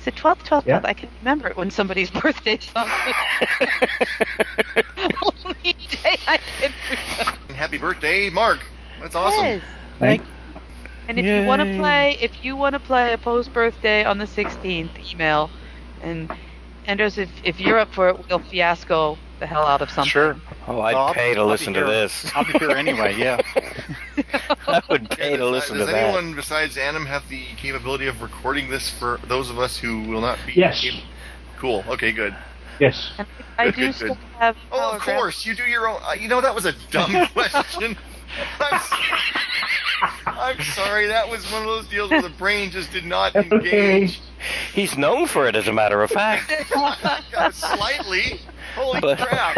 [0.00, 0.66] Is it 12th, 12th?
[0.66, 0.80] Yeah.
[0.84, 2.88] I can remember it when somebody's birthday's on.
[5.44, 5.72] Only
[6.02, 7.52] day I can remember.
[7.54, 8.60] Happy birthday, Mark.
[9.00, 9.44] That's awesome.
[9.44, 9.62] Yes.
[9.98, 10.22] Thank
[11.08, 14.18] And if you want to play, if you want to play a post birthday on
[14.18, 15.50] the 16th, email.
[16.02, 16.30] And
[16.86, 20.10] Andros, if if you're up for it, we'll fiasco the hell out of something.
[20.10, 20.36] Sure.
[20.68, 21.88] oh, I'd I'll- pay to I'll listen to here.
[21.88, 22.30] this.
[22.34, 23.14] I'll be here anyway.
[23.16, 23.40] Yeah.
[24.68, 26.00] I would pay to listen does to that.
[26.00, 30.02] Does anyone besides Anim have the capability of recording this for those of us who
[30.02, 30.52] will not be?
[30.54, 30.84] Yes.
[30.84, 30.98] able-
[31.58, 31.84] Cool.
[31.88, 32.12] Okay.
[32.12, 32.34] Good.
[32.80, 33.12] Yes.
[33.18, 33.26] And
[33.58, 34.56] I Good, do good, still have.
[34.72, 35.46] Oh, of holographic- course.
[35.46, 36.00] You do your own.
[36.02, 37.96] Uh, you know that was a dumb question.
[38.60, 38.92] I'm, s-
[40.26, 41.06] I'm sorry.
[41.06, 43.94] That was one of those deals where the brain just did not That's okay.
[43.96, 44.20] engage.
[44.72, 46.52] He's known for it, as a matter of fact.
[47.54, 48.40] Slightly.
[48.74, 49.56] Holy But- crap.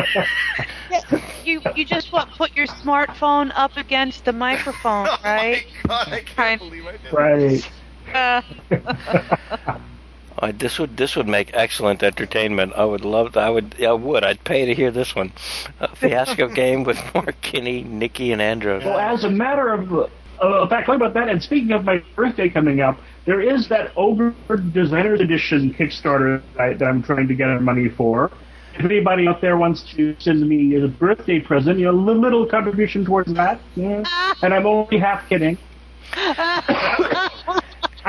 [1.45, 5.67] You you just what put your smartphone up against the microphone, Oh right?
[5.85, 6.59] my god, I can't Right.
[6.59, 7.71] believe I did Right.
[8.15, 9.79] Uh,
[10.39, 12.73] Uh, this would this would make excellent entertainment.
[12.75, 13.37] I would love.
[13.37, 13.83] I would.
[13.83, 14.25] I would.
[14.25, 15.33] I'd pay to hear this one.
[15.81, 18.85] A fiasco game with Mark Kinney, Nikki, and Andros.
[18.85, 22.49] Well, as a matter of uh, fact, talking about that, and speaking of my birthday
[22.49, 24.35] coming up, there is that Ogre
[24.73, 28.31] Designers Edition Kickstarter that, I, that I'm trying to get money for.
[28.79, 32.21] If anybody out there wants to send me a birthday present, you know, a little,
[32.21, 34.05] little contribution towards that, yeah.
[34.43, 35.57] and I'm only half kidding.
[36.13, 37.31] I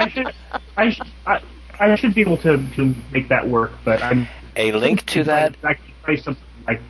[0.10, 0.34] should,
[0.76, 1.42] I should, I,
[1.80, 5.56] I should be able to, to make that work, but I'm A link to that.
[5.64, 6.82] I can try something like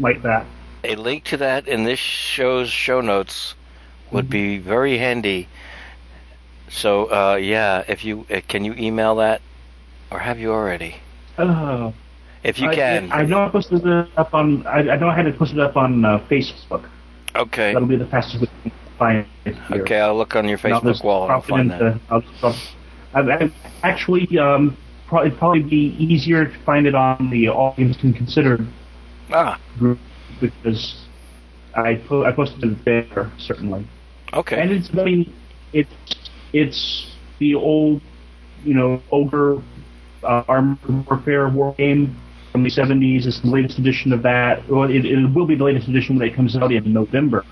[0.00, 0.46] like that.
[0.84, 3.54] A link to that in this show's show notes
[4.12, 5.48] would be very handy.
[6.68, 9.40] So uh, yeah, if you uh, can you email that,
[10.10, 10.96] or have you already?
[11.38, 11.92] Oh.
[12.42, 14.64] If you I, can, I know I posted it up on.
[14.66, 16.88] I, I know I had to post it posted up on uh, Facebook.
[17.34, 19.82] okay, That'll be the fastest way to find it here.
[19.82, 20.00] okay.
[20.00, 21.80] I'll look on your I'll Facebook wall and I'll find that.
[21.82, 22.54] into- I'll
[23.16, 24.76] I, I, actually, um,
[25.08, 28.58] probably it'd probably be easier to find it on the All Games Can Consider
[29.30, 29.98] Ah, group
[30.40, 31.04] because
[31.74, 33.86] I po- I posted it there certainly.
[34.32, 34.60] okay.
[34.60, 35.32] And it's I mean
[35.72, 35.90] it's
[36.52, 38.00] it's the old
[38.64, 39.60] you know ogre
[40.22, 42.16] uh, armored warfare war game
[42.52, 43.26] from the 70s.
[43.26, 44.68] It's the latest edition of that.
[44.68, 47.44] Well, it, it will be the latest edition when it comes out in November.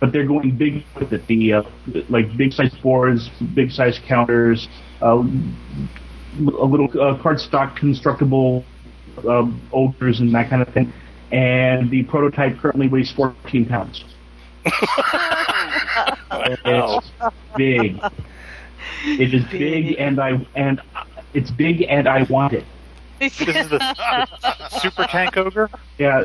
[0.00, 1.26] But they're going big with it.
[1.26, 1.62] The uh,
[2.08, 4.68] like big size boards, big size counters,
[5.02, 8.64] uh, a little uh, cardstock constructible
[9.28, 10.92] um, ogres and that kind of thing.
[11.32, 14.04] and the prototype currently weighs 14 pounds.
[16.64, 17.02] Wow.
[17.20, 18.00] It's big.
[19.04, 20.80] It is big, and I and
[21.34, 22.64] it's big, and I want it.
[23.18, 25.68] This is the, the Super Tank Ogre.
[25.98, 26.24] Yeah,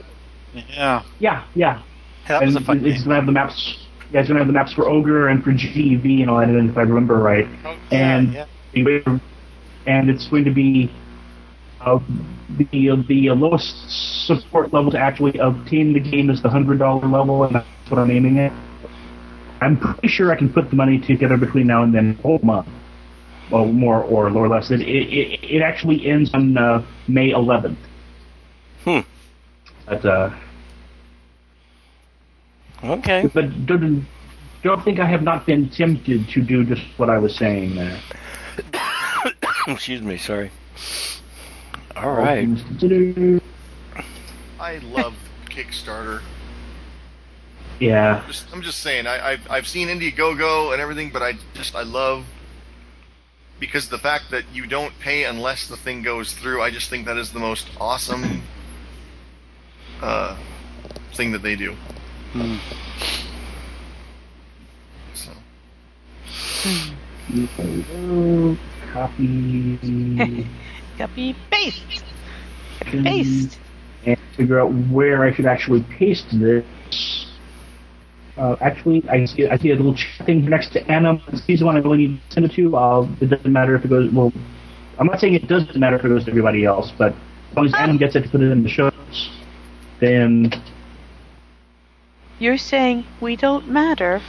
[0.53, 1.81] Yeah, yeah, yeah.
[2.27, 3.03] that was a and fun it's game.
[3.05, 3.85] gonna have the maps.
[4.11, 6.77] Yeah, it's gonna have the maps for Ogre and for GEV and all that, if
[6.77, 7.47] I remember right.
[7.65, 8.45] Oh, and- yeah,
[8.75, 10.91] and it's going to be
[11.81, 11.99] uh,
[12.57, 17.43] the the lowest support level to actually obtain the game is the hundred dollar level,
[17.43, 18.51] and that's what I'm aiming at.
[19.61, 22.39] I'm pretty sure I can put the money together between now and then, a whole
[22.43, 22.67] month,
[23.51, 24.71] well, more or or less.
[24.71, 27.77] It it, it, it actually ends on uh, May 11th.
[28.83, 28.99] Hmm.
[29.85, 30.29] But uh,
[32.83, 33.29] Okay.
[33.33, 34.05] but don't,
[34.61, 37.99] don't think I have not been tempted to do just what I was saying there.
[39.67, 40.17] Excuse me.
[40.17, 40.51] Sorry.
[41.95, 42.29] All right.
[42.29, 43.41] All things considered,
[44.59, 45.15] I love
[45.45, 46.21] Kickstarter.
[47.79, 48.23] Yeah.
[48.27, 51.83] Just, I'm just saying, I, I've I've seen Indiegogo and everything, but I just I
[51.83, 52.25] love
[53.59, 56.61] because the fact that you don't pay unless the thing goes through.
[56.61, 58.41] I just think that is the most awesome
[60.01, 60.37] uh,
[61.13, 61.73] thing that they do.
[62.33, 62.57] Hmm.
[65.13, 65.31] So
[68.91, 70.47] Copy.
[70.97, 72.03] Copy paste.
[72.79, 73.57] Copy paste.
[74.05, 76.65] and figure out where I should actually paste this.
[78.37, 79.95] Uh, actually, I see, I see a little
[80.25, 81.21] thing next to Anna.
[81.45, 82.75] She's the one I really need to send it to.
[82.75, 84.11] Uh, it doesn't matter if it goes.
[84.11, 84.33] Well,
[84.99, 87.13] I'm not saying it doesn't matter if it goes to everybody else, but
[87.51, 89.29] as long as Anna gets it to put it in the show notes,
[89.99, 90.51] then
[92.39, 94.21] You're saying we don't matter.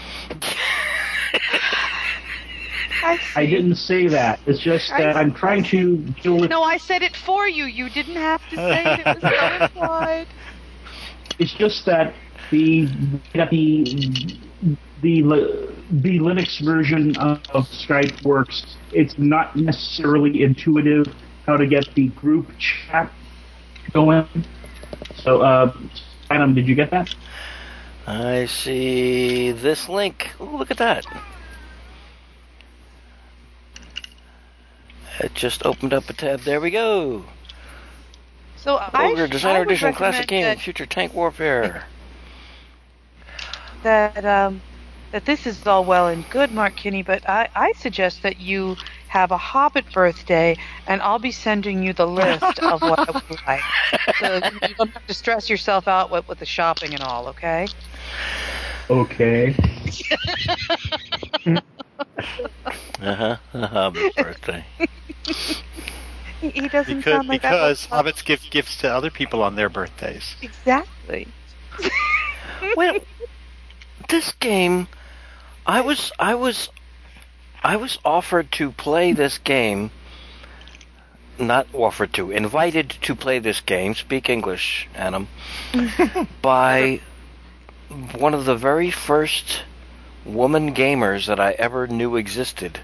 [3.05, 3.19] I.
[3.37, 4.41] I didn't say that.
[4.47, 6.51] It's just that I'm trying to deal with.
[6.51, 7.65] No, I said it for you.
[7.65, 9.07] You didn't have to say it.
[9.07, 10.27] It was not implied.
[11.39, 12.15] It's just that
[12.51, 12.87] the
[13.35, 13.85] that the
[15.03, 15.23] the
[15.91, 18.77] the Linux version of, of Skype works.
[18.93, 21.07] It's not necessarily intuitive
[21.47, 23.13] how to get the group chat
[23.93, 24.27] going.
[25.17, 25.77] So, uh,
[26.31, 27.15] Adam, did you get that?
[28.07, 30.31] I see this link.
[30.41, 31.07] Ooh, look at that.
[35.21, 36.41] It just opened up a tab.
[36.41, 37.25] There we go.
[38.57, 41.85] So I, Ogre I Designer Edition Classic Game that, Future Tank Warfare.
[43.83, 44.61] that um
[45.15, 48.77] that this is all well and good, Mark Kinney, but I, I suggest that you
[49.07, 50.57] have a Hobbit birthday,
[50.89, 53.63] and I'll be sending you the list of what I would like.
[54.19, 57.69] So you don't have to stress yourself out with, with the shopping and all, okay?
[58.91, 59.55] Okay.
[63.01, 63.37] Uh huh.
[63.53, 64.65] Hobbit birthday.
[66.41, 68.05] He, he doesn't because sound like because that.
[68.05, 70.37] hobbits give gifts to other people on their birthdays.
[70.43, 71.29] Exactly.
[72.77, 73.03] Wait,
[74.09, 74.89] this game,
[75.67, 76.69] I was, I was,
[77.63, 79.91] I was offered to play this game.
[81.39, 83.95] Not offered to, invited to play this game.
[83.95, 85.27] Speak English, Adam.
[86.43, 87.01] by
[88.19, 89.63] one of the very first
[90.25, 92.81] woman gamers that I ever knew existed.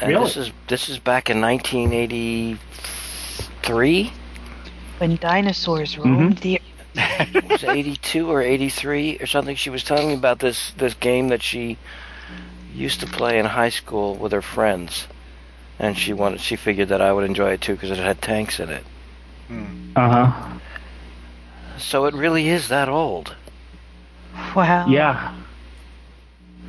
[0.00, 0.24] And Really?
[0.24, 4.12] this is this is back in 1983.
[4.98, 6.60] When dinosaurs roamed the
[6.94, 9.56] it was 82 or 83 or something.
[9.56, 11.78] She was telling me about this this game that she
[12.74, 15.06] used to play in high school with her friends,
[15.78, 18.58] and she wanted she figured that I would enjoy it too because it had tanks
[18.60, 18.84] in it.
[19.94, 20.32] Uh huh.
[21.78, 23.36] So it really is that old.
[24.54, 24.86] Wow.
[24.88, 25.34] Yeah.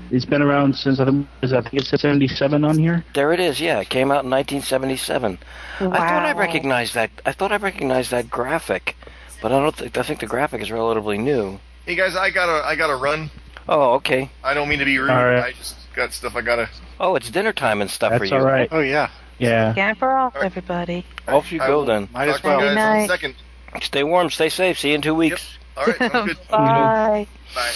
[0.09, 3.03] It's been around since I think, is I think it said 77 on here.
[3.13, 3.59] There it is.
[3.59, 5.37] Yeah, it came out in 1977.
[5.81, 5.91] Wow.
[5.91, 7.11] I thought I recognized that.
[7.25, 8.95] I thought I recognized that graphic,
[9.41, 11.59] but I don't think I think the graphic is relatively new.
[11.85, 13.29] hey guys, I gotta I gotta run.
[13.67, 14.31] Oh, okay.
[14.45, 15.09] I don't mean to be rude.
[15.09, 15.43] All right.
[15.43, 16.69] I just got stuff I gotta.
[17.01, 18.37] Oh, it's dinner time and stuff for That's you.
[18.37, 18.69] all right.
[18.71, 19.73] Oh yeah, Yeah.
[19.73, 20.45] Scamper off, All right.
[20.45, 21.05] everybody.
[21.27, 22.07] Off you I go then.
[22.13, 22.59] might as well.
[22.61, 23.09] guys in a Night.
[23.09, 23.35] second.
[23.81, 24.29] Stay warm.
[24.29, 24.79] Stay safe.
[24.79, 25.56] See you in two weeks.
[25.77, 26.37] All right, sounds good.
[26.49, 27.27] Bye.
[27.53, 27.71] Bye.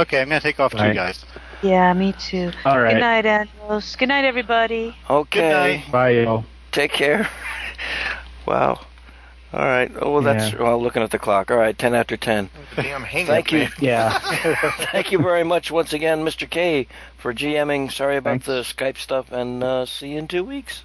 [0.00, 0.88] Okay, I'm gonna take off Bye.
[0.88, 1.24] too, guys.
[1.62, 2.50] Yeah, me too.
[2.64, 3.96] All Good night, Andros.
[3.96, 4.94] Good night, everybody.
[5.08, 5.50] Okay.
[5.82, 5.90] night.
[5.92, 6.44] Bye, y'all.
[6.72, 7.28] Take care.
[8.46, 8.78] wow.
[9.52, 9.90] All right.
[10.02, 10.62] Oh, well, that's Yeah.
[10.62, 10.82] well.
[10.82, 11.50] Looking at the clock.
[11.50, 11.76] All right.
[11.78, 12.50] Ten after ten.
[12.74, 13.68] Damn hang Thank you.
[13.78, 14.18] Yeah.
[14.92, 16.50] Thank you very much once again, Mr.
[16.50, 17.90] K, for GMing.
[17.90, 18.46] Sorry about Thanks.
[18.46, 20.82] the Skype stuff, and uh, see you in two weeks.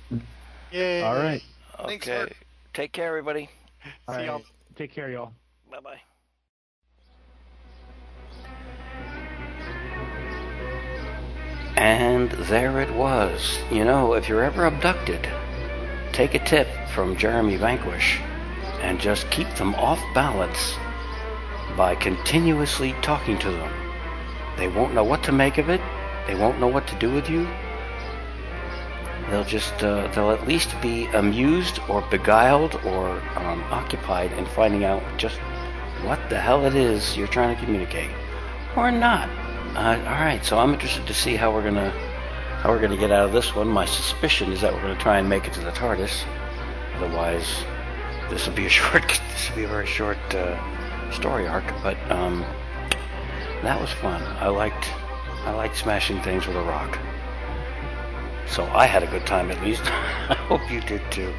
[0.72, 1.02] Yay!
[1.02, 1.44] All right.
[1.80, 2.18] Okay.
[2.18, 2.38] Mark.
[2.74, 3.50] Take care, everybody.
[4.08, 4.36] All See y'all.
[4.36, 4.46] right.
[4.78, 5.34] Take care, y'all.
[5.70, 6.02] Bye bye.
[11.76, 13.60] And there it was.
[13.72, 15.28] You know, if you're ever abducted,
[16.12, 18.20] take a tip from Jeremy Vanquish.
[18.82, 20.76] and just keep them off balance
[21.78, 23.72] by continuously talking to them.
[24.58, 25.82] They won't know what to make of it.
[26.28, 27.48] They won't know what to do with you.
[29.30, 34.84] They'll just, uh, they'll at least be amused or beguiled or um, occupied in finding
[34.84, 35.38] out just
[36.04, 38.10] what the hell it is you're trying to communicate,
[38.76, 39.30] or not.
[39.76, 41.92] Uh, all right, so I'm interested to see how we're gonna
[42.62, 43.70] how we're gonna get out of this one.
[43.70, 46.26] My suspicion is that we're gonna try and make it to the TARDIS.
[46.98, 47.64] Otherwise,
[48.30, 51.64] this will be a short, this will be a very short uh, story arc.
[51.82, 52.42] But um,
[53.64, 54.22] that was fun.
[54.40, 54.90] I liked
[55.46, 57.00] I liked smashing things with a rock.
[58.48, 59.84] So I had a good time at least.
[59.86, 61.34] I hope you did too.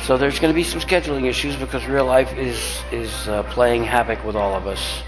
[0.00, 3.84] So there's going to be some scheduling issues because real life is is uh, playing
[3.84, 5.02] havoc with all of us,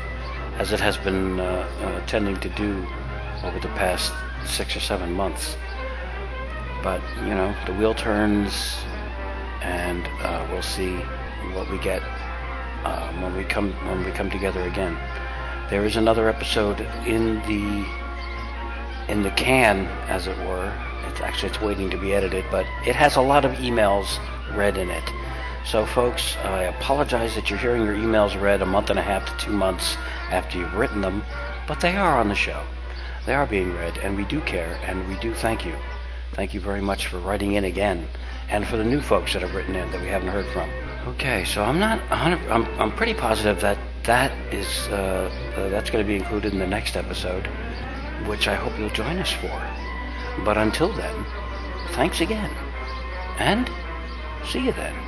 [0.58, 2.86] as it has been uh, uh, tending to do
[3.42, 4.12] over the past
[4.46, 5.56] six or seven months.
[6.82, 8.76] But you know, the wheel turns,
[9.62, 10.96] and uh, we'll see
[11.54, 12.02] what we get
[12.84, 14.96] um, when we come when we come together again.
[15.70, 17.86] There is another episode in the
[19.08, 20.72] in the can, as it were.
[21.08, 24.18] It's actually it's waiting to be edited, but it has a lot of emails
[24.54, 25.04] read in it.
[25.64, 29.24] So, folks, I apologize that you're hearing your emails read a month and a half
[29.26, 29.96] to two months
[30.34, 31.22] after you've written them,
[31.66, 32.62] but they are on the show.
[33.24, 35.74] They are being read, and we do care, and we do thank you.
[36.32, 38.06] Thank you very much for writing in again,
[38.50, 40.68] and for the new folks that have written in that we haven't heard from.
[41.06, 42.50] Okay, so I'm not 100.
[42.50, 46.58] I'm I'm pretty positive that that is uh, uh, that's going to be included in
[46.58, 47.46] the next episode,
[48.26, 49.62] which I hope you'll join us for.
[50.44, 51.24] But until then,
[51.92, 52.50] thanks again,
[53.38, 53.70] and
[54.44, 55.03] see you then.